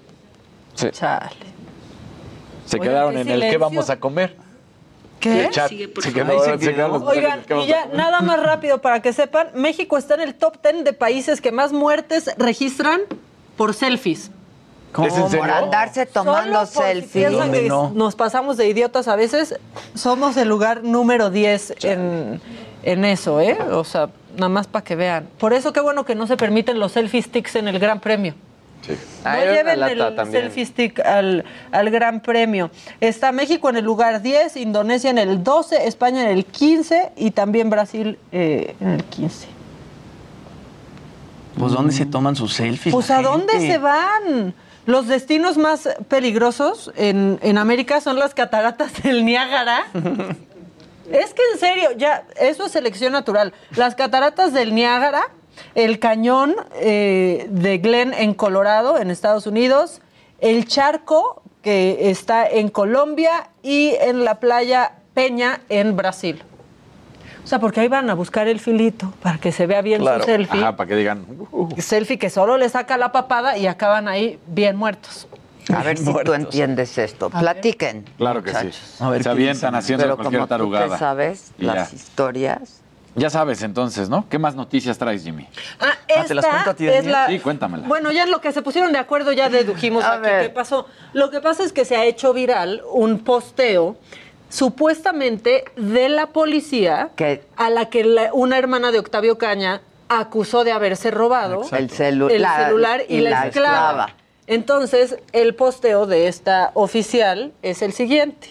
Chale. 0.74 0.90
Se 2.66 2.78
Oye, 2.78 2.88
quedaron 2.88 3.16
en 3.16 3.28
el 3.28 3.40
qué 3.40 3.56
vamos 3.58 3.90
a 3.90 3.98
comer. 3.98 4.36
¿Qué? 5.18 5.44
El 5.46 5.50
chat. 5.50 5.68
Sigue, 5.68 5.88
por 5.88 6.02
se 6.02 6.10
favor. 6.10 6.26
quedó- 6.26 6.42
Ahí 6.52 6.58
se 6.58 6.64
se 6.64 6.72
quedaron 6.74 6.92
quedó. 6.98 7.04
los 7.04 7.16
Oigan, 7.16 7.38
mensajes, 7.40 7.46
¿qué 7.46 7.64
y 7.64 7.66
ya 7.68 7.86
nada 7.94 8.20
más 8.22 8.42
rápido 8.42 8.80
para 8.80 9.00
que 9.02 9.12
sepan, 9.12 9.48
México 9.54 9.98
está 9.98 10.14
en 10.14 10.22
el 10.22 10.34
top 10.34 10.56
10 10.62 10.84
de 10.84 10.92
países 10.92 11.40
que 11.40 11.52
más 11.52 11.72
muertes 11.72 12.30
registran 12.38 13.02
por 13.56 13.74
selfies. 13.74 14.30
¿Es 14.98 15.16
en 15.16 15.30
serio? 15.30 15.38
Por 15.38 15.50
andarse 15.50 16.06
tomando 16.06 16.66
si 16.66 16.74
selfies. 16.78 17.32
no? 17.68 17.90
nos 17.90 18.16
pasamos 18.16 18.56
de 18.56 18.68
idiotas 18.68 19.08
a 19.08 19.16
veces, 19.16 19.58
somos 19.94 20.36
el 20.36 20.48
lugar 20.48 20.82
número 20.82 21.30
10 21.30 21.74
en, 21.84 22.40
en 22.82 23.04
eso, 23.04 23.40
¿eh? 23.40 23.56
O 23.72 23.84
sea, 23.84 24.10
nada 24.34 24.48
más 24.48 24.66
para 24.66 24.84
que 24.84 24.96
vean. 24.96 25.28
Por 25.38 25.52
eso 25.52 25.72
qué 25.72 25.80
bueno 25.80 26.04
que 26.04 26.14
no 26.14 26.26
se 26.26 26.36
permiten 26.36 26.78
los 26.78 26.92
selfie 26.92 27.22
sticks 27.22 27.56
en 27.56 27.68
el 27.68 27.78
Gran 27.78 28.00
Premio. 28.00 28.34
No 29.24 29.44
lleven 29.44 29.82
el 29.82 30.16
también. 30.16 30.42
selfie 30.44 30.66
stick 30.66 31.00
al, 31.00 31.44
al 31.70 31.90
Gran 31.90 32.20
Premio. 32.20 32.70
Está 33.00 33.30
México 33.30 33.68
en 33.68 33.76
el 33.76 33.84
lugar 33.84 34.22
10, 34.22 34.56
Indonesia 34.56 35.10
en 35.10 35.18
el 35.18 35.44
12, 35.44 35.86
España 35.86 36.22
en 36.22 36.28
el 36.28 36.44
15 36.46 37.12
y 37.16 37.30
también 37.30 37.70
Brasil 37.70 38.18
eh, 38.32 38.74
en 38.80 38.88
el 38.88 39.04
15. 39.04 39.48
Pues 41.58 41.72
¿dónde 41.72 41.92
se 41.92 42.06
toman 42.06 42.36
sus 42.36 42.54
selfies? 42.54 42.94
Pues 42.94 43.10
¿a 43.10 43.20
dónde 43.22 43.60
se 43.60 43.78
van? 43.78 44.54
Los 44.90 45.06
destinos 45.06 45.56
más 45.56 45.88
peligrosos 46.08 46.90
en, 46.96 47.38
en 47.42 47.58
América 47.58 48.00
son 48.00 48.18
las 48.18 48.34
cataratas 48.34 49.00
del 49.04 49.24
Niágara. 49.24 49.86
es 51.12 51.32
que 51.32 51.42
en 51.52 51.60
serio, 51.60 51.90
ya, 51.96 52.24
eso 52.40 52.66
es 52.66 52.72
selección 52.72 53.12
natural. 53.12 53.54
Las 53.76 53.94
cataratas 53.94 54.52
del 54.52 54.74
Niágara, 54.74 55.28
el 55.76 56.00
cañón 56.00 56.56
eh, 56.74 57.46
de 57.50 57.78
Glen 57.78 58.12
en 58.14 58.34
Colorado, 58.34 58.98
en 58.98 59.12
Estados 59.12 59.46
Unidos, 59.46 60.00
el 60.40 60.66
charco 60.66 61.40
que 61.62 62.10
está 62.10 62.48
en 62.48 62.68
Colombia 62.68 63.50
y 63.62 63.94
en 64.00 64.24
la 64.24 64.40
playa 64.40 64.96
Peña 65.14 65.60
en 65.68 65.96
Brasil. 65.96 66.42
O 67.44 67.46
sea, 67.46 67.58
porque 67.58 67.80
ahí 67.80 67.88
van 67.88 68.08
a 68.10 68.14
buscar 68.14 68.46
el 68.48 68.60
filito 68.60 69.12
para 69.22 69.38
que 69.38 69.50
se 69.52 69.66
vea 69.66 69.82
bien 69.82 70.00
Claro. 70.00 70.20
su 70.20 70.26
selfie 70.26 70.60
Ajá, 70.60 70.76
para 70.76 70.88
que 70.88 70.96
digan. 70.96 71.24
uh, 71.50 71.68
selfie 71.80 72.18
que 72.18 72.30
solo 72.30 72.56
le 72.56 72.68
saca 72.68 72.96
la 72.96 73.12
papada 73.12 73.56
y 73.56 73.66
acaban 73.66 74.08
ahí 74.08 74.38
bien 74.46 74.76
muertos. 74.76 75.26
A 75.74 75.82
ver 75.82 75.98
si 75.98 76.12
tú 76.24 76.32
entiendes 76.32 76.98
esto. 76.98 77.30
Platiquen. 77.30 78.04
Claro 78.18 78.42
que 78.42 78.50
muchachos. 78.50 78.74
sí. 78.98 79.22
Se 79.22 79.28
avientan 79.28 79.74
haciendo 79.74 80.04
Pero 80.04 80.16
cualquier 80.16 80.38
como 80.40 80.46
tú 80.46 80.48
tarugada. 80.48 80.88
te 80.94 80.98
sabes 80.98 81.52
Y 81.58 81.64
las 81.64 81.90
ya. 81.90 81.96
historias. 81.96 82.80
Ya 83.16 83.28
sabes 83.28 83.62
entonces, 83.62 84.08
¿no? 84.08 84.28
¿Qué 84.28 84.38
más 84.38 84.54
noticias 84.54 84.96
traes, 84.96 85.24
Jimmy? 85.24 85.46
Ah, 85.80 85.86
¿te 86.06 86.34
las 86.34 86.44
esta 86.44 86.50
cuento 86.50 86.70
a 86.70 86.74
ti, 86.74 86.86
es 86.88 87.04
la- 87.06 87.26
Sí, 87.26 87.40
cuéntamela. 87.40 87.86
Bueno, 87.88 88.12
ya 88.12 88.22
en 88.22 88.30
lo 88.30 88.40
que 88.40 88.52
se 88.52 88.62
pusieron 88.62 88.92
de 88.92 88.98
acuerdo 88.98 89.32
ya 89.32 89.48
dedujimos 89.50 90.04
aquí 90.04 90.28
qué 90.42 90.50
pasó. 90.50 90.86
Lo 91.12 91.30
que 91.30 91.40
pasa 91.40 91.64
es 91.64 91.72
que 91.72 91.84
se 91.84 91.96
ha 91.96 92.04
hecho 92.04 92.32
viral 92.32 92.82
un 92.92 93.18
posteo 93.18 93.96
supuestamente 94.50 95.64
de 95.76 96.08
la 96.10 96.26
policía 96.26 97.10
a 97.56 97.70
la 97.70 97.88
que 97.88 98.04
la- 98.04 98.32
una 98.34 98.58
hermana 98.58 98.92
de 98.92 98.98
Octavio 98.98 99.38
Caña 99.38 99.80
acusó 100.08 100.64
de 100.64 100.72
haberse 100.72 101.10
robado 101.10 101.62
Exacto. 101.62 101.76
El 101.76 101.90
celu- 101.90 102.30
el 102.30 102.42
la- 102.42 102.66
celular 102.66 103.02
y, 103.08 103.16
y 103.16 103.20
la, 103.22 103.30
la 103.30 103.46
esclava. 103.46 103.76
esclava. 103.78 104.14
Entonces, 104.46 105.16
el 105.32 105.54
posteo 105.54 106.06
de 106.06 106.26
esta 106.26 106.72
oficial 106.74 107.52
es 107.62 107.82
el 107.82 107.92
siguiente. 107.92 108.48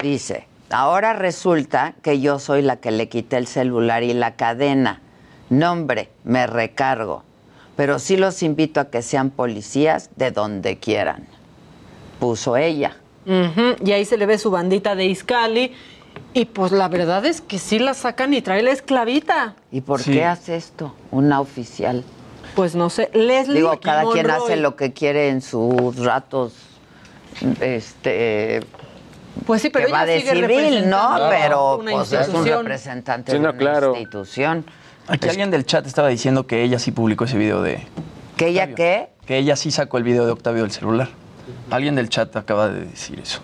Dice, 0.00 0.46
ahora 0.70 1.12
resulta 1.12 1.94
que 2.02 2.20
yo 2.20 2.38
soy 2.38 2.62
la 2.62 2.76
que 2.76 2.92
le 2.92 3.08
quité 3.08 3.36
el 3.36 3.48
celular 3.48 4.04
y 4.04 4.14
la 4.14 4.36
cadena. 4.36 5.00
Nombre, 5.48 6.08
me 6.22 6.46
recargo. 6.46 7.24
Pero 7.76 7.98
sí 7.98 8.16
los 8.16 8.44
invito 8.44 8.78
a 8.78 8.90
que 8.90 9.02
sean 9.02 9.30
policías 9.30 10.10
de 10.14 10.30
donde 10.30 10.78
quieran. 10.78 11.26
Puso 12.20 12.56
ella. 12.56 12.96
Y 13.26 13.92
ahí 13.92 14.04
se 14.04 14.16
le 14.16 14.26
ve 14.26 14.38
su 14.38 14.50
bandita 14.50 14.94
de 14.94 15.06
Iscali. 15.06 15.72
Y 16.32 16.44
pues 16.46 16.72
la 16.72 16.88
verdad 16.88 17.24
es 17.26 17.40
que 17.40 17.58
sí 17.58 17.78
la 17.78 17.94
sacan 17.94 18.34
y 18.34 18.42
trae 18.42 18.62
la 18.62 18.70
esclavita. 18.70 19.54
¿Y 19.72 19.80
por 19.80 20.00
Sí. 20.00 20.12
qué 20.12 20.24
hace 20.24 20.56
esto 20.56 20.94
una 21.10 21.40
oficial? 21.40 22.04
Pues 22.54 22.74
no 22.74 22.90
sé, 22.90 23.10
Leslie 23.14 23.56
Digo, 23.56 23.78
cada 23.80 24.04
quien 24.10 24.30
hace 24.30 24.56
lo 24.56 24.74
que 24.76 24.92
quiere 24.92 25.28
en 25.28 25.40
sus 25.40 25.96
ratos, 26.04 26.52
este... 27.60 28.60
Pues 29.46 29.62
sí, 29.62 29.70
pero 29.70 29.86
que 29.86 29.92
va 29.92 30.02
ella 30.04 30.12
de 30.12 30.20
sigue 30.20 30.46
civil, 30.46 30.90
¿no? 30.90 31.16
Pero 31.30 31.76
una 31.78 31.92
pues, 31.92 32.12
es 32.12 32.28
un 32.28 32.44
representante 32.44 33.30
Sí, 33.32 33.38
de 33.38 33.44
una 33.44 33.56
claro. 33.56 33.92
institución. 33.94 34.64
Aquí 35.06 35.28
alguien 35.28 35.50
del 35.50 35.64
chat 35.64 35.86
estaba 35.86 36.08
diciendo 36.08 36.46
que 36.46 36.62
ella 36.62 36.78
sí 36.78 36.90
publicó 36.90 37.24
ese 37.24 37.38
video 37.38 37.62
de. 37.62 37.86
¿Que 38.36 38.48
ella 38.48 38.64
Octavio. 38.64 38.76
qué? 38.76 39.08
Que 39.26 39.38
ella 39.38 39.56
sí 39.56 39.70
sacó 39.70 39.98
el 39.98 40.04
video 40.04 40.26
de 40.26 40.32
Octavio 40.32 40.62
del 40.62 40.72
celular. 40.72 41.08
Alguien 41.70 41.94
del 41.94 42.08
chat 42.08 42.34
acaba 42.36 42.68
de 42.68 42.86
decir 42.86 43.20
eso. 43.20 43.40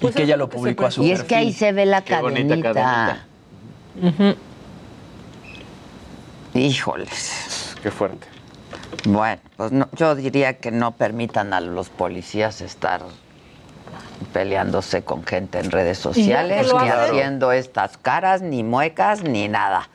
Pues 0.00 0.14
y 0.14 0.16
que 0.18 0.22
ella 0.24 0.36
lo 0.36 0.48
publicó 0.48 0.86
a 0.86 0.90
su 0.90 1.02
Y 1.02 1.12
es 1.12 1.22
que 1.22 1.34
ahí 1.36 1.52
se 1.52 1.72
ve 1.72 1.86
la 1.86 2.02
Qué 2.02 2.14
cadenita. 2.14 3.24
Híjoles. 6.54 7.76
Qué 7.82 7.90
fuerte. 7.90 8.26
Bueno, 9.04 9.40
pues 9.56 9.72
no, 9.72 9.88
yo 9.96 10.14
diría 10.14 10.58
que 10.58 10.70
no 10.70 10.92
permitan 10.92 11.52
a 11.52 11.60
los 11.60 11.88
policías 11.88 12.60
estar 12.60 13.02
peleándose 14.32 15.02
con 15.02 15.24
gente 15.24 15.58
en 15.58 15.70
redes 15.70 15.98
sociales, 15.98 16.72
ni 16.72 16.88
haciendo 16.88 17.52
estas 17.52 17.96
caras, 17.98 18.42
ni 18.42 18.62
muecas, 18.62 19.22
ni 19.22 19.48
nada. 19.48 19.88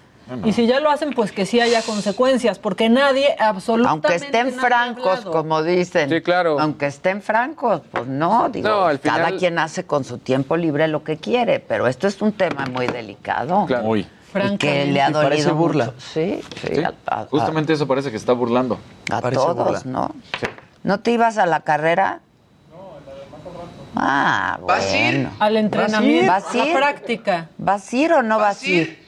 Y 0.46 0.54
si 0.54 0.66
ya 0.68 0.80
lo 0.80 0.90
hacen, 0.90 1.12
pues 1.14 1.32
que 1.32 1.46
sí 1.46 1.60
haya 1.60 1.82
consecuencias, 1.82 2.60
porque 2.60 2.90
nadie, 2.90 3.36
absolutamente 3.40 4.08
Aunque 4.08 4.26
estén 4.26 4.52
francos, 4.54 5.20
como 5.22 5.62
dicen. 5.64 6.10
Sí, 6.10 6.22
claro. 6.22 6.60
Aunque 6.60 6.86
estén 6.88 7.22
francos, 7.22 7.82
pues 7.92 8.08
no, 8.08 8.50
digo, 8.50 8.68
No, 8.70 8.86
al 8.86 9.00
cada 9.00 9.26
final- 9.26 9.40
quien 9.40 9.60
hace 9.60 9.86
con 9.86 10.04
su 10.04 10.18
tiempo 10.20 10.56
libre 10.58 10.88
lo 10.88 11.04
que 11.04 11.18
quiere, 11.18 11.60
pero 11.60 11.88
esto 11.88 12.08
es 12.08 12.22
un 12.22 12.32
tema 12.32 12.66
muy 12.72 12.88
delicado. 12.88 13.68
Muy. 13.84 14.08
Y 14.34 14.58
que 14.58 14.86
le 14.86 15.02
ha 15.02 15.10
Y 15.10 15.12
dolido 15.12 15.30
parece 15.30 15.52
burla. 15.52 15.86
mucho. 15.88 15.98
Sí, 16.00 16.40
sí, 16.62 16.76
Sí, 16.76 16.84
a, 16.84 16.94
a- 17.08 17.26
Justamente 17.26 17.74
eso 17.74 17.86
parece 17.86 18.12
que 18.12 18.18
está 18.18 18.32
burlando. 18.32 18.80
a 19.12 19.22
todos, 19.22 19.86
¿no? 19.86 20.16
¿No 20.84 21.00
te 21.02 21.12
ibas 21.12 21.38
a 21.38 21.46
la 21.46 21.60
carrera? 21.60 22.22
Ah, 23.96 24.58
¿Vas 24.66 24.86
a 24.86 24.98
ir? 24.98 25.16
bueno. 25.16 25.32
Al 25.40 25.58
entrenamiento, 25.58 26.32
¿Vas 26.32 26.46
a 26.56 26.62
a 26.62 26.66
la 26.66 26.74
práctica. 26.74 27.50
¿Vas 27.58 27.92
a 27.92 27.96
ir 27.98 28.14
o 28.14 28.24
no 28.24 28.40
vas 28.40 28.64
a 28.64 28.66
ir? 28.68 29.01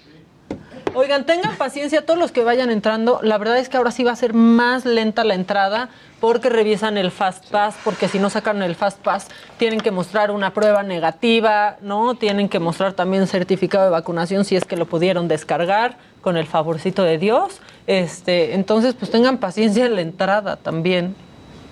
Oigan, 0.95 1.26
tengan 1.26 1.56
paciencia 1.57 2.06
todos 2.06 2.20
los 2.20 2.32
que 2.32 2.44
vayan 2.44 2.70
entrando. 2.70 3.20
La 3.24 3.40
verdad 3.40 3.57
es 3.57 3.68
que 3.68 3.78
ahora 3.78 3.90
sí 3.90 4.03
va 4.03 4.11
a 4.11 4.15
ser 4.15 4.34
más 4.36 4.86
lenta 4.86 5.24
la 5.24 5.34
entrada 5.34 5.90
porque 6.20 6.49
revisan 6.49 6.98
el 6.98 7.10
Fast 7.10 7.49
Pass, 7.49 7.76
porque 7.84 8.07
si 8.07 8.20
no 8.20 8.30
sacan 8.30 8.61
el 8.61 8.76
Fast 8.76 8.99
Pass 8.99 9.28
tienen 9.57 9.80
que 9.82 9.90
mostrar 9.90 10.30
una 10.30 10.53
prueba 10.53 10.84
negativa, 10.84 11.78
¿no? 11.82 12.14
Tienen 12.14 12.48
que 12.48 12.60
mostrar 12.60 12.94
también 12.94 13.26
certificado 13.26 13.86
de 13.86 13.90
vacunación 13.90 14.45
si 14.45 14.56
es 14.56 14.65
que 14.65 14.78
lo 14.78 14.86
pudieron 14.86 15.28
descargar 15.28 15.98
con 16.22 16.38
el 16.38 16.45
favorcito 16.45 17.03
de 17.03 17.18
Dios. 17.18 17.60
Este, 17.88 18.53
entonces, 18.53 18.94
pues 18.94 19.10
tengan 19.10 19.40
paciencia 19.40 19.88
en 19.88 19.95
la 19.95 20.02
entrada 20.02 20.57
también. 20.57 21.15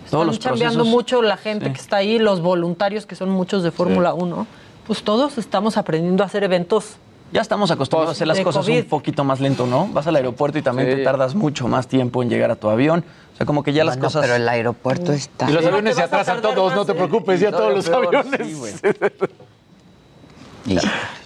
Están 0.04 0.26
los 0.26 0.40
chambeando 0.40 0.80
procesos. 0.80 0.88
mucho 0.96 1.22
la 1.22 1.38
gente 1.38 1.68
Sí. 1.68 1.74
que 1.74 1.80
está 1.80 1.98
ahí, 1.98 2.18
los 2.18 2.42
voluntarios 2.42 3.06
que 3.06 3.16
son 3.16 3.30
muchos 3.30 3.62
de 3.62 3.70
Fórmula 3.70 4.16
1. 4.16 4.48
Pues 4.88 5.04
todos 5.04 5.38
estamos 5.38 5.78
aprendiendo 5.78 6.24
a 6.24 6.26
hacer 6.26 6.44
eventos 6.44 6.96
Ya 7.32 7.40
estamos 7.42 7.72
acostumbrados 7.72 8.10
a 8.10 8.12
hacer 8.12 8.28
las 8.28 8.40
cosas 8.42 8.66
COVID. 8.66 8.80
un 8.80 8.86
poquito 8.90 9.24
más 9.24 9.40
lento, 9.40 9.66
¿no? 9.66 9.88
Vas 9.88 10.06
al 10.08 10.16
aeropuerto 10.18 10.58
y 10.58 10.62
también 10.62 10.90
Sí. 10.90 10.96
te 10.98 11.04
tardas 11.04 11.34
mucho 11.34 11.68
más 11.68 11.88
tiempo 11.88 12.22
en 12.22 12.30
llegar 12.30 12.52
a 12.52 12.56
tu 12.58 12.70
avión. 12.70 13.06
O 13.34 13.38
sea, 13.38 13.46
como 13.46 13.64
que 13.64 13.72
ya 13.72 13.86
las 13.86 13.96
Bueno, 13.96 14.08
cosas. 14.08 14.22
pero 14.24 14.36
el 14.36 14.48
aeropuerto 14.50 15.14
está... 15.14 15.50
Y 15.50 15.54
los 15.54 15.66
aviones 15.66 15.96
se 15.96 16.04
atrasan 16.04 16.42
todos, 16.42 16.68
más, 16.72 16.76
no 16.76 16.86
te 16.86 16.92
¿eh? 16.92 16.96
preocupes, 16.96 17.40
ya 17.40 17.52
todos 17.52 17.70
lo 17.70 17.76
los 17.78 17.90
peor, 17.90 18.16
aviones. 18.18 18.48
sí, 18.48 18.54
güey. 18.54 18.74
Y- 20.66 20.78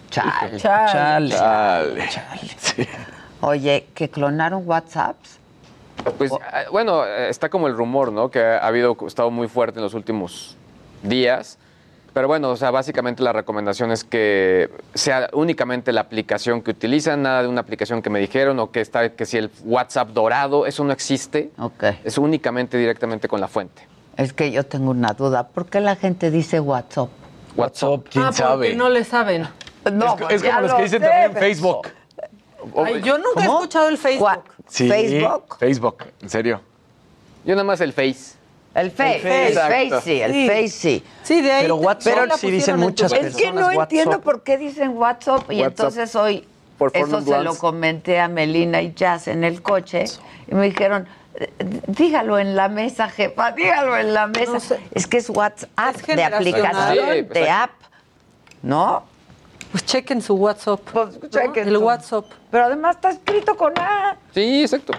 chale. 0.10 0.58
Chale. 0.58 1.30
Chale. 1.36 2.08
Oye, 3.42 3.88
que 3.94 4.10
clonaron 4.10 4.64
WhatsApps. 4.66 5.40
Pues 6.18 6.32
ah, 6.32 6.64
bueno, 6.72 7.06
eh, 7.06 7.30
está 7.30 7.50
como 7.50 7.68
el 7.68 7.76
rumor, 7.76 8.12
¿no? 8.12 8.30
Que 8.30 8.40
ha 8.42 8.66
habido, 8.66 8.96
ha 9.02 9.08
estado 9.08 9.32
muy 9.32 9.48
fuerte 9.48 9.80
en 9.80 9.84
los 9.84 9.94
últimos 9.94 10.56
días. 11.04 11.58
Pero 12.16 12.30
bueno, 12.30 12.50
o 12.50 12.56
sea, 12.56 12.72
básicamente 12.72 13.22
la 13.22 13.34
recomendación 13.34 13.92
es 13.92 14.06
que 14.06 14.70
sea 14.94 15.30
únicamente 15.34 15.92
la 15.92 16.00
aplicación 16.00 16.62
que 16.62 16.72
utilizan, 16.72 17.24
nada 17.24 17.42
de 17.42 17.50
una 17.50 17.60
aplicación 17.60 18.02
que 18.02 18.10
me 18.10 18.22
dijeron 18.22 18.58
o 18.60 18.72
que 18.72 18.80
está, 18.80 19.10
que 19.10 19.26
si 19.26 19.36
el 19.36 19.52
WhatsApp 19.66 20.12
dorado, 20.12 20.66
eso 20.66 20.86
no 20.86 20.94
existe. 20.94 21.52
Ok. 21.58 21.84
Es 22.06 22.18
únicamente 22.18 22.78
directamente 22.78 23.28
con 23.28 23.42
la 23.42 23.50
fuente. 23.50 23.86
Es 24.16 24.32
que 24.32 24.50
yo 24.50 24.66
tengo 24.66 24.92
una 24.92 25.12
duda. 25.12 25.50
¿Por 25.50 25.66
qué 25.66 25.82
la 25.82 25.98
gente 25.98 26.32
dice 26.32 26.62
WhatsApp? 26.62 27.10
WhatsApp, 27.58 28.06
¿quién 28.10 28.24
ah, 28.24 28.28
porque 28.28 28.42
sabe? 28.42 28.76
no 28.76 28.88
le 28.88 29.04
saben. 29.04 29.50
No, 29.92 30.16
es, 30.30 30.42
es 30.42 30.50
como 30.50 30.62
los 30.62 30.72
lo 30.72 30.78
que 30.78 30.84
dicen 30.84 31.02
sé, 31.02 31.08
también 31.10 31.34
Facebook. 31.34 31.88
Ay, 32.78 33.02
yo 33.02 33.18
nunca 33.18 33.42
he 33.42 33.44
escuchado 33.44 33.90
el 33.90 33.98
Facebook. 33.98 34.40
Sí, 34.70 34.88
Facebook. 34.88 35.58
Facebook, 35.60 35.98
en 36.22 36.30
serio. 36.30 36.62
Yo 37.44 37.56
nada 37.56 37.66
más 37.66 37.82
el 37.82 37.92
Face. 37.92 38.35
El 38.76 38.92
Face, 38.92 39.20
Face, 39.20 39.48
el 39.48 39.54
Face 39.54 39.82
exacto. 39.84 40.02
sí, 40.02 40.22
el 40.22 40.32
Sí. 40.34 40.48
Face 40.48 40.68
sí. 40.70 41.04
Sí, 41.24 41.42
de 41.42 41.52
ahí. 41.52 41.64
Pero 41.64 41.76
WhatsApp 41.78 42.32
sí 42.38 42.52
dicen 42.52 42.78
muchas 42.78 43.10
tu- 43.12 43.16
Es 43.16 43.22
personas. 43.34 43.42
que 43.44 43.52
no 43.54 43.72
entiendo 43.72 44.22
por 44.22 44.44
qué 44.44 44.58
dicen 44.58 44.90
WhatsApp 44.98 45.50
y 45.52 45.62
WhatsApp. 45.62 45.68
entonces 45.80 46.16
hoy 46.16 46.46
Por 46.78 46.92
eso 46.94 47.22
se 47.22 47.40
lo 47.42 47.56
comenté 47.58 48.20
a 48.20 48.28
Melina 48.28 48.82
y 48.82 48.94
Jazz 48.94 49.30
en 49.30 49.44
el 49.46 49.62
coche 49.62 50.04
y 50.52 50.54
me 50.56 50.66
dijeron, 50.66 51.08
"Eh, 51.36 51.50
dígalo 51.88 52.38
en 52.38 52.58
la 52.58 52.68
mesa, 52.68 53.08
jefa, 53.10 53.54
dígalo 53.54 53.96
en 53.98 54.14
la 54.14 54.28
mesa. 54.28 54.52
No 54.52 54.60
sé. 54.60 54.80
Es 54.94 55.08
que 55.08 55.18
es 55.18 55.30
WhatsApp 55.30 55.70
Es 55.96 56.06
de 56.06 56.24
aplicación, 56.26 57.06
Sí, 57.14 57.22
de 57.22 57.50
app, 57.50 57.72
¿no? 58.62 59.06
Pues 59.72 59.86
chequen 59.86 60.22
su 60.22 60.36
WhatsApp. 60.36 60.82
Pues 60.92 61.22
¿no? 61.22 61.30
chequen 61.30 61.68
El 61.70 61.76
su- 61.76 61.82
WhatsApp. 61.82 62.26
Pero 62.52 62.66
además 62.66 62.96
está 62.98 63.10
escrito 63.12 63.56
con 63.56 63.72
A. 63.80 64.18
Sí, 64.34 64.62
exacto. 64.64 64.94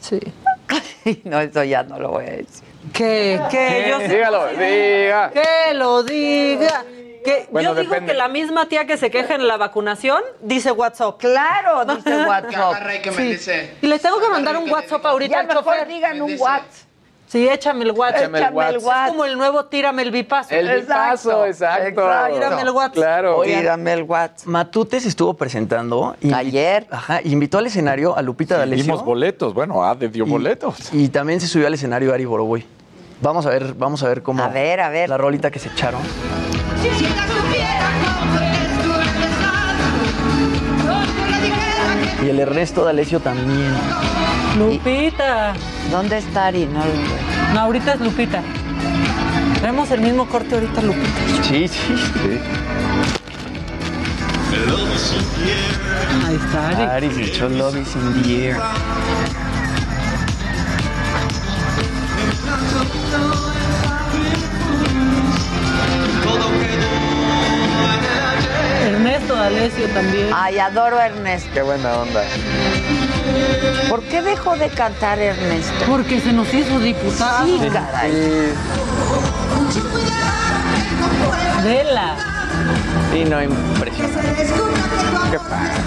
Sí. 0.00 0.20
No, 1.24 1.40
eso 1.40 1.64
ya 1.64 1.82
no 1.82 1.98
lo 1.98 2.10
voy 2.10 2.24
a 2.26 2.30
decir. 2.30 2.69
Que, 2.92 3.40
que 3.50 3.86
yo 3.88 3.98
Dígalo, 3.98 4.46
diga. 4.48 5.30
Que 5.30 5.74
lo 5.74 6.02
diga. 6.02 6.84
Que 7.24 7.46
Bueno, 7.50 7.74
yo 7.74 7.80
digo 7.80 7.92
depende. 7.92 8.12
que 8.12 8.18
la 8.18 8.28
misma 8.28 8.66
tía 8.66 8.86
que 8.86 8.96
se 8.96 9.10
queja 9.10 9.34
en 9.34 9.46
la 9.46 9.58
vacunación 9.58 10.22
dice 10.40 10.72
WhatsApp. 10.72 11.18
Claro, 11.18 11.84
dice 11.84 12.16
WhatsApp. 12.26 12.82
Sí. 13.14 13.70
Y 13.82 13.86
les 13.86 14.00
tengo 14.00 14.18
que 14.20 14.28
mandar 14.30 14.56
un 14.56 14.70
WhatsApp 14.70 15.04
ahorita 15.04 15.32
Ya 15.34 15.40
al 15.40 15.46
mejor 15.46 15.64
chofer. 15.64 15.86
digan 15.88 16.22
un 16.22 16.36
WhatsApp. 16.40 16.66
Sí, 17.30 17.48
échame 17.48 17.84
el 17.84 17.92
WhatsApp. 17.92 18.22
Échame 18.22 18.38
el 18.38 18.44
Échame 18.44 18.48
el 18.50 18.56
WhatsApp. 18.56 18.82
WhatsApp. 18.84 19.04
Es 19.06 19.10
como 19.12 19.24
el 19.24 19.38
nuevo 19.38 19.64
tírame 19.66 20.02
el 20.02 20.10
bipaso. 20.10 20.50
El 20.52 20.80
bipaso, 20.80 21.46
exacto. 21.46 21.86
exacto. 21.86 22.34
Tírame 22.34 22.62
el 22.62 22.70
WhatsApp. 22.70 22.94
Claro. 22.94 23.42
Tírame 23.44 23.92
el 23.92 24.02
WhatsApp. 24.02 24.46
Matute 24.48 24.98
se 25.00 25.08
estuvo 25.08 25.34
presentando. 25.34 26.16
y- 26.20 26.32
Ayer. 26.32 26.88
Ajá, 26.90 27.20
invitó 27.22 27.58
al 27.58 27.66
escenario 27.66 28.16
a 28.16 28.22
Lupita 28.22 28.58
D'Alessio. 28.58 28.82
Dimos 28.84 29.04
boletos, 29.04 29.54
bueno, 29.54 29.84
Ade 29.84 30.08
dio 30.08 30.26
y- 30.26 30.28
boletos. 30.30 30.92
Y 30.92 31.08
también 31.08 31.40
se 31.40 31.46
subió 31.46 31.68
al 31.68 31.74
escenario 31.74 32.12
Ari 32.12 32.24
Boroboy. 32.24 32.66
Vamos 33.22 33.46
a 33.46 33.50
ver, 33.50 33.74
vamos 33.74 34.02
a 34.02 34.08
ver 34.08 34.22
cómo. 34.24 34.42
A 34.42 34.48
ver, 34.48 34.80
a 34.80 34.88
ver. 34.88 35.08
La 35.08 35.16
rolita 35.16 35.52
que 35.52 35.60
se 35.60 35.68
echaron. 35.68 36.00
Y 42.24 42.28
el 42.28 42.40
Ernesto 42.40 42.84
D'Alessio 42.84 43.20
también. 43.20 43.72
Lupita. 44.58 45.54
¿Dónde 45.90 46.18
está 46.18 46.46
Ari? 46.46 46.66
No, 47.54 47.60
ahorita 47.60 47.94
es 47.94 48.00
Lupita. 48.00 48.42
Tenemos 49.60 49.90
el 49.90 50.00
mismo 50.00 50.26
corte 50.28 50.54
ahorita, 50.54 50.82
Lupita. 50.82 51.20
Sí, 51.42 51.68
sí, 51.68 51.96
sí. 51.96 52.40
Ahí 56.26 56.36
está 56.36 56.68
Ari. 56.68 56.82
Ari 56.82 57.14
se 57.14 57.24
echó 57.24 57.48
Love 57.48 57.76
is 57.76 57.94
in 57.94 58.22
the 58.22 58.46
air. 58.48 58.60
Ernesto 68.86 69.34
D'Alessio 69.34 69.86
también. 69.88 70.30
Ay, 70.34 70.58
adoro 70.58 70.98
a 70.98 71.06
Ernesto. 71.06 71.50
Qué 71.52 71.62
buena 71.62 71.92
onda. 71.98 72.22
¿Por 73.88 74.02
qué 74.02 74.22
dejó 74.22 74.56
de 74.56 74.68
cantar 74.68 75.18
Ernesto? 75.18 75.84
Porque 75.88 76.20
se 76.20 76.32
nos 76.32 76.52
hizo 76.52 76.78
diputado. 76.78 77.46
Sí, 77.46 77.60
caray. 77.72 78.12
Vela. 81.64 82.16
Sí, 83.12 83.24
no, 83.24 83.42
impresionante. 83.42 84.46
Qué 85.30 85.38
padre. 85.38 85.80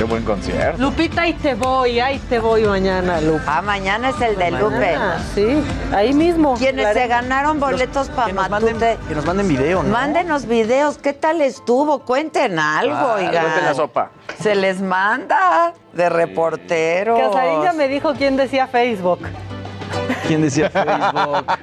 Qué 0.00 0.04
buen 0.04 0.24
concierto. 0.24 0.80
Lupita, 0.80 1.20
ahí 1.20 1.34
te 1.34 1.52
voy, 1.54 2.00
ahí 2.00 2.18
te 2.20 2.38
voy 2.38 2.64
mañana, 2.64 3.20
Lupe. 3.20 3.42
Ah, 3.46 3.60
mañana 3.60 4.08
es 4.08 4.20
el 4.22 4.34
de 4.34 4.50
Lupe. 4.50 4.96
Sí, 5.34 5.62
ahí 5.94 6.14
mismo. 6.14 6.54
Quienes 6.56 6.94
se 6.94 7.06
ganaron 7.06 7.60
boletos 7.60 8.08
para 8.08 8.32
Matute. 8.32 8.96
que 9.06 9.14
nos 9.14 9.26
manden 9.26 9.46
video, 9.46 9.82
¿no? 9.82 9.90
Mándenos 9.90 10.46
videos, 10.46 10.96
¿qué 10.96 11.12
tal 11.12 11.42
estuvo? 11.42 11.98
Cuenten 11.98 12.58
algo, 12.58 12.94
Ah, 12.96 13.14
oigan. 13.18 13.44
la 13.62 13.74
sopa. 13.74 14.10
Se 14.40 14.54
les 14.54 14.80
manda 14.80 15.74
de 15.92 16.08
reporteros. 16.08 17.20
Casarín 17.20 17.62
ya 17.62 17.74
me 17.74 17.86
dijo 17.86 18.14
quién 18.14 18.38
decía 18.38 18.68
Facebook. 18.68 19.18
¿Quién 20.26 20.40
decía 20.40 20.70
Facebook? 20.70 21.44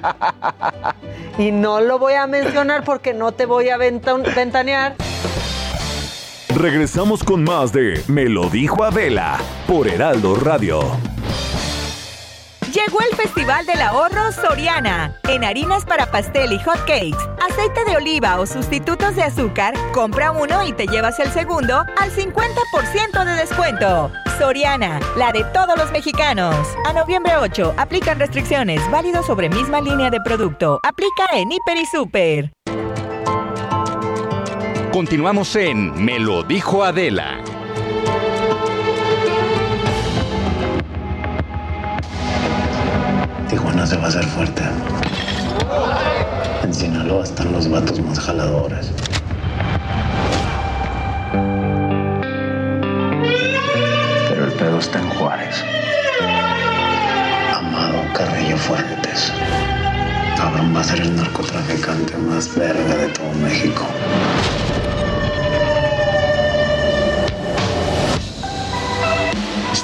Y 1.38 1.52
no 1.52 1.80
lo 1.80 2.00
voy 2.00 2.14
a 2.14 2.26
mencionar 2.26 2.82
porque 2.82 3.14
no 3.14 3.30
te 3.30 3.46
voy 3.46 3.68
a 3.68 3.76
venta- 3.76 4.14
ventanear. 4.14 4.96
Regresamos 6.54 7.22
con 7.22 7.44
más 7.44 7.72
de 7.72 8.02
Me 8.08 8.24
lo 8.24 8.48
dijo 8.48 8.82
Adela 8.82 9.38
por 9.66 9.86
Heraldo 9.86 10.34
Radio. 10.34 10.80
Llegó 12.72 13.00
el 13.00 13.16
Festival 13.16 13.64
del 13.66 13.80
Ahorro 13.80 14.32
Soriana. 14.32 15.14
En 15.28 15.44
harinas 15.44 15.84
para 15.84 16.10
pastel 16.10 16.52
y 16.52 16.58
hot 16.58 16.78
cakes, 16.80 17.18
aceite 17.48 17.84
de 17.84 17.96
oliva 17.96 18.40
o 18.40 18.46
sustitutos 18.46 19.14
de 19.14 19.22
azúcar, 19.22 19.74
compra 19.92 20.32
uno 20.32 20.66
y 20.66 20.72
te 20.72 20.86
llevas 20.86 21.18
el 21.20 21.30
segundo 21.30 21.84
al 21.96 22.10
50% 22.10 23.24
de 23.24 23.34
descuento. 23.34 24.10
Soriana, 24.38 25.00
la 25.16 25.32
de 25.32 25.44
todos 25.52 25.78
los 25.78 25.92
mexicanos. 25.92 26.54
A 26.86 26.92
noviembre 26.92 27.36
8, 27.36 27.74
aplican 27.76 28.18
restricciones, 28.18 28.80
válido 28.90 29.22
sobre 29.22 29.48
misma 29.48 29.80
línea 29.80 30.10
de 30.10 30.20
producto. 30.20 30.80
Aplica 30.82 31.26
en 31.34 31.52
Hiper 31.52 31.78
y 31.78 31.86
Super. 31.86 32.52
Continuamos 34.92 35.54
en 35.54 36.04
Me 36.04 36.18
lo 36.18 36.42
dijo 36.42 36.82
Adela. 36.82 37.38
Tijuana 43.48 43.86
se 43.86 43.96
va 43.96 44.04
a 44.04 44.08
hacer 44.08 44.24
fuerte. 44.24 44.62
En 46.62 46.74
Sinaloa 46.74 47.22
están 47.24 47.52
los 47.52 47.70
vatos 47.70 48.00
más 48.00 48.18
jaladores. 48.18 48.90
Pero 54.28 54.44
el 54.44 54.52
pedo 54.52 54.78
está 54.78 54.98
en 55.00 55.10
Juárez. 55.10 55.64
Amado 57.54 58.02
Carrillo 58.14 58.56
Fuentes. 58.56 59.32
Cabrón 60.36 60.74
va 60.74 60.80
a 60.80 60.84
ser 60.84 61.00
el 61.00 61.16
narcotraficante 61.16 62.16
más 62.16 62.54
verga 62.54 62.96
de 62.96 63.08
todo 63.08 63.32
México. 63.42 63.86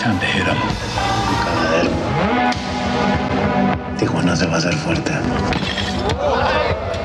Time 0.05 0.21
to 0.21 0.27
hit. 0.27 0.45
Cagadero. 1.45 1.91
Tijuana 3.99 4.37
se 4.37 4.47
va 4.47 4.55
a 4.55 4.59
hacer 4.59 4.75
fuerte. 4.75 5.13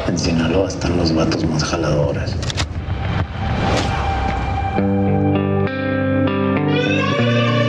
En 0.08 0.20
Sinaloa 0.20 0.68
están 0.68 0.98
los 0.98 1.16
vatos 1.16 1.46
más 1.46 1.64
jaladores. 1.64 2.36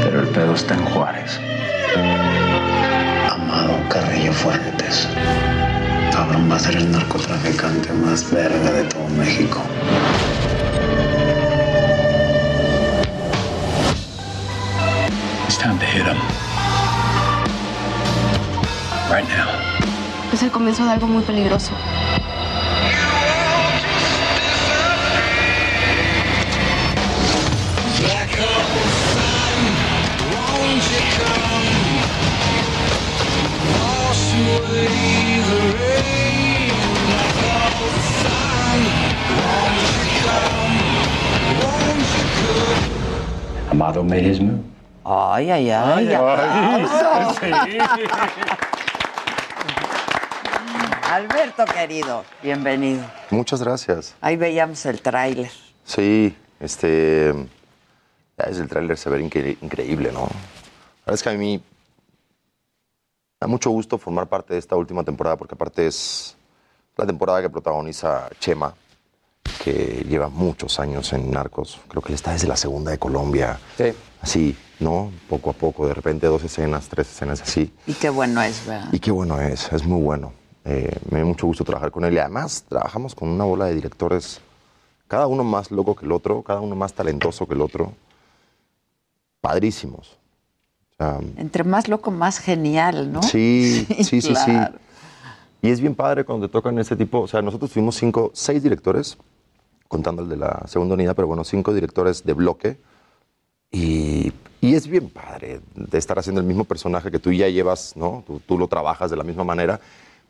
Pero 0.02 0.20
el 0.20 0.28
pedo 0.34 0.54
está 0.54 0.74
en 0.74 0.84
Juárez. 0.86 1.38
Amado 3.30 3.74
Carrillo 3.88 4.32
Fuentes. 4.32 5.06
Cabrón 6.12 6.50
va 6.50 6.56
a 6.56 6.58
ser 6.58 6.74
el 6.74 6.90
narcotraficante 6.90 7.92
más 7.92 8.28
verga 8.32 8.72
de 8.72 8.82
todo 8.84 9.06
México. 9.10 9.62
Time 15.60 15.78
to 15.78 15.84
hit 15.84 16.06
'em. 16.06 16.16
Right 19.10 19.28
now. 19.28 19.50
Es 20.32 20.42
el 20.42 20.50
comienzo 20.50 20.86
de 20.86 20.92
algo 20.92 21.06
muy 21.06 21.22
peligroso. 21.22 21.72
Amado 43.70 44.02
made 44.02 44.22
his 44.22 44.40
move. 44.40 44.79
Ay, 45.04 45.50
ay, 45.50 45.70
ay. 45.70 46.08
Ay, 46.08 46.14
ay, 46.14 47.78
Alberto, 51.10 51.64
querido, 51.64 52.24
bienvenido. 52.42 53.02
Muchas 53.30 53.62
gracias. 53.62 54.14
Ahí 54.20 54.36
veíamos 54.36 54.84
el 54.86 55.00
tráiler. 55.02 55.50
Sí, 55.84 56.36
este. 56.60 57.34
ya 58.38 58.46
Desde 58.46 58.62
el 58.62 58.68
tráiler 58.68 58.96
se 58.96 59.10
ve 59.10 59.20
incre- 59.20 59.56
increíble, 59.60 60.12
¿no? 60.12 60.20
La 60.20 60.26
verdad 61.06 61.14
es 61.14 61.22
que 61.22 61.28
a 61.30 61.32
mí 61.32 61.56
me 61.58 61.62
da 63.40 63.46
mucho 63.48 63.70
gusto 63.70 63.98
formar 63.98 64.28
parte 64.28 64.54
de 64.54 64.60
esta 64.60 64.76
última 64.76 65.02
temporada, 65.02 65.36
porque 65.36 65.54
aparte 65.54 65.86
es 65.86 66.36
la 66.96 67.06
temporada 67.06 67.42
que 67.42 67.50
protagoniza 67.50 68.28
Chema, 68.38 68.72
que 69.64 70.04
lleva 70.08 70.28
muchos 70.28 70.78
años 70.78 71.12
en 71.12 71.30
Narcos. 71.30 71.80
Creo 71.88 72.02
que 72.02 72.08
él 72.10 72.14
está 72.14 72.32
desde 72.32 72.46
la 72.46 72.56
segunda 72.56 72.92
de 72.92 72.98
Colombia. 72.98 73.58
Sí. 73.76 73.92
Así, 74.20 74.56
¿no? 74.80 75.10
Poco 75.28 75.50
a 75.50 75.52
poco, 75.52 75.86
de 75.86 75.94
repente 75.94 76.26
dos 76.26 76.42
escenas, 76.42 76.88
tres 76.88 77.08
escenas 77.10 77.40
así. 77.42 77.72
Y 77.86 77.92
qué 77.94 78.10
bueno 78.10 78.42
es, 78.42 78.66
¿verdad? 78.66 78.88
Y 78.92 78.98
qué 78.98 79.10
bueno 79.10 79.40
es, 79.40 79.70
es 79.72 79.84
muy 79.86 80.02
bueno. 80.02 80.32
Eh, 80.64 80.94
me 81.10 81.20
da 81.20 81.24
mucho 81.24 81.46
gusto 81.46 81.64
trabajar 81.64 81.90
con 81.90 82.04
él. 82.04 82.14
Y 82.14 82.18
además 82.18 82.64
trabajamos 82.68 83.14
con 83.14 83.28
una 83.28 83.44
bola 83.44 83.66
de 83.66 83.74
directores, 83.74 84.40
cada 85.08 85.26
uno 85.26 85.44
más 85.44 85.70
loco 85.70 85.94
que 85.94 86.06
el 86.06 86.12
otro, 86.12 86.42
cada 86.42 86.60
uno 86.60 86.74
más 86.76 86.92
talentoso 86.94 87.46
que 87.46 87.54
el 87.54 87.60
otro. 87.60 87.92
Padrísimos. 89.40 90.18
O 90.92 90.96
sea, 90.96 91.18
Entre 91.36 91.64
más 91.64 91.88
loco, 91.88 92.10
más 92.10 92.38
genial, 92.38 93.12
¿no? 93.12 93.22
Sí, 93.22 93.86
sí, 93.98 94.04
sí, 94.04 94.22
sí. 94.22 94.34
claro. 94.34 94.78
Y 95.62 95.68
es 95.70 95.80
bien 95.80 95.94
padre 95.94 96.24
cuando 96.24 96.46
te 96.48 96.52
tocan 96.52 96.78
este 96.78 96.96
tipo. 96.96 97.20
O 97.20 97.28
sea, 97.28 97.42
nosotros 97.42 97.70
tuvimos 97.70 97.96
cinco, 97.96 98.30
seis 98.34 98.62
directores, 98.62 99.18
contando 99.88 100.22
el 100.22 100.28
de 100.28 100.36
la 100.36 100.62
segunda 100.66 100.94
unidad, 100.94 101.14
pero 101.14 101.28
bueno, 101.28 101.44
cinco 101.44 101.74
directores 101.74 102.24
de 102.24 102.32
bloque. 102.32 102.78
Y, 103.70 104.32
y 104.60 104.74
es 104.74 104.86
bien 104.88 105.08
padre 105.08 105.60
de 105.74 105.98
estar 105.98 106.18
haciendo 106.18 106.40
el 106.40 106.46
mismo 106.46 106.64
personaje 106.64 107.10
que 107.10 107.18
tú 107.18 107.32
ya 107.32 107.48
llevas, 107.48 107.96
¿no? 107.96 108.24
Tú, 108.26 108.40
tú 108.46 108.58
lo 108.58 108.66
trabajas 108.68 109.10
de 109.10 109.16
la 109.16 109.24
misma 109.24 109.44
manera, 109.44 109.80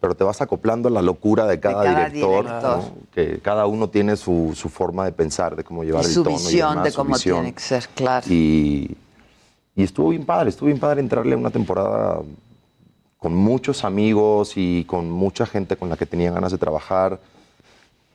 pero 0.01 0.15
te 0.15 0.25
vas 0.25 0.41
acoplando 0.41 0.89
a 0.89 0.91
la 0.93 1.03
locura 1.03 1.47
de 1.47 1.59
cada, 1.61 1.85
cada 1.85 2.09
director, 2.09 2.45
director. 2.47 2.79
¿no? 2.79 2.95
que 3.13 3.39
cada 3.41 3.67
uno 3.67 3.89
tiene 3.89 4.17
su, 4.17 4.53
su 4.55 4.69
forma 4.69 5.05
de 5.05 5.13
pensar, 5.13 5.57
de 5.57 5.65
cómo 5.65 5.85
llevar 5.85 6.03
Y 6.05 6.07
el 6.07 6.13
su 6.13 6.23
tono 6.23 6.37
y 6.37 6.43
visión 6.43 6.71
demás, 6.71 6.85
de 6.85 6.91
su 6.91 6.97
cómo 6.97 7.15
visión. 7.15 7.37
tiene 7.37 7.55
que 7.55 7.61
ser, 7.61 7.89
claro. 7.95 8.27
Y, 8.31 8.97
y 9.77 9.83
estuvo 9.83 10.11
bien 10.11 10.25
padre, 10.25 10.51
estuvo 10.51 10.67
bien 10.67 10.79
padre 10.81 11.01
entrarle 11.01 11.35
a 11.35 11.39
una 11.39 11.51
temporada 11.51 12.21
con 13.19 13.35
muchos 13.35 13.85
amigos 13.85 14.53
y 14.57 14.85
con 14.85 15.11
mucha 15.11 15.45
gente 15.47 15.77
con 15.77 15.89
la 15.91 15.97
que 15.97 16.07
tenía 16.07 16.31
ganas 16.31 16.53
de 16.53 16.59
trabajar. 16.59 17.21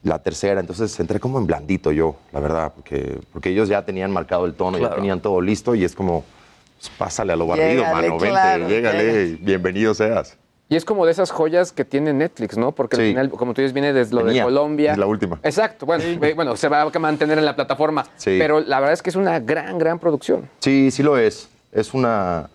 La 0.05 0.19
tercera, 0.19 0.59
entonces 0.59 0.99
entré 0.99 1.19
como 1.19 1.39
en 1.39 1.47
blandito 1.47 1.91
yo, 1.91 2.15
la 2.31 2.39
verdad, 2.39 2.71
porque, 2.75 3.17
porque 3.33 3.49
ellos 3.49 3.67
ya 3.67 3.83
tenían 3.83 4.11
marcado 4.11 4.45
el 4.45 4.53
tono, 4.53 4.77
ya 4.77 4.93
tenían 4.93 5.19
todo 5.19 5.41
listo 5.41 5.73
y 5.73 5.83
es 5.83 5.95
como, 5.95 6.23
pues, 6.77 6.91
pásale 6.95 7.33
a 7.33 7.35
lo 7.35 7.47
barrido, 7.47 7.83
mano, 7.83 8.19
vente, 8.19 8.67
llégale, 8.67 9.37
bienvenido 9.41 9.95
seas. 9.95 10.37
Y 10.69 10.75
es 10.75 10.85
como 10.85 11.07
de 11.07 11.11
esas 11.11 11.31
joyas 11.31 11.71
que 11.71 11.85
tiene 11.85 12.13
Netflix, 12.13 12.55
¿no? 12.55 12.71
Porque 12.71 12.97
al 12.97 13.01
final, 13.01 13.29
como 13.31 13.55
tú 13.55 13.61
dices, 13.61 13.73
viene 13.73 13.93
desde 13.93 14.13
lo 14.13 14.23
de 14.23 14.43
Colombia. 14.43 14.91
es 14.91 14.97
la 14.99 15.07
última. 15.07 15.39
Exacto. 15.41 15.87
Bueno, 15.87 16.03
eh, 16.03 16.33
bueno, 16.35 16.55
se 16.55 16.69
va 16.69 16.83
a 16.83 16.99
mantener 16.99 17.39
en 17.39 17.45
la 17.45 17.55
plataforma. 17.55 18.05
Sí. 18.15 18.37
Pero 18.37 18.59
la 18.59 18.79
verdad 18.79 18.93
es 18.93 19.01
que 19.01 19.09
es 19.09 19.15
una 19.15 19.39
gran, 19.39 19.79
gran 19.79 19.97
producción. 19.97 20.47
Sí, 20.59 20.91
sí 20.91 21.01
lo 21.01 21.17
es. 21.17 21.49
Es 21.71 21.95
una. 21.95 22.49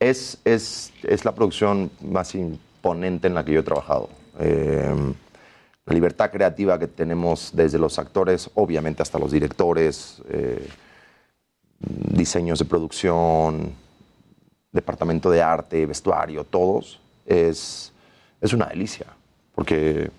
Es, 0.00 0.38
es, 0.44 0.92
es 1.02 1.24
la 1.26 1.34
producción 1.34 1.90
más 2.00 2.34
imponente 2.34 3.28
en 3.28 3.34
la 3.34 3.44
que 3.44 3.52
yo 3.52 3.60
he 3.60 3.64
trabajado. 3.64 4.08
Eh, 4.40 4.94
la 5.88 5.94
libertad 5.94 6.30
creativa 6.30 6.78
que 6.78 6.86
tenemos 6.86 7.50
desde 7.54 7.78
los 7.78 7.98
actores, 7.98 8.50
obviamente 8.54 9.02
hasta 9.02 9.18
los 9.18 9.32
directores, 9.32 10.22
eh, 10.28 10.68
diseños 11.78 12.58
de 12.58 12.66
producción, 12.66 13.72
departamento 14.70 15.30
de 15.30 15.42
arte, 15.42 15.86
vestuario, 15.86 16.44
todos, 16.44 17.00
es, 17.24 17.90
es 18.40 18.52
una 18.52 18.66
delicia. 18.66 19.06
Porque 19.54 20.10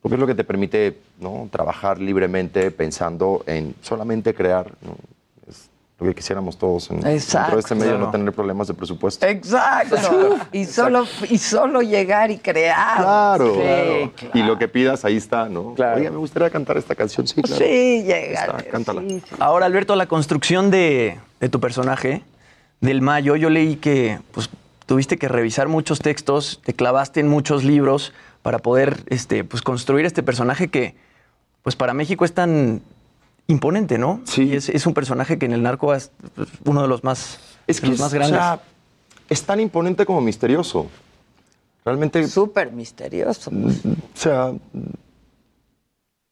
porque 0.00 0.14
es 0.14 0.20
lo 0.20 0.26
que 0.26 0.34
te 0.34 0.44
permite 0.44 0.98
¿no? 1.18 1.48
trabajar 1.50 1.98
libremente 1.98 2.70
pensando 2.70 3.42
en 3.46 3.74
solamente 3.82 4.34
crear. 4.34 4.72
Lo 6.00 6.06
que 6.06 6.14
quisiéramos 6.14 6.56
todos 6.56 6.90
en, 6.90 7.06
Exacto. 7.06 7.38
dentro 7.38 7.56
de 7.56 7.60
este 7.60 7.74
medio, 7.74 7.92
no 7.92 7.98
Claro. 7.98 8.10
tener 8.12 8.32
problemas 8.32 8.66
de 8.68 8.74
presupuesto. 8.74 9.26
Exacto. 9.26 10.38
y, 10.50 10.64
solo, 10.64 11.04
y 11.28 11.36
solo 11.36 11.82
llegar 11.82 12.30
y 12.30 12.38
crear. 12.38 12.96
Claro, 13.02 13.54
Sí, 13.54 14.10
claro. 14.16 14.30
Y 14.32 14.42
lo 14.42 14.58
que 14.58 14.66
pidas, 14.68 15.04
ahí 15.04 15.16
está, 15.18 15.48
¿no? 15.50 15.74
Oiga, 15.78 16.10
me 16.10 16.16
gustaría 16.16 16.48
cantar 16.48 16.78
esta 16.78 16.94
canción, 16.94 17.26
sí, 17.26 17.42
claro. 17.42 17.62
Sí, 17.62 18.02
llega. 18.04 18.56
Cántala. 18.70 19.02
Ahora, 19.38 19.66
Alberto, 19.66 19.94
la 19.94 20.06
construcción 20.06 20.70
de, 20.70 21.18
de 21.38 21.48
tu 21.50 21.60
personaje, 21.60 22.22
del 22.80 23.02
Mayo, 23.02 23.36
yo 23.36 23.50
leí 23.50 23.76
que 23.76 24.18
pues, 24.32 24.48
tuviste 24.86 25.18
que 25.18 25.28
revisar 25.28 25.68
muchos 25.68 25.98
textos, 25.98 26.60
te 26.64 26.72
clavaste 26.72 27.20
en 27.20 27.28
muchos 27.28 27.62
libros 27.62 28.14
para 28.40 28.58
poder 28.58 29.00
este, 29.08 29.44
pues, 29.44 29.60
construir 29.60 30.06
este 30.06 30.22
personaje 30.22 30.68
que 30.68 30.94
pues, 31.62 31.76
para 31.76 31.92
México 31.92 32.24
es 32.24 32.32
tan 32.32 32.80
imponente, 33.50 33.98
¿no? 33.98 34.20
Sí. 34.24 34.54
es, 34.54 34.68
es 34.68 34.86
un 34.86 34.94
personaje 34.94 35.38
que 35.38 35.46
en 35.46 35.52
el 35.52 35.62
narco 35.62 35.94
es 35.94 36.10
pues, 36.34 36.48
uno 36.64 36.82
de 36.82 36.88
los 36.88 37.04
más, 37.04 37.38
Es 37.66 37.76
de 37.76 37.82
que 37.82 37.86
los 37.88 37.94
es, 37.96 38.00
más 38.00 38.12
o 38.12 38.16
grandes. 38.16 38.38
sea, 38.38 38.60
es 39.28 39.42
tan 39.42 39.60
imponente 39.60 40.06
como 40.06 40.20
misterioso. 40.20 40.86
Realmente. 41.84 42.26
Súper 42.28 42.72
misterioso. 42.72 43.50
O 43.50 44.16
sea, 44.18 44.52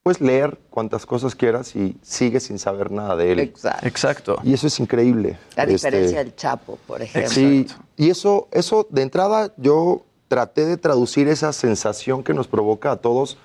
puedes 0.02 0.20
leer 0.20 0.58
cuantas 0.70 1.04
cosas 1.06 1.34
quieras 1.34 1.74
y 1.76 1.96
sigues 2.02 2.44
sin 2.44 2.58
saber 2.58 2.90
nada 2.90 3.16
de 3.16 3.32
él. 3.32 3.40
Exacto. 3.40 3.86
Exacto. 3.86 4.36
Y 4.44 4.52
eso 4.54 4.66
es 4.66 4.78
increíble. 4.80 5.38
La 5.56 5.64
Este, 5.64 5.72
diferencia 5.72 6.18
del 6.18 6.34
Chapo, 6.36 6.78
por 6.86 7.02
ejemplo. 7.02 7.30
Sí, 7.30 7.66
y 7.96 8.10
eso, 8.10 8.48
eso 8.52 8.86
de 8.90 9.02
entrada 9.02 9.52
yo 9.56 10.04
traté 10.28 10.66
de 10.66 10.76
traducir 10.76 11.28
esa 11.28 11.52
sensación 11.52 12.22
que 12.22 12.34
nos 12.34 12.46
provoca 12.46 12.92
a 12.92 12.96
todos 12.96 13.38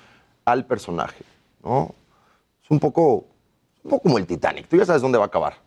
al 0.45 0.65
personaje, 0.65 1.23
¿no? 1.63 1.95
Es 2.63 2.69
un 2.69 2.79
poco, 2.79 3.25
un 3.83 3.89
poco 3.91 4.03
como 4.03 4.17
el 4.17 4.25
Titanic, 4.25 4.67
tú 4.67 4.77
ya 4.77 4.85
sabes 4.85 5.01
dónde 5.01 5.17
va 5.17 5.25
a 5.25 5.27
acabar. 5.27 5.57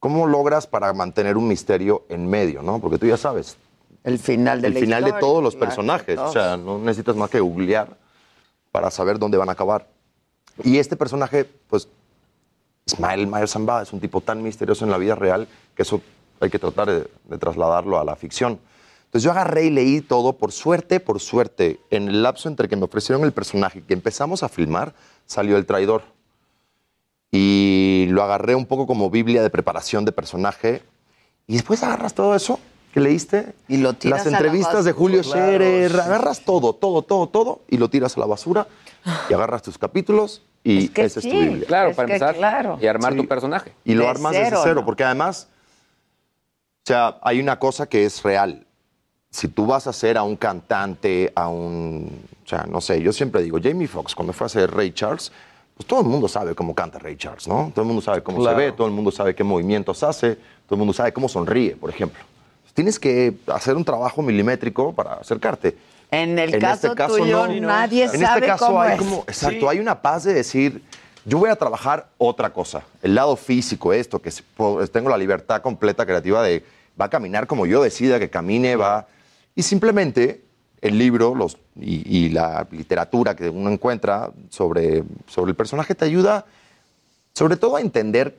¿Cómo 0.00 0.26
logras 0.26 0.66
para 0.66 0.92
mantener 0.92 1.36
un 1.36 1.48
misterio 1.48 2.04
en 2.08 2.26
medio, 2.28 2.62
no? 2.62 2.78
Porque 2.78 2.98
tú 2.98 3.06
ya 3.06 3.16
sabes. 3.16 3.56
El 4.02 4.18
final 4.18 4.60
de 4.60 4.68
El 4.68 4.74
la 4.74 4.80
final 4.80 5.04
de 5.04 5.12
todos 5.14 5.42
los 5.42 5.54
claro, 5.54 5.66
personajes, 5.66 6.16
todos. 6.16 6.30
o 6.30 6.32
sea, 6.32 6.56
no 6.56 6.78
necesitas 6.78 7.16
más 7.16 7.30
que 7.30 7.40
googlear 7.40 7.96
para 8.70 8.90
saber 8.90 9.18
dónde 9.18 9.38
van 9.38 9.48
a 9.48 9.52
acabar. 9.52 9.88
Y 10.62 10.78
este 10.78 10.96
personaje, 10.96 11.44
pues, 11.68 11.88
Ismael 12.86 13.26
Mayer 13.26 13.48
Zambada 13.48 13.82
es 13.82 13.92
un 13.92 14.00
tipo 14.00 14.20
tan 14.20 14.42
misterioso 14.42 14.84
en 14.84 14.90
la 14.90 14.98
vida 14.98 15.14
real 15.14 15.48
que 15.74 15.82
eso 15.82 16.02
hay 16.40 16.50
que 16.50 16.58
tratar 16.58 16.88
de, 16.90 17.08
de 17.24 17.38
trasladarlo 17.38 17.98
a 17.98 18.04
la 18.04 18.14
ficción. 18.14 18.58
Entonces 19.06 19.22
yo 19.22 19.30
agarré 19.30 19.66
y 19.66 19.70
leí 19.70 20.00
todo, 20.02 20.34
por 20.34 20.52
suerte, 20.52 21.00
por 21.00 21.20
suerte, 21.20 21.80
en 21.90 22.08
el 22.08 22.22
lapso 22.22 22.48
entre 22.48 22.68
que 22.68 22.76
me 22.76 22.84
ofrecieron 22.84 23.24
el 23.24 23.32
personaje 23.32 23.78
y 23.78 23.82
que 23.82 23.94
empezamos 23.94 24.42
a 24.42 24.48
filmar, 24.48 24.92
salió 25.24 25.56
El 25.56 25.64
Traidor. 25.64 26.02
Y 27.36 28.06
lo 28.10 28.22
agarré 28.22 28.54
un 28.54 28.64
poco 28.64 28.86
como 28.86 29.10
Biblia 29.10 29.42
de 29.42 29.50
preparación 29.50 30.04
de 30.04 30.12
personaje. 30.12 30.82
Y 31.48 31.54
después 31.54 31.82
agarras 31.82 32.14
todo 32.14 32.36
eso 32.36 32.60
que 32.92 33.00
leíste, 33.00 33.54
y 33.66 33.78
lo 33.78 33.94
tiras 33.94 34.20
las 34.20 34.26
a 34.28 34.30
la 34.30 34.36
entrevistas 34.38 34.84
de. 34.84 34.92
Julio 34.92 35.22
Claro, 35.22 35.40
Scherer, 35.40 35.90
sí. 35.90 35.98
agarras 35.98 36.40
todo, 36.44 36.74
todo, 36.74 37.02
todo, 37.02 37.26
todo 37.28 37.60
y 37.68 37.76
lo 37.76 37.90
tiras 37.90 38.16
a 38.16 38.20
la 38.20 38.26
basura 38.26 38.68
y 39.28 39.34
agarras 39.34 39.62
tus 39.62 39.76
capítulos 39.78 40.42
y 40.62 40.88
que 40.90 41.02
esa 41.02 41.18
es 41.18 41.26
tu 41.28 41.32
Biblia. 41.32 41.66
Claro, 41.66 41.90
Es 41.90 41.96
para 41.96 42.06
que 42.06 42.12
empezar. 42.14 42.36
claro. 42.36 42.78
Y 42.80 42.86
armar 42.86 43.12
Sí. 43.14 43.18
tu 43.18 43.26
personaje. 43.26 43.72
Y 43.84 43.94
lo 43.94 44.04
De 44.04 44.10
armas 44.10 44.32
cero, 44.32 44.44
desde 44.50 44.62
cero, 44.62 44.74
¿no? 44.82 44.84
porque 44.86 45.02
además, 45.02 45.48
o 46.84 46.86
sea, 46.86 47.18
hay 47.22 47.40
una 47.40 47.58
cosa 47.58 47.88
que 47.88 48.04
es 48.04 48.22
real. 48.22 48.64
Si 49.30 49.48
tú 49.48 49.66
vas 49.66 49.88
a 49.88 49.90
hacer 49.90 50.16
a 50.16 50.22
un 50.22 50.36
cantante, 50.36 51.32
a 51.34 51.48
un, 51.48 52.22
o 52.44 52.48
sea, 52.48 52.64
no 52.70 52.80
sé, 52.80 53.02
yo 53.02 53.12
siempre 53.12 53.42
digo, 53.42 53.58
Jamie 53.60 53.88
Foxx, 53.88 54.14
cuando 54.14 54.32
fue 54.32 54.44
a 54.44 54.46
hacer 54.46 54.70
Ray 54.72 54.92
Charles, 54.92 55.32
pues 55.76 55.86
todo 55.86 56.00
el 56.00 56.06
mundo 56.06 56.28
sabe 56.28 56.54
cómo 56.54 56.74
canta 56.74 56.98
Ray 56.98 57.16
Charles, 57.16 57.48
¿no? 57.48 57.70
Todo 57.74 57.82
el 57.82 57.86
mundo 57.88 58.00
sabe 58.02 58.22
cómo 58.22 58.38
Claro. 58.38 58.58
se 58.58 58.64
ve, 58.66 58.72
todo 58.72 58.86
el 58.86 58.92
mundo 58.92 59.10
sabe 59.10 59.34
qué 59.34 59.42
movimientos 59.44 60.02
hace, 60.02 60.34
todo 60.66 60.72
el 60.74 60.78
mundo 60.78 60.92
sabe 60.92 61.12
cómo 61.12 61.28
sonríe, 61.28 61.76
por 61.76 61.90
ejemplo. 61.90 62.22
Tienes 62.74 62.98
que 62.98 63.34
hacer 63.46 63.76
un 63.76 63.84
trabajo 63.84 64.20
milimétrico 64.22 64.92
para 64.92 65.14
acercarte. 65.14 65.76
En 66.10 66.38
el 66.38 66.54
En 66.54 66.60
caso, 66.60 66.86
este 66.88 66.96
caso, 66.96 67.16
tuyo, 67.16 67.46
no. 67.48 67.66
nadie 67.68 68.04
En 68.04 68.10
sabe 68.20 68.24
este 68.24 68.46
caso 68.46 68.66
cómo 68.66 68.80
hay 68.82 68.92
es. 68.94 68.98
como, 68.98 69.24
exacto, 69.26 69.68
hay 69.68 69.78
una 69.80 70.00
paz 70.00 70.24
de 70.24 70.34
decir, 70.34 70.82
yo 71.24 71.38
voy 71.38 71.50
a 71.50 71.56
trabajar 71.56 72.08
otra 72.18 72.52
cosa, 72.52 72.82
el 73.02 73.14
lado 73.14 73.34
físico, 73.36 73.92
esto, 73.92 74.20
que 74.20 74.30
tengo 74.92 75.08
la 75.08 75.18
libertad 75.18 75.60
completa 75.62 76.04
creativa 76.06 76.42
de, 76.42 76.64
va 77.00 77.06
a 77.06 77.10
caminar 77.10 77.46
como 77.48 77.66
yo 77.66 77.82
decida 77.82 78.18
que 78.20 78.30
camine, 78.30 78.76
va, 78.76 79.06
y 79.56 79.62
simplemente 79.62 80.43
el 80.84 80.98
libro 80.98 81.34
los, 81.34 81.56
y, 81.80 82.02
y 82.26 82.28
la 82.28 82.66
literatura 82.70 83.34
que 83.34 83.48
uno 83.48 83.70
encuentra 83.70 84.30
sobre, 84.50 85.02
sobre 85.26 85.50
el 85.50 85.56
personaje 85.56 85.94
te 85.94 86.04
ayuda 86.04 86.44
sobre 87.32 87.56
todo 87.56 87.76
a 87.76 87.80
entender 87.80 88.38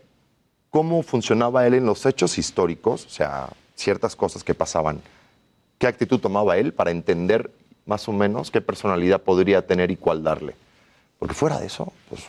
cómo 0.70 1.04
funcionaba 1.04 1.66
él 1.68 1.74
en 1.74 1.86
los 1.86 2.06
hechos 2.06 2.38
históricos, 2.38 3.06
o 3.06 3.10
sea, 3.10 3.50
ciertas 3.76 4.16
cosas 4.16 4.44
que 4.44 4.54
pasaban, 4.54 5.02
qué 5.80 5.88
actitud 5.88 6.20
tomaba 6.20 6.58
él 6.58 6.72
para 6.72 6.92
entender 6.92 7.52
más 7.86 8.08
o 8.08 8.14
menos 8.14 8.52
qué 8.52 8.62
personalidad 8.62 9.22
podría 9.22 9.66
tener 9.66 9.92
y 9.92 9.98
cuál 9.98 10.24
darle. 10.24 10.56
Porque 11.20 11.34
fuera 11.34 11.60
de 11.60 11.66
eso, 11.68 11.92
pues 12.10 12.22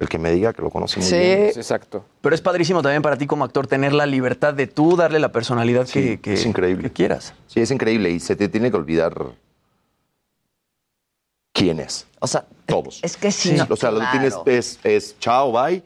el 0.00 0.08
que 0.08 0.18
me 0.18 0.32
diga 0.32 0.52
que 0.52 0.62
lo 0.62 0.70
conoce 0.70 0.98
muy 0.98 1.08
bien. 1.08 1.42
Exacto. 1.54 2.04
Pero 2.20 2.34
es 2.34 2.40
padrísimo 2.40 2.82
también 2.82 3.02
para 3.02 3.16
ti 3.16 3.26
como 3.26 3.44
actor 3.44 3.66
tener 3.68 3.92
la 3.92 4.06
libertad 4.06 4.54
de 4.54 4.66
tú 4.66 4.96
darle 4.96 5.20
la 5.20 5.30
personalidad 5.30 5.86
Sí, 5.86 5.92
que, 6.16 6.20
que- 6.20 6.32
es 6.34 6.44
increíble. 6.46 6.82
que 6.88 6.92
quieras. 6.92 7.34
Sí, 7.46 7.60
es 7.60 7.70
increíble 7.70 8.10
y 8.10 8.18
se 8.18 8.34
te 8.34 8.48
tiene 8.48 8.70
que 8.70 8.76
olvidar 8.76 9.14
quién 11.64 11.80
es. 11.80 12.06
O 12.20 12.26
sea, 12.26 12.44
todos. 12.66 13.00
es 13.02 13.16
que 13.16 13.28
no- 13.56 13.66
o 13.70 13.76
sea, 13.76 13.90
lo 13.90 14.00
que 14.00 14.06
tienes 14.12 14.34
claro. 14.34 14.50
es, 14.50 14.78
es 14.84 15.18
chao, 15.18 15.52
bye, 15.52 15.82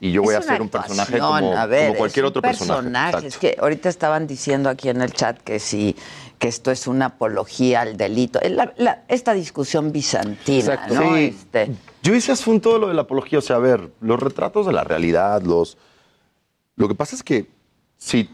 y 0.00 0.10
yo 0.12 0.22
voy 0.22 0.34
a 0.34 0.42
ser 0.42 0.60
un 0.60 0.68
personaje 0.68 1.18
como, 1.18 1.56
a 1.56 1.66
ver, 1.66 1.86
como 1.88 1.98
cualquier 1.98 2.24
es 2.24 2.26
un 2.26 2.30
otro 2.30 2.42
personaje. 2.42 3.26
Es 3.26 3.36
que 3.38 3.56
ahorita 3.60 3.88
estaban 3.88 4.26
diciendo 4.26 4.68
aquí 4.68 4.88
en 4.88 5.00
el 5.00 5.12
chat 5.12 5.38
que 5.38 5.60
sí, 5.60 5.94
que 6.40 6.48
esto 6.48 6.72
es 6.72 6.88
una 6.88 7.06
apología 7.06 7.82
al 7.82 7.96
delito. 7.96 8.40
La- 8.50 8.72
la- 8.78 9.04
esta 9.06 9.32
discusión 9.32 9.92
bizantina, 9.92 10.58
Exacto. 10.74 10.94
¿no? 10.94 11.14
Sí. 11.14 11.36
Este, 11.38 11.70
Yo 12.02 12.14
hice 12.16 12.32
asunto 12.32 12.72
de 12.72 12.78
lo 12.80 12.88
de 12.88 12.94
la 12.94 13.02
apología, 13.02 13.38
o 13.38 13.42
sea, 13.42 13.56
a 13.56 13.60
ver, 13.60 13.92
los 14.00 14.18
retratos 14.18 14.66
de 14.66 14.72
la 14.72 14.82
realidad, 14.82 15.40
los... 15.42 15.78
Lo 16.74 16.88
que 16.88 16.96
pasa 16.96 17.14
es 17.14 17.22
que 17.22 17.46
si 17.96 18.28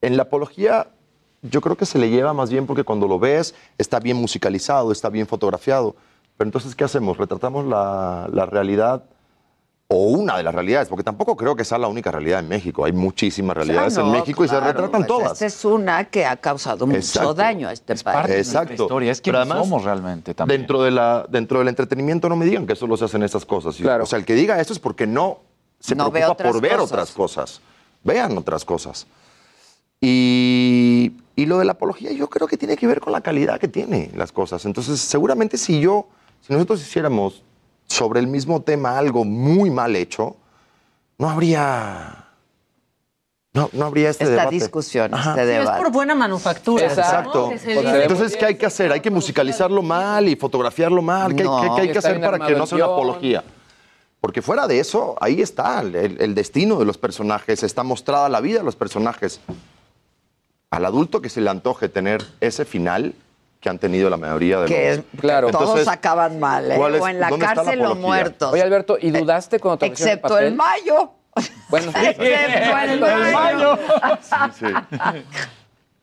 en 0.00 0.16
la 0.16 0.24
apología 0.24 0.86
yo 1.42 1.60
creo 1.60 1.76
que 1.76 1.86
se 1.86 1.98
le 1.98 2.08
lleva 2.10 2.32
más 2.32 2.50
bien 2.50 2.66
porque 2.66 2.84
cuando 2.84 3.06
lo 3.08 3.18
ves 3.18 3.54
está 3.78 3.98
bien 4.00 4.16
musicalizado, 4.16 4.92
está 4.92 5.08
bien 5.10 5.26
fotografiado, 5.26 5.96
pero 6.36 6.48
entonces 6.48 6.74
¿qué 6.74 6.84
hacemos? 6.84 7.18
¿Retratamos 7.18 7.66
la, 7.66 8.28
la 8.32 8.46
realidad 8.46 9.04
o 9.88 10.04
una 10.04 10.36
de 10.36 10.42
las 10.44 10.54
realidades? 10.54 10.88
Porque 10.88 11.02
tampoco 11.04 11.36
creo 11.36 11.54
que 11.54 11.64
sea 11.64 11.76
la 11.78 11.88
única 11.88 12.10
realidad 12.10 12.40
en 12.40 12.48
México, 12.48 12.84
hay 12.84 12.92
muchísimas 12.92 13.56
realidades 13.56 13.98
ah, 13.98 14.00
en 14.02 14.06
no, 14.06 14.12
México 14.12 14.44
y 14.44 14.48
se 14.48 14.52
claro, 14.54 14.66
retratan 14.68 14.90
pues 15.02 15.06
todas. 15.06 15.32
Esta 15.32 15.46
es 15.46 15.64
una 15.64 16.04
que 16.06 16.24
ha 16.24 16.36
causado 16.36 16.86
mucho 16.86 16.98
Exacto. 16.98 17.34
daño 17.34 17.68
a 17.68 17.72
este 17.72 17.94
país. 17.96 18.30
Exacto. 18.30 18.84
historia, 18.84 19.12
es 19.12 19.20
Pero 19.20 19.38
quienes 19.38 19.50
además, 19.50 19.68
somos 19.68 19.84
realmente 19.84 20.34
también. 20.34 20.60
Dentro, 20.60 20.82
de 20.82 20.90
la, 20.92 21.26
dentro 21.28 21.58
del 21.58 21.68
entretenimiento 21.68 22.28
no 22.28 22.36
me 22.36 22.46
digan 22.46 22.66
que 22.66 22.74
solo 22.76 22.96
se 22.96 23.04
hacen 23.04 23.22
estas 23.24 23.44
cosas. 23.44 23.78
Y- 23.80 23.84
O 23.86 24.06
sea, 24.06 24.18
el 24.18 24.24
que 24.24 24.34
diga 24.34 24.60
esto 24.60 24.72
es 24.72 24.78
porque 24.78 25.06
no 25.06 25.40
se 25.80 25.94
No 25.96 26.10
preocupa 26.10 26.42
por 26.44 26.60
ver 26.60 26.76
cosas. 26.76 26.92
otras 26.92 27.10
cosas. 27.10 27.60
Vean 28.04 28.38
otras 28.38 28.64
cosas. 28.64 29.06
Y, 30.04 30.91
y 31.36 31.46
lo 31.46 31.58
de 31.58 31.64
la 31.64 31.72
apología 31.72 32.12
yo 32.12 32.28
creo 32.28 32.46
que 32.46 32.56
tiene 32.56 32.76
que 32.76 32.86
ver 32.86 33.00
con 33.00 33.12
la 33.12 33.20
calidad 33.20 33.58
que 33.58 33.68
tiene 33.68 34.10
las 34.14 34.32
cosas. 34.32 34.64
Entonces, 34.64 35.00
seguramente 35.00 35.56
si 35.56 35.80
yo, 35.80 36.06
si 36.40 36.52
nosotros 36.52 36.80
hiciéramos 36.82 37.42
sobre 37.86 38.20
el 38.20 38.26
mismo 38.26 38.62
tema 38.62 38.98
algo 38.98 39.24
muy 39.24 39.70
mal 39.70 39.96
hecho, 39.96 40.36
no 41.18 41.30
habría... 41.30 42.18
No, 43.54 43.68
no 43.74 43.84
habría 43.84 44.08
este 44.08 44.24
Esta 44.24 44.36
debate. 44.36 44.54
discusión, 44.54 45.12
Ajá. 45.12 45.30
este 45.32 45.42
Sí, 45.44 45.50
es 45.50 45.58
debate. 45.58 45.82
por 45.82 45.92
buena 45.92 46.14
manufactura. 46.14 46.86
Exacto. 46.86 47.50
¿no? 47.52 47.94
Entonces, 47.96 48.34
¿qué 48.34 48.46
hay 48.46 48.54
que 48.54 48.64
hacer? 48.64 48.90
Hay 48.92 49.00
que 49.00 49.10
musicalizarlo 49.10 49.82
mal 49.82 50.26
y 50.26 50.36
fotografiarlo 50.36 51.02
mal. 51.02 51.34
¿Qué, 51.34 51.44
No. 51.44 51.60
qué- 51.60 51.68
qué 51.74 51.80
hay 51.82 51.92
que 51.92 51.98
hacer 51.98 52.18
para 52.18 52.38
que 52.46 52.54
no 52.54 52.66
sea 52.66 52.76
una 52.76 52.86
apología? 52.86 53.44
Porque 54.22 54.40
fuera 54.40 54.66
de 54.66 54.78
eso, 54.80 55.16
ahí 55.20 55.42
está 55.42 55.80
el, 55.82 55.94
el 55.94 56.34
destino 56.34 56.78
de 56.78 56.86
los 56.86 56.96
personajes, 56.96 57.62
está 57.62 57.82
mostrada 57.82 58.30
la 58.30 58.40
vida 58.40 58.60
de 58.60 58.64
los 58.64 58.74
personajes. 58.76 59.40
Al 60.72 60.86
adulto 60.86 61.20
que 61.20 61.28
se 61.28 61.42
le 61.42 61.50
antoje 61.50 61.90
tener 61.90 62.24
ese 62.40 62.64
final 62.64 63.14
que 63.60 63.68
han 63.68 63.78
tenido 63.78 64.08
la 64.08 64.16
mayoría 64.16 64.58
de 64.60 64.66
Que 64.66 64.88
los... 64.88 64.98
es- 65.00 65.20
Claro. 65.20 65.50
Todos 65.50 65.64
Entonces, 65.64 65.86
acaban 65.88 66.40
mal, 66.40 66.72
¿eh? 66.72 66.76
¿cuál 66.76 66.94
es- 66.94 67.00
o 67.02 67.08
en 67.08 67.20
la 67.20 67.30
cárcel 67.38 67.84
o 67.84 67.94
muertos. 67.94 68.50
Oye, 68.54 68.62
Alberto, 68.62 68.96
¿y 68.98 69.10
dudaste 69.10 69.60
cuando 69.60 69.76
te 69.80 69.86
Excepto 69.88 70.38
el 70.38 70.54
mayo. 70.54 71.10
Bueno, 71.68 71.92
Excepto 71.94 72.22
el 72.24 73.00
mayo. 73.32 73.78
Sí. 74.58 74.66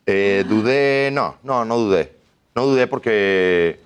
Eh, 0.05 0.45
dudé, 0.47 1.09
no, 1.13 1.37
no, 1.41 1.65
no 1.65 1.77
dudé. 1.77 2.13
No 2.53 2.65
dudé 2.67 2.85
porque... 2.85 3.79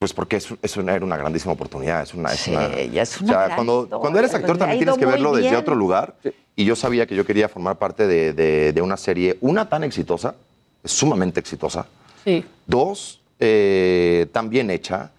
Pues 0.00 0.14
porque 0.14 0.36
es, 0.36 0.48
es 0.62 0.78
una, 0.78 0.94
era 0.94 1.04
una 1.04 1.18
grandísima 1.18 1.52
oportunidad. 1.52 2.02
Es 2.02 2.14
una, 2.14 2.32
es 2.32 2.40
Sí, 2.40 2.52
una- 2.52 2.74
ya 2.84 3.02
es 3.02 3.20
o 3.20 3.24
una 3.24 3.32
sea, 3.34 3.42
gran 3.44 3.56
cuando, 3.56 3.82
historia, 3.82 4.00
cuando 4.00 4.18
eres 4.18 4.30
pues 4.30 4.40
actor 4.42 4.56
ha 4.56 4.58
también 4.60 4.78
tienes 4.78 4.96
que 4.96 5.04
verlo 5.04 5.36
desde 5.36 5.54
otro 5.54 5.74
lugar. 5.74 6.14
Y 6.56 6.64
yo 6.64 6.74
sabía 6.74 7.06
que 7.06 7.14
yo 7.14 7.26
quería 7.26 7.50
formar 7.50 7.76
parte 7.78 8.06
de, 8.06 8.32
de- 8.32 8.72
de 8.72 8.80
una 8.80 8.96
serie, 8.96 9.36
una 9.42 9.68
tan 9.68 9.84
exitosa, 9.84 10.36
sumamente 10.82 11.38
exitosa. 11.38 11.84
Sí. 12.24 12.42
Dos, 12.66 13.20
eh, 13.40 14.26
tan 14.32 14.48
bien 14.48 14.70
hecha 14.70 15.10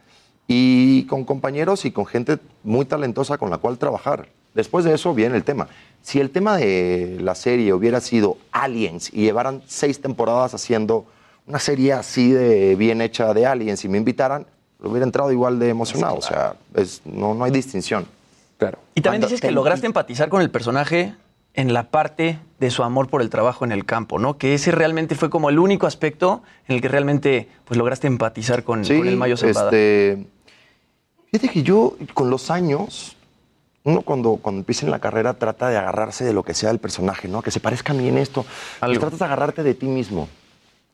y 0.48 1.04
con 1.04 1.26
compañeros 1.26 1.86
y 1.86 1.92
con 1.92 2.08
gente 2.08 2.40
muy 2.64 2.86
talentosa 2.86 3.38
con 3.38 3.52
la 3.52 3.60
cual 3.60 3.78
trabajar. 3.78 4.30
Después 4.56 4.84
de 4.84 4.96
eso 4.96 5.14
viene 5.14 5.36
el 5.38 5.44
tema. 5.44 5.68
Si 6.02 6.20
el 6.20 6.32
tema 6.32 6.58
de 6.58 7.20
la 7.22 7.36
serie 7.36 7.72
hubiera 7.76 8.02
sido 8.02 8.38
Aliens 8.52 9.14
y 9.14 9.22
llevaran 9.26 9.62
seis 9.68 10.02
temporadas 10.02 10.56
haciendo 10.56 11.06
una 11.46 11.60
serie 11.60 11.94
así 11.94 12.32
de 12.32 12.76
bien 12.76 13.00
hecha 13.02 13.32
de 13.36 13.46
Aliens 13.46 13.86
y 13.86 13.88
me 13.88 14.00
invitaran, 14.00 14.48
lo 14.82 14.90
hubiera 14.90 15.06
entrado 15.06 15.32
igual 15.32 15.60
de 15.60 15.70
emocionado. 15.70 16.16
O 16.16 16.22
sea, 16.22 16.56
es- 16.76 17.02
no, 17.06 17.34
no 17.34 17.44
hay 17.44 17.52
distinción. 17.52 18.06
Claro. 18.58 18.80
Y 18.96 19.02
también 19.02 19.22
Cuando 19.22 19.28
dices 19.28 19.42
que 19.42 19.48
te- 19.48 19.54
lograste 19.54 19.86
empatizar 19.88 20.30
con 20.30 20.42
el 20.42 20.50
personaje 20.52 21.16
en 21.54 21.74
la 21.74 21.90
parte 21.90 22.40
de 22.60 22.72
su 22.72 22.84
amor 22.84 23.10
por 23.10 23.22
el 23.22 23.30
trabajo 23.30 23.66
en 23.66 23.72
el 23.72 23.86
campo, 23.86 24.20
¿no? 24.20 24.38
Que 24.38 24.54
ese 24.54 24.72
realmente 24.72 25.16
fue 25.16 25.30
como 25.30 25.50
el 25.50 25.60
único 25.60 25.86
aspecto 25.88 26.44
en 26.68 26.76
el 26.76 26.82
que 26.82 26.88
realmente 26.88 27.50
pues 27.66 27.78
lograste 27.78 28.08
empatizar 28.08 28.64
con, 28.64 28.84
con 28.84 29.08
el 29.08 29.18
Mayo 29.18 29.36
Zambada. 29.36 29.66
Este, 29.68 30.26
fíjate 31.32 31.50
que 31.52 31.64
yo, 31.64 31.96
con 32.14 32.30
los 32.30 32.50
años, 32.52 33.18
uno 33.84 34.02
cuando, 34.02 34.36
cuando 34.38 34.60
empieza 34.60 34.86
en 34.86 34.92
la 34.92 35.00
carrera 35.00 35.34
trata 35.34 35.70
de 35.70 35.78
agarrarse 35.78 36.24
de 36.24 36.34
lo 36.34 36.44
que 36.44 36.54
sea 36.54 36.70
el 36.72 36.80
personaje, 36.80 37.28
¿no? 37.28 37.42
Que 37.42 37.52
se 37.52 37.60
parezca 37.60 37.94
a 37.94 37.96
mí 37.96 38.08
en 38.08 38.18
esto. 38.18 38.46
Y 38.88 38.98
tratas 38.98 39.20
de 39.20 39.26
agarrarte 39.26 39.64
de 39.64 39.74
ti 39.74 39.88
mismo. 39.88 40.30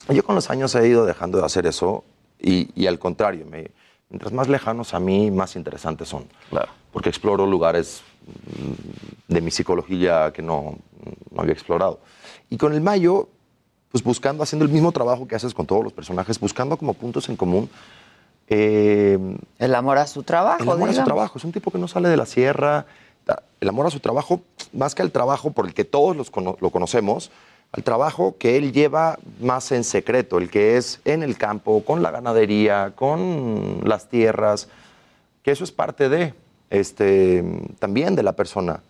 Yo 0.10 0.24
con 0.24 0.36
los 0.36 0.50
años 0.50 0.74
he 0.76 0.88
ido 0.88 1.06
dejando 1.06 1.38
de 1.40 1.46
hacer 1.46 1.68
eso 1.68 2.04
y, 2.40 2.70
y 2.76 2.88
al 2.88 3.00
contrario, 3.00 3.46
me- 3.50 3.72
mientras 4.10 4.32
más 4.34 4.48
lejanos 4.48 4.94
a 4.94 5.00
mí, 5.00 5.32
más 5.32 5.56
interesantes 5.56 6.08
son. 6.10 6.26
Claro. 6.50 6.70
Porque 6.92 7.10
exploro 7.10 7.46
lugares 7.46 8.02
mm, 8.26 9.34
de 9.34 9.42
mi 9.42 9.52
psicología 9.52 10.32
que 10.34 10.42
no, 10.42 10.78
no 11.32 11.42
había 11.42 11.54
explorado. 11.54 12.00
Y 12.50 12.58
con 12.58 12.74
el 12.74 12.82
Mayo, 12.82 13.28
pues 13.92 14.04
buscando, 14.04 14.44
haciendo 14.44 14.66
el 14.66 14.72
mismo 14.72 14.92
trabajo 14.92 15.28
que 15.28 15.36
haces 15.36 15.54
con 15.54 15.66
todos 15.66 15.84
los 15.84 15.94
personajes, 15.94 16.40
buscando 16.40 16.78
como 16.78 16.94
puntos 16.94 17.28
en 17.30 17.36
común. 17.36 17.70
eh, 18.48 19.18
El 19.60 19.76
amor 19.76 19.98
a 19.98 20.08
su 20.08 20.24
trabajo. 20.24 20.64
el 20.64 20.70
amor 20.70 20.90
a 20.90 20.94
su 20.94 21.04
trabajo. 21.04 21.38
Es 21.38 21.44
un 21.46 21.52
tipo 21.52 21.72
que 21.72 21.78
no 21.78 21.88
sale 21.88 22.10
de 22.10 22.18
la 22.18 22.26
sierra. 22.26 22.86
El 23.60 23.68
amor 23.70 23.86
a 23.88 23.90
su 23.90 24.00
trabajo, 24.00 24.42
más 24.72 24.96
que 24.96 25.02
al 25.02 25.12
trabajo 25.12 25.52
por 25.52 25.66
el 25.66 25.74
que 25.74 25.84
todos 25.84 26.16
los 26.16 26.32
cono- 26.32 26.58
lo 26.62 26.70
conocemos, 26.70 27.30
al 27.72 27.84
trabajo 27.84 28.36
que 28.40 28.58
él 28.58 28.72
lleva 28.72 29.20
más 29.42 29.72
en 29.72 29.84
secreto, 29.84 30.38
el 30.38 30.50
que 30.50 30.78
es 30.78 31.00
en 31.06 31.22
el 31.24 31.38
campo, 31.38 31.84
con 31.84 32.02
la 32.02 32.12
ganadería, 32.12 32.94
con 32.96 33.82
las 33.84 34.08
tierras, 34.10 34.68
que 35.44 35.52
eso 35.52 35.64
es 35.64 35.72
parte 35.72 36.10
de, 36.10 36.34
este, 36.70 37.44
también 37.80 38.16
de 38.16 38.24
la 38.24 38.34
persona. 38.34 38.82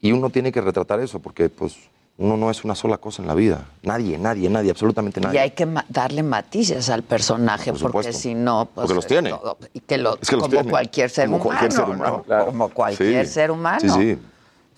Y 0.00 0.12
uno 0.12 0.30
tiene 0.30 0.52
que 0.52 0.60
retratar 0.60 1.00
eso, 1.00 1.20
porque 1.20 1.48
pues 1.48 1.76
uno 2.18 2.36
no 2.36 2.50
es 2.50 2.64
una 2.64 2.74
sola 2.74 2.98
cosa 2.98 3.22
en 3.22 3.28
la 3.28 3.34
vida. 3.34 3.66
Nadie, 3.82 4.18
nadie, 4.18 4.50
nadie, 4.50 4.70
absolutamente 4.70 5.20
nadie. 5.20 5.36
Y 5.38 5.42
hay 5.42 5.50
que 5.52 5.64
ma- 5.64 5.84
darle 5.88 6.22
matices 6.22 6.90
al 6.90 7.02
personaje, 7.02 7.72
Por 7.72 7.90
porque 7.92 8.12
si 8.12 8.34
no, 8.34 8.66
pues. 8.74 8.82
Porque 8.86 8.94
los 8.94 9.06
tiene. 9.06 9.30
todo- 9.30 9.56
y 9.72 9.80
que 9.80 9.96
lo, 9.98 10.18
Es 10.20 10.28
que 10.28 10.36
los 10.36 10.42
como 10.44 10.50
tiene. 10.56 10.70
cualquier 10.70 11.08
ser 11.10 11.26
Como 11.30 11.36
humano. 11.38 11.48
cualquier 11.58 11.72
ser 11.72 11.88
¿no? 11.88 11.94
humano. 11.94 12.44
Como 12.46 12.68
cualquier 12.68 13.26
Sí. 13.26 13.32
ser 13.32 13.50
humano. 13.50 13.80
Sí, 13.80 13.88
sí. 13.88 14.18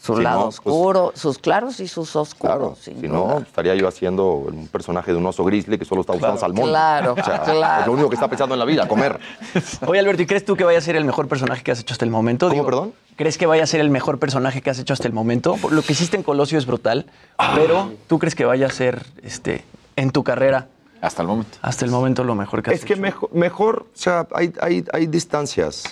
Su 0.05 0.16
Si 0.18 0.22
lado 0.22 0.51
no, 0.66 1.02
pues- 1.02 1.18
sus 1.18 1.39
claros 1.39 1.81
y 1.81 1.89
sus 1.89 2.14
oscuros. 2.14 2.56
Claro, 2.56 2.76
sin 2.78 3.01
si 3.01 3.06
duda. 3.06 3.18
no, 3.18 3.39
estaría 3.39 3.74
yo 3.74 3.89
haciendo 3.89 4.32
un 4.32 4.68
personaje 4.68 5.12
de 5.12 5.16
un 5.16 5.24
oso 5.24 5.43
grizzly 5.44 5.78
que 5.78 5.86
solo 5.86 6.02
está 6.02 6.12
buscando 6.12 6.39
salmón. 6.39 6.68
Claro, 6.68 7.12
O 7.12 7.24
sea, 7.24 7.40
claro. 7.40 7.81
Es 7.81 7.86
lo 7.86 7.93
único 7.94 8.10
que 8.10 8.16
está 8.16 8.28
pensando 8.28 8.55
en 8.55 8.59
la 8.59 8.66
vida, 8.66 8.86
comer. 8.86 9.18
Oye, 9.86 10.01
Alberto, 10.01 10.20
¿y 10.20 10.26
crees 10.26 10.44
tú 10.44 10.56
que 10.56 10.64
vaya 10.64 10.76
a 10.76 10.82
ser 10.82 10.97
el 10.97 11.06
mejor 11.06 11.26
personaje 11.26 11.62
que 11.62 11.72
has 11.72 11.81
hecho 11.81 11.94
hasta 11.94 12.05
el 12.05 12.10
momento? 12.10 12.51
¿Cómo, 12.51 12.66
perdón? 12.66 12.93
¿Crees 13.16 13.39
que 13.39 13.47
vaya 13.47 13.62
a 13.64 13.66
ser 13.66 13.81
el 13.81 13.89
mejor 13.89 14.18
personaje 14.18 14.60
que 14.60 14.68
has 14.68 14.78
hecho 14.78 14.93
hasta 14.93 15.09
el 15.09 15.14
momento? 15.14 15.56
Por 15.56 15.72
Lo 15.72 15.81
que 15.81 15.93
hiciste 15.94 16.18
en 16.18 16.22
Colosio 16.22 16.59
es 16.59 16.66
brutal, 16.66 17.06
pero 17.55 17.93
¿tú 18.06 18.18
crees 18.18 18.35
que 18.35 18.44
vaya 18.44 18.66
a 18.66 18.70
ser 18.70 19.06
este, 19.22 19.64
en 19.97 20.10
tu 20.10 20.22
carrera? 20.22 20.68
Hasta 21.01 21.22
el 21.22 21.28
momento. 21.28 21.56
Hasta 21.62 21.86
el 21.86 21.90
momento 21.90 22.24
lo 22.24 22.35
mejor 22.35 22.62
que 22.62 22.72
has 22.72 22.76
Es 22.76 22.85
que 22.85 22.97
mejor, 22.97 23.32
mejor, 23.32 23.86
o 23.94 23.97
sea, 23.98 24.26
hay, 24.35 24.52
hay, 24.60 24.85
hay 24.93 25.06
distancias. 25.06 25.85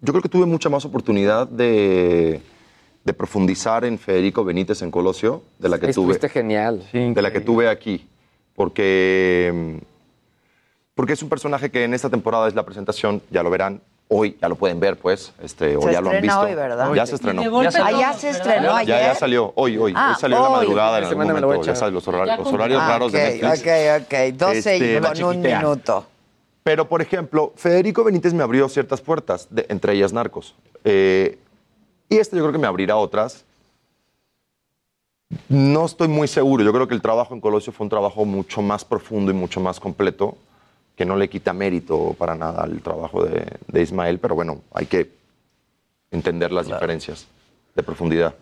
Yo 0.00 0.12
creo 0.14 0.22
que 0.22 0.28
tuve 0.30 0.46
mucha 0.46 0.70
más 0.70 0.84
oportunidad 0.86 1.46
de, 1.48 2.40
de 3.04 3.12
profundizar 3.12 3.84
en 3.84 3.98
Federico 3.98 4.44
Benítez 4.44 4.82
en 4.82 4.90
Colosio 4.90 5.42
de 5.58 5.68
la 5.68 5.76
que 5.76 5.86
tuve. 5.88 5.90
Estuviste 5.90 6.28
genial. 6.28 6.86
de 6.92 7.22
la 7.22 7.32
que 7.32 7.40
tuve 7.40 7.68
aquí. 7.68 8.08
Porque, 8.54 9.80
porque 10.94 11.14
es 11.14 11.22
un 11.22 11.28
personaje 11.28 11.70
que 11.70 11.84
en 11.84 11.94
esta 11.94 12.10
temporada 12.10 12.46
es 12.48 12.54
la 12.54 12.64
presentación, 12.64 13.22
ya 13.30 13.42
lo 13.42 13.50
verán, 13.50 13.80
hoy 14.08 14.36
ya 14.40 14.48
lo 14.48 14.56
pueden 14.56 14.78
ver, 14.78 14.98
pues, 14.98 15.32
este, 15.42 15.76
o 15.76 15.90
ya 15.90 16.00
lo 16.02 16.10
han 16.10 16.20
visto. 16.20 16.38
hoy, 16.40 16.54
¿verdad? 16.54 16.92
Ya 16.94 17.06
se 17.06 17.14
estrenó. 17.14 17.42
Y 17.42 17.46
golpe 17.48 17.68
Ah, 17.82 18.12
se 18.12 18.28
estrenó 18.30 18.74
ayer. 18.74 18.88
Ya, 19.00 19.06
ya 19.08 19.14
salió, 19.14 19.52
hoy, 19.56 19.78
hoy. 19.78 19.94
Ah, 19.96 20.10
hoy 20.14 20.20
salió 20.20 20.36
en 20.36 20.42
la 20.42 20.48
hoy. 20.50 20.56
madrugada 20.58 20.98
en 20.98 21.04
algún 21.04 21.10
semana 21.14 21.34
me 21.34 21.40
lo 21.40 21.46
voy 21.46 21.54
a 21.54 21.56
momento. 21.58 21.72
Ya 21.72 21.76
sabes, 21.78 21.94
los, 21.94 22.06
horari- 22.06 22.26
Ya 22.26 22.36
los 22.36 22.52
horarios 22.52 22.82
Ah, 22.82 22.88
raros 22.88 23.08
ok, 23.08 23.18
de 23.18 23.40
Netflix. 23.40 23.60
ok, 23.60 24.02
ok. 24.04 24.36
12 24.36 24.76
y 24.76 24.82
Este, 24.84 25.00
con 25.00 25.24
un 25.24 25.40
minuto. 25.40 26.06
Pero, 26.62 26.88
por 26.88 27.02
ejemplo, 27.02 27.52
Federico 27.56 28.04
Benítez 28.04 28.34
me 28.34 28.42
abrió 28.44 28.68
ciertas 28.68 29.00
puertas, 29.00 29.48
de- 29.50 29.66
entre 29.70 29.94
ellas 29.94 30.12
Narcos. 30.12 30.54
Eh, 30.84 31.38
y 32.12 32.18
este 32.18 32.36
yo 32.36 32.42
creo 32.42 32.52
que 32.52 32.58
me 32.58 32.66
abrirá 32.66 32.96
otras. 32.96 33.44
No 35.48 35.86
estoy 35.86 36.08
muy 36.08 36.28
seguro. 36.28 36.62
Yo 36.62 36.72
creo 36.72 36.86
que 36.86 36.94
el 36.94 37.00
trabajo 37.00 37.34
en 37.34 37.40
Colosio 37.40 37.72
fue 37.72 37.84
un 37.84 37.90
trabajo 37.90 38.24
mucho 38.26 38.60
más 38.60 38.84
profundo 38.84 39.30
y 39.30 39.34
mucho 39.34 39.60
más 39.60 39.80
completo, 39.80 40.36
que 40.94 41.06
no 41.06 41.16
le 41.16 41.30
quita 41.30 41.54
mérito 41.54 42.14
para 42.18 42.34
nada 42.34 42.64
al 42.64 42.82
trabajo 42.82 43.24
de, 43.24 43.46
de 43.66 43.82
Ismael, 43.82 44.18
pero 44.18 44.34
bueno, 44.34 44.60
hay 44.74 44.84
que 44.86 45.10
entender 46.10 46.52
las 46.52 46.66
diferencias 46.66 47.26
de 47.74 47.82
profundidad. 47.82 48.34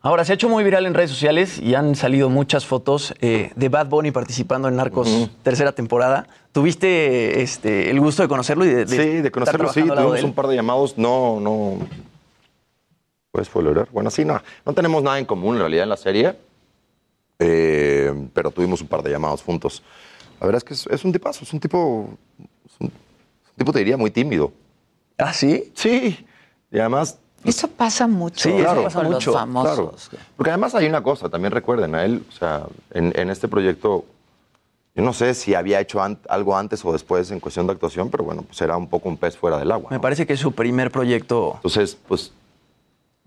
Ahora, 0.00 0.24
se 0.24 0.32
ha 0.32 0.34
hecho 0.36 0.48
muy 0.48 0.62
viral 0.62 0.86
en 0.86 0.94
redes 0.94 1.10
sociales 1.10 1.58
y 1.58 1.74
han 1.74 1.96
salido 1.96 2.30
muchas 2.30 2.64
fotos 2.64 3.14
eh, 3.20 3.50
de 3.56 3.68
Bad 3.68 3.88
Bunny 3.88 4.12
participando 4.12 4.68
en 4.68 4.76
Narcos 4.76 5.28
tercera 5.42 5.72
temporada. 5.72 6.28
¿Tuviste 6.52 7.42
este, 7.42 7.90
el 7.90 7.98
gusto 7.98 8.22
de 8.22 8.28
conocerlo 8.28 8.64
y 8.64 8.68
de, 8.68 8.86
sí, 8.86 8.96
de 8.96 9.30
conocerlo, 9.30 9.72
sí. 9.72 9.82
Tuvimos 9.82 10.22
un 10.22 10.32
par 10.32 10.46
de 10.46 10.54
llamados. 10.54 10.96
No, 10.96 11.40
no. 11.40 11.78
¿Puedes 13.38 13.46
spoilerar? 13.50 13.88
Bueno, 13.92 14.10
sí, 14.10 14.24
no. 14.24 14.42
No 14.66 14.72
tenemos 14.72 15.00
nada 15.00 15.16
en 15.20 15.24
común 15.24 15.54
en 15.54 15.60
realidad 15.60 15.84
en 15.84 15.90
la 15.90 15.96
serie. 15.96 16.34
eh, 17.38 18.12
pero 18.34 18.50
tuvimos 18.50 18.80
un 18.80 18.88
par 18.88 19.00
de 19.00 19.10
llamados 19.12 19.42
juntos. 19.44 19.80
La 20.40 20.46
verdad 20.46 20.58
es 20.58 20.64
que 20.64 20.74
es, 20.74 20.86
es 20.88 21.04
un 21.04 21.12
tipazo, 21.12 21.44
es 21.44 21.52
un 21.52 21.60
tipo. 21.60 22.08
Es 22.66 22.72
un, 22.80 22.86
es 22.88 23.50
un 23.50 23.54
tipo, 23.56 23.72
te 23.72 23.78
diría, 23.78 23.96
muy 23.96 24.10
tímido. 24.10 24.50
¿Ah, 25.18 25.32
sí? 25.32 25.70
Sí. 25.76 26.26
Y 26.72 26.78
además. 26.80 27.18
Eso 27.44 27.68
pasa 27.68 28.08
mucho 28.08 28.48
Sí, 28.50 28.56
claro, 28.56 28.88
con 28.92 29.08
los 29.12 29.24
famosos. 29.24 30.08
claro. 30.08 30.24
Porque 30.36 30.50
además 30.50 30.74
hay 30.74 30.88
una 30.88 31.00
cosa, 31.04 31.28
también 31.28 31.52
recuerden, 31.52 31.94
a 31.94 32.04
él, 32.04 32.24
o 32.28 32.32
sea, 32.32 32.64
en, 32.92 33.12
en 33.16 33.30
este 33.30 33.46
proyecto, 33.46 34.04
yo 34.96 35.04
no 35.04 35.12
sé 35.12 35.32
si 35.34 35.54
había 35.54 35.78
hecho 35.80 36.02
an- 36.02 36.18
algo 36.28 36.56
antes 36.56 36.84
o 36.84 36.92
después 36.92 37.30
en 37.30 37.38
cuestión 37.38 37.68
de 37.68 37.74
actuación, 37.74 38.10
pero 38.10 38.24
bueno, 38.24 38.42
pues 38.42 38.60
era 38.60 38.76
un 38.76 38.88
poco 38.88 39.08
un 39.08 39.16
pez 39.16 39.36
fuera 39.36 39.56
del 39.58 39.70
agua. 39.70 39.88
Me 39.92 40.00
parece 40.00 40.26
que 40.26 40.32
es 40.32 40.40
su 40.40 40.50
primer 40.50 40.90
proyecto. 40.90 41.52
Entonces, 41.54 41.96
pues, 42.08 42.32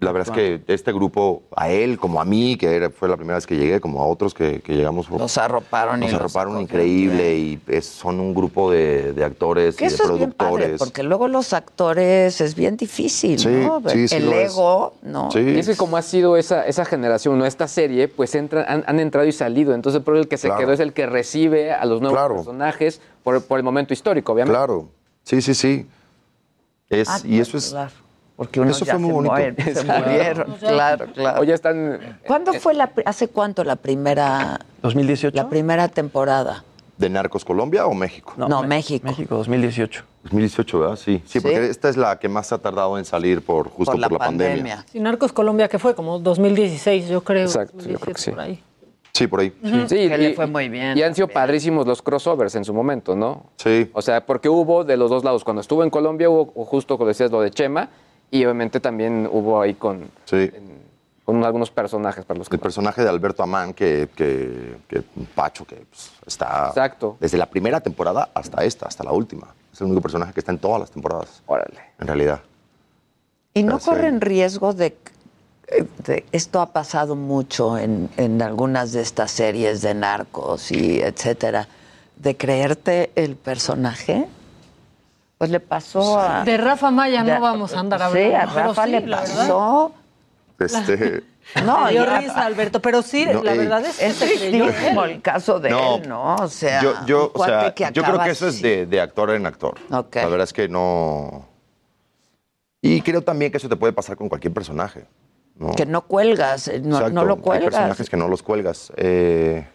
la 0.02 0.12
verdad 0.12 0.36
es 0.38 0.62
que 0.66 0.74
este 0.74 0.92
grupo, 0.92 1.44
a 1.56 1.70
él 1.70 2.00
como 2.00 2.20
a 2.20 2.26
mí, 2.26 2.58
que 2.58 2.76
era- 2.76 2.90
fue 2.90 3.08
la 3.08 3.16
primera 3.18 3.36
vez 3.38 3.46
que 3.46 3.56
llegué, 3.56 3.80
como 3.80 4.02
a 4.02 4.08
otros 4.08 4.34
que, 4.34 4.60
que 4.60 4.76
llegamos. 4.76 5.08
Los 5.12 5.38
arroparon 5.38 6.00
y 6.00 6.08
Nos 6.08 6.14
los 6.14 6.22
arroparon 6.22 6.60
increíble 6.60 7.38
y 7.38 7.62
es- 7.68 7.86
son 7.86 8.20
un 8.20 8.34
grupo 8.34 8.72
de, 8.72 9.14
de 9.14 9.24
actores 9.24 9.76
Que 9.76 9.86
y 9.86 9.88
de 9.90 9.94
eso 9.94 10.12
es 10.12 10.18
bien 10.18 10.32
padre, 10.32 10.50
productores. 10.54 10.80
porque 10.80 11.04
luego 11.04 11.28
los 11.28 11.54
actores 11.54 12.42
es 12.42 12.56
bien 12.56 12.78
difícil, 12.78 13.38
Sí, 13.38 13.48
¿no? 13.48 13.82
sí, 13.88 14.08
sí 14.08 14.16
El 14.16 14.26
lo 14.26 14.40
es. 14.40 14.52
ego, 14.52 14.94
¿no? 15.04 15.30
Y 15.36 15.60
es 15.60 15.68
que 15.70 15.76
como 15.78 15.98
ha 15.98 16.02
sido 16.02 16.36
esa, 16.36 16.66
esa 16.66 16.84
generación, 16.84 17.38
¿no? 17.38 17.46
esta 17.46 17.68
serie, 17.68 18.08
pues 18.08 18.34
entran, 18.34 18.66
han, 18.68 18.84
han 18.88 19.00
entrado 19.00 19.28
y 19.28 19.32
salido. 19.32 19.76
Entonces, 19.76 20.02
por 20.02 20.18
el 20.18 20.28
que 20.28 20.38
se 20.38 20.48
Claro. 20.48 20.62
quedó 20.62 20.74
es 20.74 20.80
el 20.80 20.94
que 20.94 21.06
recibe 21.06 21.72
a 21.74 21.86
los 21.86 22.02
nuevos 22.02 22.20
personajes 22.38 23.02
por, 23.24 23.44
por 23.44 23.60
el 23.60 23.64
momento 23.64 23.94
histórico, 23.94 24.34
obviamente. 24.34 24.58
Claro, 24.58 24.90
sí, 25.24 25.44
sí, 25.44 25.54
sí. 25.54 25.86
Es, 26.90 27.08
Ah, 27.08 27.20
y 27.24 27.40
eso 27.40 27.56
es. 27.58 27.70
claro, 27.70 27.92
porque 28.42 28.60
uno 28.60 28.72
eso 28.72 28.86
ya 28.86 28.94
fue 28.94 29.02
muy 29.02 29.10
se 29.10 29.14
bonito. 29.14 29.34
muere, 29.36 29.76
se 29.76 29.84
murieron, 29.84 30.56
claro, 30.58 31.06
claro. 31.14 31.42
O 31.42 31.44
ya 31.44 31.54
están... 31.54 32.18
¿Cuándo 32.26 32.54
fue 32.54 32.74
la, 32.74 32.92
hace 33.06 33.28
cuánto 33.28 33.64
la 33.64 33.76
primera, 33.76 34.62
2018. 34.82 35.38
la 35.38 35.48
primera 35.48 35.88
temporada? 35.90 36.64
¿De 36.98 37.08
Narcos 37.08 37.46
Colombia 37.46 37.86
o 37.86 37.94
México? 37.94 38.34
No, 38.38 38.64
México. 38.64 39.06
México, 39.06 39.36
2018. 39.36 40.04
2018, 40.24 40.80
¿verdad? 40.80 40.96
Sí, 40.96 41.22
sí, 41.24 41.40
porque 41.40 41.68
esta 41.68 41.88
es 41.90 41.98
la 41.98 42.18
que 42.18 42.30
más 42.30 42.52
ha 42.52 42.58
tardado 42.58 42.98
en 42.98 43.06
salir 43.06 43.44
por 43.44 43.70
justo 43.70 43.92
por 43.92 44.02
la, 44.02 44.10
pandemia. 44.10 44.86
Sí, 44.92 45.00
Narcos 45.00 45.32
Colombia, 45.32 45.68
que 45.68 45.78
fue 45.78 45.94
como 45.94 46.18
2016, 46.18 47.10
yo 47.10 47.24
creo. 47.24 47.46
Exacto, 47.46 47.78
yo 47.78 48.00
creo 48.00 48.16
que 48.16 48.22
2017, 48.22 48.22
sí. 48.24 48.32
por 48.32 48.40
ahí. 48.40 48.64
Sí, 49.14 49.28
por 49.28 49.40
ahí. 49.42 49.54
Sí, 49.88 50.10
Que 50.10 50.18
le 50.18 50.34
fue 50.34 50.48
muy 50.48 50.68
bien 50.68 50.98
Y 50.98 51.04
han 51.04 51.14
sido 51.14 51.28
padrísimos 51.28 51.86
los 51.86 52.02
crossovers 52.02 52.56
en 52.56 52.66
su 52.66 52.74
momento, 52.74 53.16
¿no? 53.16 53.52
Sí. 53.58 53.92
O 53.94 54.02
sea, 54.02 54.26
porque 54.26 54.50
hubo 54.50 54.84
de 54.84 54.98
los 54.98 55.12
dos 55.12 55.24
lados. 55.24 55.44
Cuando 55.44 55.62
estuvo 55.62 55.84
en 55.84 55.92
Colombia 55.92 56.28
hubo 56.28 56.48
justo, 56.66 56.98
como 56.98 57.10
decías, 57.10 57.30
lo 57.30 57.42
de 57.42 57.52
Chema. 57.52 57.90
Y 58.32 58.44
obviamente 58.46 58.80
también 58.80 59.28
hubo 59.32 59.62
ahí 59.62 59.74
con, 59.74 60.10
Sí. 60.26 60.50
con 61.26 61.44
algunos 61.44 61.70
personajes 61.70 62.24
para 62.26 62.38
los 62.38 62.48
que... 62.48 62.56
El 62.56 62.62
personaje 62.62 63.04
de 63.04 63.10
Alberto 63.10 63.44
Amán, 63.44 63.74
que, 63.74 64.08
que, 64.16 64.78
que 64.88 65.04
Pacho, 65.36 65.66
que 65.66 65.76
pues, 65.90 66.12
está 66.26 66.68
Exacto. 66.70 67.18
desde 67.20 67.38
la 67.38 67.46
primera 67.48 67.82
temporada 67.82 68.30
hasta 68.34 68.64
esta, 68.64 68.88
hasta 68.88 69.04
la 69.04 69.12
última. 69.12 69.48
Es 69.74 69.82
el 69.82 69.88
único 69.88 70.02
personaje 70.02 70.32
que 70.34 70.40
está 70.40 70.52
en 70.54 70.60
todas 70.60 70.80
las 70.80 70.92
temporadas. 70.92 71.44
Órale. 71.46 71.78
En 72.00 72.08
realidad. 72.08 72.40
¿Y 73.54 73.64
no 73.64 73.80
corren 73.80 74.22
riesgo 74.22 74.74
de, 74.74 74.96
de- 76.06 76.26
Esto 76.32 76.62
ha 76.62 76.68
pasado 76.72 77.18
mucho 77.18 77.78
en, 77.78 78.10
en 78.16 78.42
algunas 78.42 78.94
de 78.94 79.02
estas 79.02 79.30
series 79.32 79.82
de 79.82 79.94
narcos 79.94 80.72
y 80.72 81.02
etcétera, 81.02 81.68
de 82.16 82.38
creerte 82.38 83.12
el 83.16 83.36
personaje. 83.36 84.26
Pues 85.42 85.50
le 85.50 85.60
pasó 85.60 86.20
a. 86.20 86.44
De 86.44 86.56
Rafa 86.56 86.92
Maya 86.92 87.24
de- 87.24 87.34
no 87.34 87.42
vamos 87.42 87.74
a 87.74 87.80
andar 87.80 88.00
Sí, 88.00 88.06
hablando. 88.06 88.38
a 88.38 88.54
pero 88.54 88.68
Rafa 88.68 88.84
sí, 88.86 88.92
le 88.92 89.08
la 89.08 89.22
verdad. 89.22 89.36
pasó. 89.38 89.92
Este, 90.60 91.24
No, 91.66 91.88
dio 91.88 92.06
risa, 92.06 92.46
Alberto, 92.46 92.80
pero 92.80 93.02
sí, 93.02 93.26
No, 93.26 93.42
la 93.42 93.54
ey. 93.54 93.58
verdad 93.58 93.84
es 93.84 93.98
que 93.98 94.06
Es 94.06 94.20
tristísimo 94.20 95.04
el 95.04 95.20
caso 95.24 95.60
de 95.60 95.72
No, 95.72 95.96
él, 95.96 96.08
¿no? 96.08 96.36
O 96.36 96.48
sea, 96.48 97.04
yo, 97.08 97.32
o 97.34 97.44
sea, 97.44 97.74
que 97.74 97.90
yo 97.92 98.04
creo 98.04 98.20
que 98.20 98.30
eso 98.30 98.50
es 98.50 98.62
de, 98.62 98.86
de 98.86 99.02
actor 99.02 99.32
en 99.32 99.48
actor. 99.48 99.80
Ok. 99.90 100.18
La 100.18 100.26
verdad 100.28 100.44
es 100.44 100.54
que 100.54 100.68
no. 100.70 101.48
Y 102.80 103.02
creo 103.02 103.24
también 103.24 103.52
que 103.52 103.58
eso 103.58 103.68
te 103.68 103.76
puede 103.76 103.94
pasar 103.94 104.18
con 104.18 104.30
cualquier 104.30 104.54
personaje. 104.54 105.06
¿no? 105.56 105.72
Que 105.72 105.88
no 105.88 106.02
cuelgas, 106.04 106.68
eh, 106.68 106.80
no, 106.84 106.98
Exacto, 106.98 107.14
no 107.16 107.26
lo 107.26 107.34
Hay 107.34 107.40
cuelgas. 107.42 107.72
personajes 107.72 108.10
que 108.12 108.18
no 108.18 108.28
los 108.28 108.44
cuelgas. 108.44 108.94
Eh, 108.96 109.68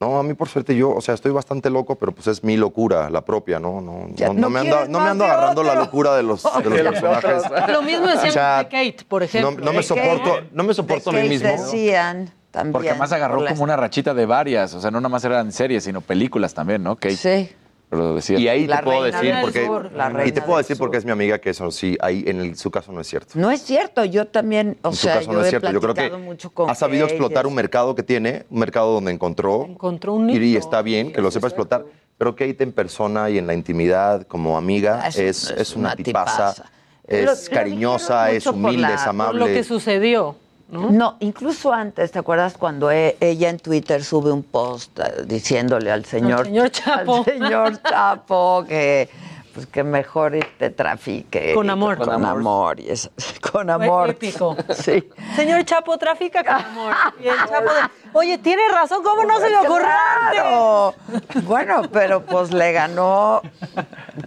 no, 0.00 0.18
a 0.18 0.22
mí 0.22 0.32
por 0.32 0.48
suerte 0.48 0.74
yo, 0.74 0.90
o 0.92 1.00
sea, 1.02 1.12
estoy 1.14 1.30
bastante 1.30 1.68
loco, 1.68 1.96
pero 1.96 2.12
pues 2.12 2.26
es 2.26 2.42
mi 2.42 2.56
locura, 2.56 3.10
la 3.10 3.22
propia, 3.22 3.60
¿no? 3.60 3.82
No, 3.82 4.06
Ya, 4.14 4.28
no, 4.28 4.34
no 4.34 4.48
me 4.50 4.60
ando, 4.60 4.70
quieres 4.76 4.88
no 4.88 5.00
me 5.00 5.10
ando 5.10 5.24
agarrando 5.24 5.62
la 5.62 5.74
locura 5.74 6.16
de 6.16 6.22
los, 6.22 6.42
de 6.42 6.70
personajes. 6.70 7.42
Lo 7.68 7.82
mismo 7.82 8.06
decían 8.06 8.28
O 8.28 8.32
sea, 8.32 8.58
de 8.58 8.64
Kate, 8.64 9.04
por 9.06 9.22
ejemplo. 9.22 9.50
no, 9.50 9.60
no 9.60 9.72
me 9.74 9.82
soporto, 9.82 10.40
no 10.52 10.64
me 10.64 10.72
soporto 10.72 11.10
a 11.10 11.12
mí 11.12 11.28
mismo. 11.28 11.48
decían 11.48 12.32
también. 12.50 12.72
Porque 12.72 12.90
además 12.90 13.12
agarró 13.12 13.44
como 13.46 13.62
una 13.62 13.76
rachita 13.76 14.14
de 14.14 14.24
varias. 14.24 14.72
O 14.72 14.80
sea, 14.80 14.90
no 14.90 15.00
nada 15.00 15.10
más 15.10 15.22
eran 15.24 15.52
series, 15.52 15.84
sino 15.84 16.00
películas 16.00 16.54
también, 16.54 16.82
¿no? 16.82 16.96
Kate. 16.96 17.16
Sí. 17.16 17.50
Pero 17.90 18.14
decía. 18.14 18.38
Y 18.38 18.46
ahí 18.46 18.68
La 18.68 18.78
te 18.78 18.82
puedo 18.84 19.02
decir 19.02 19.34
porque 19.42 19.66
sur, 19.66 19.90
y 20.24 20.30
te 20.32 20.42
puedo 20.42 20.58
decir 20.58 20.78
porque 20.78 20.96
es 20.96 21.04
mi 21.04 21.10
amiga 21.10 21.38
que 21.40 21.50
eso 21.50 21.70
sí, 21.72 21.98
ahí 22.00 22.22
en 22.24 22.40
el- 22.40 22.56
su 22.56 22.70
caso 22.70 22.92
no 22.92 23.00
es 23.00 23.08
cierto. 23.08 23.32
No 23.34 23.50
es 23.50 23.62
cierto, 23.62 24.04
yo 24.04 24.28
también, 24.28 24.78
o 24.82 24.90
en 24.90 24.94
su 24.94 25.02
sea, 25.02 25.14
caso 25.14 25.26
yo 25.26 25.32
no 25.32 25.40
es 25.40 25.46
he 25.48 25.50
cierto. 25.50 25.72
Yo 25.72 25.80
creo 25.80 25.94
que 25.94 26.16
mucho 26.16 26.50
con 26.50 26.70
ha 26.70 26.74
sabido 26.76 27.06
explotar 27.06 27.48
un 27.48 27.54
mercado 27.54 27.96
que 27.96 28.04
tiene, 28.04 28.46
un 28.48 28.60
mercado 28.60 28.92
donde 28.94 29.10
encontró, 29.10 29.64
Encontró 29.66 30.14
un 30.14 30.30
y, 30.30 30.54
está 30.56 30.82
bien 30.82 31.12
que 31.12 31.20
lo 31.20 31.32
sepa 31.32 31.48
explotar. 31.48 31.84
Pero 32.16 32.36
Kate 32.36 32.62
en 32.62 32.70
persona 32.72 33.28
y 33.28 33.38
en 33.38 33.46
la 33.48 33.54
intimidad 33.54 34.24
como 34.28 34.56
amiga 34.56 35.00
Ah, 35.02 35.08
es- 35.08 35.18
es, 35.50 35.74
una, 35.74 35.88
una 35.88 35.96
tipaza, 35.96 36.52
tipaza. 36.54 36.70
es 37.08 37.48
cariñosa, 37.48 38.30
es 38.30 38.44
por 38.44 38.54
humilde, 38.54 38.82
la- 38.82 38.94
es 38.94 39.00
por 39.00 39.08
amable. 39.08 39.40
Lo 39.40 39.46
que 39.46 39.64
sucedió. 39.64 40.36
¿No? 40.70 41.16
incluso 41.20 41.72
antes, 41.72 42.12
¿te 42.12 42.18
acuerdas 42.18 42.56
cuando 42.56 42.90
e- 42.90 43.16
ella 43.20 43.48
en 43.50 43.58
Twitter 43.58 44.04
sube 44.04 44.30
un 44.32 44.42
post 44.42 44.98
eh, 45.00 45.24
diciéndole 45.26 45.90
al 45.90 46.04
señor, 46.04 46.46
señor 46.46 46.70
Chapo. 46.70 47.16
al 47.18 47.24
señor 47.24 47.82
Chapo 47.82 48.64
que 48.68 49.08
pues 49.52 49.66
que 49.66 49.82
mejor 49.82 50.38
te 50.58 50.70
trafique 50.70 51.54
Con 51.54 51.68
amor. 51.70 51.96
con, 51.98 52.06
Con 52.06 52.24
amor, 52.24 52.78
y 52.78 52.88
es- 52.90 53.10
con 53.52 53.68
amor 53.68 54.10
épico. 54.10 54.56
sí 54.74 55.08
Señor 55.34 55.64
Chapo, 55.64 55.98
trafica 55.98 56.44
con 56.44 56.54
amor. 56.54 56.94
Y 57.20 57.26
el 57.26 57.36
Chapo 57.36 57.64
de, 57.64 57.80
oye, 58.12 58.38
tiene 58.38 58.62
razón, 58.72 59.02
¿cómo 59.02 59.24
no 59.24 59.40
se 59.40 59.50
me 59.50 59.56
ocurrió? 59.56 59.88
Claro. 60.32 60.94
bueno 61.42 61.82
pero 61.92 62.22
pues 62.24 62.52
le 62.52 62.70
ganó 62.72 63.42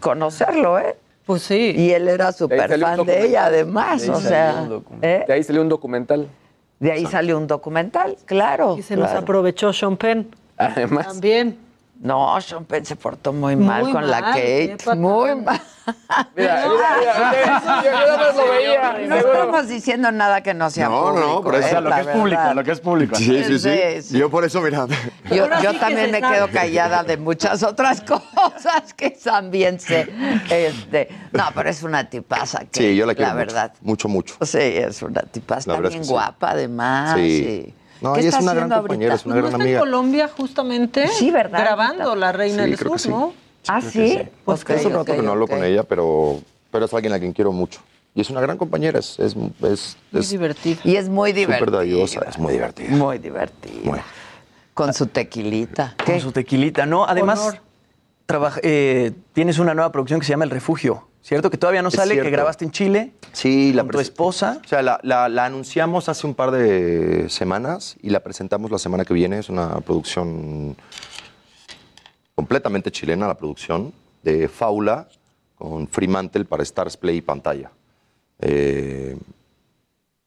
conocerlo 0.01 0.77
eh 0.79 0.97
pues 1.25 1.41
sí 1.43 1.73
y 1.75 1.91
él 1.91 2.07
era 2.07 2.31
súper 2.31 2.79
fan 2.79 3.05
de 3.05 3.25
ella 3.25 3.45
además 3.45 4.01
De 4.01 4.07
ahí 4.07 4.11
o 4.11 4.21
salió 4.21 4.29
sea 4.29 4.61
un 4.61 4.69
documental. 4.69 5.09
¿eh? 5.09 5.23
De 5.27 5.33
ahí 5.33 5.43
salió 5.43 5.61
un 5.61 5.69
documental. 5.69 6.27
de 6.79 6.91
ahí 6.91 7.05
salió 7.05 7.37
un 7.37 7.47
documental 7.47 8.17
claro 8.25 8.75
Y 8.77 8.81
se 8.81 8.95
nos 8.95 9.05
claro. 9.07 9.21
aprovechó 9.21 9.71
Sean 9.73 9.97
Penn. 9.97 10.27
Además. 10.57 11.07
También. 11.07 11.57
No, 11.99 12.39
Sean 12.41 12.65
Penn 12.65 12.85
se 12.85 12.95
portó 12.95 13.33
muy 13.33 13.55
mal 13.55 13.83
Muy 13.83 13.91
con 13.91 14.09
la 14.09 14.21
Kate. 14.21 14.77
Muy 14.95 15.35
mal. 15.35 15.61
Mira, 16.35 16.63
mira, 16.67 17.31
mira, 17.31 17.81
yo 17.83 17.91
nada 17.91 18.17
más 18.17 18.35
lo 18.35 18.49
veía. 18.51 19.07
No 19.07 19.15
estamos 19.17 19.67
diciendo 19.67 20.11
nada 20.11 20.41
que 20.41 20.53
no 20.53 20.69
sea 20.69 20.87
No, 20.89 21.07
no, 21.07 21.11
público. 21.13 21.43
por 21.43 21.55
eso. 21.55 21.63
¿eh? 21.63 21.67
O 21.67 21.69
sea, 21.71 21.81
lo 21.81 21.91
que 21.91 22.01
es 22.01 22.07
público, 22.07 22.53
lo 22.55 22.63
que 22.63 22.71
es 22.71 22.79
público. 22.79 23.15
Sí, 23.15 23.43
sí, 23.59 24.01
sí. 24.01 24.17
Yo 24.17 24.29
por 24.29 24.45
eso, 24.45 24.61
mira. 24.61 24.87
Yo, 25.29 25.45
sí 25.71 25.77
también 25.79 26.11
me 26.11 26.19
sabe. 26.19 26.35
quedo 26.35 26.47
callada 26.49 27.03
de 27.03 27.17
muchas 27.17 27.63
otras 27.63 28.01
cosas 28.01 28.93
que 28.95 29.11
también 29.11 29.79
sé. 29.79 30.07
Este, 30.49 31.09
no, 31.31 31.43
pero 31.53 31.69
es 31.69 31.83
una 31.83 32.09
tipaza. 32.09 32.59
Que, 32.71 32.79
Sí, 32.79 32.95
yo 32.95 33.05
la 33.05 33.15
quiero 33.15 33.29
La 33.31 33.35
verdad. 33.35 33.73
mucho, 33.81 34.07
mucho. 34.07 34.35
Sí, 34.45 34.59
es 34.59 35.01
una 35.01 35.21
tipaza. 35.21 35.71
También 35.73 35.93
es 35.93 35.99
que 35.99 36.03
sí. 36.05 36.09
guapa, 36.11 36.51
además. 36.51 37.15
Sí. 37.15 37.21
y- 37.21 37.73
No, 38.03 38.13
¿Qué 38.13 38.19
ella 38.21 38.29
es 38.29 38.35
está 38.35 38.43
una 38.43 38.53
gran 38.53 38.63
haciendo 38.71 38.81
compañera, 38.87 39.11
ahorita? 39.13 39.21
es 39.21 39.25
una 39.25 39.35
¿No 39.35 39.41
gran 39.41 39.51
está 39.51 39.55
en 39.57 39.61
amiga. 39.61 39.79
Colombia 39.79 40.29
justamente? 40.35 41.07
Sí, 41.07 41.31
¿verdad? 41.31 41.59
Grabando 41.61 42.15
La 42.15 42.31
Reina 42.31 42.63
del 42.63 42.77
Sur, 42.77 42.99
sí. 42.99 43.09
¿no? 43.09 43.33
Ah, 43.67 43.81
sí. 43.81 43.89
sí. 43.91 44.19
Pues 44.45 44.61
Hace 44.69 44.87
un 44.87 44.93
rato 44.93 45.11
ok, 45.11 45.17
que 45.17 45.23
no 45.23 45.31
hablo 45.31 45.47
con 45.47 45.63
ella, 45.63 45.83
pero, 45.83 46.39
pero 46.71 46.85
es 46.85 46.93
alguien 46.93 47.13
a 47.13 47.19
quien 47.19 47.33
quiero 47.33 47.51
mucho. 47.51 47.81
Y 48.15 48.21
es 48.21 48.29
una 48.29 48.41
gran 48.41 48.57
compañera, 48.57 48.99
es, 48.99 49.17
es, 49.19 49.35
es, 49.63 49.97
Muy 50.11 50.21
es 50.21 50.29
divertido. 50.29 50.79
Y 50.83 50.95
es 50.97 51.09
muy 51.09 51.33
divertida. 51.33 51.77
dadiosa, 51.77 52.21
es 52.29 52.37
muy 52.37 52.53
divertida. 52.53 52.89
Muy 52.91 53.17
divertida. 53.17 54.03
Con 54.73 54.93
su 54.93 55.07
tequilita. 55.07 55.95
Con 56.05 56.19
su 56.19 56.31
tequilita, 56.31 56.85
¿no? 56.85 57.05
Además, 57.05 57.57
trabaja- 58.27 58.59
eh, 58.63 59.11
tienes 59.33 59.57
una 59.59 59.73
nueva 59.73 59.91
producción 59.91 60.19
que 60.19 60.25
se 60.27 60.31
llama 60.33 60.43
El 60.45 60.51
Refugio, 60.51 61.07
¿cierto? 61.23 61.49
Que 61.49 61.57
todavía 61.57 61.81
no 61.81 61.89
sale, 61.89 62.19
que 62.21 62.29
grabaste 62.29 62.65
en 62.65 62.71
Chile. 62.71 63.13
Sí, 63.31 63.73
la 63.73 63.81
con 63.81 63.91
tu 63.91 63.97
presen- 63.97 64.01
esposa. 64.01 64.61
O 64.63 64.67
sea, 64.67 64.81
la, 64.83 64.99
la- 65.01 65.27
la 65.29 65.45
anunciamos 65.45 66.07
hace 66.07 66.27
un 66.27 66.35
par 66.35 66.51
de 66.51 67.27
semanas 67.29 67.95
y 68.01 68.09
la 68.11 68.19
presentamos 68.19 68.69
la 68.69 68.77
semana 68.77 69.05
que 69.05 69.13
viene. 69.15 69.39
Es 69.39 69.49
una 69.49 69.79
producción 69.81 70.75
completamente 72.35 72.91
chilena, 72.91 73.27
la 73.27 73.37
producción 73.37 73.93
de 74.23 74.47
Faula 74.47 75.07
con 75.55 75.87
Fremantle 75.87 76.45
para 76.45 76.63
Stars 76.63 76.97
Play 76.97 77.17
y 77.17 77.21
pantalla. 77.21 77.71
Eh, 78.39 79.17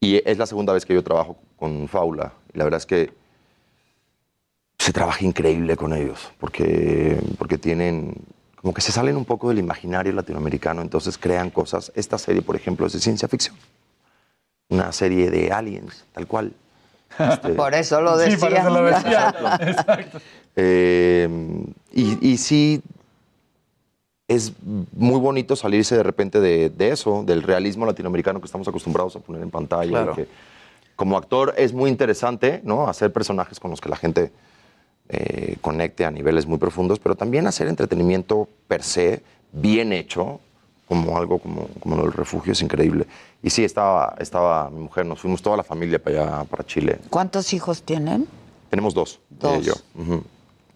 y 0.01 0.23
es 0.25 0.39
la 0.39 0.47
segunda 0.47 0.73
vez 0.73 0.85
que 0.87 0.95
yo 0.95 1.03
trabajo 1.03 1.37
con 1.57 1.89
Faula. 1.89 2.33
Y 2.55 2.59
la 2.59 2.65
verdad 2.65 2.79
es 2.79 2.87
que 2.87 3.13
se 4.79 4.93
trabaja 4.93 5.25
increíble 5.25 5.77
con 5.77 5.93
ellos, 5.93 6.31
porque, 6.39 7.19
porque 7.39 7.59
tienen, 7.59 8.15
como 8.61 8.73
que 8.73 8.81
se 8.81 8.93
salen 8.93 9.17
un 9.17 9.25
poco 9.25 9.49
del 9.49 9.59
imaginario 9.59 10.13
latinoamericano, 10.13 10.83
entonces 10.83 11.19
crean 11.19 11.51
cosas. 11.51 11.91
Esta 11.95 12.19
serie, 12.19 12.43
por 12.43 12.57
ejemplo, 12.57 12.87
es 12.87 12.93
de 12.93 13.01
ciencia 13.01 13.27
ficción. 13.27 13.57
Una 14.69 14.93
serie 14.93 15.31
de 15.31 15.51
aliens, 15.51 16.05
tal 16.13 16.27
cual. 16.27 16.53
Este, 17.19 17.49
Por 17.51 17.75
eso 17.75 18.01
lo 18.01 18.19
Sí, 18.19 18.31
decía. 18.31 18.39
por 18.49 18.53
eso 18.53 18.71
lo 18.71 18.83
decía. 18.85 19.35
Exacto. 19.61 20.19
eh, 20.57 21.29
y, 21.93 22.29
y 22.33 22.37
sí, 22.37 22.83
es 24.29 24.53
muy 24.93 25.21
bonito 25.21 25.55
salirse 25.57 25.97
de 25.97 26.03
repente 26.03 26.41
de, 26.41 26.69
de 26.71 26.91
eso, 26.91 27.23
del 27.25 27.43
realismo 27.43 27.87
latinoamericano 27.87 28.41
que 28.41 28.47
estamos 28.47 28.67
acostumbrados 28.69 29.15
a 29.17 29.21
poner 29.21 29.43
en 29.43 29.51
pantalla. 29.51 29.89
Claro. 29.91 30.15
que 30.17 30.27
como 30.97 31.17
actor 31.19 31.55
es 31.59 31.73
muy 31.75 31.91
interesante, 31.91 32.61
¿no? 32.65 32.89
Hacer 32.89 33.13
personajes 33.13 33.61
con 33.61 33.71
los 33.71 33.81
que 33.83 33.89
la 33.91 33.97
gente 33.97 34.33
eh, 35.11 35.57
conecte 35.61 36.05
a 36.07 36.11
niveles 36.11 36.47
muy 36.47 36.59
profundos, 36.59 36.99
pero 36.99 37.15
también 37.15 37.47
hacer 37.47 37.69
entretenimiento 37.69 38.49
per 38.67 38.83
se, 38.83 39.23
bien 39.53 39.93
hecho, 39.93 40.41
como 40.87 41.17
algo 41.17 41.39
como, 41.39 41.69
como 41.81 42.05
el 42.05 42.13
refugio, 42.13 42.53
es 42.53 42.63
increíble. 42.63 43.07
Y 43.43 43.51
sí, 43.51 43.65
estaba, 43.65 44.15
estaba 44.19 44.71
mi 44.71 44.81
mujer, 44.81 45.05
nos 45.05 45.21
fuimos 45.21 45.43
toda 45.43 45.57
la 45.57 45.65
familia 45.65 46.03
para 46.03 46.37
allá, 46.37 46.45
para 46.45 46.65
Chile. 46.65 46.99
¿Cuántos 47.11 47.53
hijos 47.53 47.83
tienen? 47.83 48.27
Tenemos 48.71 48.95
dos. 48.95 49.21
Dos. 49.31 49.59
y 49.59 49.63
yo. 49.63 49.75
Ujú. 49.95 50.23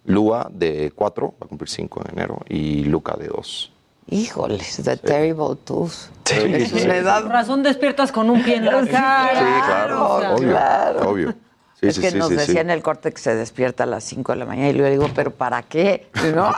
Lua 0.07 0.49
de 0.53 0.93
cuatro, 0.95 1.35
va 1.41 1.47
a 1.47 1.49
cumplir 1.49 1.69
cinco 1.69 2.03
en 2.05 2.19
enero, 2.19 2.41
y 2.49 2.85
Luca 2.85 3.17
de 3.17 3.29
dos. 3.29 3.73
Híjoles, 4.09 4.81
The 4.83 4.97
Terrible 4.97 5.57
Twos. 5.65 6.11
Sí, 6.25 6.67
sí, 6.67 6.81
sí. 6.81 6.89
razón 6.89 7.63
despiertas 7.63 8.11
con 8.11 8.31
un 8.31 8.43
pie 8.43 8.57
en 8.57 8.65
la 8.65 8.85
cara. 8.87 9.31
Sí, 9.33 9.67
claro, 9.67 10.15
o 10.15 10.21
sea, 10.21 10.35
obvio, 10.35 10.49
claro. 10.49 11.11
obvio. 11.11 11.35
Sí, 11.81 11.87
es 11.87 11.95
sí, 11.95 12.03
que 12.03 12.11
sí, 12.11 12.19
nos 12.19 12.29
decía 12.29 12.61
en 12.61 12.69
el 12.69 12.83
corte 12.83 13.11
que 13.11 13.19
se 13.19 13.35
despierta 13.35 13.85
a 13.85 13.87
las 13.87 14.05
5 14.05 14.33
de 14.33 14.39
la 14.39 14.45
mañana 14.45 14.69
y 14.69 14.75
yo 14.75 14.83
le 14.83 14.91
digo, 14.91 15.09
¿pero 15.15 15.31
para 15.31 15.63
qué? 15.63 16.11
¿No? 16.35 16.53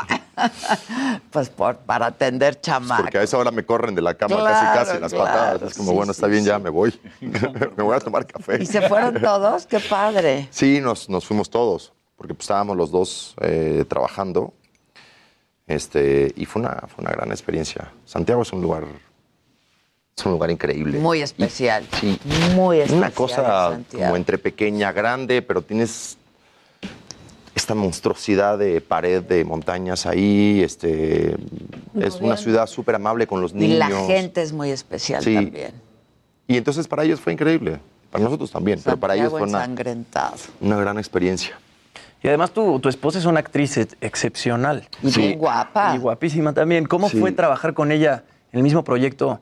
pues 1.31 1.49
por, 1.49 1.77
para 1.77 2.07
atender 2.07 2.61
chamacos. 2.61 3.05
Porque 3.05 3.19
a 3.19 3.23
esa 3.23 3.39
hora 3.39 3.53
me 3.53 3.65
corren 3.65 3.95
de 3.95 4.03
la 4.03 4.15
cama 4.15 4.35
Claro, 4.35 4.51
casi, 4.51 4.91
casi, 4.91 5.01
las 5.01 5.13
claro, 5.13 5.27
patadas. 5.27 5.63
Es 5.71 5.79
como, 5.79 5.93
bueno, 5.93 6.11
está 6.11 6.27
bien, 6.27 6.45
ya 6.45 6.59
me 6.59 6.71
voy. 6.71 6.99
me 7.21 7.85
voy 7.85 7.97
a 7.97 8.01
tomar 8.01 8.27
café. 8.27 8.61
¿Y 8.61 8.67
se 8.67 8.83
fueron 8.89 9.21
todos? 9.21 9.65
¡Qué 9.67 9.79
padre! 9.79 10.49
Sí, 10.51 10.81
nos, 10.81 11.09
nos 11.09 11.25
fuimos 11.25 11.49
todos, 11.51 11.93
porque 12.17 12.35
pues, 12.35 12.45
estábamos 12.45 12.77
los 12.77 12.91
dos 12.91 13.37
eh, 13.43 13.85
trabajando. 13.89 14.55
Este, 15.69 16.33
y 16.35 16.47
fue 16.47 16.63
una, 16.63 16.83
fue 16.89 17.05
una 17.05 17.13
gran 17.13 17.31
experiencia. 17.31 17.93
Santiago 18.05 18.43
es 18.43 18.53
un 18.53 18.61
lugar, 18.61 18.87
es 20.17 20.27
un 20.27 20.33
lugar 20.33 20.51
increíble. 20.51 20.99
Muy 20.99 21.23
especial. 21.23 21.87
Sí. 22.01 22.19
Muy 22.55 22.79
especial. 22.79 22.99
Una 22.99 23.11
cosa 23.11 23.79
como 23.91 24.17
entre 24.17 24.39
pequeña, 24.39 24.93
grande, 24.93 25.41
pero 25.43 25.63
tienes 25.63 26.19
esta 27.55 27.75
monstruosidad 27.75 28.59
de 28.59 28.81
pared 28.81 29.23
de 29.23 29.45
montañas 29.45 30.07
ahí. 30.07 30.63
Este, 30.63 31.37
es 31.99 32.17
una 32.21 32.37
ciudad 32.37 32.67
súper 32.67 32.95
amable 32.97 33.27
con 33.27 33.41
los 33.41 33.53
Y 33.53 33.57
niños. 33.57 33.79
la 33.79 33.89
gente 34.07 34.43
es 34.43 34.53
muy 34.53 34.71
especial 34.71 35.23
Sí. 35.23 35.35
también. 35.35 35.73
Y 36.47 36.57
entonces 36.57 36.87
para 36.89 37.05
ellos 37.05 37.21
fue 37.21 37.33
increíble. 37.33 37.79
Para 38.11 38.25
nosotros 38.25 38.51
también, 38.51 38.79
pero 38.85 38.99
para 38.99 39.15
ellos 39.15 39.31
fue 39.31 39.41
una, 39.43 39.61
ensangrentado. 39.61 40.35
una 40.61 40.77
gran 40.77 40.99
experiencia. 40.99 41.59
Y 42.23 42.29
además 42.29 42.51
tu, 42.51 42.79
tu 42.79 42.91
esposa 42.91 43.19
es 43.19 43.25
una 43.25 43.41
actriz 43.41 43.79
ex- 43.79 43.97
excepcional. 44.03 44.87
Y 45.03 45.33
guapa. 45.35 45.95
Y 45.97 45.99
guapísima 45.99 46.53
también. 46.53 46.85
¿Cómo 46.87 47.09
Sí. 47.09 47.19
fue 47.19 47.33
trabajar 47.33 47.73
con 47.73 47.91
ella 47.91 48.25
en 48.53 48.59
el 48.59 48.63
mismo 48.63 48.85
proyecto 48.85 49.41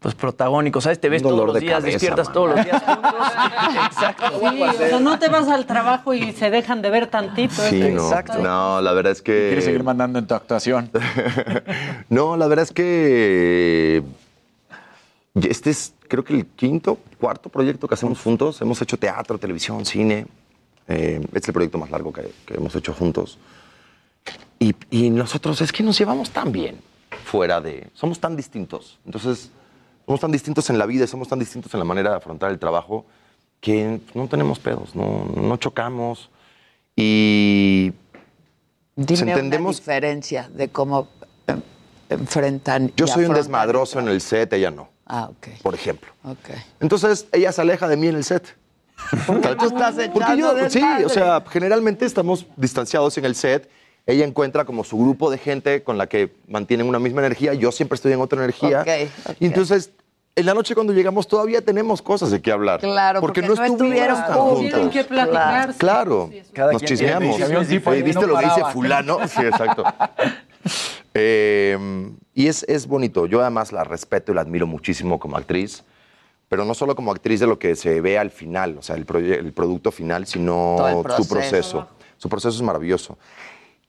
pues 0.00 0.14
protagónico, 0.14 0.80
¿sabes? 0.80 0.98
Te 0.98 1.10
ves 1.10 1.22
todos 1.22 1.44
los 1.46 1.54
de 1.54 1.60
días, 1.60 1.74
cabeza, 1.74 1.92
despiertas 1.92 2.32
todos 2.32 2.56
los 2.56 2.64
días 2.64 2.82
juntos. 2.82 3.14
Exacto. 3.86 4.40
Sí, 4.50 4.62
o 4.62 4.72
sea, 4.72 4.98
no 5.00 5.18
te 5.18 5.28
vas 5.28 5.46
al 5.48 5.66
trabajo 5.66 6.14
y 6.14 6.32
se 6.32 6.50
dejan 6.50 6.80
de 6.80 6.88
ver 6.90 7.06
tantito. 7.08 7.54
Sí, 7.68 7.82
es- 7.82 7.94
no, 7.94 8.10
no, 8.42 8.80
la 8.80 8.92
verdad 8.94 9.12
es 9.12 9.20
que... 9.20 9.48
Quieres 9.48 9.64
seguir 9.66 9.84
mandando 9.84 10.18
en 10.18 10.26
tu 10.26 10.34
actuación. 10.34 10.90
No, 12.08 12.36
la 12.36 12.48
verdad 12.48 12.64
es 12.64 12.72
que 12.72 14.02
este 15.34 15.70
es 15.70 15.94
creo 16.08 16.24
que 16.24 16.34
el 16.34 16.46
quinto, 16.46 16.98
cuarto 17.20 17.48
proyecto 17.50 17.86
que 17.86 17.94
hacemos 17.94 18.20
juntos. 18.20 18.60
Hemos 18.62 18.80
hecho 18.82 18.96
teatro, 18.96 19.38
televisión, 19.38 19.84
cine. 19.86 20.26
Eh, 20.88 21.20
este 21.26 21.38
es 21.38 21.48
el 21.48 21.54
proyecto 21.54 21.78
más 21.78 21.90
largo 21.90 22.12
que, 22.12 22.32
que 22.46 22.54
hemos 22.54 22.74
hecho 22.74 22.92
juntos. 22.94 23.38
Y, 24.58 24.74
y 24.90 25.10
nosotros 25.10 25.60
es 25.60 25.70
que 25.72 25.82
nos 25.84 25.96
llevamos 25.98 26.30
tan 26.30 26.50
bien 26.50 26.78
fuera 27.24 27.60
de... 27.60 27.86
Somos 27.94 28.18
tan 28.18 28.34
distintos. 28.36 28.98
Entonces, 29.06 29.50
somos 30.10 30.20
tan 30.22 30.32
distintos 30.32 30.68
en 30.70 30.76
la 30.76 30.86
vida, 30.86 31.04
y 31.04 31.06
somos 31.06 31.28
tan 31.28 31.38
distintos 31.38 31.72
en 31.72 31.78
la 31.78 31.84
manera 31.84 32.10
de 32.10 32.16
afrontar 32.16 32.50
el 32.50 32.58
trabajo 32.58 33.06
que 33.60 34.00
no 34.12 34.26
tenemos 34.26 34.58
pedos, 34.58 34.96
no, 34.96 35.24
no 35.36 35.56
chocamos. 35.56 36.30
Y 36.96 37.92
Dime 38.96 39.22
una 39.22 39.32
entendemos 39.34 39.76
diferencia 39.76 40.50
de 40.52 40.68
cómo 40.68 41.06
em, 41.46 41.62
enfrentan. 42.08 42.92
Yo 42.96 43.06
soy 43.06 43.26
un 43.26 43.34
desmadroso 43.34 44.00
en 44.00 44.08
el 44.08 44.20
set, 44.20 44.52
ella 44.52 44.72
no, 44.72 44.88
Ah, 45.06 45.28
ok. 45.30 45.62
por 45.62 45.76
ejemplo. 45.76 46.10
ok. 46.24 46.56
Entonces 46.80 47.28
ella 47.30 47.52
se 47.52 47.60
aleja 47.60 47.86
de 47.86 47.96
mí 47.96 48.08
en 48.08 48.16
el 48.16 48.24
set. 48.24 48.56
Tú 49.26 49.66
estás 49.66 49.94
Porque 50.12 50.36
yo, 50.36 50.68
sí, 50.68 50.82
o 51.06 51.08
sea, 51.08 51.40
generalmente 51.48 52.04
estamos 52.04 52.46
distanciados 52.56 53.16
en 53.16 53.26
el 53.26 53.36
set. 53.36 53.70
Ella 54.06 54.24
encuentra 54.24 54.64
como 54.64 54.82
su 54.84 54.98
grupo 54.98 55.30
de 55.30 55.38
gente 55.38 55.82
con 55.82 55.98
la 55.98 56.06
que 56.08 56.32
mantienen 56.48 56.88
una 56.88 56.98
misma 56.98 57.20
energía. 57.20 57.54
Yo 57.54 57.70
siempre 57.70 57.94
estoy 57.96 58.12
en 58.12 58.20
otra 58.20 58.38
energía. 58.38 58.84
Y 59.38 59.46
entonces, 59.46 59.90
en 60.36 60.46
la 60.46 60.54
noche 60.54 60.74
cuando 60.74 60.92
llegamos 60.92 61.28
todavía 61.28 61.60
tenemos 61.60 62.02
cosas 62.02 62.30
de 62.30 62.40
qué 62.40 62.50
hablar. 62.52 62.80
Claro, 62.80 63.20
porque 63.20 63.42
no 63.42 63.52
estuvieron 63.52 64.16
tan 64.16 64.34
juntos. 64.34 64.60
Tienen 64.60 64.90
que 64.90 65.04
platicar. 65.04 65.74
Claro, 65.76 66.30
Cada 66.52 66.72
nos 66.72 66.82
chismeamos. 66.82 67.36
Oye. 67.86 68.02
¿Viste 68.02 68.20
No 68.20 68.26
lo 68.26 68.38
que 68.38 68.44
dice 68.46 68.64
fulano? 68.72 69.18
Sí, 69.28 69.42
exacto. 69.42 69.84
Eh, 71.14 72.10
y 72.34 72.46
es, 72.46 72.64
es 72.68 72.86
bonito. 72.86 73.26
Yo 73.26 73.40
además 73.40 73.72
la 73.72 73.84
respeto 73.84 74.32
y 74.32 74.34
la 74.34 74.40
admiro 74.42 74.66
muchísimo 74.66 75.18
como 75.18 75.36
actriz, 75.36 75.84
pero 76.48 76.64
no 76.64 76.74
solo 76.74 76.94
como 76.94 77.12
actriz 77.12 77.40
de 77.40 77.46
lo 77.46 77.58
que 77.58 77.76
se 77.76 78.00
ve 78.00 78.18
al 78.18 78.30
final, 78.30 78.76
o 78.78 78.82
sea, 78.82 78.96
el, 78.96 79.06
el 79.14 79.52
producto 79.52 79.90
final, 79.90 80.26
sino 80.26 81.04
su 81.16 81.28
proceso. 81.28 81.88
Su 82.16 82.28
proceso 82.28 82.54
es 82.54 82.62
maravilloso. 82.62 83.18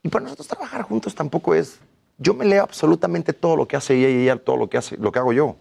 Y 0.04 0.10
para 0.10 0.24
nosotros 0.24 0.48
trabajar 0.48 0.84
juntos 0.84 1.14
tampoco 1.16 1.54
es... 1.56 1.80
Yo 2.18 2.34
me 2.36 2.46
leo 2.46 2.64
absolutamente 2.64 3.34
todo 3.34 3.56
lo 3.56 3.68
que 3.68 3.76
hace 3.76 3.96
ella 3.96 4.10
y 4.10 4.24
ella 4.24 4.36
todo 4.38 4.56
lo 4.58 4.70
que, 4.70 4.78
hace, 4.78 4.96
lo 4.98 5.12
que 5.12 5.20
hago 5.20 5.34
yo. 5.34 5.46
O 5.48 5.58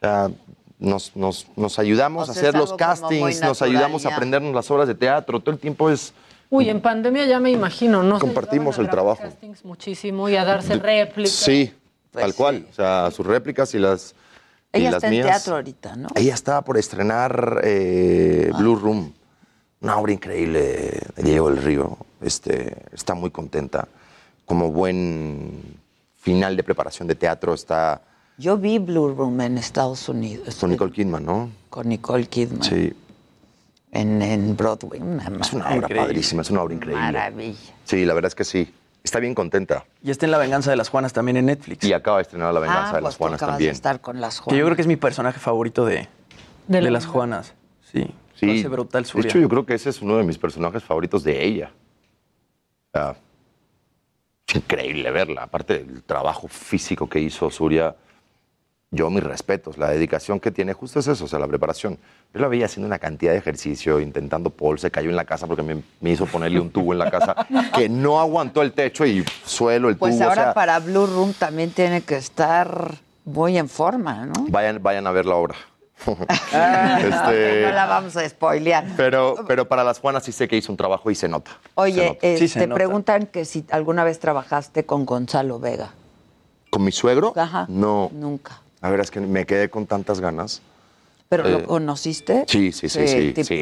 sea, 0.00 0.30
nos, 0.78 1.16
nos, 1.16 1.46
nos 1.56 1.78
ayudamos 1.80 2.28
O 2.28 2.30
a 2.30 2.34
hacer 2.34 2.54
los 2.54 2.72
castings, 2.74 3.40
nos 3.42 3.62
ayudamos 3.62 4.06
a 4.06 4.14
aprendernos 4.14 4.54
las 4.54 4.70
obras 4.70 4.86
de 4.86 4.94
teatro. 4.94 5.40
Todo 5.40 5.52
el 5.52 5.58
tiempo 5.60 5.90
es... 5.90 6.12
Uy, 6.50 6.68
en 6.70 6.80
pandemia 6.80 7.26
ya 7.26 7.40
me 7.40 7.50
imagino, 7.50 8.02
¿no? 8.02 8.18
Compartimos 8.20 8.78
a 8.78 8.82
el 8.82 8.88
trabajo. 8.88 9.20
castings 9.22 9.64
muchísimo 9.64 10.28
y 10.28 10.36
a 10.36 10.44
darse 10.44 10.76
réplicas. 10.76 11.32
Sí, 11.32 11.74
Pues 12.12 12.22
tal 12.24 12.34
cual. 12.34 12.66
O 12.70 12.74
sea, 12.74 13.10
sus 13.10 13.26
réplicas 13.26 13.74
y 13.74 13.78
las, 13.78 14.14
y 14.72 14.78
Ella 14.78 14.92
las 14.92 14.96
está 14.98 15.06
en 15.08 15.12
mías. 15.14 15.26
teatro 15.26 15.56
ahorita, 15.56 15.96
¿no? 15.96 16.08
Ella 16.14 16.32
estaba 16.32 16.62
por 16.62 16.78
estrenar 16.78 17.60
eh, 17.64 18.50
Ah. 18.54 18.56
Blue 18.58 18.76
Room, 18.76 19.12
una 19.80 19.96
obra 19.96 20.12
increíble 20.12 21.00
de 21.16 21.22
Diego 21.22 21.50
del 21.50 21.62
Río. 21.62 21.96
Este, 22.20 22.76
está 22.92 23.14
muy 23.14 23.30
contenta. 23.30 23.88
Como 24.44 24.70
buen 24.72 25.62
final 26.16 26.56
de 26.56 26.62
preparación 26.62 27.06
de 27.08 27.14
teatro 27.14 27.54
está 27.54 28.02
Yo 28.38 28.56
vi 28.56 28.78
Blue 28.78 29.14
Room 29.14 29.40
en 29.40 29.58
Estados 29.58 30.08
Unidos. 30.08 30.56
con 30.56 30.70
Nicole 30.70 30.92
Kidman, 30.92 31.24
¿no? 31.24 31.50
Con 31.70 31.88
Nicole 31.88 32.26
Kidman. 32.26 32.62
Sí. 32.62 32.92
En, 33.92 34.20
en 34.20 34.56
Broadway. 34.56 35.00
Una 35.00 35.24
Es 35.40 35.52
una 35.52 35.66
obra 35.66 35.76
increíble. 35.76 36.02
padrísima, 36.06 36.42
es 36.42 36.50
una 36.50 36.62
obra 36.62 36.74
increíble. 36.74 37.00
Maravilla. 37.02 37.58
Sí, 37.84 38.04
la 38.04 38.14
verdad 38.14 38.28
es 38.28 38.34
que 38.34 38.44
sí. 38.44 38.72
Está 39.04 39.20
bien 39.20 39.34
contenta. 39.34 39.84
Y 40.02 40.10
está 40.10 40.26
en 40.26 40.32
La 40.32 40.38
Venganza 40.38 40.70
de 40.70 40.76
las 40.76 40.88
Juanas 40.90 41.12
también 41.12 41.36
en 41.38 41.46
Netflix. 41.46 41.84
Y 41.84 41.92
acaba 41.92 42.18
de 42.18 42.22
estrenar 42.22 42.52
La 42.52 42.60
Venganza 42.60 42.82
Ah, 42.82 42.86
de 42.86 42.92
pues 42.94 43.02
las 43.04 43.14
tú 43.14 43.18
Juanas 43.18 43.38
acabas 43.38 43.52
también. 43.54 43.70
de 43.70 43.74
estar 43.74 44.00
con 44.00 44.20
las 44.20 44.36
Que 44.38 44.42
Juanas. 44.44 44.58
yo 44.58 44.64
creo 44.66 44.76
que 44.76 44.82
es 44.82 44.88
mi 44.88 44.96
personaje 44.96 45.38
favorito 45.38 45.86
de, 45.86 45.94
De 45.96 46.08
de, 46.66 46.82
la 46.82 46.90
las 46.90 47.06
Juanas. 47.06 47.54
Sí. 47.92 48.10
Sí. 48.38 48.58
hace 48.58 48.68
brutal 48.68 49.02
De 49.02 49.08
Surya. 49.08 49.28
hecho, 49.28 49.38
yo 49.38 49.48
creo 49.48 49.66
que 49.66 49.74
ese 49.74 49.90
es 49.90 50.00
uno 50.02 50.16
de 50.16 50.24
mis 50.24 50.38
personajes 50.38 50.82
favoritos 50.84 51.24
de 51.24 51.44
ella. 51.44 51.70
O 52.94 53.14
es 54.48 54.54
increíble 54.56 55.10
verla. 55.10 55.42
Aparte 55.44 55.84
del 55.84 56.02
trabajo 56.02 56.48
físico 56.48 57.08
que 57.08 57.20
hizo 57.20 57.50
Surya, 57.50 57.94
yo 58.90 59.10
mis 59.10 59.22
respetos. 59.22 59.76
La 59.76 59.90
dedicación 59.90 60.40
que 60.40 60.50
tiene, 60.50 60.72
justo 60.72 61.00
es 61.00 61.06
eso, 61.08 61.26
o 61.26 61.28
sea, 61.28 61.38
la 61.38 61.46
preparación. 61.46 61.98
Yo 62.32 62.40
la 62.40 62.48
veía 62.48 62.64
haciendo 62.66 62.86
una 62.86 62.98
cantidad 62.98 63.32
de 63.32 63.38
ejercicio, 63.38 64.00
intentando 64.00 64.48
pole, 64.50 64.78
se 64.78 64.90
cayó 64.90 65.10
en 65.10 65.16
la 65.16 65.24
casa 65.26 65.46
porque 65.46 65.62
me, 65.62 65.82
me 66.00 66.10
hizo 66.10 66.24
ponerle 66.26 66.60
un 66.60 66.70
tubo 66.70 66.92
en 66.94 66.98
la 66.98 67.10
casa 67.10 67.46
que 67.74 67.88
no 67.90 68.18
aguantó 68.20 68.62
el 68.62 68.72
techo 68.72 69.04
y 69.04 69.22
suelo, 69.44 69.90
el 69.90 69.96
Pues 69.98 70.14
tubo. 70.16 70.24
o 70.24 70.28
ahora 70.30 70.44
sea, 70.44 70.54
para 70.54 70.78
Blue 70.78 71.06
Room 71.06 71.34
también 71.34 71.70
tiene 71.70 72.00
que 72.00 72.16
estar 72.16 72.94
muy 73.26 73.58
en 73.58 73.68
forma, 73.68 74.24
¿no? 74.24 74.46
vayan, 74.48 74.82
vayan 74.82 75.06
a 75.06 75.10
ver 75.10 75.26
la 75.26 75.34
obra. 75.34 75.56
Ah, 76.52 76.98
Este, 77.00 77.62
No 77.66 77.72
la 77.72 77.86
vamos 77.86 78.16
a 78.16 78.28
spoilear. 78.28 78.86
pero, 78.96 79.36
pero 79.46 79.66
para 79.68 79.84
las 79.84 79.98
Juanas 80.00 80.24
sí 80.24 80.32
sé 80.32 80.48
que 80.48 80.56
hizo 80.56 80.72
un 80.72 80.76
trabajo 80.76 81.10
y 81.10 81.14
se 81.14 81.28
nota. 81.28 81.50
se 81.50 81.56
Oye, 81.74 82.06
nota. 82.08 82.18
eh, 82.26 82.36
Sí, 82.38 82.48
se 82.48 82.60
te 82.60 82.66
nota. 82.66 82.76
preguntan 82.76 83.26
que 83.26 83.44
si 83.44 83.64
alguna 83.70 84.04
vez 84.04 84.18
trabajaste 84.18 84.84
con 84.84 85.04
Gonzalo 85.06 85.58
Vega. 85.58 85.90
¿Con 86.70 86.84
mi 86.84 86.92
suegro? 86.92 87.32
Ajá. 87.36 87.66
No. 87.68 88.10
Nunca. 88.12 88.60
La 88.80 88.90
verdad 88.90 89.04
es 89.04 89.10
que 89.10 89.20
me 89.20 89.46
quedé 89.46 89.68
con 89.70 89.86
tantas 89.86 90.20
ganas. 90.20 90.62
¿Pero 91.28 91.46
Eh, 91.46 91.50
lo 91.50 91.66
conociste? 91.66 92.44
Sí, 92.46 92.72
sí, 92.72 92.88
sí, 92.88 93.06
sí. 93.06 93.32
sí, 93.36 93.44
sí. 93.44 93.60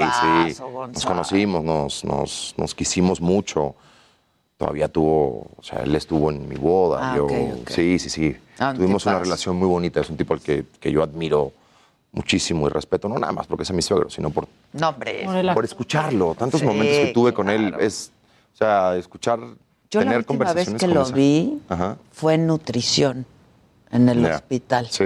Nos 0.92 1.04
conocimos, 1.04 1.64
nos, 1.64 2.04
nos, 2.04 2.54
nos 2.56 2.74
quisimos 2.74 3.20
mucho. 3.20 3.74
Todavía 4.56 4.88
tuvo, 4.88 5.48
o 5.56 5.62
sea, 5.62 5.80
él 5.80 5.94
estuvo 5.96 6.30
en 6.30 6.48
mi 6.48 6.56
boda. 6.56 7.12
Ah, 7.12 7.16
yo. 7.16 7.26
Sí, 7.68 7.98
sí, 7.98 8.08
sí. 8.08 8.36
Ah, 8.58 8.72
Tuvimos 8.74 9.04
una 9.06 9.18
relación 9.18 9.56
muy 9.56 9.68
bonita. 9.68 10.00
Es 10.00 10.08
un 10.10 10.16
tipo 10.16 10.32
al 10.34 10.40
que, 10.40 10.64
que 10.80 10.90
yo 10.92 11.02
admiro 11.02 11.52
muchísimo 12.20 12.66
y 12.66 12.70
respeto, 12.70 13.08
no 13.08 13.18
nada 13.18 13.32
más 13.32 13.46
porque 13.46 13.64
sea 13.64 13.76
mi 13.76 13.82
suegro, 13.82 14.10
sino 14.10 14.30
por, 14.30 14.48
No, 14.72 14.88
hombre. 14.88 15.22
Por 15.24 15.54
por 15.54 15.64
escucharlo. 15.64 16.34
Tantos 16.34 16.60
Sí, 16.60 16.66
momentos 16.66 16.96
que 16.96 17.12
tuve 17.12 17.32
con 17.32 17.48
él. 17.50 17.68
claro. 17.68 17.82
Es, 17.84 18.10
o 18.54 18.56
sea, 18.56 18.96
escuchar, 18.96 19.38
Yo 19.90 20.00
tener 20.00 20.12
la 20.14 20.18
última 20.18 20.52
vez 20.52 20.64
conversaciones 20.66 20.80
que 20.80 20.88
lo 20.88 21.02
esa- 21.02 21.14
vi 21.14 21.60
Ajá. 21.68 21.96
fue 22.10 22.34
en 22.34 22.46
nutrición, 22.46 23.26
en 23.92 24.08
el 24.08 24.22
Ya. 24.22 24.36
hospital. 24.36 24.88
Sí. 24.90 25.04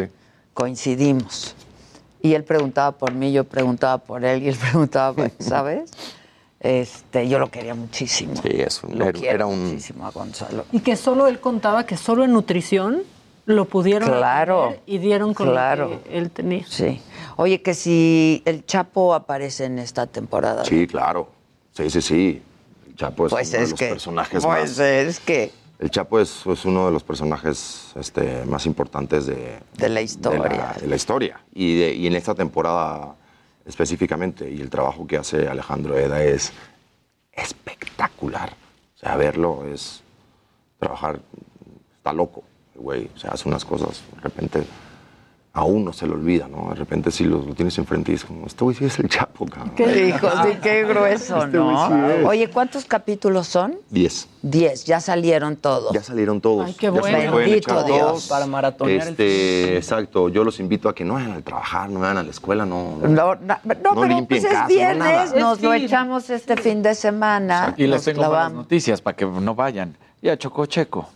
Coincidimos. 0.54 1.54
Y 2.22 2.34
él 2.34 2.44
preguntaba 2.44 2.92
por 2.92 3.12
mí, 3.12 3.32
yo 3.32 3.44
preguntaba 3.44 3.98
por 3.98 4.24
él 4.24 4.42
y 4.44 4.48
él 4.48 4.56
preguntaba, 4.72 5.12
por- 5.14 5.30
¿sabes? 5.40 5.90
Este, 6.60 7.26
yo 7.28 7.38
lo 7.38 7.50
quería 7.50 7.74
muchísimo. 7.74 8.34
Sí, 8.36 8.50
es 8.52 8.82
un, 8.84 8.98
Lo 8.98 9.04
era, 9.08 9.18
quiero 9.18 9.34
era 9.34 9.46
un, 9.46 9.64
muchísimo 9.64 10.06
a 10.06 10.10
Gonzalo. 10.10 10.64
Y 10.72 10.80
que 10.80 10.94
solo 10.94 11.26
él 11.26 11.40
contaba 11.40 11.84
que 11.86 11.96
solo 11.96 12.22
en 12.22 12.32
nutrición 12.32 13.02
lo 13.50 13.64
pudieron 13.66 14.08
Claro, 14.08 14.76
y 14.86 14.98
dieron 14.98 15.34
con 15.34 15.48
claro. 15.50 15.88
lo 15.88 16.02
que 16.04 16.18
él 16.18 16.30
tenía. 16.30 16.64
Sí. 16.66 17.00
Oye, 17.36 17.62
que 17.62 17.74
si 17.74 18.42
el 18.44 18.64
Chapo 18.66 19.14
aparece 19.14 19.64
en 19.66 19.78
esta 19.78 20.06
temporada. 20.06 20.64
Sí, 20.64 20.86
claro. 20.86 21.28
Sí, 21.72 21.88
sí, 21.90 22.02
sí. 22.02 22.42
El 22.88 22.96
Chapo 22.96 23.26
es 23.26 23.30
Pues 23.32 23.48
uno 23.50 23.58
de 23.62 23.70
los 23.70 23.78
que. 23.78 23.88
personajes 23.88 24.44
Pues 24.44 24.70
más. 24.70 24.78
es 24.78 25.20
que. 25.20 25.52
El 25.78 25.90
Chapo 25.90 26.20
es, 26.20 26.44
es 26.46 26.64
uno 26.66 26.86
de 26.86 26.92
los 26.92 27.02
personajes 27.02 27.92
este, 27.96 28.44
más 28.44 28.66
importantes 28.66 29.24
de, 29.24 29.58
De 29.78 29.88
la 29.88 30.02
historia. 30.02 30.42
de 30.42 30.56
la, 30.56 30.72
de 30.78 30.86
la 30.86 30.96
historia. 30.96 31.40
Y, 31.54 31.78
de- 31.78 31.94
y 31.94 32.06
en 32.06 32.14
esta 32.16 32.34
temporada 32.34 33.14
específicamente. 33.64 34.50
Y 34.50 34.60
el 34.60 34.68
trabajo 34.68 35.06
que 35.06 35.16
hace 35.16 35.48
Alejandro 35.48 35.96
Eda 35.98 36.22
es 36.22 36.52
espectacular. 37.32 38.50
O 38.96 38.98
sea, 38.98 39.16
verlo 39.16 39.64
es 39.72 40.02
trabajar. 40.78 41.20
Está 41.96 42.12
loco, 42.12 42.42
güey. 42.80 43.08
O 43.14 43.18
sea, 43.18 43.30
hace 43.32 43.48
unas 43.48 43.64
cosas. 43.64 44.02
De 44.16 44.20
repente 44.22 44.62
a 45.52 45.64
uno 45.64 45.92
se 45.92 46.06
le 46.06 46.12
olvida, 46.12 46.46
¿no? 46.46 46.68
De 46.68 46.76
repente 46.76 47.10
si 47.10 47.24
lo, 47.24 47.38
lo 47.44 47.54
tienes 47.56 47.76
enfrente 47.76 48.12
y 48.12 48.14
es 48.14 48.24
como, 48.24 48.46
este 48.46 48.62
güey 48.62 48.76
sí 48.76 48.84
es 48.84 48.96
el 49.00 49.08
Chapo, 49.08 49.46
cabrón. 49.46 49.72
Hijo, 49.78 50.28
sí, 50.44 50.58
qué 50.62 50.84
grueso, 50.88 51.44
Este 51.44 51.56
¿no? 51.56 51.88
sí. 51.88 52.24
Oye, 52.24 52.48
¿cuántos 52.50 52.84
capítulos 52.84 53.48
son? 53.48 53.74
Diez. 53.90 54.28
Diez, 54.42 54.84
ya 54.84 55.00
salieron 55.00 55.56
todos. 55.56 55.92
Ya 55.92 56.04
salieron 56.04 56.40
todos. 56.40 56.66
Ay, 56.66 56.74
qué 56.74 56.86
Ya 56.86 56.92
bueno. 56.92 57.34
Bendito 57.34 57.82
Dios. 57.82 57.98
todos. 57.98 58.28
Para 58.28 58.46
maratonear 58.46 59.02
el 59.02 59.08
Este, 59.08 59.76
exacto. 59.76 60.28
Yo 60.28 60.44
los 60.44 60.60
invito 60.60 60.88
a 60.88 60.94
que 60.94 61.04
no 61.04 61.14
vayan 61.14 61.32
a 61.32 61.40
trabajar, 61.42 61.90
no 61.90 61.98
vayan 61.98 62.18
a 62.18 62.22
la 62.22 62.30
escuela, 62.30 62.64
no. 62.64 62.98
no. 63.02 63.08
No, 63.08 63.34
no, 63.34 63.56
No 63.64 64.00
pero 64.00 64.24
pues 64.28 64.44
es 64.44 64.52
casa, 64.52 64.66
viernes, 64.68 65.34
nos 65.34 65.58
Es 65.58 65.64
lo 65.64 65.72
fin. 65.72 65.82
echamos 65.82 66.30
este 66.30 66.56
fin 66.58 66.80
de 66.80 66.94
semana. 66.94 67.74
Y 67.76 67.88
les 67.88 68.04
tengo 68.04 68.24
buenas 68.28 68.52
noticias 68.52 69.02
para 69.02 69.16
que 69.16 69.26
no 69.26 69.56
vayan. 69.56 69.96
Ya 70.22 70.36
chocó 70.38 70.64
Checo. 70.66 71.08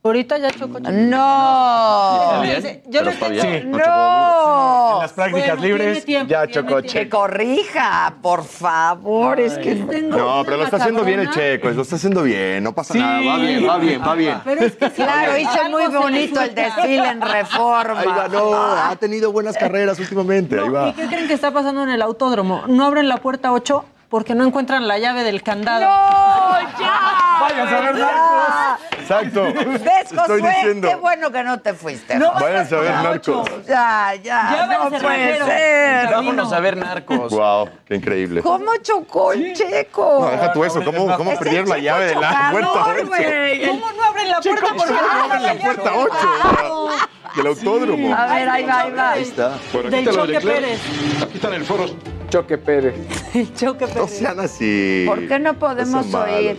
Ahorita 0.00 0.38
ya 0.38 0.50
chocó. 0.52 0.78
No. 0.80 2.40
Fíjense, 2.42 2.82
Yo 2.86 3.00
tengo- 3.02 3.26
Sí. 3.42 3.62
No. 3.66 4.94
En 4.94 4.98
las 5.02 5.12
prácticas 5.12 5.48
Bueno, 5.58 5.62
libres 5.62 6.04
tiempo, 6.04 6.30
ya 6.30 6.46
chocó 6.46 6.66
tiempo. 6.80 6.82
Que 6.82 6.88
Checo. 6.88 7.18
corrija, 7.18 8.14
por 8.22 8.44
favor. 8.44 9.40
Es 9.40 9.58
que 9.58 9.74
tengo. 9.74 10.16
No, 10.16 10.42
pero 10.44 10.56
lo 10.58 10.64
está 10.64 10.76
haciendo 10.76 11.04
bien 11.04 11.20
el. 11.20 11.30
Checo, 11.30 11.68
lo 11.70 11.82
está 11.82 11.96
haciendo 11.96 12.22
bien, 12.22 12.62
no 12.62 12.72
pasa 12.74 12.94
Sí. 12.94 13.00
nada, 13.00 13.20
va 13.22 13.38
bien, 13.38 13.68
va 13.68 13.78
bien, 13.78 14.00
va 14.00 14.14
bien. 14.14 14.40
Pero 14.44 14.60
es 14.64 14.76
que 14.76 14.88
sí, 14.88 14.94
Claro, 15.02 15.36
hizo 15.36 15.68
muy 15.70 15.82
le 15.82 15.98
bonito 15.98 16.40
el 16.42 16.54
desfile 16.54 17.08
en 17.08 17.20
reforma. 17.20 18.00
Ahí 18.00 18.06
va, 18.08 18.28
no, 18.28 18.54
ha 18.54 18.96
tenido 18.96 19.32
buenas 19.32 19.56
carreras 19.58 19.98
últimamente, 19.98 20.58
ahí 20.58 20.68
va. 20.68 20.88
¿Y 20.90 20.92
qué 20.92 21.06
creen 21.08 21.26
que 21.28 21.34
está 21.34 21.50
pasando 21.50 21.82
en 21.82 21.90
el 21.90 22.00
autódromo? 22.02 22.62
No 22.68 22.84
abren 22.86 23.08
la 23.08 23.16
puerta 23.18 23.52
8 23.52 23.84
porque 24.08 24.34
no 24.34 24.44
encuentran 24.44 24.88
la 24.88 24.98
llave 24.98 25.22
del 25.22 25.42
candado. 25.42 25.80
¡No, 25.84 26.60
ya! 26.80 27.38
Váyanse 27.40 27.74
a 27.74 27.80
ver 27.80 27.96
Ya. 27.96 28.78
Exacto. 28.98 29.42
¿Ves, 29.44 29.82
Estoy 30.12 30.18
Josué? 30.18 30.42
diciendo. 30.42 30.88
Qué 30.88 30.94
bueno 30.96 31.30
que 31.30 31.44
no 31.44 31.60
te 31.60 31.74
fuiste. 31.74 32.16
No. 32.16 32.32
Váyanse 32.32 32.76
a 32.76 32.80
ver 32.80 32.90
narcos. 32.94 33.48
Ya, 33.66 34.14
ya. 34.22 34.66
Ya 34.68 34.78
no 34.78 34.98
puede 34.98 35.44
ser. 35.44 36.08
Vámonos 36.10 36.52
a 36.52 36.60
ver 36.60 36.76
narcos. 36.76 37.32
Wow, 37.32 37.68
qué 37.86 37.94
increíble. 37.96 38.42
¿Cómo 38.42 38.76
chocó 38.82 39.32
el 39.32 39.52
checo? 39.54 40.18
No, 40.20 40.30
deja 40.30 40.52
tú 40.52 40.64
eso, 40.64 40.82
¿cómo, 40.84 41.16
cómo 41.16 41.32
Es 41.32 41.38
perdieron 41.38 41.68
la 41.68 41.78
llave 41.78 42.06
de 42.06 42.14
la 42.16 42.48
puerta 42.50 42.86
8? 42.86 43.06
güey. 43.06 43.66
¿Cómo 43.66 43.92
no 43.92 44.04
abren 44.04 44.30
la 44.30 44.40
puerta? 44.40 44.66
Porque 44.76 44.84
¿Cómo 44.94 45.24
abren 45.24 45.42
la 45.42 45.54
puerta 45.54 45.92
8 45.94 46.88
del 47.36 47.46
autódromo? 47.46 48.14
A 48.14 48.26
ver, 48.26 48.48
ahí 48.48 48.64
va, 48.64 48.80
ahí 48.80 48.90
va. 48.90 49.10
Ahí 49.12 49.22
está. 49.22 49.52
Bueno, 49.72 49.90
Del 49.90 50.08
aquí 50.08 50.16
Choque. 50.16 50.40
Pérez. 50.40 50.80
Aquí 51.22 51.34
están 51.36 51.52
el 51.54 51.64
foro. 51.64 51.86
Choque 52.30 52.58
Pérez. 52.58 52.94
El 53.34 53.54
choque 53.54 53.86
No 53.94 54.06
sean 54.06 54.40
así. 54.40 55.04
¿Por 55.06 55.26
qué 55.26 55.38
no 55.38 55.58
podemos 55.58 56.06
sean 56.06 56.10
malos. 56.12 56.36
oír? 56.36 56.56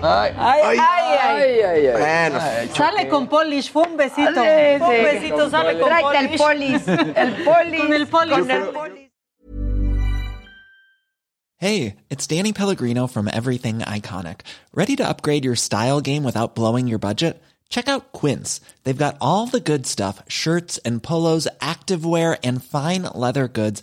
Ay, 0.00 0.32
Ay, 0.38 0.60
ay, 0.64 0.78
ay. 0.78 1.18
Ay, 1.18 1.60
ay, 1.60 1.86
ay. 1.86 1.92
Bueno, 1.98 2.74
Sale 2.74 3.08
con 3.08 3.26
polish, 3.26 3.72
fue 3.72 3.82
un 3.82 3.96
besito. 3.96 4.30
Sí, 4.30 4.78
Fue 4.78 4.88
un 4.88 4.94
sí. 4.96 5.02
besito, 5.18 5.50
sale 5.50 5.80
con 5.80 5.88
Tráete 5.88 6.18
el 6.32 6.38
polish. 6.38 6.82
El 7.16 7.44
polis. 7.44 7.80
Con 7.80 7.92
el 7.92 8.06
polis. 8.06 8.38
Con 8.38 8.50
el 8.50 8.62
polis. 8.68 9.10
Hey, 11.60 11.96
it's 12.08 12.26
Danny 12.28 12.52
Pellegrino 12.52 13.08
from 13.08 13.26
Everything 13.26 13.80
Iconic. 13.80 14.42
Ready 14.72 14.94
to 14.94 15.08
upgrade 15.08 15.44
your 15.44 15.56
style 15.56 16.00
game 16.00 16.22
without 16.22 16.54
blowing 16.54 16.86
your 16.86 17.00
budget? 17.00 17.42
Check 17.68 17.88
out 17.88 18.12
Quince. 18.12 18.60
They've 18.84 18.96
got 18.96 19.16
all 19.20 19.46
the 19.48 19.58
good 19.60 19.84
stuff 19.84 20.22
shirts 20.28 20.78
and 20.84 21.02
polos, 21.02 21.48
activewear, 21.60 22.38
and 22.44 22.62
fine 22.62 23.02
leather 23.12 23.48
goods, 23.48 23.82